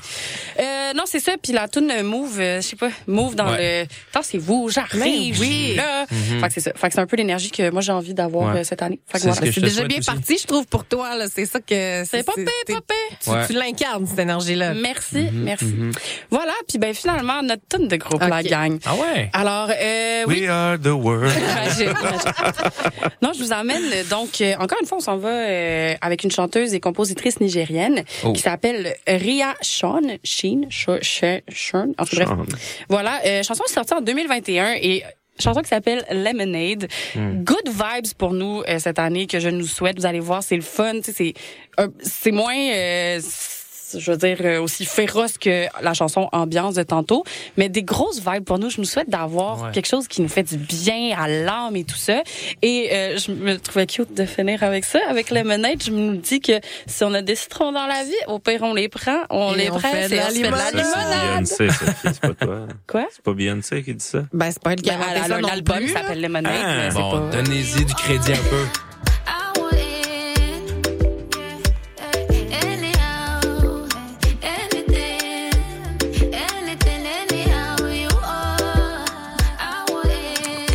Euh, 0.59 0.93
non, 0.95 1.05
c'est 1.07 1.21
ça, 1.21 1.33
puis 1.43 1.53
la 1.53 1.69
tune 1.69 1.91
euh, 1.91 2.03
move, 2.03 2.41
euh, 2.41 2.57
je 2.61 2.67
sais 2.67 2.77
pas, 2.77 2.91
move 3.07 3.35
dans 3.37 3.51
Ouais. 3.51 3.83
le 3.83 3.89
Attends, 4.13 4.23
c'est 4.25 4.39
vous, 4.39 4.69
j'arrive, 4.71 5.01
Mais 5.01 5.39
oui. 5.39 5.75
là. 5.77 6.07
Mhm. 6.11 6.41
Fait 6.41 6.49
que 6.49 6.55
c'est 6.55 6.61
ça. 6.61 6.73
Fait 6.75 6.89
que 6.89 6.95
c'est 6.95 7.01
un 7.01 7.07
peu 7.07 7.17
l'énergie 7.17 7.51
que 7.51 7.71
moi 7.71 7.81
j'ai 7.83 7.93
envie 7.93 8.15
d'avoir 8.15 8.55
Ouais. 8.55 8.61
euh, 8.61 8.65
cette 8.65 8.83
année. 8.83 8.99
Fait 9.07 9.15
que 9.15 9.19
C'est 9.19 9.29
voilà. 9.29 9.37
ce 9.37 9.41
que 9.41 9.47
je 9.51 9.61
C'est 9.61 9.61
déjà 9.61 9.85
bien 9.85 9.99
aussi. 9.99 10.07
parti, 10.07 10.39
je 10.41 10.47
trouve, 10.47 10.67
pour 10.67 10.85
toi. 10.87 11.17
là. 11.17 11.27
C'est 11.33 11.47
ça 11.47 11.61
que... 11.61 12.03
C'est 12.11 12.25
pas 12.25 12.33
pire. 12.35 12.47
Tu, 13.23 13.31
Ouais. 13.31 13.47
tu 13.47 13.53
l'incarnes, 13.53 14.07
cette 14.07 14.19
énergie-là. 14.19 14.75
Merci, 14.75 15.17
Mhm, 15.19 15.43
merci. 15.45 15.75
Voilà, 16.31 16.53
puis 16.69 16.79
ben 16.79 16.95
finalement 16.95 17.43
notre 17.43 17.63
tune 17.69 17.89
de 17.89 17.97
groupe 17.97 18.21
la 18.23 18.43
gang. 18.43 18.79
Ah 18.87 18.95
ouais? 18.95 19.31
Alors 19.33 19.69
euh, 19.71 20.25
oui, 20.27 20.41
We 20.43 20.49
are 20.49 20.79
the 20.79 20.87
world. 20.89 21.33
Non, 23.23 23.33
je 23.35 23.43
vous 23.43 23.50
emmène 23.53 23.83
euh, 23.93 24.05
donc 24.05 24.41
euh, 24.41 24.55
encore 24.59 24.79
une 24.81 24.87
fois 24.87 24.99
on 24.99 25.01
s'en 25.01 25.17
va 25.17 25.29
euh, 25.31 25.95
avec 26.01 26.25
une 26.25 26.31
chanteuse 26.31 26.75
et 26.75 26.81
compositrice 26.81 27.41
nigérienne 27.41 28.05
Oh. 28.25 28.33
qui 28.33 28.43
s'appelle 28.43 28.95
Ria 29.07 29.55
Sean, 29.61 30.01
Sheen, 30.25 30.67
Sh- 30.71 31.01
Sh- 31.03 31.43
Sean, 31.55 31.93
en 31.99 32.05
tout 32.05 32.17
cas, 32.17 32.25
bref. 32.27 32.85
Voilà, 32.89 33.21
euh, 33.27 33.43
chanson 33.43 33.65
sortie 33.67 33.95
en 33.95 34.01
2021 34.01 34.75
et 34.81 35.03
chanson 35.39 35.61
qui 35.63 35.69
s'appelle 35.69 36.05
Lemonade. 36.11 36.89
Good 37.17 37.69
vibes 37.69 38.13
pour 38.19 38.33
nous 38.33 38.63
euh, 38.69 38.79
cette 38.79 38.99
année 38.99 39.27
que 39.27 39.41
je 39.41 39.49
nous 39.49 39.67
souhaite. 39.67 39.99
Vous 39.99 40.07
allez 40.07 40.21
voir, 40.21 40.43
c'est 40.43 40.57
le 40.57 40.63
fun, 40.63 40.95
c'est 41.03 41.33
un- 41.79 41.89
c'est 42.03 42.31
moins 42.33 42.55
euh, 42.75 43.21
je 43.99 44.11
veux 44.11 44.17
dire 44.17 44.39
euh, 44.43 44.61
aussi 44.61 44.85
féroce 44.85 45.39
que 45.39 45.67
la 45.83 45.95
chanson 45.95 46.29
ambiance 46.33 46.75
de 46.75 46.83
tantôt, 46.83 47.25
mais 47.57 47.69
des 47.69 47.83
grosses 47.83 48.21
vibes 48.21 48.45
pour 48.45 48.59
nous. 48.59 48.71
Je 48.71 48.79
nous 48.79 48.87
souhaite 48.87 49.09
d'avoir 49.11 49.63
Ouais. 49.65 49.71
quelque 49.73 49.89
chose 49.89 50.07
qui 50.09 50.23
nous 50.23 50.29
fait 50.29 50.43
du 50.43 50.57
bien 50.57 51.17
à 51.19 51.29
l'âme 51.29 51.77
et 51.77 51.85
tout 51.85 51.97
ça. 51.97 52.23
Et 52.63 52.89
euh, 52.93 53.19
je 53.19 53.33
me 53.33 53.57
trouvais 53.59 53.87
cute 53.87 54.15
de 54.15 54.25
finir 54.25 54.63
avec 54.63 54.85
ça, 54.85 55.01
avec 55.09 55.31
Lemonade. 55.31 55.83
Je 55.83 55.91
me 55.91 56.17
dis 56.17 56.41
que 56.41 56.53
si 56.87 57.05
on 57.05 57.13
a 57.15 57.23
des 57.23 57.35
citrons 57.35 57.73
dans 57.73 57.87
la 57.87 58.05
vie, 58.05 58.13
au 58.29 58.39
pire 58.39 58.61
on 58.63 58.75
les 58.75 58.89
prend, 58.89 59.23
on 59.31 59.55
Et 59.55 59.59
les 59.65 59.71
on 59.71 59.79
prend, 59.79 59.89
et 59.93 60.09
la 60.09 60.31
limonade. 60.31 60.85
c'est 61.47 61.67
Beyoncé, 61.67 61.69
c'est 62.05 62.21
pas 62.21 62.35
toi. 62.35 62.67
Quoi? 62.87 63.07
C'est 63.11 63.23
pas 63.23 63.33
Beyoncé 63.33 63.83
qui 63.83 63.95
dit 63.95 64.05
ça? 64.05 64.21
Ben, 64.33 64.51
c'est 64.51 64.63
pas 64.63 64.73
elle 64.73 64.83
qui 64.83 64.91
Ben, 64.91 64.99
a 65.01 65.23
a 65.35 65.37
un 65.39 65.45
album 65.45 65.79
qui 65.81 65.89
s'appelle 65.89 66.21
Lemonade, 66.21 66.53
Ah, 66.55 66.89
c'est 66.91 66.95
Bon, 66.99 67.11
pas... 67.31 67.37
donnez-y 67.37 67.85
du 67.85 67.95
crédit 67.95 68.33
un 68.33 68.49
peu. 68.51 68.65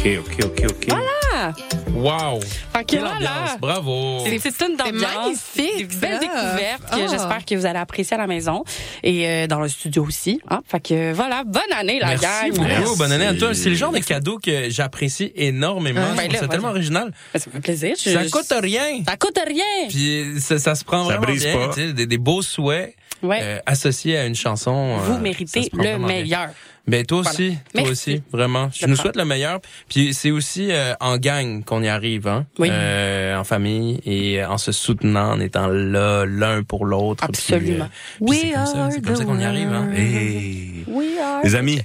Ok, 0.06 0.38
ok, 0.44 0.64
ok. 0.69 0.86
Voilà! 0.90 1.53
Wow. 1.95 2.40
Fait 2.41 2.80
que 2.82 2.86
Quelle 2.86 2.99
voilà. 2.99 3.15
ambiance. 3.15 3.60
Bravo. 3.60 4.19
C'est 4.23 4.30
des 4.30 4.38
petites 4.40 4.57
tunes 4.57 4.76
d'ambiance, 4.77 5.15
magnifique, 5.15 5.88
des 5.88 5.95
belles 5.98 6.14
ça. 6.14 6.19
découvertes 6.19 6.82
que 6.91 6.95
Ah. 6.95 7.07
j'espère 7.10 7.45
que 7.45 7.56
vous 7.56 7.65
allez 7.65 7.80
apprécier 7.80 8.14
à 8.15 8.19
la 8.19 8.27
maison 8.27 8.64
et 9.02 9.27
euh, 9.27 9.48
dans 9.48 9.60
le 9.60 9.68
studio 9.68 10.03
aussi. 10.06 10.40
Hein? 10.49 10.61
Fait 10.68 10.80
que 10.80 11.11
voilà, 11.14 11.44
bonne 11.44 11.61
année 11.76 11.98
la 11.99 12.07
Merci 12.10 12.26
gang. 12.26 12.49
beaucoup. 12.52 12.64
Merci. 12.68 12.98
Bonne 12.99 13.11
année 13.14 13.26
à 13.26 13.34
toi. 13.34 13.53
C'est 13.56 13.69
le 13.69 13.76
genre 13.76 13.91
de 13.91 13.99
cadeau 13.99 14.38
que 14.38 14.69
j'apprécie 14.69 15.32
énormément. 15.36 16.02
Ah, 16.03 16.11
Je 16.11 16.18
ben 16.18 16.22
trouve 16.23 16.34
là, 16.34 16.40
ça 16.40 16.45
voilà. 16.45 16.52
tellement 16.52 16.69
original. 16.69 17.11
Ben, 17.34 17.40
Ça 17.40 17.45
me 17.48 17.52
fait 17.53 17.61
plaisir. 17.61 17.95
Je- 17.98 18.10
Ça 18.11 18.23
je- 18.23 18.30
coûte 18.30 18.53
rien. 18.61 19.03
Ça 19.07 19.18
coûte 19.18 19.40
rien. 19.45 19.88
Puis 19.90 20.36
ça, 20.40 20.60
ça 20.60 20.76
se 20.76 20.84
prend 20.86 20.99
Ça 21.07 21.15
vraiment 21.18 21.23
brise 21.23 21.44
bien. 21.44 21.57
pas. 21.57 21.73
tu 21.73 21.82
sais, 21.82 21.94
Des, 21.94 22.06
des 22.06 22.18
beaux 22.19 22.44
souhaits 22.44 22.94
Ouais. 23.23 23.40
euh, 23.41 23.60
associés 23.65 24.18
à 24.18 24.26
une 24.26 24.36
chanson. 24.36 24.98
Vous 24.99 25.11
euh, 25.14 25.15
ça 25.15 25.19
méritez 25.22 25.64
se 25.64 25.69
prend 25.69 25.77
le 25.82 25.90
vraiment 25.90 26.07
bien. 26.07 26.18
meilleur. 26.18 26.49
Ben 26.88 27.03
toi 27.06 27.22
Voilà. 27.24 27.32
aussi, 27.40 27.49
toi 27.52 27.60
Merci. 27.84 27.91
aussi, 27.91 28.24
vraiment. 28.32 28.70
Je 28.74 28.86
nous 28.86 28.95
souhaite 28.95 29.16
le 29.16 29.26
meilleur. 29.26 29.60
Puis 29.90 30.14
c'est 30.14 30.30
aussi 30.32 30.72
euh, 30.72 30.94
en 30.99 31.18
gang 31.18 31.64
qu'on 31.64 31.82
y 31.82 31.88
arrive, 31.88 32.28
hein. 32.28 32.45
Oui. 32.60 32.70
Euh, 32.72 33.36
en 33.38 33.44
famille 33.44 33.99
et 34.06 34.44
en 34.45 34.57
se 34.60 34.72
soutenant, 34.72 35.32
en 35.34 35.40
étant 35.40 35.68
là 35.68 36.26
l'un 36.26 36.62
pour 36.64 36.86
l'autre. 36.86 37.24
Absolument. 37.24 37.90
Puis, 38.26 38.28
euh, 38.28 38.28
puis 38.30 38.38
c'est 38.40 38.53
comme 38.53 38.66
ça, 38.68 38.90
c'est 38.91 39.02
comme 39.02 39.16
ça 39.16 39.26
qu'on 39.26 39.40
y 39.40 39.44
arrive, 39.44 39.70
hein. 39.70 39.90
Hey. 39.95 40.84
We 40.88 41.07
are. 41.20 41.41
Les 41.44 41.56
amis. 41.56 41.82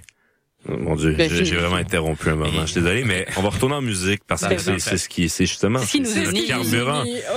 Oh, 0.69 0.77
Mon 0.77 0.95
Dieu, 0.95 1.15
Ben, 1.17 1.31
j'ai 1.31 1.57
vraiment 1.57 1.77
interrompu 1.77 2.29
un 2.29 2.35
moment. 2.37 2.61
Je 2.61 2.73
suis 2.73 2.83
désolé, 2.83 3.03
mais 3.05 3.25
on 3.39 3.41
va 3.43 3.49
retourner 3.49 3.77
en 3.77 3.81
musique 3.81 4.21
parce 4.27 4.43
que 4.43 4.49
Ben, 4.51 4.59
c'est 4.59 4.79
c'est 4.79 4.99
ce 4.99 5.09
qui, 5.09 5.31
c'est 5.31 5.47
justement, 5.47 5.79
Ce 5.79 5.91
qui 5.93 6.01
nous 6.01 6.07
c'est 6.11 6.25
le 6.25 6.31
unit. 6.33 6.47
carburant. 6.47 7.03
Oh. 7.07 7.37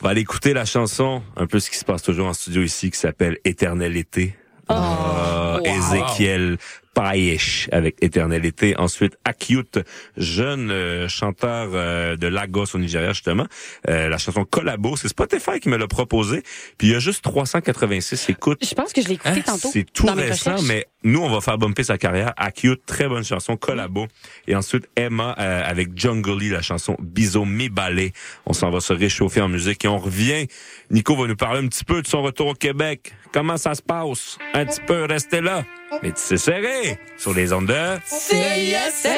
On 0.00 0.04
va 0.04 0.10
aller 0.10 0.22
écouter 0.22 0.54
la 0.54 0.64
chanson, 0.64 1.20
un 1.36 1.46
peu 1.46 1.60
ce 1.60 1.68
qui 1.68 1.76
se 1.76 1.84
passe 1.84 2.02
toujours 2.02 2.26
en 2.26 2.32
studio 2.32 2.62
ici, 2.62 2.90
qui 2.90 2.98
s'appelle 2.98 3.36
Éternel 3.44 3.98
été. 3.98 4.34
Ah, 4.66 5.43
wow. 5.64 5.76
Ézéchiel 5.76 6.58
Payesh 6.94 7.68
avec 7.72 7.96
Éternel 8.02 8.44
été. 8.44 8.76
Ensuite, 8.78 9.16
Acute, 9.24 9.80
jeune 10.16 10.70
euh, 10.70 11.08
chanteur 11.08 11.70
euh, 11.72 12.16
de 12.16 12.28
Lagos 12.28 12.66
au 12.74 12.78
Nigeria 12.78 13.12
justement. 13.12 13.46
Euh, 13.88 14.08
la 14.08 14.18
chanson 14.18 14.44
Collabo, 14.44 14.96
c'est 14.96 15.08
Spotify 15.08 15.58
qui 15.60 15.68
me 15.68 15.76
l'a 15.76 15.88
proposé. 15.88 16.42
Puis 16.78 16.88
il 16.88 16.92
y 16.92 16.94
a 16.96 17.00
juste 17.00 17.22
386 17.24 18.28
écoutes. 18.28 18.64
Je 18.64 18.74
pense 18.74 18.92
que 18.92 19.02
je 19.02 19.08
l'ai 19.08 19.14
écouté 19.14 19.40
Hein? 19.40 19.42
tantôt. 19.44 19.70
C'est 19.72 19.84
tout 19.92 20.06
dans 20.06 20.14
récent, 20.14 20.62
mais 20.68 20.86
nous, 21.02 21.20
on 21.20 21.28
va 21.28 21.40
faire 21.40 21.58
bumper 21.58 21.82
sa 21.82 21.98
carrière. 21.98 22.32
Acute, 22.36 22.86
très 22.86 23.08
bonne 23.08 23.24
chanson, 23.24 23.56
collabo. 23.56 24.06
Et 24.46 24.56
ensuite, 24.56 24.88
Emma 24.96 25.34
euh, 25.38 25.62
avec 25.64 25.90
Jungle 25.98 26.38
Lee, 26.38 26.48
la 26.48 26.62
chanson 26.62 26.96
Bizo 27.00 27.44
Mi 27.44 27.68
Ballet. 27.68 28.12
On 28.46 28.52
s'en 28.52 28.70
va 28.70 28.80
se 28.80 28.92
réchauffer 28.92 29.40
en 29.40 29.48
musique 29.48 29.84
et 29.84 29.88
on 29.88 29.98
revient. 29.98 30.46
Nico 30.90 31.14
va 31.16 31.26
nous 31.26 31.36
parler 31.36 31.58
un 31.58 31.66
petit 31.68 31.84
peu 31.84 32.00
de 32.00 32.06
son 32.06 32.22
retour 32.22 32.46
au 32.48 32.54
Québec. 32.54 33.12
Comment 33.32 33.56
ça 33.56 33.74
se 33.74 33.82
passe? 33.82 34.38
Un 34.54 34.64
petit 34.64 34.80
peu, 34.86 35.04
restez 35.04 35.40
là. 35.40 35.53
Mais 36.02 36.10
tu 36.10 36.20
sais 36.20 36.36
serré 36.36 36.98
sur 37.16 37.34
les 37.34 37.52
ondes 37.52 37.66
de 37.66 37.98
CISM. 38.04 39.10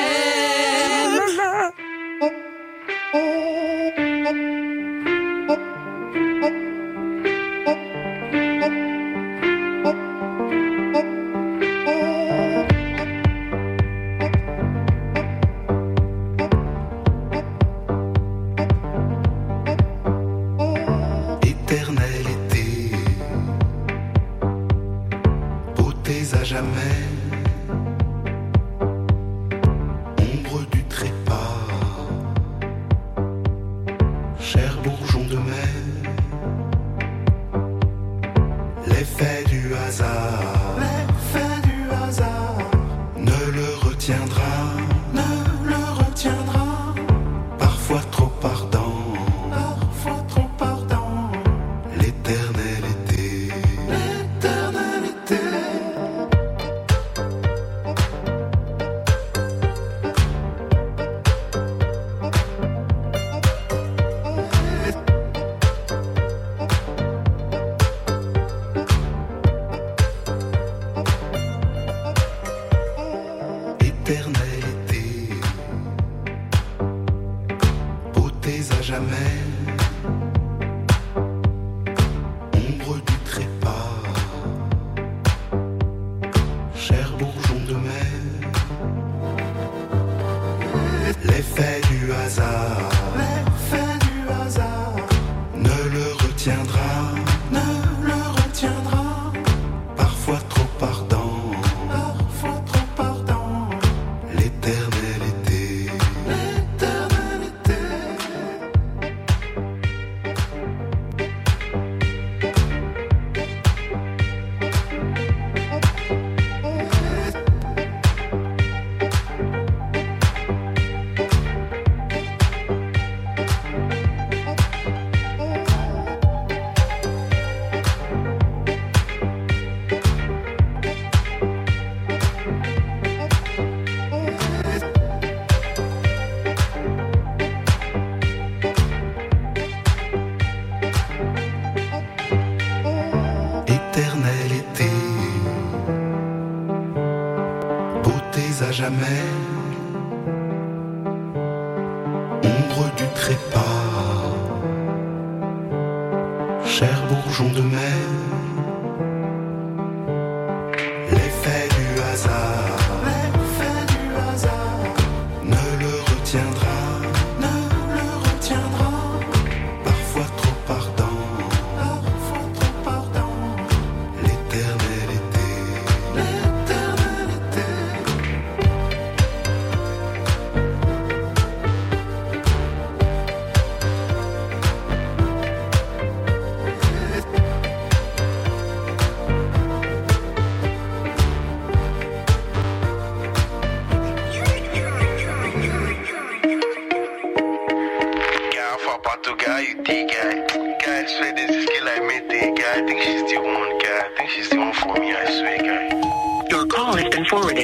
Jamais. 26.57 27.05
Ombre 30.27 30.61
du 30.73 30.83
trépas, 30.85 31.59
cher 34.41 34.73
bourgeon 34.83 35.25
de 35.33 35.39
mer, 35.53 35.77
l'effet 38.87 39.45
du 39.53 39.63
hasard, 39.87 40.77
l'effet 40.83 41.59
du 41.69 41.79
hasard. 42.03 42.59
Ne 43.29 43.41
le 43.59 43.69
retiendra, 43.87 44.57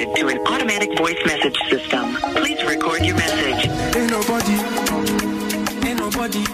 forwarded 0.02 0.16
to 0.16 0.28
an 0.28 0.46
automatic 0.46 0.96
voice 0.96 1.18
message 1.26 1.56
system. 1.70 2.14
Please 2.34 2.62
record 2.64 3.04
your 3.04 3.16
message. 3.16 3.68
Ain't 3.96 4.10
nobody, 4.10 4.56
ain't 5.88 5.98
nobody 5.98 6.44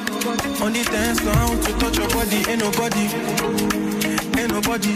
on 0.62 0.72
the 0.72 0.84
dance 0.90 1.20
floor 1.20 1.56
to 1.56 1.72
touch 1.78 1.98
your 1.98 2.08
body. 2.08 2.44
Ain't 2.48 2.60
nobody, 2.60 3.06
ain't 4.38 4.52
nobody 4.52 4.94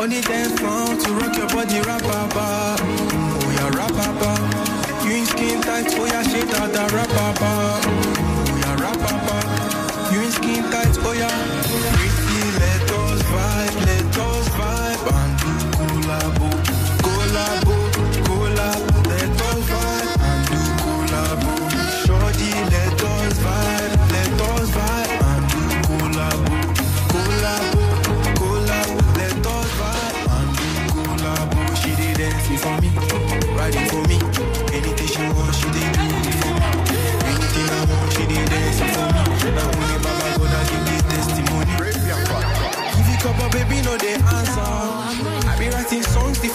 on 0.00 0.08
the 0.10 0.20
dance 0.26 0.58
floor 0.58 0.96
to 0.96 1.12
rock 1.14 1.36
your 1.36 1.48
body. 1.48 1.80
Rap 1.80 2.02
baba, 2.02 2.76
oh 2.80 3.50
yeah, 3.56 3.70
rap 3.76 3.92
baba. 3.92 4.32
You 5.04 5.16
in 5.16 5.26
skin 5.26 5.60
tight, 5.62 5.92
oh 5.98 6.06
yeah, 6.06 6.22
shit 6.22 6.52
out 6.54 6.72
the 6.72 6.94
rap 6.94 7.08
baba. 7.08 7.80
Oh 7.84 8.58
yeah, 8.58 8.80
rap 8.80 8.98
baba. 8.98 10.14
You 10.14 10.22
in 10.22 10.30
skin 10.30 10.62
tight, 10.70 10.96
oh 11.00 11.12
yeah. 11.12 12.11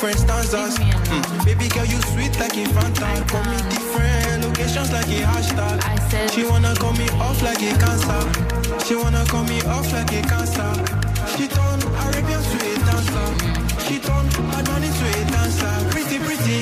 Different 0.08 0.30
stanzas. 0.30 0.78
Mm. 0.80 1.46
Baby 1.46 1.68
girl, 1.70 1.86
you 1.86 2.00
sweet 2.12 2.40
like 2.40 2.56
a 2.56 2.64
Fanta. 2.76 3.28
Call 3.28 3.44
me 3.44 3.58
different 3.70 4.46
locations 4.46 4.92
like 4.92 5.08
a 5.08 5.20
hashtag. 5.28 5.84
I 5.84 6.00
said 6.10 6.32
She 6.32 6.44
wanna 6.44 6.74
call 6.76 6.94
me 6.94 7.08
off 7.20 7.42
like 7.42 7.62
a 7.62 7.72
cancer. 7.78 8.22
She 8.86 8.96
wanna 8.96 9.26
call 9.26 9.44
me 9.44 9.62
off 9.64 9.92
like 9.92 10.12
a 10.12 10.22
cancer. 10.22 10.72
She 11.36 11.48
turn 11.48 11.80
Arabian 12.04 12.42
to 12.52 12.58
a 12.58 12.74
dancer. 12.88 13.28
She 13.86 14.00
turn 14.00 14.26
bad 14.52 14.68
man 14.68 14.84
into 14.84 15.06
a 15.08 15.24
dancer. 15.32 15.74
Pretty, 15.92 16.20
pretty, 16.20 16.60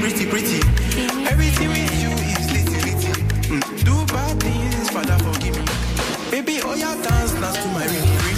pretty, 0.00 0.26
pretty. 0.26 0.60
Everything 1.28 1.68
with 1.68 1.94
you 2.02 2.12
is 2.32 2.46
litty, 2.54 2.78
litty. 2.86 3.12
Mm. 3.52 3.84
Do 3.84 3.94
bad 4.12 4.40
things, 4.40 4.90
Father 4.90 5.18
forgive 5.24 5.56
me. 5.56 5.64
Baby, 6.30 6.60
oh 6.64 6.74
yeah, 6.74 6.94
dance, 7.02 7.32
dance 7.32 7.58
to 7.62 7.68
my 7.68 7.84
rhythm. 7.84 8.33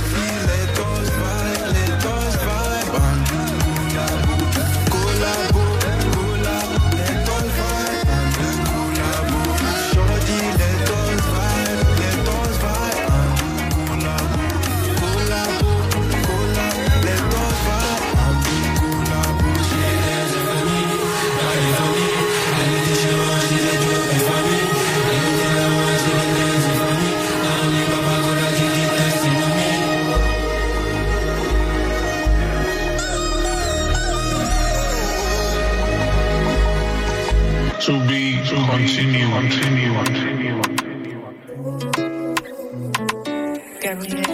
Continue, 38.77 39.27
continue, 39.31 39.90
continue. 39.94 40.55
Ils 43.82 44.26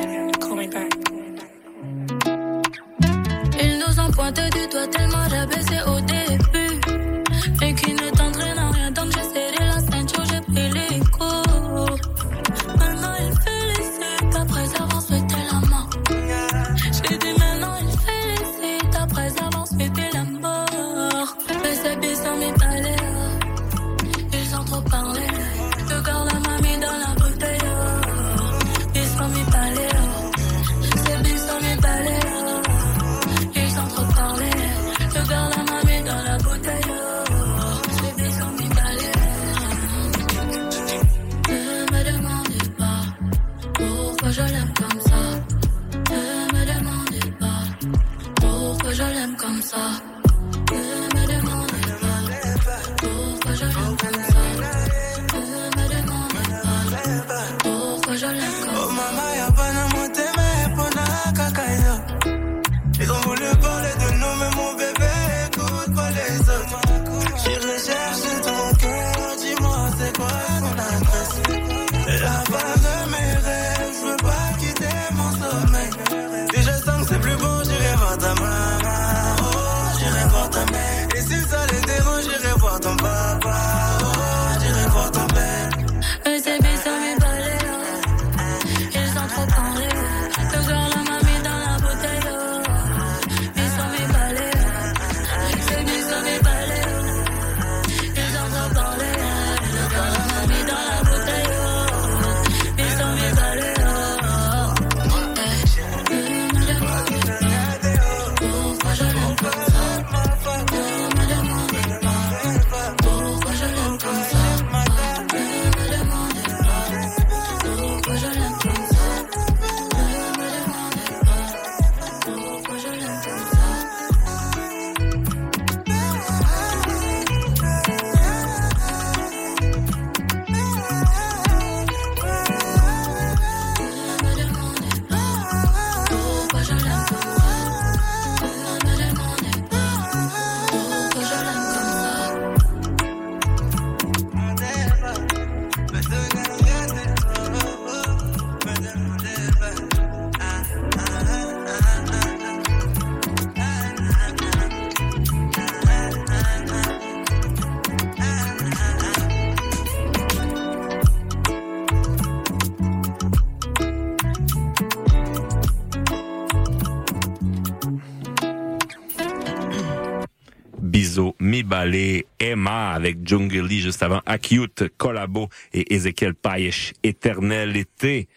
Mibale, 171.73 172.25
Emma 172.39 172.91
avec 172.91 173.27
Jungeli 173.27 173.81
juste 173.81 174.03
avant 174.03 174.21
Acute, 174.27 174.85
Collabo 174.99 175.49
et 175.73 175.95
Ezekiel 175.95 176.35
Payesh, 176.35 176.93
Éternel 177.03 177.77
été. 177.77 178.29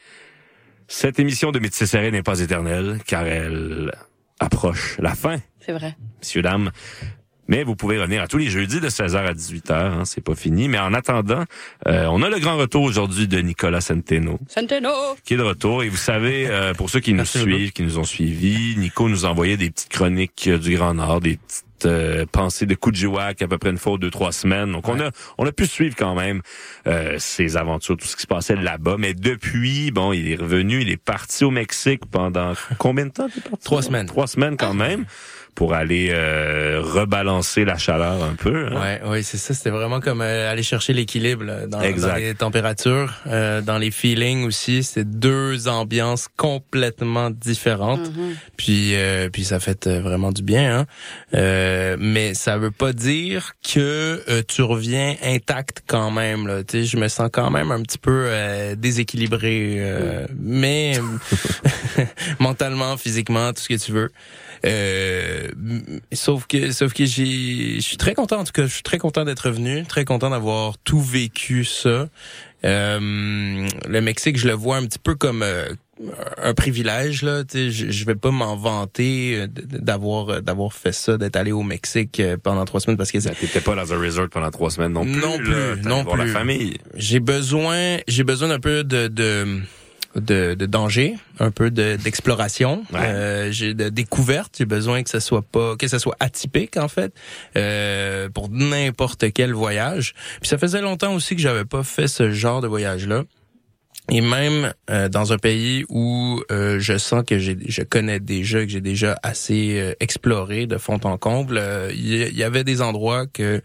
Cette 0.87 1.19
émission 1.19 1.51
de 1.51 1.59
Métis 1.59 1.89
Serré 1.89 2.11
n'est 2.11 2.23
pas 2.23 2.39
éternelle 2.39 2.99
car 3.05 3.25
elle 3.25 3.91
approche 4.39 4.97
la 4.99 5.15
fin, 5.15 5.37
C'est 5.59 5.73
vrai. 5.73 5.97
messieurs, 6.19 6.43
dames. 6.43 6.71
Mais 7.47 7.63
vous 7.63 7.75
pouvez 7.75 7.99
revenir 7.99 8.23
à 8.23 8.27
tous 8.27 8.37
les 8.37 8.47
jeudis 8.49 8.79
de 8.79 8.89
16h 8.89 9.17
à 9.17 9.33
18h, 9.33 9.73
hein, 9.73 10.05
c'est 10.05 10.23
pas 10.23 10.33
fini. 10.33 10.67
Mais 10.67 10.79
en 10.79 10.93
attendant, 10.93 11.43
euh, 11.87 12.07
on 12.09 12.23
a 12.23 12.29
le 12.29 12.39
grand 12.39 12.57
retour 12.57 12.83
aujourd'hui 12.83 13.27
de 13.27 13.37
Nicolas 13.39 13.81
Centeno 13.81 14.39
Centeno! 14.47 14.89
qui 15.23 15.35
est 15.35 15.37
de 15.37 15.43
retour. 15.43 15.83
Et 15.83 15.89
vous 15.89 15.97
savez, 15.97 16.47
euh, 16.47 16.73
pour 16.73 16.89
ceux 16.89 17.01
qui 17.01 17.13
nous 17.13 17.25
suivent, 17.25 17.71
qui 17.71 17.83
nous 17.83 17.99
ont 17.99 18.03
suivis, 18.03 18.75
Nico 18.77 19.09
nous 19.09 19.25
a 19.25 19.29
envoyé 19.29 19.57
des 19.57 19.69
petites 19.69 19.91
chroniques 19.91 20.49
du 20.49 20.75
Grand 20.75 20.95
Nord, 20.95 21.21
des 21.21 21.37
petites 21.37 21.64
euh, 21.83 22.25
pensées 22.31 22.65
de 22.65 22.75
Kujiwak 22.75 23.41
à 23.41 23.47
peu 23.47 23.57
près 23.57 23.69
une 23.69 23.77
fois 23.77 23.93
ou 23.93 23.97
deux, 23.97 24.09
trois 24.09 24.31
semaines. 24.31 24.71
Donc 24.71 24.87
on 24.87 24.99
a 24.99 25.09
on 25.37 25.45
a 25.45 25.51
pu 25.51 25.65
suivre 25.65 25.95
quand 25.97 26.15
même 26.15 26.41
euh, 26.87 27.15
ses 27.19 27.57
aventures, 27.57 27.97
tout 27.97 28.07
ce 28.07 28.15
qui 28.15 28.21
se 28.21 28.27
passait 28.27 28.55
là-bas. 28.55 28.95
Mais 28.97 29.13
depuis, 29.13 29.91
bon, 29.91 30.13
il 30.13 30.31
est 30.31 30.35
revenu, 30.35 30.81
il 30.81 30.89
est 30.89 31.01
parti 31.01 31.43
au 31.43 31.51
Mexique 31.51 32.05
pendant 32.09 32.53
combien 32.77 33.07
de 33.07 33.11
temps? 33.11 33.27
parti? 33.27 33.65
Trois 33.65 33.81
semaines. 33.81 34.05
Trois 34.05 34.27
semaines 34.27 34.57
quand 34.57 34.73
même 34.73 35.05
pour 35.55 35.73
aller 35.73 36.09
euh, 36.11 36.81
rebalancer 36.83 37.63
la 37.65 37.77
chaleur 37.77 38.21
un 38.23 38.35
peu. 38.35 38.67
hein. 38.67 38.99
Ouais, 39.03 39.09
ouais, 39.09 39.23
c'est 39.23 39.37
ça. 39.37 39.53
C'était 39.53 39.69
vraiment 39.69 40.01
comme 40.01 40.21
euh, 40.21 40.51
aller 40.51 40.63
chercher 40.63 40.93
l'équilibre 40.93 41.43
là, 41.45 41.65
dans, 41.65 41.81
Exact. 41.81 42.09
dans 42.09 42.15
les 42.17 42.35
températures, 42.35 43.13
euh, 43.27 43.61
dans 43.61 43.77
les 43.77 43.89
feelings 43.89 44.45
aussi. 44.45 44.83
C'est 44.83 45.09
deux 45.09 45.67
ambiances 45.69 46.27
complètement 46.35 47.29
différentes. 47.31 48.11
Puis, 48.57 48.95
euh, 48.95 49.29
puis 49.29 49.45
ça 49.45 49.59
fait 49.59 49.87
euh, 49.87 50.01
vraiment 50.01 50.31
du 50.31 50.43
bien. 50.43 50.79
Hein? 50.79 50.85
Euh, 51.33 51.95
mais 51.99 52.33
ça 52.33 52.57
veut 52.57 52.71
pas 52.71 52.91
dire 52.93 53.53
que 53.63 54.21
euh, 54.29 54.41
tu 54.47 54.61
reviens 54.61 55.15
intact 55.23 55.83
quand 55.87 56.11
même. 56.11 56.47
Là. 56.47 56.63
Tu 56.63 56.79
sais, 56.79 56.83
je 56.83 56.97
me 56.97 57.07
sens 57.07 57.29
quand 57.31 57.49
même 57.49 57.71
un 57.71 57.81
petit 57.81 57.97
peu 57.97 58.25
euh, 58.27 58.75
déséquilibré, 58.75 59.75
euh, 59.79 60.25
mais 60.37 60.99
mentalement, 62.39 62.97
physiquement, 62.97 63.53
tout 63.53 63.61
ce 63.61 63.69
que 63.69 63.75
tu 63.83 63.91
veux. 63.91 64.11
Euh, 64.65 65.47
sauf 66.11 66.47
que, 66.47 66.71
sauf 66.71 66.93
que 66.93 67.05
j'ai, 67.05 67.75
je 67.75 67.81
suis 67.81 67.97
très 67.97 68.15
content. 68.15 68.39
En 68.39 68.43
tout 68.43 68.51
cas, 68.51 68.63
je 68.63 68.73
suis 68.73 68.83
très 68.83 68.97
content 68.97 69.23
d'être 69.23 69.47
revenu, 69.47 69.85
très 69.85 70.05
content 70.05 70.29
d'avoir 70.29 70.77
tout 70.79 71.01
vécu 71.01 71.63
ça. 71.65 72.09
Euh, 72.63 73.67
le 73.87 74.01
Mexique, 74.01 74.37
je 74.37 74.47
le 74.47 74.53
vois 74.53 74.77
un 74.77 74.85
petit 74.85 74.97
peu 74.97 75.13
comme 75.13 75.43
euh, 75.43 75.67
un 76.41 76.55
privilège 76.55 77.21
là. 77.21 77.43
Je, 77.53 77.69
je 77.69 78.05
vais 78.05 78.15
pas 78.15 78.31
m'en 78.31 78.55
vanter 78.55 79.37
euh, 79.37 79.47
d'avoir 79.47 80.29
euh, 80.29 80.41
d'avoir 80.41 80.73
fait 80.73 80.91
ça, 80.93 81.17
d'être 81.17 81.35
allé 81.35 81.51
au 81.51 81.61
Mexique 81.61 82.19
pendant 82.41 82.65
trois 82.65 82.79
semaines 82.79 82.97
parce 82.97 83.11
que 83.11 83.19
T'étais 83.19 83.61
pas 83.61 83.75
dans 83.75 83.93
un 83.93 83.99
resort 83.99 84.29
pendant 84.29 84.49
trois 84.49 84.71
semaines 84.71 84.93
non 84.93 85.03
plus. 85.03 85.21
non 85.21 85.37
plus, 85.37 85.81
non 85.83 86.05
plus. 86.05 86.25
la 86.25 86.27
famille. 86.27 86.77
J'ai 86.95 87.19
besoin, 87.19 87.97
j'ai 88.07 88.23
besoin 88.23 88.47
d'un 88.47 88.59
peu 88.59 88.83
de 88.83 89.09
de 89.09 89.59
de, 90.15 90.53
de 90.53 90.65
danger, 90.65 91.15
un 91.39 91.51
peu 91.51 91.71
de 91.71 91.97
d'exploration, 91.97 92.83
euh, 92.93 93.51
j'ai 93.51 93.73
de 93.73 93.89
découverte. 93.89 94.55
J'ai 94.57 94.65
besoin 94.65 95.03
que 95.03 95.09
ça 95.09 95.19
soit 95.19 95.41
pas, 95.41 95.75
que 95.75 95.87
ça 95.87 95.99
soit 95.99 96.15
atypique 96.19 96.77
en 96.77 96.87
fait, 96.87 97.13
euh, 97.57 98.29
pour 98.29 98.49
n'importe 98.49 99.31
quel 99.33 99.53
voyage. 99.53 100.13
Puis 100.41 100.49
ça 100.49 100.57
faisait 100.57 100.81
longtemps 100.81 101.13
aussi 101.13 101.35
que 101.35 101.41
j'avais 101.41 101.65
pas 101.65 101.83
fait 101.83 102.07
ce 102.07 102.31
genre 102.31 102.61
de 102.61 102.67
voyage 102.67 103.07
là. 103.07 103.23
Et 104.11 104.21
même 104.21 104.71
euh, 104.91 105.09
dans 105.09 105.33
un 105.33 105.37
pays 105.37 105.83
où 105.89 106.39
euh, 106.51 106.79
je 106.79 106.97
sens 106.97 107.23
que 107.25 107.39
j'ai, 107.39 107.57
je 107.67 107.81
connais 107.81 108.19
déjà, 108.19 108.63
que 108.63 108.69
j'ai 108.69 108.81
déjà 108.81 109.17
assez 109.23 109.79
euh, 109.79 109.93
exploré 109.99 110.67
de 110.67 110.77
fond 110.77 110.99
en 111.03 111.17
comble, 111.17 111.57
euh, 111.57 111.91
il 111.95 112.37
y, 112.37 112.43
avait 112.43 112.63
des 112.63 112.81
endroits 112.83 113.25
que 113.25 113.61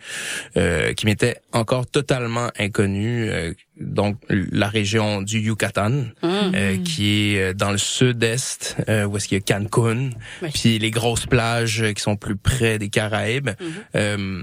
euh, 0.56 0.94
qui 0.94 1.04
m'étaient 1.06 1.36
encore 1.52 1.86
totalement 1.86 2.48
inconnus. 2.58 3.28
euh, 3.30 3.52
donc 3.78 4.16
la 4.28 4.68
région 4.68 5.22
du 5.22 5.40
Yucatan, 5.40 6.04
euh, 6.22 6.76
qui 6.84 7.34
est 7.36 7.54
dans 7.54 7.70
le 7.70 7.78
sud-est, 7.78 8.76
euh, 8.90 9.04
où 9.04 9.16
est-ce 9.16 9.26
qu'il 9.26 9.38
y 9.38 9.40
a 9.40 9.58
Cancun, 9.58 10.10
Oui. 10.42 10.50
puis 10.52 10.78
les 10.78 10.90
grosses 10.90 11.24
plages 11.24 11.84
qui 11.94 12.02
sont 12.02 12.16
plus 12.16 12.36
près 12.36 12.78
des 12.78 12.90
Caraïbes. 12.90 13.50
Euh, 13.94 14.42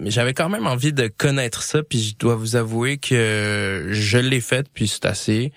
mais 0.00 0.10
j'avais 0.10 0.34
quand 0.34 0.48
même 0.48 0.66
envie 0.66 0.92
de 0.92 1.08
connaître 1.08 1.62
ça, 1.62 1.82
puis 1.82 2.00
je 2.00 2.16
dois 2.16 2.34
vous 2.34 2.56
avouer 2.56 2.98
que 2.98 3.88
je 3.90 4.18
l'ai 4.18 4.40
fait, 4.40 4.66
puis 4.72 4.88
c'est 4.88 5.06
assez. 5.06 5.52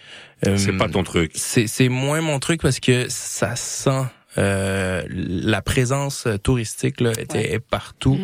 Euh, 0.46 0.58
C'est 0.58 0.74
pas 0.78 0.88
ton 0.88 1.04
truc. 1.04 1.32
C'est 1.36 1.68
c'est 1.68 1.90
moins 1.90 2.22
mon 2.22 2.40
truc 2.40 2.62
parce 2.62 2.80
que 2.80 3.06
ça 3.10 3.56
sent. 3.56 4.06
Euh, 4.38 5.04
la 5.10 5.62
présence 5.62 6.28
touristique 6.44 7.02
là 7.02 7.12
était 7.18 7.54
est 7.54 7.60
partout 7.60 8.18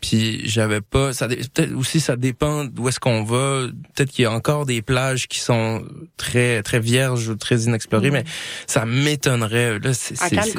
puis 0.00 0.42
j'avais 0.48 0.80
pas 0.80 1.12
ça 1.12 1.28
peut-être 1.28 1.74
aussi 1.76 2.00
ça 2.00 2.16
dépend 2.16 2.64
d'où 2.64 2.88
est-ce 2.88 3.00
qu'on 3.00 3.22
va 3.22 3.66
peut-être 3.94 4.10
qu'il 4.10 4.22
y 4.24 4.26
a 4.26 4.32
encore 4.32 4.66
des 4.66 4.82
plages 4.82 5.28
qui 5.28 5.40
sont 5.40 5.82
très 6.16 6.62
très 6.62 6.80
vierges 6.80 7.28
ou 7.28 7.36
très 7.36 7.60
inexplorées 7.62 8.10
mais 8.10 8.24
ça 8.66 8.84
m'étonnerait 8.86 9.78
là 9.78 9.92
c'est 9.94 10.14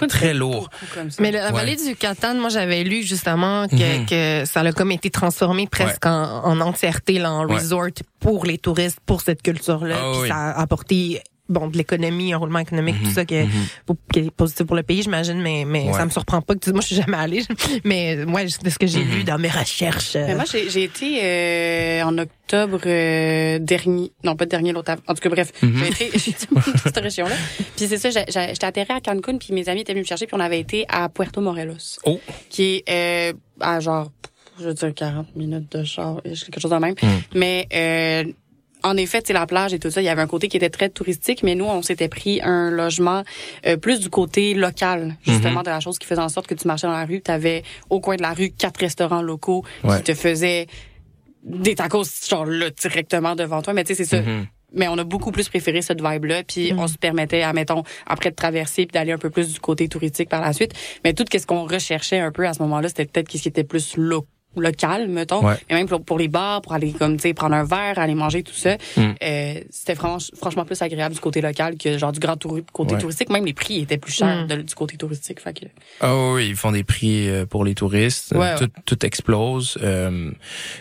très 0.07 0.33
lourd 0.33 0.69
Mais 1.19 1.31
la 1.31 1.47
Ouais. 1.47 1.51
vallée 1.51 1.75
du 1.75 1.83
Yucatan, 1.83 2.35
moi 2.35 2.49
j'avais 2.49 2.83
lu 2.83 3.03
justement 3.03 3.67
que, 3.67 3.75
Mhm. 3.99 4.05
que 4.05 4.45
ça 4.45 4.61
a 4.61 4.71
comme 4.71 4.91
été 4.91 5.09
transformé 5.09 5.67
presque 5.67 6.05
en, 6.05 6.43
en 6.45 6.59
entièreté 6.61 7.19
là, 7.19 7.31
en 7.31 7.45
Ouais. 7.47 7.55
resort 7.55 7.89
pour 8.19 8.45
les 8.45 8.57
touristes, 8.57 8.99
pour 9.05 9.21
cette 9.21 9.41
culture-là. 9.41 9.95
Ah 9.99 10.09
Puis 10.13 10.21
oui. 10.21 10.27
ça 10.29 10.35
a 10.35 10.61
apporté 10.61 11.21
bon 11.49 11.67
de 11.67 11.77
l'économie, 11.77 12.33
un 12.33 12.37
roulement 12.37 12.59
économique, 12.59 12.95
tout 13.01 13.07
Mhm, 13.09 13.13
ça 13.13 13.21
mhm. 13.23 13.49
pour- 13.85 13.97
qui 14.11 14.19
est 14.19 14.31
positif 14.31 14.65
pour 14.65 14.75
le 14.75 14.83
pays, 14.83 15.01
j'imagine. 15.03 15.41
Mais 15.41 15.65
mais 15.65 15.83
Ouais. 15.87 15.93
ça 15.93 16.05
me 16.05 16.09
surprend 16.09 16.41
pas 16.41 16.53
que 16.55 16.59
tu, 16.59 16.71
moi 16.71 16.81
je 16.81 16.87
suis 16.87 16.95
jamais 16.95 17.17
allée, 17.17 17.43
mais 17.83 18.23
ouais 18.23 18.45
de 18.45 18.69
ce 18.69 18.79
que 18.79 18.87
j'ai 18.87 19.03
Mhm. 19.03 19.11
lu 19.15 19.23
dans 19.23 19.37
mes 19.37 19.49
recherches. 19.49 20.15
euh, 20.15 20.25
Mais 20.27 20.35
moi, 20.35 20.45
j'ai 20.49 20.69
j'ai 20.69 20.83
été 20.83 21.19
euh, 21.21 22.03
en 22.03 22.17
octobre 22.17 22.79
euh, 22.85 23.59
dernier. 23.59 24.11
Non, 24.23 24.35
pas 24.35 24.45
dernier, 24.45 24.71
l'autre. 24.71 24.91
En 25.07 25.13
tout 25.13 25.21
cas, 25.21 25.29
bref, 25.29 25.51
Mhm. 25.61 25.83
j'ai 25.83 25.87
été 26.05 26.11
j'ai 26.19 26.31
été 26.31 26.47
dans 26.53 26.61
cette 26.61 26.97
région-là. 26.97 27.35
Puis 27.75 27.87
c'est 27.87 27.97
ça, 27.97 28.09
j'ai- 28.09 28.25
j'ai- 28.29 28.49
j'étais 28.49 28.65
atterrée 28.65 28.93
à 28.93 29.01
Cancun, 29.01 29.37
puis 29.37 29.53
mes 29.53 29.67
amis 29.69 29.81
étaient 29.81 29.93
venus 29.93 30.05
me 30.05 30.07
chercher, 30.07 30.27
puis 30.27 30.35
on 30.35 30.39
avait 30.39 30.59
été 30.59 30.85
à 30.87 31.09
Puerto 31.09 31.41
Morelos, 31.41 31.99
oh 32.05 32.19
qui 32.49 32.83
est 32.87 32.89
euh, 32.89 33.33
à 33.59 33.79
genre, 33.81 34.11
je 34.59 34.65
veux 34.65 34.73
dire, 34.73 34.93
40 34.93 35.35
minutes 35.35 35.71
de 35.75 35.83
char, 35.83 36.21
quelque 36.23 36.59
chose 36.59 36.71
de 36.71 36.77
même. 36.77 36.93
Mm. 37.01 37.07
Mais 37.35 37.67
euh, 37.73 38.23
en 38.83 38.97
effet, 38.97 39.21
c'est 39.25 39.33
la 39.33 39.45
plage 39.47 39.73
et 39.73 39.79
tout 39.79 39.89
ça, 39.89 40.01
il 40.01 40.05
y 40.05 40.09
avait 40.09 40.21
un 40.21 40.27
côté 40.27 40.47
qui 40.49 40.57
était 40.57 40.69
très 40.69 40.89
touristique, 40.89 41.41
mais 41.43 41.55
nous, 41.55 41.65
on 41.65 41.81
s'était 41.81 42.09
pris 42.09 42.41
un 42.41 42.69
logement 42.69 43.23
euh, 43.65 43.77
plus 43.77 43.99
du 43.99 44.09
côté 44.09 44.53
local, 44.53 45.15
justement, 45.23 45.59
Mhm. 45.59 45.63
de 45.65 45.69
la 45.69 45.79
chose 45.79 45.97
qui 45.99 46.05
faisait 46.07 46.21
en 46.21 46.29
sorte 46.29 46.47
que 46.47 46.53
tu 46.55 46.67
marchais 46.67 46.87
dans 46.87 46.93
la 46.93 47.05
rue, 47.05 47.21
tu 47.21 47.31
avais 47.31 47.63
au 47.89 47.99
coin 47.99 48.15
de 48.17 48.21
la 48.21 48.33
rue 48.33 48.49
quatre 48.51 48.79
restaurants 48.79 49.21
locaux 49.21 49.63
Ouais. 49.83 49.97
qui 49.97 50.03
te 50.03 50.13
faisaient 50.13 50.67
des 51.43 51.75
tacos 51.75 52.03
genre 52.29 52.45
là 52.45 52.69
directement 52.69 53.35
devant 53.35 53.61
toi, 53.61 53.73
mais 53.73 53.83
tu 53.83 53.95
sais 53.95 54.03
c'est 54.03 54.17
ça. 54.17 54.21
Mhm. 54.21 54.47
Mais 54.75 54.87
on 54.87 54.97
a 54.97 55.03
beaucoup 55.03 55.31
plus 55.31 55.49
préféré 55.49 55.83
cette 55.83 56.01
vibe-là, 56.01 56.41
puis 56.43 56.73
on 56.75 56.87
se 56.87 56.97
permettait, 56.97 57.43
admettons, 57.43 57.83
après 58.07 58.31
de 58.31 58.35
traverser 58.35 58.87
puis 58.87 58.93
d'aller 58.93 59.11
un 59.11 59.19
peu 59.19 59.29
plus 59.29 59.53
du 59.53 59.59
côté 59.59 59.87
touristique 59.87 60.29
par 60.29 60.41
la 60.41 60.51
suite. 60.51 60.71
Mais 61.03 61.13
tout 61.13 61.25
ce 61.31 61.45
qu'on 61.45 61.65
recherchait 61.67 62.17
un 62.19 62.31
peu 62.31 62.47
à 62.47 62.53
ce 62.53 62.61
moment-là, 62.63 62.87
c'était 62.87 63.05
peut-être 63.05 63.31
ce 63.31 63.37
qui 63.41 63.47
était 63.49 63.63
plus 63.63 63.95
lo- 63.97 64.25
local, 64.61 65.07
mettons. 65.07 65.45
Ouais. 65.45 65.55
Et 65.69 65.73
même 65.73 65.87
pour, 65.87 66.03
pour 66.03 66.17
les 66.19 66.27
bars, 66.27 66.61
pour 66.61 66.73
aller 66.73 66.91
comme 66.93 67.17
tu 67.17 67.23
sais 67.23 67.33
prendre 67.33 67.55
un 67.55 67.63
verre, 67.63 67.97
aller 67.99 68.15
manger 68.15 68.43
tout 68.43 68.53
ça, 68.53 68.75
Mm. 68.97 69.01
euh, 69.23 69.53
c'était 69.69 69.93
franch- 69.95 70.35
franchement 70.35 70.65
plus 70.65 70.81
agréable 70.81 71.15
du 71.15 71.21
côté 71.21 71.41
local 71.41 71.75
que 71.77 71.97
genre 71.97 72.11
du 72.11 72.19
grand 72.19 72.35
touri- 72.35 72.63
côté 72.71 72.93
Ouais. 72.95 72.99
touristique. 73.01 73.29
Même 73.29 73.45
les 73.45 73.53
prix 73.53 73.81
étaient 73.81 73.97
plus 73.97 74.13
chers 74.13 74.43
Mm. 74.43 74.47
de- 74.47 74.61
du 74.61 74.73
côté 74.75 74.97
touristique. 74.97 75.39
Fait 75.39 75.53
que... 75.53 75.65
Ah 76.01 76.15
oui, 76.33 76.47
ils 76.49 76.55
font 76.55 76.71
des 76.71 76.83
prix 76.83 77.29
euh, 77.29 77.45
pour 77.45 77.63
les 77.65 77.75
touristes. 77.75 78.33
Ouais, 78.35 78.55
tout, 78.55 78.67
tout 78.85 79.05
explose. 79.05 79.77
Euh, 79.81 80.31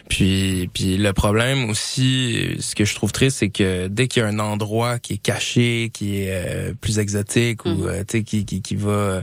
puis, 0.09 0.69
puis 0.73 0.97
le 0.97 1.13
problème 1.13 1.69
aussi, 1.71 2.57
ce 2.61 2.75
que 2.75 2.85
je 2.85 2.95
trouve 2.95 3.13
triste, 3.13 3.39
c'est 3.39 3.49
que 3.51 3.89
dès 3.89 4.09
qu'il 4.09 4.23
y 4.23 4.27
a 4.27 4.29
un 4.29 4.39
endroit 4.39 4.99
qui 4.99 5.15
est 5.15 5.23
caché, 5.23 5.91
qui 5.93 6.23
est 6.23 6.29
euh, 6.31 6.73
plus 6.81 6.99
exotique 6.99 7.65
ou 7.65 7.87
euh, 7.87 8.01
tu 8.07 8.19
sais 8.19 8.23
qui, 8.25 8.45
qui 8.45 8.63
qui 8.63 8.77
va 8.77 9.23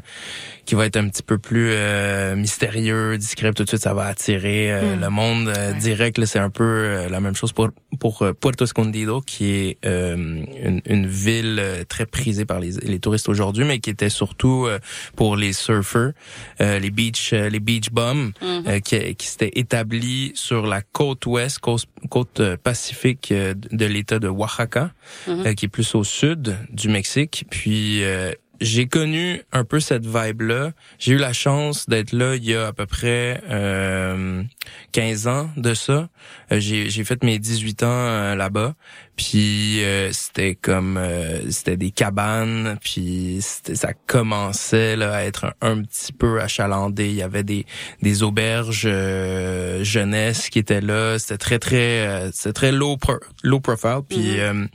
qui 0.65 0.75
va 0.75 0.85
être 0.85 0.97
un 0.97 1.07
petit 1.09 1.23
peu 1.23 1.37
plus 1.37 1.69
euh, 1.71 2.35
mystérieux, 2.35 3.17
discret, 3.17 3.51
tout 3.53 3.63
de 3.63 3.69
suite 3.69 3.81
ça 3.81 3.93
va 3.93 4.05
attirer 4.05 4.38
euh, 4.71 4.95
Mm. 4.95 5.01
le 5.01 5.09
monde 5.09 5.47
euh, 5.49 5.73
direct. 5.73 6.17
là, 6.17 6.25
C'est 6.25 6.39
un 6.39 6.49
peu 6.49 6.63
euh, 6.63 7.09
la 7.09 7.19
même 7.19 7.35
chose 7.35 7.51
pour 7.53 7.69
pour 7.99 8.21
euh, 8.21 8.33
Puerto 8.33 8.63
Escondido, 8.65 9.19
qui 9.21 9.51
est 9.51 9.77
euh, 9.85 10.15
une, 10.15 10.81
une 10.85 11.07
ville 11.07 11.61
très 11.89 12.05
prisée 12.05 12.45
par 12.45 12.59
les, 12.59 12.71
les 12.83 12.99
touristes 12.99 13.27
aujourd'hui, 13.29 13.65
mais 13.65 13.79
qui 13.79 13.89
était 13.89 14.09
surtout 14.09 14.65
euh, 14.67 14.79
pour 15.15 15.35
les 15.35 15.53
surfers, 15.53 16.11
les 16.59 16.89
beach 16.91 17.31
euh, 17.33 17.49
les 17.49 17.59
beach 17.59 17.89
bums, 17.91 18.31
euh, 18.43 18.79
qui, 18.79 19.15
qui 19.15 19.27
s'étaient 19.27 19.51
établis 19.55 20.31
sur 20.35 20.65
la 20.67 20.81
côte 20.81 21.25
ouest, 21.25 21.59
côte, 21.59 21.85
côte 22.09 22.41
pacifique 22.63 23.33
de 23.33 23.85
l'État 23.85 24.19
de 24.19 24.27
Oaxaca, 24.27 24.91
euh, 25.27 25.53
qui 25.53 25.65
est 25.65 25.69
plus 25.69 25.93
au 25.95 26.03
sud 26.03 26.55
du 26.71 26.87
Mexique. 26.89 27.45
Puis 27.49 28.03
euh, 28.03 28.31
j'ai 28.61 28.87
connu 28.87 29.41
un 29.51 29.63
peu 29.63 29.79
cette 29.79 30.05
vibe-là. 30.05 30.71
J'ai 30.97 31.13
eu 31.13 31.17
la 31.17 31.33
chance 31.33 31.87
d'être 31.87 32.11
là 32.11 32.35
il 32.35 32.45
y 32.45 32.55
a 32.55 32.67
à 32.67 32.73
peu 32.73 32.85
près 32.85 33.41
euh, 33.49 34.43
15 34.91 35.27
ans 35.27 35.49
de 35.57 35.73
ça. 35.73 36.09
Euh, 36.51 36.59
j'ai, 36.59 36.89
j'ai 36.89 37.03
fait 37.03 37.23
mes 37.23 37.39
18 37.39 37.83
ans 37.83 37.87
euh, 37.89 38.35
là-bas. 38.35 38.75
Puis 39.15 39.83
euh, 39.83 40.11
c'était 40.13 40.55
comme 40.55 40.95
euh, 40.97 41.51
c'était 41.51 41.75
des 41.75 41.91
cabanes, 41.91 42.77
puis 42.81 43.39
c'était- 43.41 43.75
ça 43.75 43.89
commençait 44.07 44.95
là 44.95 45.13
à 45.13 45.23
être 45.23 45.53
un, 45.61 45.71
un 45.73 45.81
petit 45.81 46.13
peu 46.13 46.39
achalandé. 46.41 47.07
Il 47.09 47.15
y 47.15 47.21
avait 47.21 47.43
des 47.43 47.65
des 48.01 48.23
auberges 48.23 48.83
euh, 48.85 49.83
jeunesse 49.83 50.49
qui 50.49 50.59
étaient 50.59 50.79
là. 50.79 51.19
C'était 51.19 51.37
très 51.37 51.59
très 51.59 52.07
euh, 52.07 52.29
c'était 52.31 52.53
très 52.53 52.71
low 52.71 52.95
pro- 52.95 53.19
low 53.43 53.59
profile. 53.59 53.99
Puis 54.07 54.39
euh, 54.39 54.65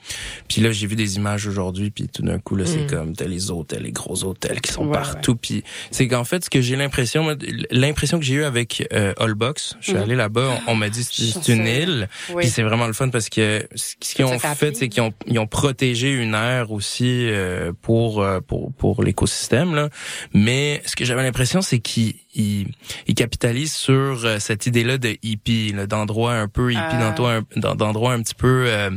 puis 0.46 0.60
là 0.60 0.72
j'ai 0.72 0.86
vu 0.86 0.96
des 0.96 1.16
images 1.16 1.46
aujourd'hui, 1.46 1.90
puis 1.90 2.08
tout 2.08 2.22
d'un 2.22 2.38
coup 2.38 2.56
là 2.56 2.66
c'est 2.66 2.84
Mm. 2.84 2.86
comme 2.90 3.16
t'as 3.16 3.24
les 3.26 3.50
hôtels, 3.50 3.82
les 3.84 3.92
gros 3.92 4.24
hôtels 4.24 4.60
qui 4.60 4.70
sont 4.72 4.84
Ouais, 4.86 4.92
partout. 4.92 5.36
Puis 5.36 5.64
c'est 5.90 6.06
qu'en 6.06 6.24
fait 6.24 6.44
ce 6.44 6.50
que 6.50 6.60
j'ai 6.60 6.76
l'impression, 6.76 7.34
l'impression 7.70 8.18
que 8.18 8.24
j'ai 8.26 8.34
eu 8.34 8.44
avec 8.44 8.86
euh, 8.92 9.14
Allbox, 9.18 9.76
je 9.80 9.84
suis 9.86 9.94
Mhm. 9.94 10.02
allé 10.02 10.14
là-bas, 10.16 10.60
on, 10.66 10.72
on 10.72 10.76
m'a 10.76 10.90
dit 10.90 11.02
c'est 11.02 11.48
une 11.52 11.63
Oui. 12.30 12.42
Puis 12.42 12.48
c'est 12.48 12.62
vraiment 12.62 12.86
le 12.86 12.92
fun 12.92 13.08
parce 13.08 13.28
que 13.28 13.66
ce 13.74 14.14
qu'ils 14.14 14.24
ont 14.24 14.38
fait, 14.38 14.76
c'est 14.76 14.88
qu'ils 14.88 15.02
ont 15.02 15.12
ils 15.26 15.38
ont 15.38 15.46
protégé 15.46 16.10
une 16.12 16.34
aire 16.34 16.70
aussi 16.72 17.28
euh, 17.28 17.72
pour 17.82 18.22
euh, 18.22 18.40
pour 18.40 18.72
pour 18.72 19.02
l'écosystème 19.02 19.74
là. 19.74 19.88
Mais 20.32 20.82
ce 20.86 20.96
que 20.96 21.04
j'avais 21.04 21.22
l'impression, 21.22 21.62
c'est 21.62 21.78
qu'ils 21.78 22.14
ils, 22.34 22.68
ils 23.06 23.14
capitalisent 23.14 23.74
sur 23.74 24.24
euh, 24.24 24.38
cette 24.38 24.66
idée-là 24.66 24.98
de 24.98 25.16
hippie, 25.22 25.72
d'endroit 25.88 26.34
un 26.34 26.48
peu 26.48 26.72
hippie, 26.72 26.80
Ah. 26.82 27.12
d'endroit 27.56 28.12
un, 28.12 28.18
un 28.18 28.22
petit 28.22 28.34
peu 28.34 28.64
euh, 28.66 28.90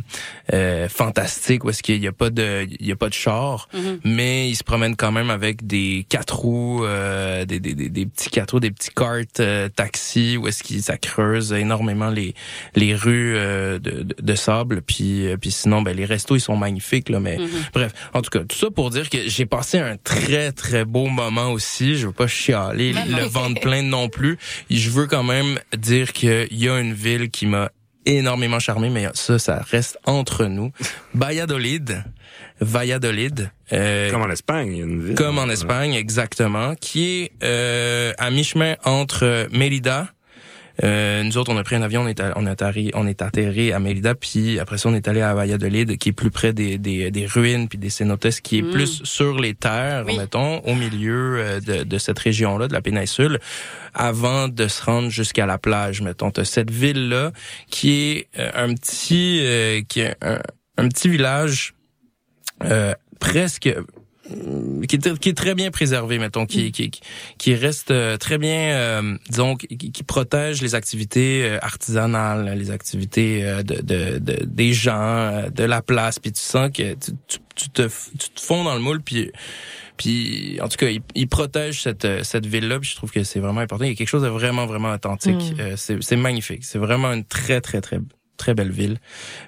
euh, 0.53 0.87
fantastique 0.89 1.63
où 1.63 1.69
est-ce 1.69 1.83
qu'il 1.83 2.01
y 2.01 2.07
a 2.07 2.11
pas 2.11 2.29
de 2.29 2.67
il 2.79 2.85
y 2.87 2.91
a 2.91 2.95
pas 2.95 3.09
de 3.09 3.13
char, 3.13 3.67
Mhm. 3.73 3.99
mais 4.03 4.49
ils 4.49 4.55
se 4.55 4.63
promènent 4.63 4.95
quand 4.95 5.11
même 5.11 5.29
avec 5.29 5.65
des 5.67 6.05
quatre 6.09 6.37
roues, 6.39 6.83
euh, 6.85 7.45
des, 7.45 7.59
des, 7.59 7.73
des, 7.73 7.89
des 7.89 8.05
petits 8.05 8.29
quatre 8.29 8.51
roues, 8.51 8.59
des 8.59 8.71
petits 8.71 8.89
cartes 8.95 9.39
euh, 9.39 9.69
taxis 9.69 10.37
où 10.37 10.47
est-ce 10.47 10.63
qu'ils 10.63 10.81
ça 10.83 10.97
creuse 10.97 11.53
énormément 11.53 12.09
les 12.09 12.33
les 12.75 12.95
rues 12.95 13.35
euh, 13.35 13.79
de, 13.79 14.03
de, 14.03 14.15
de 14.21 14.35
sable 14.35 14.81
puis 14.81 15.27
euh, 15.27 15.37
puis 15.37 15.51
sinon 15.51 15.81
ben 15.81 15.95
les 15.95 16.05
restos 16.05 16.35
ils 16.35 16.41
sont 16.41 16.55
magnifiques 16.57 17.09
là 17.09 17.19
mais 17.19 17.37
Mhm. 17.37 17.47
bref 17.73 17.93
en 18.13 18.21
tout 18.21 18.29
cas 18.29 18.39
tout 18.45 18.57
ça 18.57 18.69
pour 18.71 18.89
dire 18.89 19.09
que 19.09 19.17
j'ai 19.27 19.45
passé 19.45 19.77
un 19.79 19.97
très 19.97 20.51
très 20.51 20.85
beau 20.85 21.07
moment 21.07 21.49
aussi 21.51 21.95
je 21.97 22.07
veux 22.07 22.13
pas 22.13 22.27
chialer 22.27 22.93
Ben 22.93 23.05
non. 23.09 23.17
le 23.17 23.26
ventre 23.27 23.61
plein 23.61 23.81
non 23.81 24.09
plus 24.09 24.37
je 24.69 24.89
veux 24.89 25.07
quand 25.07 25.23
même 25.23 25.59
dire 25.77 26.13
qu'il 26.13 26.47
y 26.51 26.69
a 26.69 26.79
une 26.79 26.93
ville 26.93 27.29
qui 27.29 27.45
m'a 27.45 27.71
énormément 28.05 28.59
charmé 28.59 28.89
mais 28.89 29.07
ça 29.13 29.37
ça 29.39 29.61
reste 29.69 29.99
entre 30.05 30.45
nous 30.45 30.71
Valladolid 31.13 32.03
Valladolid 32.59 33.51
euh, 33.73 34.09
Comme 34.09 34.21
en 34.23 34.29
Espagne, 34.29 34.71
il 34.71 34.77
y 34.77 34.81
a 34.81 34.85
une 34.85 35.03
ville. 35.03 35.15
comme 35.15 35.37
en 35.37 35.49
Espagne, 35.49 35.93
exactement, 35.93 36.75
qui 36.75 37.23
est 37.23 37.31
euh, 37.43 38.13
à 38.17 38.31
mi-chemin 38.31 38.75
entre 38.83 39.47
Mérida. 39.51 40.07
Euh, 40.83 41.23
nous 41.23 41.37
autres, 41.37 41.51
on 41.51 41.57
a 41.57 41.63
pris 41.63 41.75
un 41.75 41.81
avion, 41.81 42.01
on 42.01 42.07
est, 42.07 42.19
à- 42.19 42.33
on 42.35 42.45
est 42.45 42.49
atterri, 42.49 42.91
on 42.93 43.07
est 43.07 43.21
atterri 43.21 43.71
à 43.73 43.79
Mérida, 43.79 44.13
puis 44.15 44.59
après 44.59 44.77
ça, 44.77 44.89
on 44.89 44.93
est 44.93 45.07
allé 45.07 45.21
à 45.21 45.33
Valladolid, 45.33 45.97
qui 45.97 46.09
est 46.09 46.13
plus 46.13 46.29
près 46.31 46.53
des, 46.53 46.77
des, 46.77 47.09
des 47.09 47.25
ruines 47.25 47.67
puis 47.67 47.77
des 47.77 47.89
cénotes, 47.89 48.29
qui 48.41 48.59
est 48.59 48.61
Mm. 48.61 48.71
plus 48.71 49.01
sur 49.03 49.39
les 49.39 49.53
terres, 49.55 50.03
Oui. 50.05 50.17
mettons, 50.17 50.59
au 50.59 50.75
milieu 50.75 51.37
euh, 51.39 51.59
de, 51.59 51.83
de 51.83 51.97
cette 51.97 52.19
région-là, 52.19 52.67
de 52.67 52.73
la 52.73 52.81
péninsule, 52.81 53.39
avant 53.93 54.47
de 54.47 54.67
se 54.67 54.83
rendre 54.83 55.09
jusqu'à 55.09 55.45
la 55.45 55.57
plage, 55.57 56.01
mettons. 56.01 56.29
T'as 56.31 56.45
cette 56.45 56.69
ville-là 56.71 57.31
qui 57.71 57.91
est 58.11 58.27
euh, 58.39 58.51
un 58.53 58.73
petit, 58.75 59.39
euh, 59.41 59.81
qui 59.87 60.01
est 60.01 60.15
un, 60.21 60.39
un 60.77 60.87
petit 60.89 61.09
village 61.09 61.73
euh, 62.63 62.93
presque 63.19 63.69
qui 64.87 64.95
est, 64.95 65.19
qui 65.19 65.29
est 65.29 65.37
très 65.37 65.55
bien 65.55 65.71
préservé, 65.71 66.19
mettons, 66.19 66.45
qui, 66.45 66.71
qui, 66.71 66.91
qui 67.37 67.55
reste 67.55 67.91
euh, 67.91 68.17
très 68.17 68.37
bien, 68.37 68.75
euh, 68.75 69.17
disons, 69.29 69.55
qui, 69.55 69.67
qui 69.91 70.03
protège 70.03 70.61
les 70.61 70.75
activités 70.75 71.43
euh, 71.45 71.57
artisanales, 71.61 72.53
les 72.57 72.71
activités 72.71 73.43
euh, 73.43 73.63
de, 73.63 73.75
de, 73.81 74.17
de- 74.19 74.45
des 74.45 74.73
gens, 74.73 74.93
euh, 75.01 75.49
de 75.49 75.63
la 75.63 75.81
place, 75.81 76.19
puis 76.19 76.31
tu 76.31 76.41
sens 76.41 76.69
que 76.73 76.93
tu, 76.93 77.11
tu, 77.27 77.37
tu 77.55 77.69
te, 77.69 77.83
tu 78.17 78.29
te 78.29 78.39
fonds 78.41 78.63
dans 78.63 78.75
le 78.75 78.81
moule, 78.81 79.01
puis 79.01 79.31
puis 79.97 80.59
en 80.61 80.67
tout 80.67 80.77
cas, 80.77 80.89
il, 80.89 81.01
il 81.15 81.27
protège 81.27 81.81
cette 81.81 82.05
euh, 82.05 82.23
cette 82.23 82.45
ville-là, 82.45 82.79
puis 82.79 82.89
je 82.89 82.95
trouve 82.95 83.11
que 83.11 83.23
c'est 83.23 83.39
vraiment 83.39 83.61
important. 83.61 83.83
Il 83.85 83.89
y 83.89 83.93
a 83.93 83.95
quelque 83.95 84.07
chose 84.07 84.21
de 84.23 84.27
vraiment 84.27 84.67
vraiment 84.67 84.91
authentique. 84.93 85.55
Mm. 85.57 85.59
Euh, 85.59 85.75
c'est 85.75 86.15
magnifique. 86.15 86.63
C'est 86.65 86.77
vraiment 86.77 87.11
une 87.13 87.25
très 87.25 87.61
très 87.61 87.81
très 87.81 87.99
très 88.37 88.53
belle 88.53 88.71
ville. 88.71 88.97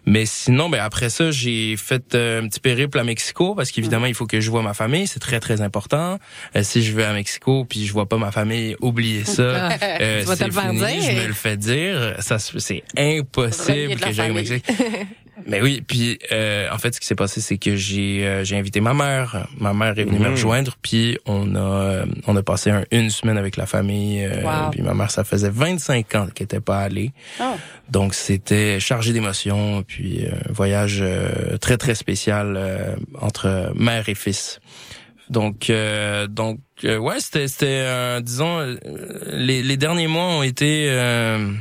Mais 0.06 0.26
sinon, 0.26 0.70
ben 0.70 0.80
après 0.82 1.10
ça, 1.10 1.32
j'ai 1.32 1.76
fait 1.78 2.16
euh, 2.16 2.42
un 2.42 2.48
petit 2.48 2.60
périple 2.60 2.98
à 3.00 3.04
Mexico 3.04 3.56
parce 3.56 3.72
qu'évidemment, 3.72 4.08
il 4.08 4.14
faut 4.16 4.26
que 4.26 4.42
je 4.42 4.50
vois 4.50 4.62
ma 4.64 4.74
famille. 4.74 5.08
C'est 5.08 5.20
très 5.20 5.40
très 5.40 5.62
important. 5.62 6.20
Euh, 6.56 6.64
si 6.64 6.84
je 6.84 6.94
vais 6.96 7.04
à 7.06 7.14
Mexico 7.14 7.66
puis 7.66 7.86
je 7.86 7.94
vois 7.94 8.08
pas 8.10 8.18
ma 8.18 8.32
famille, 8.32 8.76
oubliez 8.82 9.24
ça. 9.26 9.70
Ah. 9.82 9.98
Euh, 10.02 10.22
Tu 10.22 10.26
vas 10.28 10.34
te 10.34 10.40
c'est 10.40 10.46
le 10.48 10.52
faire 10.52 10.64
fini, 10.70 10.78
dire. 10.80 11.02
Je 11.02 11.22
me 11.22 11.28
le 11.28 11.34
fais 11.34 11.58
dire. 11.58 12.16
Ça, 12.20 12.40
se- 12.40 12.58
c'est 12.60 12.84
impossible 12.98 13.96
que 14.00 14.12
j'aille 14.12 14.32
au. 14.32 14.34
Mexique. 14.34 14.66
Mais 15.50 15.62
oui, 15.62 15.84
puis 15.86 16.20
euh, 16.32 16.68
en 16.72 16.78
fait, 16.78 16.94
ce 16.94 17.00
qui 17.00 17.08
s'est 17.08 17.16
passé, 17.16 17.42
c'est 17.42 17.58
que 17.58 17.76
j'ai 17.76 18.26
euh, 18.28 18.44
j'ai 18.44 18.56
invité 18.58 18.80
ma 18.82 18.94
mère. 18.94 19.48
Ma 19.58 19.74
mère 19.74 19.98
est 19.98 20.04
venue 20.04 20.20
me 20.20 20.26
Mhm. 20.26 20.32
rejoindre, 20.32 20.78
puis 20.82 21.18
on 21.26 21.56
a 21.56 21.60
euh, 21.60 22.06
on 22.28 22.36
a 22.36 22.44
passé 22.44 22.70
un- 22.70 22.86
une 22.92 23.10
semaine 23.10 23.38
avec 23.38 23.58
la 23.58 23.66
famille. 23.66 24.24
euh, 24.24 24.44
Wow. 24.44 24.70
Puis 24.72 24.82
ma 24.84 24.94
mère, 24.94 25.10
ça 25.12 25.24
faisait 25.24 25.50
25 25.50 26.14
ans 26.16 26.28
qu'elle 26.34 26.46
était 26.46 26.60
pas 26.62 26.80
allée. 26.80 27.12
Oh. 27.42 27.56
Donc 27.90 28.14
c'était 28.14 28.80
chargé 28.80 29.12
d'émotions, 29.12 29.84
puis 29.84 30.26
euh, 30.26 30.30
un 30.50 30.54
voyage 30.54 31.00
euh, 31.02 31.58
très 31.58 31.78
très 31.78 31.96
spécial 31.96 32.54
euh, 32.56 32.96
entre 33.20 33.72
mère 33.76 34.08
et 34.08 34.16
fils. 34.16 34.60
Donc 35.30 35.70
euh, 35.70 36.28
donc 36.28 36.60
euh, 36.84 36.98
ouais, 36.98 37.20
c'était 37.20 37.48
c'était 37.48 37.66
euh, 37.86 38.20
disons 38.22 38.78
les 39.28 39.62
les 39.64 39.78
derniers 39.78 40.08
mois 40.08 40.26
ont 40.26 40.44
été 40.44 40.88
euh, 40.90 41.52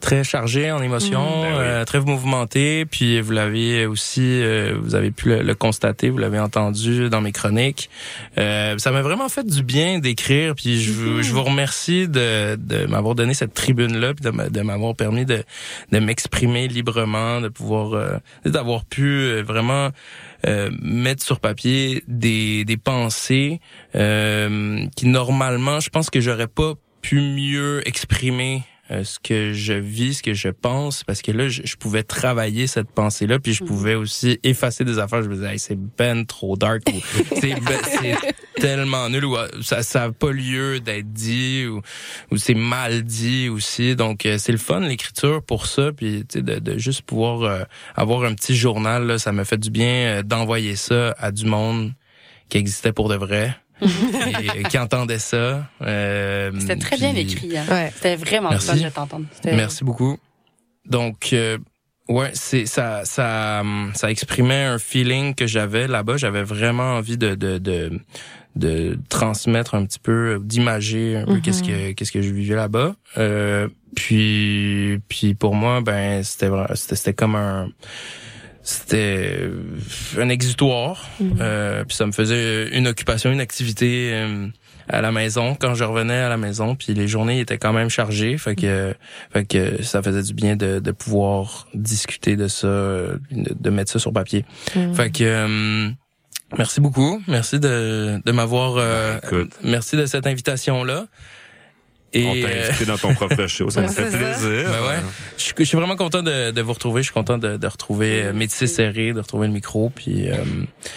très 0.00 0.22
chargés 0.24 0.70
en 0.70 0.80
émotions, 0.82 1.42
Ben 1.42 1.48
oui. 1.48 1.58
euh, 1.58 1.84
très 1.84 2.00
mouvementés, 2.00 2.84
puis 2.84 3.20
vous 3.20 3.32
l'avez 3.32 3.86
aussi 3.86 4.20
euh, 4.22 4.76
vous 4.80 4.94
avez 4.94 5.10
pu 5.10 5.30
le, 5.30 5.42
le 5.42 5.54
constater, 5.54 6.10
vous 6.10 6.18
l'avez 6.18 6.38
entendu 6.38 7.08
dans 7.08 7.20
mes 7.20 7.32
chroniques. 7.32 7.90
Euh, 8.38 8.76
ça 8.78 8.92
m'a 8.92 9.02
vraiment 9.02 9.28
fait 9.28 9.44
du 9.46 9.62
bien 9.62 9.98
d'écrire, 9.98 10.54
puis 10.54 10.80
je, 10.80 10.92
vous- 10.92 11.22
je 11.22 11.32
vous 11.32 11.42
remercie 11.42 12.08
de, 12.08 12.56
de 12.56 12.86
m'avoir 12.86 13.14
donné 13.14 13.34
cette 13.34 13.54
tribune-là, 13.54 14.14
puis 14.14 14.24
de, 14.24 14.30
m'a- 14.30 14.48
de 14.48 14.60
m'avoir 14.60 14.94
permis 14.94 15.24
de, 15.24 15.42
de 15.90 15.98
m'exprimer 15.98 16.68
librement, 16.68 17.40
de 17.40 17.48
pouvoir, 17.48 17.94
euh, 17.94 18.18
d'avoir 18.44 18.84
pu 18.84 19.02
euh, 19.08 19.42
vraiment 19.42 19.88
euh, 20.46 20.70
mettre 20.82 21.24
sur 21.24 21.40
papier 21.40 22.04
des, 22.06 22.64
des 22.64 22.76
pensées 22.76 23.60
euh, 23.94 24.84
qui 24.94 25.06
normalement, 25.06 25.80
je 25.80 25.88
pense 25.90 26.10
que 26.10 26.20
j'aurais 26.20 26.46
pas 26.46 26.74
pu 27.02 27.20
mieux 27.20 27.86
exprimer 27.88 28.62
euh, 28.90 29.02
ce 29.04 29.18
que 29.18 29.52
je 29.52 29.72
vis, 29.72 30.14
ce 30.14 30.22
que 30.22 30.34
je 30.34 30.48
pense, 30.48 31.02
parce 31.04 31.22
que 31.22 31.32
là, 31.32 31.48
je, 31.48 31.62
je 31.64 31.76
pouvais 31.76 32.02
travailler 32.02 32.66
cette 32.66 32.90
pensée-là, 32.90 33.38
puis 33.38 33.52
je 33.52 33.64
pouvais 33.64 33.94
aussi 33.94 34.38
effacer 34.44 34.84
des 34.84 34.98
affaires. 34.98 35.22
Je 35.22 35.28
me 35.28 35.34
disais, 35.34 35.52
Hey, 35.52 35.58
c'est 35.58 35.76
ben 35.76 36.24
trop 36.24 36.56
dark, 36.56 36.82
ou 36.92 37.00
c'est 37.40 37.54
ben- 37.60 38.16
tellement 38.56 39.08
nul, 39.08 39.24
ou 39.24 39.36
euh, 39.36 39.48
ça 39.60 39.82
ça 39.82 40.04
a 40.04 40.12
pas 40.12 40.30
lieu 40.30 40.80
d'être 40.80 41.12
dit, 41.12 41.66
ou, 41.66 41.82
ou 42.30 42.36
c'est 42.36 42.54
mal 42.54 43.02
dit 43.02 43.48
aussi. 43.48 43.96
Donc, 43.96 44.24
euh, 44.24 44.38
c'est 44.38 44.52
le 44.52 44.58
fun, 44.58 44.80
l'écriture, 44.80 45.42
pour 45.42 45.66
ça, 45.66 45.92
puis 45.92 46.24
de, 46.34 46.40
de 46.58 46.78
juste 46.78 47.02
pouvoir 47.02 47.42
euh, 47.42 47.62
avoir 47.96 48.22
un 48.24 48.34
petit 48.34 48.54
journal, 48.54 49.06
là, 49.06 49.18
ça 49.18 49.32
me 49.32 49.44
fait 49.44 49.58
du 49.58 49.70
bien 49.70 50.18
euh, 50.18 50.22
d'envoyer 50.22 50.76
ça 50.76 51.14
à 51.18 51.32
du 51.32 51.44
monde 51.44 51.92
qui 52.48 52.58
existait 52.58 52.92
pour 52.92 53.08
de 53.08 53.16
vrai. 53.16 53.56
Et, 53.80 54.62
qui 54.64 54.78
entendait 54.78 55.18
ça. 55.18 55.68
Euh, 55.82 56.50
C'était 56.58 56.76
très 56.76 56.96
bien 56.96 57.14
écrit. 57.14 57.56
Hein. 57.56 57.90
C'était 57.94 58.16
vraiment 58.16 58.50
Merci. 58.50 58.66
fun 58.68 58.76
de 58.76 58.88
t'entendre. 58.88 59.26
Merci 59.44 59.84
beaucoup. 59.84 60.18
Donc, 60.86 61.30
euh, 61.32 61.58
ouais, 62.08 62.30
c'est 62.34 62.66
ça, 62.66 63.04
ça, 63.04 63.62
ça 63.94 64.10
exprimait 64.10 64.64
un 64.64 64.78
feeling 64.78 65.34
que 65.34 65.46
j'avais 65.46 65.88
là-bas. 65.88 66.16
J'avais 66.16 66.42
vraiment 66.42 66.94
envie 66.94 67.18
de, 67.18 67.34
de, 67.34 67.58
de, 67.58 68.00
de 68.54 68.98
transmettre 69.08 69.74
un 69.74 69.84
petit 69.84 69.98
peu, 69.98 70.40
d'imager 70.42 71.16
un 71.16 71.26
peu 71.26 71.40
qu'est-ce 71.40 71.62
que, 71.62 71.92
qu'est-ce 71.92 72.12
que 72.12 72.22
je 72.22 72.32
vivais 72.32 72.56
là-bas. 72.56 72.94
Euh, 73.18 73.68
puis, 73.94 75.00
puis 75.08 75.34
pour 75.34 75.54
moi, 75.54 75.80
ben, 75.80 76.22
c'était, 76.22 76.50
c'était 76.74 77.14
comme 77.14 77.34
un, 77.34 77.68
c'était 78.66 79.48
un 80.18 80.28
exutoire. 80.28 81.08
Euh, 81.40 81.84
puis 81.84 81.96
ça 81.96 82.04
me 82.04 82.10
faisait 82.10 82.68
une 82.76 82.88
occupation, 82.88 83.30
une 83.30 83.40
activité 83.40 84.10
euh, 84.12 84.48
à 84.88 85.00
la 85.00 85.12
maison 85.12 85.54
quand 85.54 85.74
je 85.74 85.84
revenais 85.84 86.18
à 86.18 86.28
la 86.28 86.36
maison. 86.36 86.74
Puis 86.74 86.92
les 86.92 87.06
journées 87.06 87.38
étaient 87.38 87.58
quand 87.58 87.72
même 87.72 87.88
chargées, 87.90 88.36
fait 88.38 88.56
que, 88.56 88.92
fait 89.32 89.44
que 89.44 89.84
ça 89.84 90.02
faisait 90.02 90.22
du 90.22 90.34
bien 90.34 90.56
de, 90.56 90.80
de 90.80 90.90
pouvoir 90.90 91.68
discuter 91.74 92.34
de 92.34 92.48
ça, 92.48 92.66
euh, 92.66 93.18
de, 93.30 93.54
de 93.54 93.70
mettre 93.70 93.92
ça 93.92 94.00
sur 94.00 94.12
papier. 94.12 94.44
Mm. 94.74 94.94
Fait 94.94 95.10
que 95.10 95.22
euh, 95.22 95.88
merci 96.58 96.80
beaucoup, 96.80 97.22
merci 97.28 97.60
de, 97.60 98.20
de 98.24 98.32
m'avoir, 98.32 98.78
euh, 98.78 99.18
merci 99.62 99.96
de 99.96 100.06
cette 100.06 100.26
invitation 100.26 100.82
là. 100.82 101.06
Et 102.18 102.26
On 102.26 102.32
t'a 102.48 102.68
invité 102.68 102.84
dans 102.86 102.96
ton 102.98 103.14
propre 103.14 103.46
show, 103.46 103.68
ça 103.70 103.82
me 103.82 103.88
fait 103.88 104.02
plaisir. 104.08 104.70
Ben 104.70 104.88
ouais. 104.88 105.02
Je, 105.36 105.42
suis- 105.42 105.54
je 105.58 105.64
suis 105.64 105.76
vraiment 105.76 105.96
content 105.96 106.22
de, 106.22 106.50
de 106.50 106.60
vous 106.62 106.72
retrouver. 106.72 107.02
Je 107.02 107.06
suis 107.06 107.12
content 107.14 107.36
de, 107.38 107.56
de 107.56 107.66
retrouver 107.66 108.22
euh, 108.24 108.32
Métis 108.32 108.72
serré, 108.72 109.12
de 109.12 109.20
retrouver 109.20 109.46
le 109.48 109.52
micro. 109.52 109.90
Puis, 109.94 110.30
euh, 110.30 110.36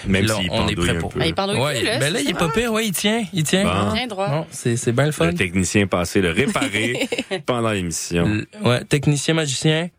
Même 0.08 0.26
là, 0.26 0.36
s'il 0.36 0.50
on 0.52 0.68
est 0.68 0.76
prêt 0.76 0.98
pour. 0.98 1.14
Ah, 1.20 1.26
il 1.28 1.34
pendouille 1.36 1.60
ouais, 1.60 1.78
plus, 1.80 1.86
là, 1.86 2.00
ben 2.00 2.14
là, 2.14 2.20
il 2.22 2.30
est 2.30 2.34
ça? 2.34 2.40
pas 2.40 2.50
pire. 2.50 2.72
Ouais, 2.72 2.86
il 2.88 2.91
tient, 2.94 3.24
il 3.34 3.44
tient. 3.44 3.64
Bon. 3.64 3.94
Bien 3.94 4.08
droit. 4.08 4.30
Non, 4.30 4.46
c'est 4.52 4.78
c'est 4.78 4.91
bien 4.91 5.06
le 5.08 5.12
fun. 5.12 5.28
Le 5.28 5.34
technicien 5.34 5.88
passé 5.88 6.22
le 6.22 6.32
réparer 6.32 7.08
pendant 7.46 7.72
l'émission. 7.72 8.41
Ouais, 8.64 8.84
technicien 8.86 9.34
magicien. 9.34 9.90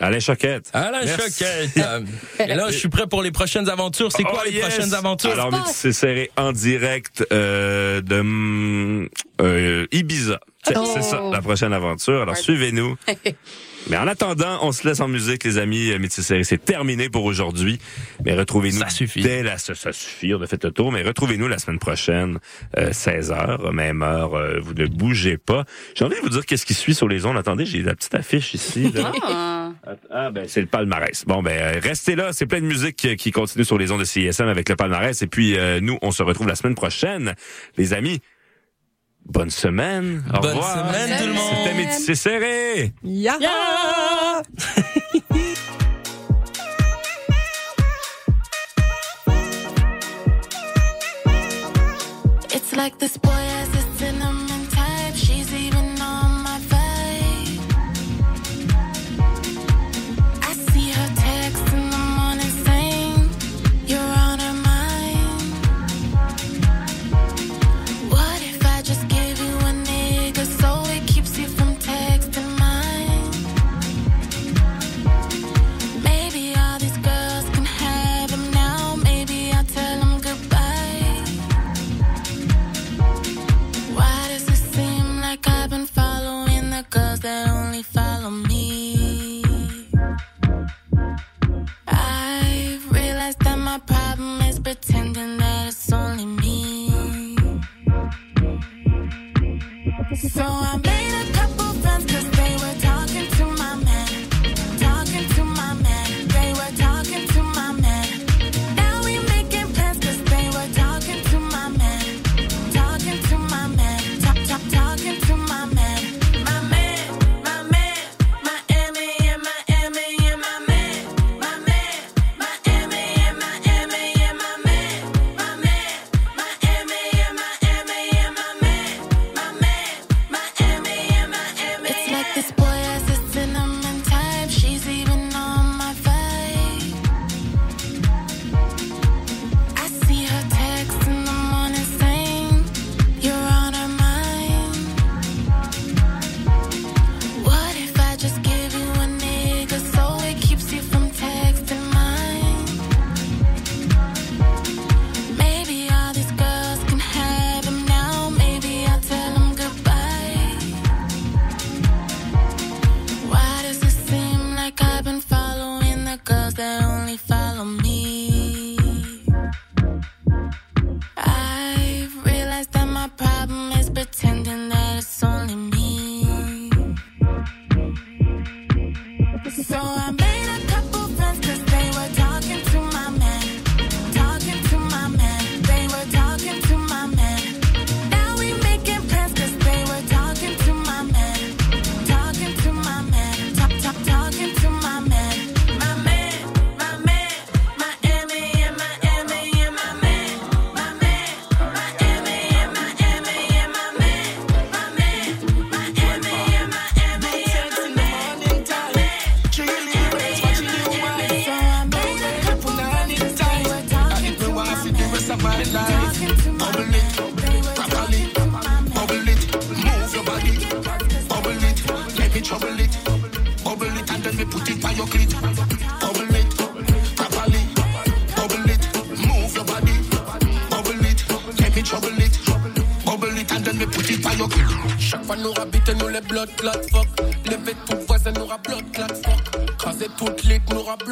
Alain 0.00 0.20
Choquette. 0.20 0.70
Alain 0.72 1.04
Merci. 1.04 1.32
Choquette. 1.44 1.76
Euh, 1.78 2.00
Et 2.40 2.54
là, 2.54 2.66
je 2.70 2.76
suis 2.78 2.88
prêt 2.88 3.06
pour 3.06 3.22
les 3.22 3.30
prochaines 3.32 3.68
aventures. 3.68 4.12
C'est 4.12 4.22
quoi 4.22 4.42
Oh, 4.42 4.46
les 4.48 4.52
yes! 4.52 4.66
prochaines 4.68 4.94
aventures? 4.94 5.32
Alors, 5.32 5.50
Métis 5.50 5.90
serré 5.92 6.30
en 6.36 6.52
direct 6.52 7.24
euh, 7.32 8.00
de 8.00 8.20
hum, 8.20 9.08
euh, 9.40 9.86
Ibiza. 9.92 10.40
C'est 10.64 10.76
Oh. 10.76 10.84
c'est 10.94 11.02
ça, 11.02 11.22
la 11.32 11.40
prochaine 11.40 11.72
aventure. 11.72 12.22
Alors, 12.22 12.36
suivez-nous. 12.36 12.96
Mais 13.90 13.96
en 13.96 14.06
attendant, 14.06 14.58
on 14.62 14.72
se 14.72 14.86
laisse 14.86 15.00
en 15.00 15.08
musique, 15.08 15.44
les 15.44 15.56
amis. 15.56 15.90
Euh, 15.92 15.98
Métis 15.98 16.24
serré, 16.24 16.44
c'est 16.44 16.62
terminé 16.62 17.08
pour 17.08 17.24
aujourd'hui. 17.24 17.78
Mais 18.24 18.34
retrouvez-nous 18.34 18.80
Ça 18.80 18.90
suffit. 18.90 19.22
dès 19.22 19.42
la... 19.42 19.56
Ça, 19.56 19.74
ça 19.74 19.92
suffit, 19.92 20.34
on 20.34 20.42
a 20.42 20.46
fait 20.46 20.62
le 20.64 20.70
tour. 20.72 20.92
Mais 20.92 21.02
retrouvez-nous 21.02 21.48
la 21.48 21.58
semaine 21.58 21.78
prochaine, 21.78 22.38
euh, 22.76 22.90
16h, 22.90 23.70
même 23.72 24.02
heure. 24.02 24.34
euh, 24.34 24.58
vous 24.60 24.74
ne 24.74 24.86
bougez 24.86 25.38
pas. 25.38 25.64
J'ai 25.94 26.04
envie 26.04 26.16
de 26.16 26.20
vous 26.20 26.28
dire 26.28 26.44
qu'est-ce 26.44 26.66
qui 26.66 26.74
suit 26.74 26.94
sur 26.94 27.08
les 27.08 27.24
ondes. 27.24 27.38
Attendez, 27.38 27.64
j'ai 27.64 27.82
la 27.82 27.94
petite 27.94 28.14
affiche 28.14 28.54
ici. 28.54 28.90
là. 28.92 29.12
Ah. 29.30 29.72
Ah 30.10 30.30
ben 30.30 30.44
c'est 30.48 30.60
le 30.62 30.66
palmarès. 30.66 31.24
Bon 31.26 31.42
ben 31.42 31.52
euh, 31.52 31.80
restez 31.82 32.16
là, 32.16 32.32
c'est 32.32 32.46
plein 32.46 32.60
de 32.60 32.66
musique 32.66 32.96
qui, 32.96 33.14
qui 33.16 33.30
continue 33.30 33.64
sur 33.64 33.76
les 33.78 33.92
ondes 33.92 34.00
de 34.00 34.04
CISM 34.04 34.46
avec 34.48 34.68
le 34.68 34.76
palmarès 34.76 35.20
et 35.22 35.26
puis 35.26 35.56
euh, 35.58 35.78
nous 35.80 35.98
on 36.02 36.10
se 36.10 36.22
retrouve 36.22 36.48
la 36.48 36.54
semaine 36.54 36.74
prochaine 36.74 37.34
les 37.76 37.92
amis. 37.92 38.20
Bonne 39.26 39.50
semaine. 39.50 40.22
Au 40.34 40.40
Bonne 40.40 40.50
revoir. 40.56 40.88
semaine, 40.94 41.18
tout 41.20 41.26
le 41.26 41.32
monde. 41.34 41.52
C'était 41.64 41.74
Métissé 41.76 42.14
serré. 42.14 42.92
Ya! 43.02 43.36
It's 52.50 52.74
like 52.74 52.98
this 52.98 53.16
boy 53.18 53.47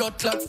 blood 0.06 0.18
clot 0.20 0.45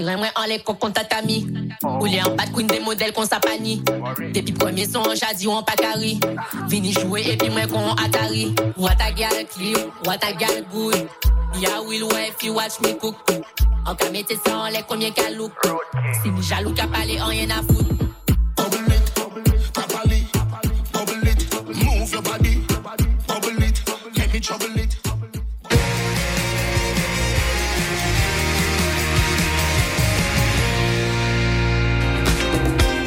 Ren 0.00 0.16
mwen 0.16 0.32
an 0.34 0.48
le 0.48 0.56
kok 0.64 0.78
kon 0.80 0.92
tatami 0.96 1.42
Ou 1.84 2.06
li 2.06 2.18
an 2.22 2.36
pat 2.38 2.52
queen 2.52 2.66
des 2.66 2.80
modèles 2.80 3.12
kon 3.12 3.26
sa 3.28 3.40
pani 3.40 3.82
Depi 4.32 4.52
premier 4.52 4.86
son 4.86 5.04
an 5.04 5.14
jadi 5.18 5.46
ou 5.46 5.58
an 5.58 5.62
pakari 5.62 6.18
Vini 6.68 6.92
jouer 6.92 7.28
epi 7.34 7.50
mwen 7.50 7.68
kon 7.68 7.92
Atari. 8.00 8.54
What 8.76 9.00
a 9.00 9.12
gal 9.12 9.44
clean, 9.52 9.90
what 10.04 10.24
a 10.24 10.32
gal 10.32 10.62
good 10.72 11.08
Ya 11.60 11.82
will 11.82 12.08
if 12.16 12.42
you 12.42 12.54
watch 12.54 12.80
me 12.80 12.94
cook. 12.94 13.16
An 13.84 13.96
ka 13.96 14.10
mette 14.10 14.32
sa 14.46 14.64
an 14.64 14.72
le 14.72 14.82
konye 14.88 15.14
ka 15.14 15.28
look. 15.36 15.52
Si 16.22 16.30
ni 16.30 16.40
jalou 16.40 16.74
ka 16.74 16.86
pale 16.86 17.20
an 17.20 17.34
yen 17.36 17.50
a 17.50 17.62
fout 17.62 18.02
properly. 19.72 20.26
Bubble 20.92 21.28
it, 21.28 21.40
move 21.84 22.12
your 22.12 22.22
body. 22.22 22.64
Bubble 23.26 23.62
it, 23.62 23.82
let 24.16 24.32
me 24.32 24.40
trouble 24.40 24.78
it. 24.78 25.01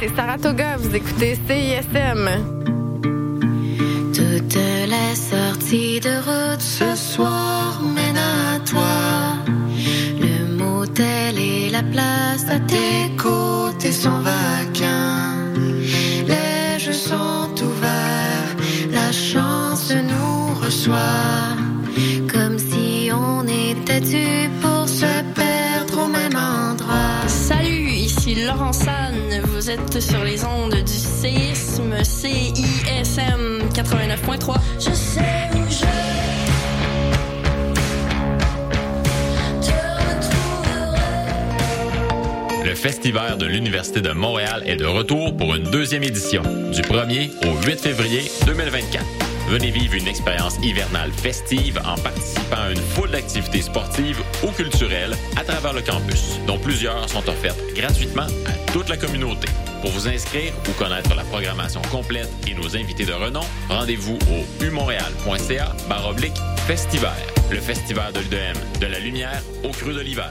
C'est 0.00 0.16
Saratoga, 0.16 0.76
vous 0.78 0.94
écoutez 0.96 1.34
CISM. 1.34 2.30
Toutes 4.14 4.54
les 4.94 5.14
sorties 5.14 6.00
de 6.00 6.14
route 6.26 6.60
ce 6.60 6.96
soir 6.96 7.82
mènent 7.82 8.16
à 8.16 8.60
toi. 8.60 9.36
Le 10.18 10.56
motel 10.56 11.38
et 11.38 11.68
la 11.68 11.82
place 11.82 12.46
à 12.48 12.58
tes 12.60 13.14
côtés 13.18 13.92
sont 13.92 14.20
vacants. 14.20 15.36
Les 16.26 16.78
jeux 16.78 16.92
sont 16.92 17.52
ouverts, 17.62 18.56
la 18.92 19.12
chance 19.12 19.92
nous 19.92 20.54
reçoit. 20.64 21.49
Sur 30.00 30.24
les 30.24 30.44
ondes 30.44 30.74
du 30.74 30.92
séisme 30.92 31.94
CISM 32.02 33.60
89.3. 33.72 34.56
Je 34.80 34.90
sais 34.90 35.20
où 35.54 35.70
je 35.70 35.86
Le 42.64 42.74
Festival 42.74 43.38
de 43.38 43.46
l'Université 43.46 44.00
de 44.00 44.10
Montréal 44.10 44.64
est 44.66 44.74
de 44.74 44.86
retour 44.86 45.36
pour 45.36 45.54
une 45.54 45.70
deuxième 45.70 46.02
édition, 46.02 46.42
du 46.72 46.82
1er 46.82 47.30
au 47.46 47.64
8 47.64 47.78
février 47.78 48.28
2024. 48.46 49.19
Venez 49.50 49.72
vivre 49.72 49.94
une 49.94 50.06
expérience 50.06 50.58
hivernale 50.62 51.10
festive 51.10 51.82
en 51.84 51.96
participant 52.00 52.56
à 52.56 52.70
une 52.70 52.76
foule 52.76 53.10
d'activités 53.10 53.62
sportives 53.62 54.22
ou 54.44 54.52
culturelles 54.52 55.16
à 55.36 55.42
travers 55.42 55.72
le 55.72 55.82
campus, 55.82 56.38
dont 56.46 56.56
plusieurs 56.56 57.08
sont 57.08 57.28
offertes 57.28 57.58
gratuitement 57.74 58.28
à 58.46 58.72
toute 58.72 58.88
la 58.88 58.96
communauté. 58.96 59.48
Pour 59.82 59.90
vous 59.90 60.06
inscrire 60.06 60.52
ou 60.68 60.72
connaître 60.74 61.16
la 61.16 61.24
programmation 61.24 61.82
complète 61.90 62.30
et 62.46 62.54
nos 62.54 62.76
invités 62.76 63.04
de 63.04 63.12
renom, 63.12 63.42
rendez-vous 63.68 64.20
au 64.30 64.64
umontréal.ca 64.64 65.74
baroblique 65.88 66.38
festival. 66.68 67.18
Le 67.50 67.58
festival 67.58 68.12
de 68.12 68.20
l'UDM, 68.20 68.78
de 68.80 68.86
la 68.86 69.00
lumière 69.00 69.42
au 69.64 69.70
creux 69.70 69.94
de 69.94 70.00
l'hiver. 70.00 70.30